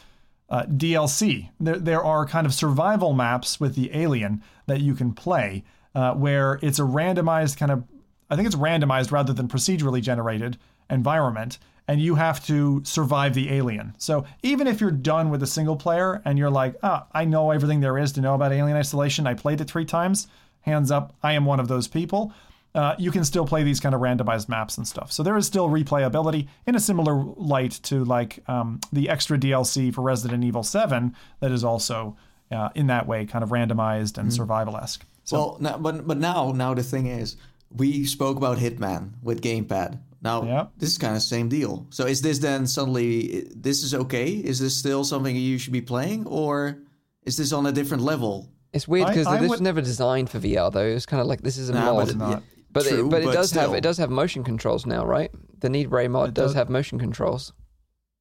uh, 0.50 0.64
DLC. 0.64 1.48
There, 1.58 1.78
there 1.78 2.04
are 2.04 2.26
kind 2.26 2.46
of 2.46 2.54
survival 2.54 3.12
maps 3.12 3.60
with 3.60 3.74
the 3.74 3.90
alien 3.94 4.42
that 4.66 4.80
you 4.80 4.94
can 4.94 5.12
play, 5.12 5.64
uh, 5.94 6.14
where 6.14 6.58
it's 6.62 6.78
a 6.78 6.82
randomized 6.82 7.56
kind 7.56 7.72
of, 7.72 7.84
I 8.28 8.36
think 8.36 8.46
it's 8.46 8.56
randomized 8.56 9.12
rather 9.12 9.32
than 9.32 9.48
procedurally 9.48 10.02
generated 10.02 10.58
environment, 10.88 11.58
and 11.86 12.00
you 12.00 12.16
have 12.16 12.44
to 12.46 12.82
survive 12.84 13.34
the 13.34 13.50
alien. 13.50 13.94
So 13.98 14.24
even 14.42 14.66
if 14.66 14.80
you're 14.80 14.90
done 14.90 15.30
with 15.30 15.42
a 15.42 15.46
single 15.46 15.76
player 15.76 16.22
and 16.24 16.38
you're 16.38 16.50
like, 16.50 16.76
ah, 16.82 17.06
I 17.12 17.24
know 17.24 17.50
everything 17.50 17.80
there 17.80 17.98
is 17.98 18.12
to 18.12 18.20
know 18.20 18.34
about 18.34 18.52
Alien 18.52 18.76
Isolation, 18.76 19.26
I 19.26 19.34
played 19.34 19.60
it 19.60 19.68
three 19.68 19.84
times, 19.84 20.28
hands 20.62 20.90
up, 20.90 21.14
I 21.22 21.32
am 21.32 21.46
one 21.46 21.58
of 21.58 21.68
those 21.68 21.88
people 21.88 22.32
uh, 22.74 22.94
you 22.98 23.10
can 23.10 23.24
still 23.24 23.46
play 23.46 23.62
these 23.64 23.80
kind 23.80 23.94
of 23.94 24.00
randomized 24.00 24.48
maps 24.48 24.76
and 24.78 24.86
stuff. 24.86 25.10
So 25.10 25.22
there 25.22 25.36
is 25.36 25.46
still 25.46 25.68
replayability 25.68 26.46
in 26.66 26.74
a 26.76 26.80
similar 26.80 27.14
light 27.36 27.72
to 27.84 28.04
like 28.04 28.42
um, 28.48 28.78
the 28.92 29.08
extra 29.08 29.36
DLC 29.38 29.92
for 29.92 30.02
Resident 30.02 30.44
Evil 30.44 30.62
7 30.62 31.14
that 31.40 31.50
is 31.50 31.64
also 31.64 32.16
uh, 32.52 32.68
in 32.74 32.86
that 32.88 33.06
way 33.06 33.26
kind 33.26 33.42
of 33.42 33.50
randomized 33.50 34.18
and 34.18 34.32
survival 34.32 34.76
esque. 34.76 35.04
So 35.24 35.36
Well, 35.36 35.56
now, 35.60 35.78
but 35.78 36.06
but 36.06 36.18
now 36.18 36.52
now 36.52 36.74
the 36.74 36.82
thing 36.82 37.06
is, 37.06 37.36
we 37.76 38.04
spoke 38.04 38.36
about 38.36 38.58
Hitman 38.58 39.10
with 39.22 39.40
Gamepad. 39.42 39.98
Now 40.22 40.42
Yeah. 40.44 40.66
this 40.76 40.90
is 40.90 40.98
kind 40.98 41.16
of 41.16 41.22
same 41.22 41.48
deal. 41.48 41.86
So 41.90 42.06
is 42.06 42.20
this 42.22 42.38
then 42.38 42.66
suddenly 42.66 43.48
this 43.54 43.82
is 43.82 43.94
okay? 43.94 44.28
Is 44.30 44.58
this 44.58 44.76
still 44.76 45.02
something 45.04 45.34
you 45.34 45.58
should 45.58 45.72
be 45.72 45.80
playing, 45.80 46.26
or 46.26 46.78
is 47.24 47.36
this 47.36 47.52
on 47.52 47.66
a 47.66 47.72
different 47.72 48.02
level? 48.02 48.48
It's 48.72 48.86
weird 48.88 49.08
because 49.08 49.26
this 49.26 49.40
would- 49.40 49.50
was 49.50 49.60
never 49.60 49.80
designed 49.80 50.30
for 50.30 50.38
VR 50.38 50.70
though. 50.72 50.86
It 50.86 50.94
was 50.94 51.06
kind 51.06 51.20
of 51.20 51.26
like 51.26 51.42
this 51.42 51.56
is 51.58 51.68
a 51.70 51.74
Nah, 51.74 51.92
mod. 52.14 52.42
But 52.72 52.84
But 52.84 52.88
True, 52.88 53.06
it, 53.06 53.10
but 53.10 53.22
it 53.22 53.24
but 53.26 53.32
does 53.34 53.50
have 53.52 53.74
it 53.74 53.80
does 53.82 53.98
have 53.98 54.10
motion 54.10 54.44
controls 54.44 54.86
now, 54.86 55.04
right? 55.04 55.30
The 55.60 55.68
Nibre 55.68 56.08
mod 56.10 56.28
It 56.28 56.34
does 56.34 56.50
does. 56.50 56.54
have 56.54 56.68
motion 56.70 56.98
controls. 56.98 57.52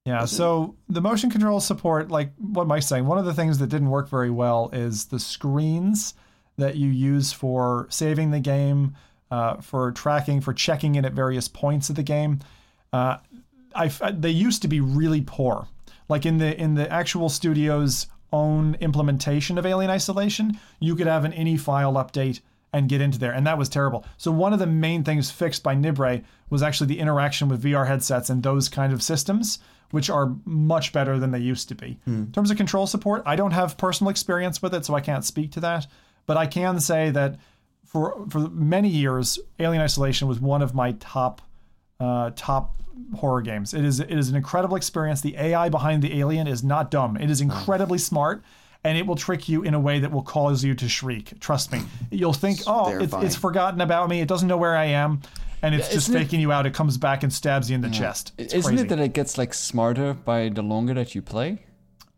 Yeah, 0.05 0.25
so 0.25 0.75
the 0.87 1.01
motion 1.01 1.29
control 1.29 1.59
support, 1.59 2.09
like 2.09 2.31
what 2.37 2.65
Mike's 2.65 2.87
saying, 2.87 3.05
one 3.05 3.19
of 3.19 3.25
the 3.25 3.33
things 3.33 3.59
that 3.59 3.67
didn't 3.67 3.89
work 3.91 4.09
very 4.09 4.31
well 4.31 4.69
is 4.73 5.05
the 5.05 5.19
screens 5.19 6.15
that 6.57 6.77
you 6.77 6.89
use 6.89 7.31
for 7.31 7.85
saving 7.89 8.31
the 8.31 8.39
game, 8.39 8.95
uh, 9.29 9.57
for 9.61 9.91
tracking, 9.91 10.41
for 10.41 10.53
checking 10.53 10.95
in 10.95 11.05
at 11.05 11.13
various 11.13 11.47
points 11.47 11.89
of 11.91 11.95
the 11.95 12.01
game. 12.01 12.39
Uh, 12.91 13.17
I, 13.75 13.87
they 14.11 14.31
used 14.31 14.63
to 14.63 14.67
be 14.67 14.79
really 14.79 15.21
poor. 15.21 15.67
Like 16.07 16.25
in 16.25 16.39
the 16.39 16.59
in 16.59 16.73
the 16.73 16.91
actual 16.91 17.29
studio's 17.29 18.07
own 18.33 18.75
implementation 18.79 19.59
of 19.59 19.65
Alien 19.65 19.91
Isolation, 19.91 20.59
you 20.79 20.95
could 20.95 21.07
have 21.07 21.23
an 21.23 21.33
ini 21.33 21.59
file 21.59 21.93
update 21.93 22.39
and 22.73 22.89
get 22.89 23.01
into 23.01 23.17
there, 23.17 23.31
and 23.31 23.47
that 23.47 23.57
was 23.57 23.69
terrible. 23.69 24.05
So 24.17 24.31
one 24.31 24.53
of 24.53 24.59
the 24.59 24.67
main 24.67 25.03
things 25.03 25.31
fixed 25.31 25.63
by 25.63 25.75
Nibre 25.75 26.23
was 26.49 26.61
actually 26.61 26.87
the 26.87 26.99
interaction 26.99 27.49
with 27.49 27.63
VR 27.63 27.87
headsets 27.87 28.29
and 28.29 28.43
those 28.43 28.69
kind 28.69 28.93
of 28.93 29.01
systems, 29.01 29.59
which 29.91 30.09
are 30.09 30.35
much 30.45 30.93
better 30.93 31.17
than 31.17 31.31
they 31.31 31.39
used 31.39 31.67
to 31.69 31.75
be. 31.75 31.97
In 32.05 32.31
terms 32.31 32.51
of 32.51 32.57
control 32.57 32.85
support, 32.85 33.23
I 33.25 33.35
don't 33.35 33.51
have 33.51 33.77
personal 33.77 34.09
experience 34.11 34.61
with 34.61 34.73
it, 34.75 34.85
so 34.85 34.93
I 34.93 35.01
can't 35.01 35.25
speak 35.25 35.51
to 35.53 35.59
that. 35.61 35.87
But 36.27 36.37
I 36.37 36.45
can 36.45 36.79
say 36.79 37.09
that 37.09 37.39
for 37.85 38.25
for 38.29 38.39
many 38.49 38.89
years, 38.89 39.39
Alien 39.57 39.81
Isolation 39.81 40.27
was 40.27 40.39
one 40.39 40.61
of 40.61 40.75
my 40.75 40.91
top 40.99 41.41
uh, 41.99 42.31
top 42.35 42.79
horror 43.15 43.41
games. 43.41 43.73
It 43.73 43.83
is 43.83 43.99
it 43.99 44.11
is 44.11 44.29
an 44.29 44.35
incredible 44.35 44.75
experience. 44.75 45.21
The 45.21 45.35
AI 45.37 45.69
behind 45.69 46.03
the 46.03 46.19
alien 46.19 46.47
is 46.47 46.63
not 46.63 46.91
dumb. 46.91 47.17
It 47.17 47.29
is 47.31 47.41
incredibly 47.41 47.97
smart, 47.97 48.43
and 48.83 48.97
it 48.97 49.05
will 49.05 49.15
trick 49.15 49.49
you 49.49 49.63
in 49.63 49.73
a 49.73 49.79
way 49.79 49.99
that 49.99 50.11
will 50.11 50.23
cause 50.23 50.63
you 50.63 50.73
to 50.75 50.87
shriek. 50.87 51.39
Trust 51.39 51.71
me. 51.71 51.81
You'll 52.11 52.33
think, 52.33 52.59
oh, 52.67 52.97
it's, 52.97 53.13
it's 53.15 53.35
forgotten 53.35 53.81
about 53.81 54.09
me. 54.09 54.21
It 54.21 54.27
doesn't 54.27 54.47
know 54.47 54.57
where 54.57 54.75
I 54.75 54.85
am, 54.85 55.21
and 55.61 55.75
it's 55.75 55.87
just 55.87 56.09
isn't 56.09 56.15
it- 56.15 56.19
faking 56.25 56.39
you 56.39 56.51
out. 56.51 56.65
It 56.65 56.73
comes 56.73 56.97
back 56.97 57.23
and 57.23 57.31
stabs 57.33 57.69
you 57.69 57.75
in 57.75 57.81
the 57.81 57.89
chest. 57.89 58.33
It's 58.37 58.53
Isn't 58.53 58.69
crazy. 58.71 58.85
it 58.85 58.89
that 58.89 58.99
it 58.99 59.13
gets 59.13 59.37
like 59.37 59.53
smarter 59.53 60.13
by 60.13 60.49
the 60.49 60.61
longer 60.61 60.93
that 60.93 61.13
you 61.15 61.21
play? 61.21 61.59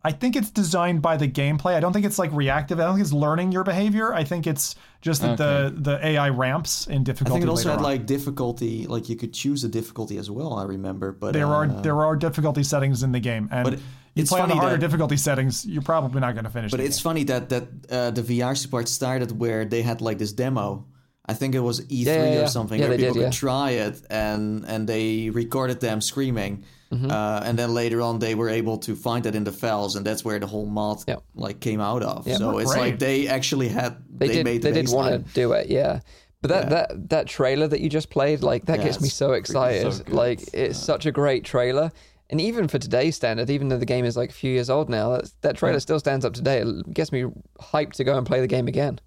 I 0.03 0.11
think 0.11 0.35
it's 0.35 0.49
designed 0.49 1.03
by 1.03 1.15
the 1.15 1.27
gameplay. 1.27 1.75
I 1.75 1.79
don't 1.79 1.93
think 1.93 2.05
it's 2.07 2.17
like 2.17 2.31
reactive. 2.33 2.79
I 2.79 2.85
don't 2.85 2.95
think 2.95 3.03
it's 3.03 3.13
learning 3.13 3.51
your 3.51 3.63
behavior. 3.63 4.11
I 4.15 4.23
think 4.23 4.47
it's 4.47 4.75
just 5.01 5.21
that 5.21 5.37
the 5.37 5.71
the 5.77 6.03
AI 6.03 6.29
ramps 6.29 6.87
in 6.87 7.03
difficulty. 7.03 7.31
I 7.31 7.33
think 7.35 7.45
it 7.45 7.49
also 7.49 7.69
later 7.69 7.71
had 7.71 7.77
on. 7.77 7.83
like 7.83 8.05
difficulty, 8.07 8.87
like 8.87 9.09
you 9.09 9.15
could 9.15 9.31
choose 9.31 9.63
a 9.63 9.67
difficulty 9.69 10.17
as 10.17 10.31
well. 10.31 10.55
I 10.55 10.63
remember, 10.63 11.11
but 11.11 11.33
there 11.33 11.45
are 11.45 11.65
uh, 11.65 11.81
there 11.81 12.01
are 12.03 12.15
difficulty 12.15 12.63
settings 12.63 13.03
in 13.03 13.11
the 13.11 13.19
game, 13.19 13.47
and 13.51 13.63
But 13.63 13.79
you 14.15 14.21
it's 14.23 14.31
play 14.31 14.41
on 14.41 14.49
the 14.49 14.53
funny 14.55 14.59
harder 14.61 14.75
that- 14.77 14.81
difficulty 14.87 15.17
settings, 15.17 15.65
you're 15.65 15.81
probably 15.81 16.19
not 16.21 16.33
going 16.33 16.45
to 16.45 16.49
finish. 16.51 16.69
It. 16.71 16.77
But 16.77 16.83
it's 16.85 16.97
game. 16.97 17.03
funny 17.03 17.23
that 17.25 17.49
that 17.49 17.63
uh, 17.89 18.11
the 18.11 18.21
VR 18.23 18.55
support 18.57 18.87
started 18.87 19.37
where 19.39 19.65
they 19.65 19.81
had 19.81 20.01
like 20.01 20.17
this 20.17 20.33
demo. 20.33 20.85
I 21.25 21.33
think 21.35 21.53
it 21.55 21.59
was 21.59 21.81
E3 21.81 22.05
Yeah, 22.05 22.13
yeah, 22.23 22.33
yeah. 22.33 22.41
or 22.43 22.47
something 22.47 22.79
Yeah, 22.79 22.89
where 22.89 22.97
people 22.97 23.13
did, 23.13 23.23
could 23.25 23.33
try 23.33 23.71
it 23.71 24.01
and 24.09 24.65
and 24.65 24.87
they 24.89 25.29
recorded 25.29 25.79
them 25.79 26.01
screaming. 26.01 26.63
Mm-hmm. 26.91 27.09
Uh, 27.09 27.39
and 27.45 27.57
then 27.57 27.73
later 27.73 28.01
on, 28.01 28.19
they 28.19 28.35
were 28.35 28.49
able 28.49 28.77
to 28.79 28.95
find 28.97 29.23
that 29.23 29.33
in 29.33 29.45
the 29.45 29.51
files, 29.53 29.95
and 29.95 30.05
that's 30.05 30.25
where 30.25 30.39
the 30.39 30.47
whole 30.47 30.65
mod 30.65 30.97
Yep. 31.07 31.23
like 31.35 31.59
came 31.61 31.79
out 31.79 32.03
of. 32.03 32.27
Yep. 32.27 32.37
So 32.37 32.57
it's 32.57 32.71
Great. 32.73 32.81
like 32.81 32.99
they 32.99 33.27
actually 33.29 33.69
had 33.69 33.95
They, 34.09 34.27
they, 34.27 34.33
did 34.33 34.43
made 34.45 34.61
they 34.61 34.73
did 34.73 34.89
want 34.89 35.25
to 35.27 35.33
do 35.33 35.53
it, 35.53 35.69
yeah. 35.69 36.01
But 36.41 36.49
that, 36.49 36.63
Yeah. 36.63 36.69
that 36.69 37.09
that 37.09 37.27
trailer 37.27 37.67
that 37.67 37.79
you 37.79 37.87
just 37.87 38.09
played, 38.09 38.41
like 38.43 38.65
that 38.65 38.79
Yeah, 38.79 38.85
gets 38.87 38.99
me 38.99 39.07
so 39.09 39.31
excited. 39.33 39.93
so 39.93 40.03
like 40.09 40.41
it's 40.53 40.79
such 40.79 41.05
a 41.05 41.11
great 41.11 41.45
trailer. 41.45 41.91
And 42.31 42.39
even 42.41 42.67
for 42.69 42.79
today's 42.79 43.15
standard, 43.17 43.49
even 43.49 43.67
though 43.67 43.77
the 43.77 43.85
game 43.85 44.05
is 44.05 44.15
like 44.17 44.29
a 44.29 44.33
few 44.33 44.51
years 44.51 44.69
old 44.69 44.89
now, 44.89 45.11
that's, 45.11 45.31
that 45.41 45.57
trailer 45.57 45.79
still 45.81 45.99
stands 45.99 46.23
up 46.25 46.33
today. 46.33 46.61
It 46.61 46.93
gets 46.93 47.11
me 47.11 47.25
hyped 47.59 47.93
to 47.93 48.03
go 48.05 48.17
and 48.17 48.25
play 48.25 48.39
the 48.39 48.47
game 48.47 48.67
again. 48.67 48.99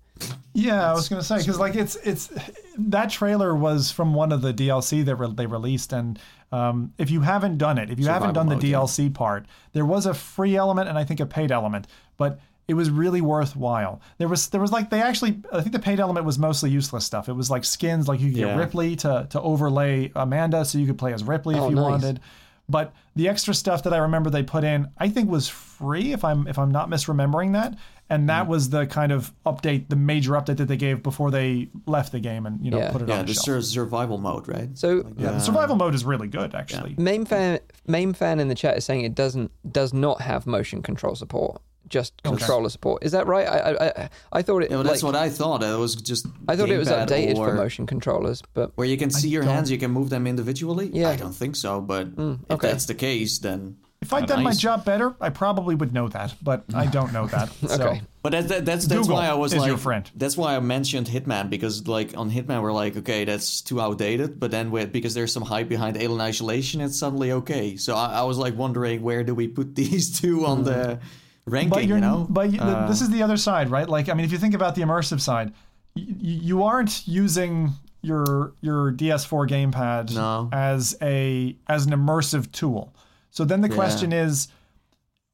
Yeah, 0.52 0.88
I 0.88 0.92
was 0.94 1.08
going 1.08 1.20
to 1.20 1.26
say 1.26 1.38
because 1.38 1.58
like 1.58 1.74
it's 1.74 1.96
it's 1.96 2.30
that 2.78 3.10
trailer 3.10 3.54
was 3.56 3.90
from 3.90 4.14
one 4.14 4.30
of 4.30 4.42
the 4.42 4.54
DLC 4.54 5.04
that 5.06 5.16
re- 5.16 5.32
they 5.34 5.46
released, 5.46 5.92
and 5.92 6.18
um, 6.52 6.92
if 6.98 7.10
you 7.10 7.22
haven't 7.22 7.58
done 7.58 7.78
it, 7.78 7.90
if 7.90 7.98
you 7.98 8.06
haven't 8.06 8.34
done 8.34 8.48
the 8.48 8.54
mode, 8.54 8.62
yeah. 8.62 8.78
DLC 8.78 9.12
part, 9.12 9.46
there 9.72 9.84
was 9.84 10.06
a 10.06 10.14
free 10.14 10.54
element 10.54 10.88
and 10.88 10.96
I 10.96 11.02
think 11.02 11.18
a 11.18 11.26
paid 11.26 11.50
element, 11.50 11.88
but 12.16 12.38
it 12.68 12.74
was 12.74 12.90
really 12.90 13.20
worthwhile. 13.20 14.00
There 14.18 14.28
was 14.28 14.48
there 14.50 14.60
was 14.60 14.70
like 14.70 14.90
they 14.90 15.02
actually 15.02 15.40
I 15.52 15.60
think 15.62 15.72
the 15.72 15.80
paid 15.80 15.98
element 15.98 16.24
was 16.24 16.38
mostly 16.38 16.70
useless 16.70 17.04
stuff. 17.04 17.28
It 17.28 17.32
was 17.32 17.50
like 17.50 17.64
skins, 17.64 18.06
like 18.06 18.20
you 18.20 18.28
could 18.30 18.36
get 18.36 18.56
Ripley 18.56 18.94
to 18.96 19.26
to 19.30 19.40
overlay 19.40 20.12
Amanda, 20.14 20.64
so 20.64 20.78
you 20.78 20.86
could 20.86 20.98
play 20.98 21.12
as 21.12 21.24
Ripley 21.24 21.56
Oh, 21.56 21.64
if 21.64 21.70
you 21.70 21.76
nice. 21.76 21.82
wanted. 21.90 22.20
But 22.68 22.94
the 23.14 23.28
extra 23.28 23.52
stuff 23.54 23.82
that 23.82 23.92
I 23.92 23.98
remember 23.98 24.30
they 24.30 24.42
put 24.42 24.64
in, 24.64 24.88
I 24.98 25.08
think 25.10 25.30
was 25.30 25.48
free 25.48 26.12
if 26.12 26.24
I'm 26.24 26.46
if 26.48 26.58
I'm 26.58 26.70
not 26.70 26.88
misremembering 26.88 27.52
that. 27.52 27.76
And 28.10 28.24
Mm. 28.24 28.26
that 28.28 28.46
was 28.48 28.68
the 28.70 28.86
kind 28.86 29.12
of 29.12 29.32
update, 29.46 29.88
the 29.88 29.96
major 29.96 30.32
update 30.32 30.58
that 30.58 30.66
they 30.68 30.76
gave 30.76 31.02
before 31.02 31.30
they 31.30 31.68
left 31.86 32.12
the 32.12 32.20
game 32.20 32.44
and 32.46 32.62
you 32.64 32.70
know 32.70 32.78
Yeah. 32.78 32.90
put 32.92 33.02
it 33.02 33.08
Yeah, 33.08 33.14
on 33.20 33.20
the, 33.26 33.26
the 33.28 33.34
shelf. 33.34 33.44
sur- 33.44 33.62
survival 33.62 34.18
mode, 34.18 34.46
right? 34.48 34.76
So 34.78 35.04
yeah, 35.18 35.32
the 35.32 35.40
survival 35.40 35.76
mode 35.76 35.94
is 35.94 36.04
really 36.04 36.28
good 36.28 36.54
actually. 36.54 36.94
main 36.98 37.24
fan 37.26 37.60
main 37.86 38.12
fan 38.14 38.40
in 38.40 38.48
the 38.48 38.54
chat 38.54 38.76
is 38.78 38.84
saying 38.84 39.04
it 39.04 39.14
doesn't 39.14 39.50
does 39.70 39.92
not 39.94 40.20
have 40.22 40.46
motion 40.46 40.82
control 40.82 41.14
support, 41.14 41.60
just 41.88 42.22
controller 42.22 42.68
support. 42.68 43.04
Is 43.04 43.12
that 43.12 43.26
right? 43.26 43.46
I 43.46 43.58
I 43.58 43.86
I, 43.86 44.10
I 44.32 44.42
thought 44.42 44.62
it. 44.62 44.70
Yeah, 44.70 44.76
well, 44.76 44.84
that's 44.84 45.02
like, 45.02 45.12
what 45.12 45.20
I 45.20 45.28
thought. 45.28 45.62
It 45.62 45.78
was 45.78 45.94
just. 45.94 46.26
I 46.48 46.56
thought 46.56 46.70
it 46.70 46.78
was 46.78 46.88
gamepad 46.88 47.08
updated 47.08 47.36
for 47.36 47.54
motion 47.54 47.86
controllers, 47.86 48.42
but 48.54 48.72
Where 48.76 48.86
you 48.86 48.96
can 48.96 49.10
see 49.10 49.28
your 49.28 49.42
don't- 49.42 49.54
hands, 49.54 49.70
you 49.70 49.78
can 49.78 49.90
move 49.90 50.10
them 50.10 50.26
individually. 50.26 50.90
Yeah. 50.92 51.10
I 51.10 51.16
don't 51.16 51.34
think 51.34 51.56
so, 51.56 51.80
but 51.80 52.04
hmm, 52.08 52.34
if 52.48 52.50
okay. 52.52 52.68
that's 52.68 52.86
the 52.86 52.94
case, 52.94 53.38
then 53.38 53.76
If 54.00 54.12
I'd 54.12 54.26
done 54.26 54.42
my 54.42 54.52
job 54.52 54.84
better, 54.84 55.14
I 55.20 55.30
probably 55.30 55.74
would 55.74 55.92
know 55.92 56.08
that, 56.08 56.34
but 56.42 56.64
I 56.74 56.86
don't 56.96 57.12
know 57.12 57.26
that. 57.26 57.50
So 57.52 57.74
Okay. 57.74 58.02
But 58.22 58.32
that, 58.32 58.48
that, 58.48 58.64
that's 58.64 58.86
that's 58.86 59.02
Google 59.02 59.16
why 59.16 59.26
I 59.26 59.34
was 59.34 59.52
is 59.52 59.58
like, 59.58 59.68
your 59.68 59.76
friend. 59.76 60.10
that's 60.16 60.34
why 60.34 60.56
I 60.56 60.60
mentioned 60.60 61.06
Hitman 61.06 61.50
because 61.50 61.86
like 61.86 62.16
on 62.16 62.30
Hitman 62.30 62.62
we're 62.62 62.72
like, 62.72 62.96
okay, 62.96 63.26
that's 63.26 63.60
too 63.60 63.82
outdated. 63.82 64.40
But 64.40 64.50
then 64.50 64.70
with 64.70 64.92
because 64.92 65.12
there's 65.12 65.30
some 65.30 65.42
hype 65.42 65.68
behind 65.68 65.98
Alien 65.98 66.22
Isolation, 66.22 66.80
it's 66.80 66.98
suddenly 66.98 67.32
okay. 67.32 67.76
So 67.76 67.94
I, 67.94 68.20
I 68.20 68.22
was 68.22 68.38
like 68.38 68.56
wondering 68.56 69.02
where 69.02 69.24
do 69.24 69.34
we 69.34 69.46
put 69.46 69.74
these 69.82 70.18
two 70.18 70.46
on 70.46 70.58
hmm. 70.58 70.64
the 70.64 71.00
ranking? 71.46 71.70
but 71.70 71.84
you're 71.86 71.96
you 71.98 72.00
know, 72.02 72.26
but 72.28 72.52
you, 72.52 72.60
Uh, 72.60 72.86
this 72.88 73.00
is 73.00 73.10
the 73.10 73.22
other 73.22 73.36
side, 73.36 73.70
right? 73.70 73.88
Like 73.88 74.08
I 74.08 74.14
mean, 74.14 74.24
if 74.24 74.32
you 74.32 74.38
think 74.38 74.54
about 74.54 74.74
the 74.74 74.82
immersive 74.82 75.20
side, 75.20 75.52
you, 75.94 76.06
you 76.20 76.62
aren't 76.62 77.06
using 77.06 77.70
your 78.02 78.52
your 78.60 78.92
DS4 78.92 79.48
gamepad 79.48 80.14
No. 80.14 80.48
as 80.52 80.96
a 81.00 81.56
as 81.68 81.86
an 81.86 81.92
immersive 81.92 82.50
tool. 82.52 82.92
So 83.30 83.44
then 83.44 83.60
the 83.62 83.68
question 83.68 84.12
is 84.12 84.48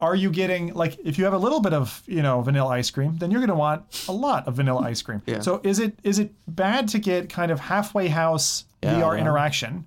are 0.01 0.15
you 0.17 0.31
getting 0.31 0.73
like 0.73 0.99
if 1.05 1.19
you 1.19 1.25
have 1.25 1.35
a 1.35 1.39
little 1.39 1.61
bit 1.61 1.75
of 1.75 2.03
you 2.07 2.23
know 2.23 2.41
vanilla 2.41 2.71
ice 2.71 2.91
cream 2.91 3.19
then 3.19 3.31
you're 3.31 3.41
going 3.41 3.51
to 3.51 3.55
want 3.55 3.83
a 4.09 4.13
lot 4.13 4.49
of 4.49 4.55
vanilla 4.57 4.81
ice 4.81 5.03
cream 5.03 5.21
Yeah. 5.27 5.41
so 5.41 5.61
is 5.63 5.79
it 5.79 5.99
is 6.03 6.19
it 6.19 6.33
bad 6.49 6.89
to 6.89 6.99
get 6.99 7.29
kind 7.29 7.51
of 7.53 7.61
halfway 7.61 8.09
house 8.09 8.65
Yeah, 8.83 8.95
vr 8.95 9.15
yeah. 9.15 9.21
interaction 9.21 9.87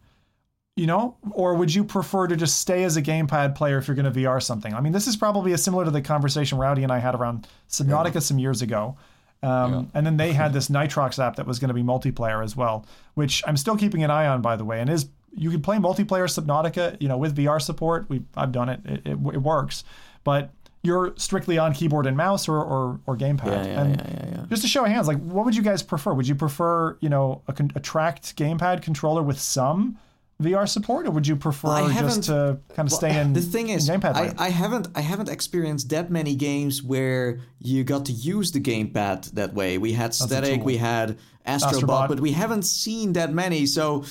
you 0.76 0.88
know 0.88 1.16
or 1.32 1.56
would 1.56 1.74
you 1.74 1.84
prefer 1.84 2.28
to 2.28 2.36
just 2.36 2.58
stay 2.58 2.84
as 2.84 2.98
a 2.98 3.02
gamepad 3.02 3.54
player 3.56 3.78
if 3.78 3.88
you're 3.88 3.96
going 3.96 4.12
to 4.12 4.20
vr 4.20 4.42
something? 4.42 4.74
I 4.74 4.82
mean 4.82 4.94
this 4.94 5.08
is 5.08 5.16
probably 5.16 5.54
as 5.54 5.64
similar 5.64 5.86
to 5.86 5.92
the 5.92 6.02
conversation 6.02 6.58
rowdy 6.58 6.84
and 6.84 6.92
i 6.92 7.00
had 7.00 7.16
around 7.16 7.48
subnautica 7.70 8.22
some 8.22 8.40
years 8.40 8.62
ago. 8.62 8.98
Um, 9.44 9.92
and 9.94 10.06
then 10.06 10.16
they 10.16 10.32
had 10.32 10.54
this 10.58 10.70
nitrox 10.70 11.20
app 11.20 11.36
that 11.36 11.46
was 11.46 11.60
going 11.60 11.68
to 11.68 11.74
be 11.74 11.84
multiplayer 11.84 12.44
as 12.44 12.56
well 12.56 12.86
which 13.14 13.44
i'm 13.46 13.58
still 13.58 13.78
keeping 13.78 14.04
an 14.04 14.10
eye 14.10 14.26
on 14.26 14.42
by 14.42 14.56
the 14.56 14.66
way 14.66 14.80
and 14.80 14.90
is 14.90 15.10
you 15.36 15.50
can 15.50 15.62
play 15.62 15.78
multiplayer 15.78 16.28
subnautica 16.28 16.98
you 17.02 17.08
know 17.08 17.18
with 17.18 17.36
vr 17.36 17.62
support. 17.62 18.10
We 18.10 18.24
i've 18.36 18.52
done 18.52 18.70
it. 18.70 18.82
It, 18.86 19.02
it, 19.06 19.12
it 19.12 19.42
works. 19.42 19.84
But 20.24 20.52
you're 20.84 21.14
strictly 21.18 21.58
on 21.58 21.74
keyboard 21.74 22.06
and 22.06 22.16
mouse 22.18 22.48
or 22.48 22.58
or, 22.58 23.00
or 23.06 23.18
gamepad. 23.18 23.46
Yeah, 23.46 23.66
yeah, 23.66 23.82
and 23.82 23.96
yeah, 23.98 24.08
yeah, 24.08 24.30
yeah. 24.32 24.46
just 24.50 24.62
to 24.64 24.68
show 24.68 24.84
of 24.86 24.92
hands 24.92 25.08
like 25.08 25.20
what 25.20 25.46
would 25.46 25.56
you 25.56 25.62
guys 25.62 25.82
prefer? 25.82 26.14
Would 26.14 26.28
you 26.28 26.36
prefer 26.36 26.98
you 27.00 27.10
know 27.10 27.42
a, 27.48 27.54
con- 27.54 27.72
a 27.76 27.80
tracked 27.80 28.36
gamepad 28.36 28.82
controller 28.82 29.24
with 29.24 29.40
some 29.40 29.98
vr 30.44 30.68
support 30.68 31.08
or 31.08 31.12
would 31.12 31.28
you 31.28 31.36
prefer 31.36 31.70
I 31.70 31.94
just 31.94 32.24
to 32.24 32.60
kind 32.76 32.88
of 32.88 32.92
Well, 32.92 33.00
stay 33.02 33.20
in 33.20 33.34
the 33.34 33.42
thing 33.42 33.70
is 33.70 33.90
gamepad 33.90 34.16
I. 34.16 34.34
I 34.38 34.50
haven't 34.50 34.88
i 34.96 35.02
haven't 35.02 35.30
experienced 35.30 35.90
that 35.90 36.10
many 36.10 36.36
games 36.36 36.84
where 36.84 37.40
you 37.60 37.84
got 37.84 38.06
to 38.06 38.12
use 38.12 38.52
the 38.52 38.60
gamepad 38.60 39.32
that 39.32 39.54
way. 39.54 39.78
We 39.78 39.94
had 39.94 40.12
Statik 40.12 40.64
we 40.64 40.78
had 40.78 41.18
astrobot, 41.46 41.82
Astrobot. 41.82 42.08
but 42.08 42.20
we 42.20 42.32
haven't 42.32 42.64
seen 42.64 43.14
that 43.14 43.32
many. 43.34 43.66
So 43.66 44.06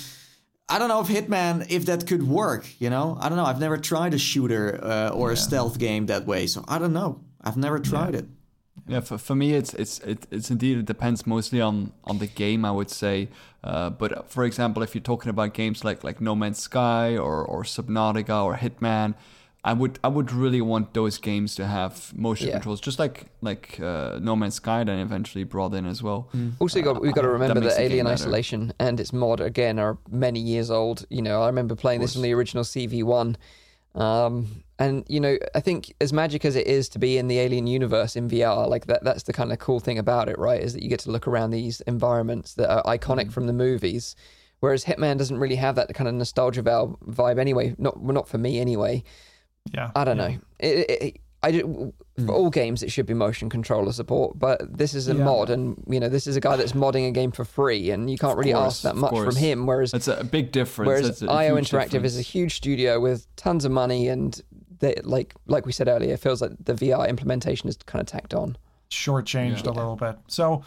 i 0.68 0.78
don't 0.78 0.88
know 0.88 1.00
if 1.00 1.08
hitman 1.08 1.54
if 1.76 1.82
that 1.86 2.06
could 2.06 2.22
work 2.22 2.64
you 2.78 2.90
know? 2.94 3.18
I 3.20 3.28
don't 3.28 3.38
know. 3.40 3.44
I've 3.52 3.60
never 3.60 3.78
tried 3.78 4.12
a 4.14 4.18
shooter 4.18 4.64
uh, 4.82 5.18
or 5.18 5.32
a 5.32 5.36
stealth 5.36 5.78
game 5.78 6.06
that 6.06 6.24
way. 6.26 6.46
So 6.46 6.64
i 6.68 6.78
don't 6.78 6.92
know. 7.00 7.20
I've 7.46 7.56
never 7.66 7.78
tried 7.78 8.14
it 8.14 8.26
Yeah, 8.92 9.00
for, 9.00 9.18
for 9.18 9.34
me, 9.34 9.54
it's 9.54 9.74
it's 9.74 9.98
it, 10.00 10.26
it's 10.30 10.50
indeed 10.50 10.78
it 10.78 10.84
depends 10.86 11.26
mostly 11.26 11.60
on 11.60 11.92
on 12.04 12.18
the 12.18 12.26
game, 12.26 12.64
I 12.64 12.70
would 12.70 12.90
say. 12.90 13.28
Uh, 13.64 13.90
but 13.90 14.30
for 14.30 14.44
example, 14.44 14.82
if 14.82 14.94
you're 14.94 15.02
talking 15.02 15.30
about 15.30 15.54
games 15.54 15.84
like 15.84 16.04
like 16.04 16.20
No 16.20 16.34
Man's 16.34 16.58
Sky 16.58 17.16
or 17.16 17.44
or 17.44 17.62
Subnautica 17.64 18.44
or 18.44 18.56
Hitman, 18.56 19.14
I 19.64 19.72
would 19.72 19.98
I 20.02 20.08
would 20.08 20.32
really 20.32 20.60
want 20.60 20.92
those 20.92 21.18
games 21.18 21.54
to 21.54 21.66
have 21.66 22.12
motion 22.16 22.48
Yeah. 22.48 22.54
controls, 22.54 22.80
just 22.80 22.98
like 22.98 23.26
like 23.40 23.78
uh, 23.80 24.18
No 24.20 24.34
Man's 24.36 24.56
Sky 24.56 24.84
then 24.84 24.98
eventually 24.98 25.44
brought 25.44 25.72
in 25.74 25.86
as 25.86 26.02
well. 26.02 26.28
Also, 26.58 26.78
you 26.78 26.84
got, 26.84 27.00
we've 27.00 27.14
got 27.14 27.22
to 27.22 27.28
remember 27.28 27.60
makes 27.60 27.76
that, 27.76 27.82
game 27.82 27.92
Alien. 27.92 28.06
Isolation 28.08 28.72
and 28.78 28.98
its 29.00 29.12
mod 29.12 29.40
again 29.40 29.78
are 29.78 29.96
many 30.10 30.40
years 30.40 30.70
old. 30.70 31.06
You 31.10 31.22
know, 31.22 31.42
I 31.42 31.46
remember 31.46 31.76
playing 31.76 32.00
this 32.00 32.16
on 32.16 32.22
the 32.22 32.32
original 32.34 32.64
CV1, 32.64 33.36
Um, 33.94 34.64
and 34.78 35.04
you 35.08 35.20
know, 35.20 35.38
I 35.54 35.60
think 35.60 35.94
as 36.00 36.12
magic 36.12 36.44
as 36.44 36.56
it 36.56 36.66
is 36.66 36.88
to 36.90 36.98
be 36.98 37.18
in 37.18 37.28
the 37.28 37.38
alien 37.38 37.66
universe 37.66 38.16
in 38.16 38.28
VR, 38.28 38.68
like 38.68 38.86
that 38.86 39.04
that's 39.04 39.24
the 39.24 39.32
kind 39.32 39.52
of 39.52 39.58
cool 39.58 39.80
thing 39.80 39.98
about 39.98 40.28
it, 40.28 40.38
right? 40.38 40.60
Is 40.60 40.72
that 40.72 40.82
you 40.82 40.88
get 40.88 41.00
to 41.00 41.10
look 41.10 41.28
around 41.28 41.50
these 41.50 41.80
environments 41.82 42.54
that 42.54 42.70
are 42.70 42.82
iconic 42.84 43.30
from 43.30 43.46
the 43.46 43.52
movies. 43.52 44.16
Whereas 44.60 44.84
Hitman 44.84 45.18
doesn't 45.18 45.38
really 45.38 45.56
have 45.56 45.74
that 45.74 45.92
kind 45.92 46.08
of 46.08 46.14
nostalgia 46.14 46.62
vibe 46.62 47.38
anyway. 47.38 47.74
Not 47.78 48.02
not 48.02 48.28
for 48.28 48.38
me 48.38 48.60
anyway. 48.60 49.02
Yeah. 49.72 49.90
I 49.94 50.04
don't 50.04 50.16
yeah. 50.16 50.28
know. 50.28 50.38
It, 50.58 50.90
it, 50.90 51.20
I 51.42 51.62
for 52.26 52.32
all 52.32 52.50
games 52.50 52.82
it 52.82 52.90
should 52.90 53.06
be 53.06 53.14
motion 53.14 53.48
controller 53.48 53.90
support, 53.92 54.38
but 54.38 54.60
this 54.76 54.92
is 54.94 55.08
a 55.08 55.14
Yeah. 55.14 55.24
mod, 55.24 55.48
and 55.50 55.82
you 55.88 55.98
know 55.98 56.08
this 56.08 56.26
is 56.26 56.36
a 56.36 56.40
guy 56.40 56.56
that's 56.56 56.72
modding 56.72 57.08
a 57.08 57.10
game 57.10 57.32
for 57.32 57.44
free, 57.44 57.90
and 57.90 58.10
you 58.10 58.18
can't 58.18 58.36
really 58.36 58.52
course, 58.52 58.66
ask 58.66 58.82
that 58.82 58.90
of 58.90 58.96
much 58.98 59.14
from 59.18 59.36
him. 59.36 59.66
Whereas 59.66 59.94
it's 59.94 60.08
a 60.08 60.22
big 60.22 60.52
difference. 60.52 60.86
Whereas 60.88 61.06
That's 61.06 61.22
a 61.22 61.30
IO 61.30 61.56
huge 61.56 61.70
Interactive 61.70 62.04
is 62.04 62.18
a 62.18 62.22
huge 62.22 62.54
studio 62.56 63.00
with 63.00 63.26
tons 63.36 63.64
of 63.64 63.72
money, 63.72 64.08
and 64.08 64.40
they, 64.80 64.94
like 65.04 65.34
like 65.46 65.64
we 65.64 65.72
said 65.72 65.88
earlier, 65.88 66.12
it 66.14 66.20
feels 66.20 66.42
like 66.42 66.52
the 66.62 66.74
VR 66.74 67.08
implementation 67.08 67.68
is 67.68 67.76
kind 67.86 68.00
of 68.00 68.06
tacked 68.06 68.34
on. 68.34 68.56
shortchanged 68.90 69.64
Yeah. 69.64 69.70
a 69.70 69.72
little 69.72 69.96
bit. 69.96 70.16
So, 70.28 70.62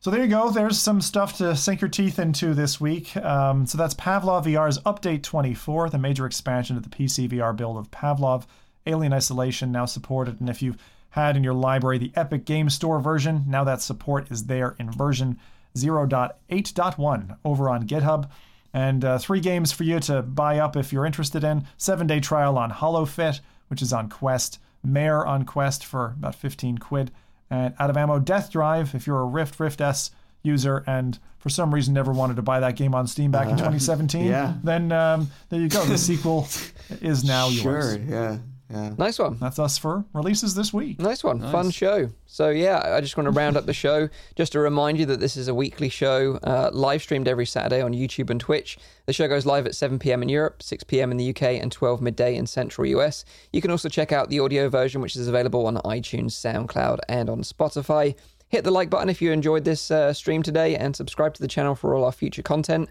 so 0.00 0.10
there 0.10 0.20
you 0.20 0.26
go. 0.28 0.50
There's 0.50 0.76
some 0.76 1.00
stuff 1.00 1.36
to 1.38 1.54
sink 1.54 1.80
your 1.80 1.88
teeth 1.88 2.18
into 2.18 2.52
this 2.52 2.80
week. 2.80 3.16
Um, 3.16 3.64
so 3.64 3.78
that's 3.78 3.94
Pavlov 3.94 4.44
VR's 4.44 4.78
Update 4.80 5.22
24, 5.22 5.88
the 5.90 5.98
major 5.98 6.26
expansion 6.26 6.76
of 6.76 6.82
the 6.82 6.88
PC 6.88 7.28
VR 7.28 7.52
build 7.56 7.76
of 7.76 7.88
Pavlov. 7.92 8.44
Alien 8.90 9.12
Isolation 9.12 9.72
now 9.72 9.86
supported, 9.86 10.40
and 10.40 10.50
if 10.50 10.60
you've 10.62 10.76
had 11.10 11.36
in 11.36 11.42
your 11.44 11.54
library 11.54 11.98
the 11.98 12.12
Epic 12.14 12.44
Game 12.44 12.68
Store 12.70 13.00
version, 13.00 13.44
now 13.46 13.64
that 13.64 13.80
support 13.82 14.30
is 14.30 14.44
there 14.46 14.76
in 14.78 14.90
version 14.92 15.38
0.8.1 15.76 17.36
over 17.44 17.68
on 17.68 17.86
GitHub. 17.86 18.28
And 18.72 19.04
uh, 19.04 19.18
three 19.18 19.40
games 19.40 19.72
for 19.72 19.82
you 19.84 19.98
to 20.00 20.22
buy 20.22 20.58
up 20.58 20.76
if 20.76 20.92
you're 20.92 21.06
interested 21.06 21.42
in. 21.42 21.66
Seven 21.76 22.06
day 22.06 22.20
trial 22.20 22.56
on 22.56 22.70
HoloFit, 22.70 23.40
which 23.68 23.82
is 23.82 23.92
on 23.92 24.08
Quest. 24.08 24.58
Mare 24.84 25.26
on 25.26 25.44
Quest 25.44 25.84
for 25.84 26.14
about 26.18 26.34
15 26.36 26.78
quid. 26.78 27.10
And 27.50 27.74
Out 27.80 27.90
of 27.90 27.96
Ammo 27.96 28.20
Death 28.20 28.50
Drive 28.52 28.94
if 28.94 29.06
you're 29.06 29.20
a 29.20 29.24
Rift, 29.24 29.58
Rift 29.58 29.80
S 29.80 30.12
user 30.42 30.82
and 30.86 31.18
for 31.38 31.50
some 31.50 31.74
reason 31.74 31.92
never 31.92 32.12
wanted 32.12 32.36
to 32.36 32.42
buy 32.42 32.60
that 32.60 32.76
game 32.76 32.94
on 32.94 33.06
Steam 33.06 33.30
back 33.30 33.48
in 33.48 33.56
2017. 33.56 34.24
yeah. 34.24 34.54
Then 34.62 34.92
um, 34.92 35.28
there 35.48 35.60
you 35.60 35.68
go. 35.68 35.84
The 35.84 35.98
sequel 35.98 36.46
is 37.02 37.24
now 37.24 37.48
yours. 37.48 37.94
Sure. 37.94 37.98
Yeah. 38.08 38.38
Yeah. 38.70 38.94
Nice 38.96 39.18
one. 39.18 39.36
That's 39.40 39.58
us 39.58 39.78
for 39.78 40.04
releases 40.12 40.54
this 40.54 40.72
week. 40.72 41.00
Nice 41.00 41.24
one. 41.24 41.40
Fun 41.40 41.70
show. 41.70 42.10
So, 42.26 42.50
yeah, 42.50 42.94
I 42.94 43.00
just 43.00 43.16
want 43.16 43.26
to 43.26 43.32
round 43.32 43.56
up 43.56 43.66
the 43.66 43.72
show. 43.72 44.08
Just 44.36 44.52
to 44.52 44.60
remind 44.60 44.98
you 44.98 45.06
that 45.06 45.18
this 45.18 45.36
is 45.36 45.48
a 45.48 45.54
weekly 45.54 45.88
show, 45.88 46.36
uh, 46.44 46.70
live 46.72 47.02
streamed 47.02 47.26
every 47.26 47.46
Saturday 47.46 47.82
on 47.82 47.92
YouTube 47.92 48.30
and 48.30 48.40
Twitch. 48.40 48.78
The 49.06 49.12
show 49.12 49.26
goes 49.26 49.44
live 49.44 49.66
at 49.66 49.74
7 49.74 49.98
p.m. 49.98 50.22
in 50.22 50.28
Europe, 50.28 50.62
6 50.62 50.84
p.m. 50.84 51.10
in 51.10 51.16
the 51.16 51.30
UK, 51.30 51.42
and 51.42 51.72
12 51.72 52.00
midday 52.00 52.36
in 52.36 52.46
Central 52.46 52.86
US. 52.86 53.24
You 53.52 53.60
can 53.60 53.72
also 53.72 53.88
check 53.88 54.12
out 54.12 54.28
the 54.28 54.38
audio 54.38 54.68
version, 54.68 55.00
which 55.00 55.16
is 55.16 55.26
available 55.26 55.66
on 55.66 55.76
iTunes, 55.78 56.32
SoundCloud, 56.32 57.00
and 57.08 57.28
on 57.28 57.42
Spotify. 57.42 58.14
Hit 58.48 58.62
the 58.62 58.70
like 58.70 58.90
button 58.90 59.08
if 59.08 59.20
you 59.20 59.32
enjoyed 59.32 59.64
this 59.64 59.90
uh, 59.90 60.12
stream 60.12 60.44
today, 60.44 60.76
and 60.76 60.94
subscribe 60.94 61.34
to 61.34 61.42
the 61.42 61.48
channel 61.48 61.74
for 61.74 61.94
all 61.94 62.04
our 62.04 62.12
future 62.12 62.42
content. 62.42 62.88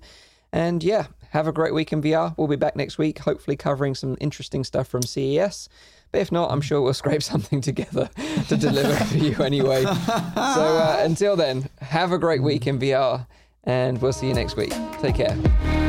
And 0.52 0.84
yeah, 0.84 1.08
have 1.32 1.48
a 1.48 1.52
great 1.52 1.74
week 1.74 1.94
in 1.94 2.02
VR. 2.02 2.34
We'll 2.38 2.48
be 2.48 2.56
back 2.56 2.76
next 2.76 2.98
week, 2.98 3.20
hopefully 3.20 3.56
covering 3.56 3.96
some 3.96 4.18
interesting 4.20 4.64
stuff 4.64 4.88
from 4.88 5.02
CES. 5.02 5.70
But 6.12 6.22
if 6.22 6.32
not, 6.32 6.52
I'm 6.52 6.62
sure 6.62 6.82
we'll 6.82 6.94
scrape 6.94 7.24
something 7.34 7.62
together 7.62 8.10
to 8.48 8.58
deliver 8.58 8.96
for 9.06 9.18
you 9.18 9.36
anyway. 9.44 9.86
So 10.40 10.78
uh, 10.78 11.02
until 11.02 11.36
then, 11.36 11.70
have 11.82 12.12
a 12.12 12.18
great 12.18 12.42
week 12.42 12.66
in 12.66 12.80
VR, 12.80 13.28
and 13.64 14.02
we'll 14.02 14.14
see 14.14 14.28
you 14.28 14.34
next 14.34 14.56
week. 14.56 14.74
Take 15.02 15.16
care. 15.16 15.89